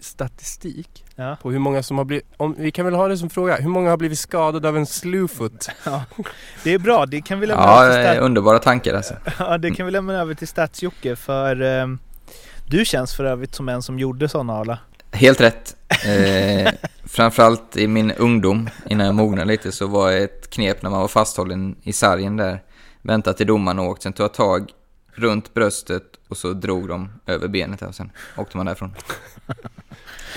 statistik 0.00 1.04
Ja. 1.16 1.36
på 1.42 1.50
hur 1.50 1.58
många 1.58 1.82
som 1.82 1.98
har 1.98 2.04
blivit, 2.04 2.26
om, 2.36 2.54
vi 2.58 2.70
kan 2.70 2.84
väl 2.84 2.94
ha 2.94 3.08
det 3.08 3.18
som 3.18 3.30
fråga, 3.30 3.56
hur 3.56 3.68
många 3.68 3.90
har 3.90 3.96
blivit 3.96 4.18
skadade 4.18 4.68
av 4.68 4.76
en 4.76 4.86
slewfoot? 4.86 5.68
Det 6.64 6.74
är 6.74 6.78
bra, 6.78 7.06
det 7.06 7.20
kan 7.20 7.40
vi 7.40 7.46
lämna 7.46 7.62
över 7.64 7.86
Ja, 7.86 7.92
till 7.92 8.00
eh, 8.06 8.12
stat- 8.12 8.24
underbara 8.24 8.58
tankar 8.58 8.94
alltså. 8.94 9.14
ja, 9.38 9.58
det 9.58 9.70
kan 9.70 9.86
vi 9.86 9.92
lämna 9.92 10.14
över 10.14 10.34
till 10.34 10.48
Stats-Jocke 10.48 11.16
för 11.16 11.62
eh, 11.80 11.86
du 12.66 12.84
känns 12.84 13.14
för 13.14 13.24
övrigt 13.24 13.54
som 13.54 13.68
en 13.68 13.82
som 13.82 13.98
gjorde 13.98 14.28
sådana 14.28 14.52
Arla. 14.52 14.78
Helt 15.12 15.40
rätt. 15.40 15.76
Eh, 15.90 16.72
framförallt 17.04 17.76
i 17.76 17.86
min 17.86 18.12
ungdom, 18.12 18.70
innan 18.86 19.06
jag 19.06 19.14
mognade 19.14 19.44
lite, 19.48 19.72
så 19.72 19.86
var 19.86 20.12
ett 20.12 20.50
knep 20.50 20.82
när 20.82 20.90
man 20.90 21.00
var 21.00 21.08
fasthållen 21.08 21.76
i 21.82 21.92
sargen 21.92 22.36
där. 22.36 22.62
Vänta 23.02 23.32
till 23.32 23.46
domaren 23.46 23.78
har 23.78 23.88
åkt, 23.88 24.02
sen 24.02 24.12
tog 24.12 24.24
jag 24.24 24.34
tag 24.34 24.72
runt 25.14 25.54
bröstet 25.54 26.02
och 26.28 26.36
så 26.36 26.52
drog 26.52 26.88
de 26.88 27.12
över 27.26 27.48
benet 27.48 27.82
och 27.82 27.94
sen 27.94 28.10
åkte 28.36 28.56
man 28.56 28.66
därifrån. 28.66 28.94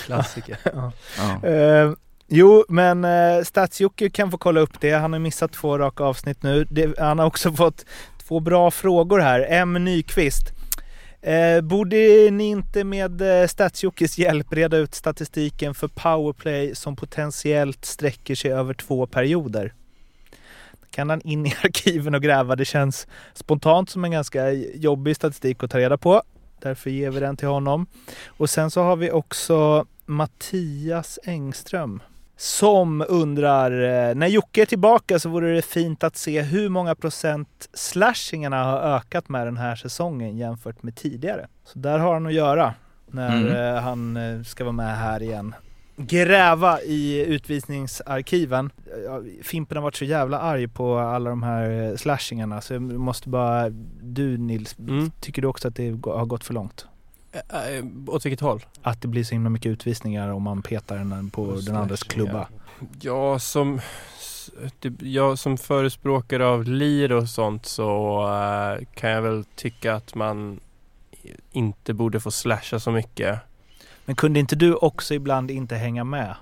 Klassiker. 0.05 0.57
Ja. 1.17 1.49
Eh, 1.49 1.91
jo, 2.27 2.65
men 2.69 3.05
eh, 3.05 3.43
Stats-Jocke 3.43 4.09
kan 4.09 4.31
få 4.31 4.37
kolla 4.37 4.59
upp 4.59 4.81
det. 4.81 4.91
Han 4.91 5.13
har 5.13 5.19
missat 5.19 5.53
två 5.53 5.77
raka 5.77 6.03
avsnitt 6.03 6.43
nu. 6.43 6.67
Det, 6.69 6.99
han 6.99 7.19
har 7.19 7.25
också 7.25 7.51
fått 7.51 7.85
två 8.27 8.39
bra 8.39 8.71
frågor 8.71 9.19
här. 9.19 9.47
M. 9.49 9.73
Nyqvist. 9.73 10.62
Eh, 11.23 11.61
borde 11.61 12.31
ni 12.31 12.43
inte 12.43 12.83
med 12.83 13.41
eh, 13.41 13.47
statsjockes 13.47 14.17
hjälp 14.17 14.53
reda 14.53 14.77
ut 14.77 14.95
statistiken 14.95 15.73
för 15.73 15.87
powerplay 15.87 16.75
som 16.75 16.95
potentiellt 16.95 17.85
sträcker 17.85 18.35
sig 18.35 18.51
över 18.51 18.73
två 18.73 19.05
perioder? 19.05 19.73
Kan 20.89 21.09
han 21.09 21.21
in 21.21 21.45
i 21.45 21.55
arkiven 21.63 22.15
och 22.15 22.21
gräva? 22.21 22.55
Det 22.55 22.65
känns 22.65 23.07
spontant 23.33 23.89
som 23.89 24.05
en 24.05 24.11
ganska 24.11 24.51
jobbig 24.51 25.15
statistik 25.15 25.63
att 25.63 25.71
ta 25.71 25.77
reda 25.77 25.97
på. 25.97 26.23
Därför 26.59 26.89
ger 26.89 27.11
vi 27.11 27.19
den 27.19 27.37
till 27.37 27.47
honom. 27.47 27.87
Och 28.25 28.49
sen 28.49 28.71
så 28.71 28.81
har 28.81 28.95
vi 28.95 29.11
också 29.11 29.85
Mattias 30.05 31.19
Engström 31.23 32.01
som 32.37 33.05
undrar, 33.09 33.71
eh, 33.71 34.15
när 34.15 34.27
Jocke 34.27 34.61
är 34.61 34.65
tillbaka 34.65 35.19
så 35.19 35.29
vore 35.29 35.55
det 35.55 35.61
fint 35.61 36.03
att 36.03 36.17
se 36.17 36.41
hur 36.41 36.69
många 36.69 36.95
procent 36.95 37.69
slashingarna 37.73 38.63
har 38.63 38.77
ökat 38.79 39.29
med 39.29 39.47
den 39.47 39.57
här 39.57 39.75
säsongen 39.75 40.37
jämfört 40.37 40.83
med 40.83 40.95
tidigare. 40.95 41.47
Så 41.65 41.79
där 41.79 41.99
har 41.99 42.13
han 42.13 42.25
att 42.25 42.33
göra 42.33 42.73
när 43.11 43.37
Mm. 43.41 43.75
eh, 43.75 43.81
han 43.81 44.17
eh, 44.17 44.43
ska 44.43 44.63
vara 44.63 44.71
med 44.71 44.97
här 44.97 45.21
igen. 45.23 45.55
Gräva 45.95 46.81
i 46.81 47.25
utvisningsarkiven. 47.25 48.69
Fimpen 49.43 49.77
har 49.77 49.81
varit 49.83 49.95
så 49.95 50.05
jävla 50.05 50.39
arg 50.39 50.67
på 50.67 50.97
alla 50.97 51.29
de 51.29 51.43
här 51.43 51.95
slashingarna 51.97 52.61
så 52.61 52.73
jag 52.73 52.81
måste 52.81 53.29
bara, 53.29 53.69
du 54.01 54.37
Nils, 54.37 54.75
Mm. 54.79 55.11
tycker 55.19 55.41
du 55.41 55.47
också 55.47 55.67
att 55.67 55.75
det 55.75 55.89
har 55.89 56.25
gått 56.25 56.43
för 56.43 56.53
långt? 56.53 56.85
Äh, 57.33 57.77
äh, 57.77 57.85
åt 58.07 58.25
vilket 58.25 58.39
håll? 58.39 58.65
Att 58.81 59.01
det 59.01 59.07
blir 59.07 59.23
så 59.23 59.35
himla 59.35 59.49
mycket 59.49 59.69
utvisningar 59.69 60.29
om 60.29 60.43
man 60.43 60.61
petar 60.61 60.97
den 60.97 61.29
på 61.29 61.43
Och 61.43 61.63
den 61.63 61.63
slashing, 61.63 61.97
klubba. 61.97 62.47
Ja, 63.01 63.39
som, 63.39 63.81
typ, 64.79 64.93
jag 64.99 65.39
som 65.39 65.57
förespråkare 65.57 66.47
av 66.47 66.63
lir 66.63 67.11
och 67.11 67.29
sånt 67.29 67.65
så 67.65 68.21
eh, 68.21 68.85
kan 68.95 69.09
jag 69.09 69.21
väl 69.21 69.45
tycka 69.55 69.95
att 69.95 70.15
man 70.15 70.59
inte 71.51 71.93
borde 71.93 72.19
få 72.19 72.31
slasha 72.31 72.79
så 72.79 72.91
mycket. 72.91 73.39
Men 74.05 74.15
kunde 74.15 74.39
inte 74.39 74.55
du 74.55 74.75
också 74.75 75.13
ibland 75.13 75.51
inte 75.51 75.75
hänga 75.75 76.03
med? 76.03 76.35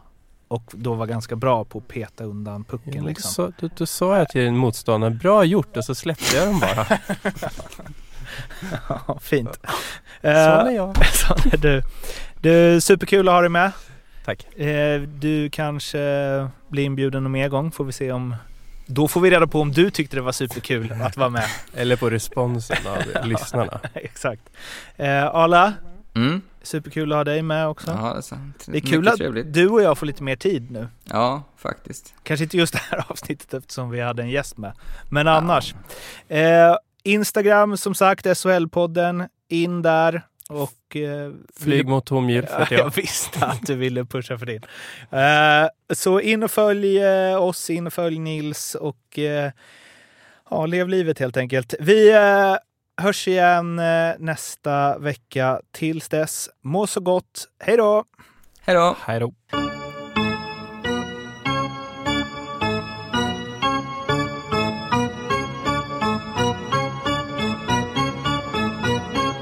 Och 0.47 0.63
då 0.71 0.93
var 0.93 1.05
ganska 1.05 1.35
bra 1.35 1.63
på 1.65 1.77
att 1.77 1.87
peta 1.87 2.23
undan 2.23 2.63
pucken 2.63 2.93
Ja, 2.93 3.03
liksom. 3.03 3.53
då, 3.59 3.69
då 3.77 3.85
sa 3.85 4.17
jag 4.17 4.29
till 4.29 4.41
en 4.41 4.57
motståndare, 4.57 5.11
bra 5.11 5.43
gjort 5.43 5.77
och 5.77 5.85
så 5.85 5.95
släppte 5.95 6.35
jag 6.35 6.47
dem 6.47 6.59
bara. 6.59 6.87
Ja, 8.89 9.19
Fint. 9.21 9.59
Sån 10.21 10.31
Eh, 10.31 10.33
är 10.41 10.71
jag. 10.71 11.05
Sån 11.13 11.37
är 11.53 11.57
du. 11.57 11.81
Du, 12.41 12.81
superkul 12.81 13.27
att 13.27 13.33
ha 13.33 13.41
dig 13.41 13.49
med. 13.49 13.71
Tack. 14.25 14.57
Eh, 14.59 15.01
Du 15.01 15.49
kanske 15.49 15.97
blir 16.67 16.83
inbjuden 16.83 17.23
någon 17.23 17.31
mer 17.31 17.49
gång 17.49 17.71
får 17.71 17.83
vi 17.83 17.91
se 17.91 18.11
om 18.11 18.35
då 18.85 19.07
får 19.07 19.21
vi 19.21 19.31
reda 19.31 19.47
på 19.47 19.61
om 19.61 19.71
du 19.71 19.89
tyckte 19.91 20.15
det 20.15 20.21
var 20.21 20.31
superkul 20.31 20.91
att 21.01 21.17
vara 21.17 21.29
med. 21.29 21.45
Eller 21.75 21.95
på 21.95 22.09
responsen 22.09 22.77
av 22.87 23.27
lyssnarna. 23.27 23.79
Exakt. 23.93 24.41
Eh, 24.97 25.25
Arla, 25.25 25.73
Mm. 26.15 26.41
superkul 26.63 27.11
att 27.11 27.17
ha 27.17 27.23
dig 27.23 27.41
med 27.41 27.67
också. 27.67 27.91
Ja, 27.91 28.11
det 28.13 28.17
är 28.17 28.21
sant. 28.21 28.63
Det 28.65 28.77
är 28.77 28.81
kul 28.81 28.99
Mycket 28.99 29.11
att 29.13 29.17
trevligt. 29.17 29.53
du 29.53 29.67
och 29.69 29.81
jag 29.81 29.97
får 29.97 30.05
lite 30.05 30.23
mer 30.23 30.35
tid 30.35 30.71
nu. 30.71 30.87
Ja, 31.03 31.43
faktiskt. 31.57 32.13
Kanske 32.23 32.43
inte 32.43 32.57
just 32.57 32.73
det 32.73 32.79
här 32.89 33.05
avsnittet 33.07 33.53
eftersom 33.53 33.89
vi 33.89 34.01
hade 34.01 34.21
en 34.21 34.29
gäst 34.29 34.57
med. 34.57 34.73
Men 35.09 35.27
annars. 35.27 35.75
Eh, 36.27 36.75
Instagram 37.03 37.77
som 37.77 37.95
sagt, 37.95 38.25
SHL-podden. 38.25 39.27
In 39.47 39.81
där 39.81 40.21
och... 40.49 40.95
Eh, 40.95 41.31
Flyg 41.59 41.87
mot 41.87 42.05
tomhjul 42.05 42.45
för 42.45 42.53
Ja, 42.59 42.63
att 42.63 42.71
jag 42.71 42.79
jag... 42.79 42.95
visste 42.95 43.45
att 43.45 43.65
du 43.65 43.75
ville 43.75 44.05
pusha 44.05 44.37
för 44.37 44.45
din. 44.45 44.61
Eh, 45.09 45.69
så 45.95 46.19
in 46.19 46.43
och 46.43 46.51
följ 46.51 46.99
eh, 47.03 47.43
oss, 47.43 47.69
in 47.69 47.87
och 47.87 47.93
följ 47.93 48.19
Nils 48.19 48.75
och 48.75 49.19
eh, 49.19 49.51
ja, 50.49 50.65
lev 50.65 50.89
livet 50.89 51.19
helt 51.19 51.37
enkelt. 51.37 51.73
Vi 51.79 52.11
eh, 52.11 52.55
hörs 53.01 53.27
igen 53.27 53.79
eh, 53.79 54.13
nästa 54.19 54.97
vecka. 54.97 55.61
Tills 55.71 56.09
dess, 56.09 56.49
må 56.61 56.87
så 56.87 56.99
gott. 56.99 57.47
Hej 57.63 57.77
då! 57.77 58.03
Hej 58.61 58.75
då! 58.75 58.95
Hej 59.05 59.19
då. 59.19 59.60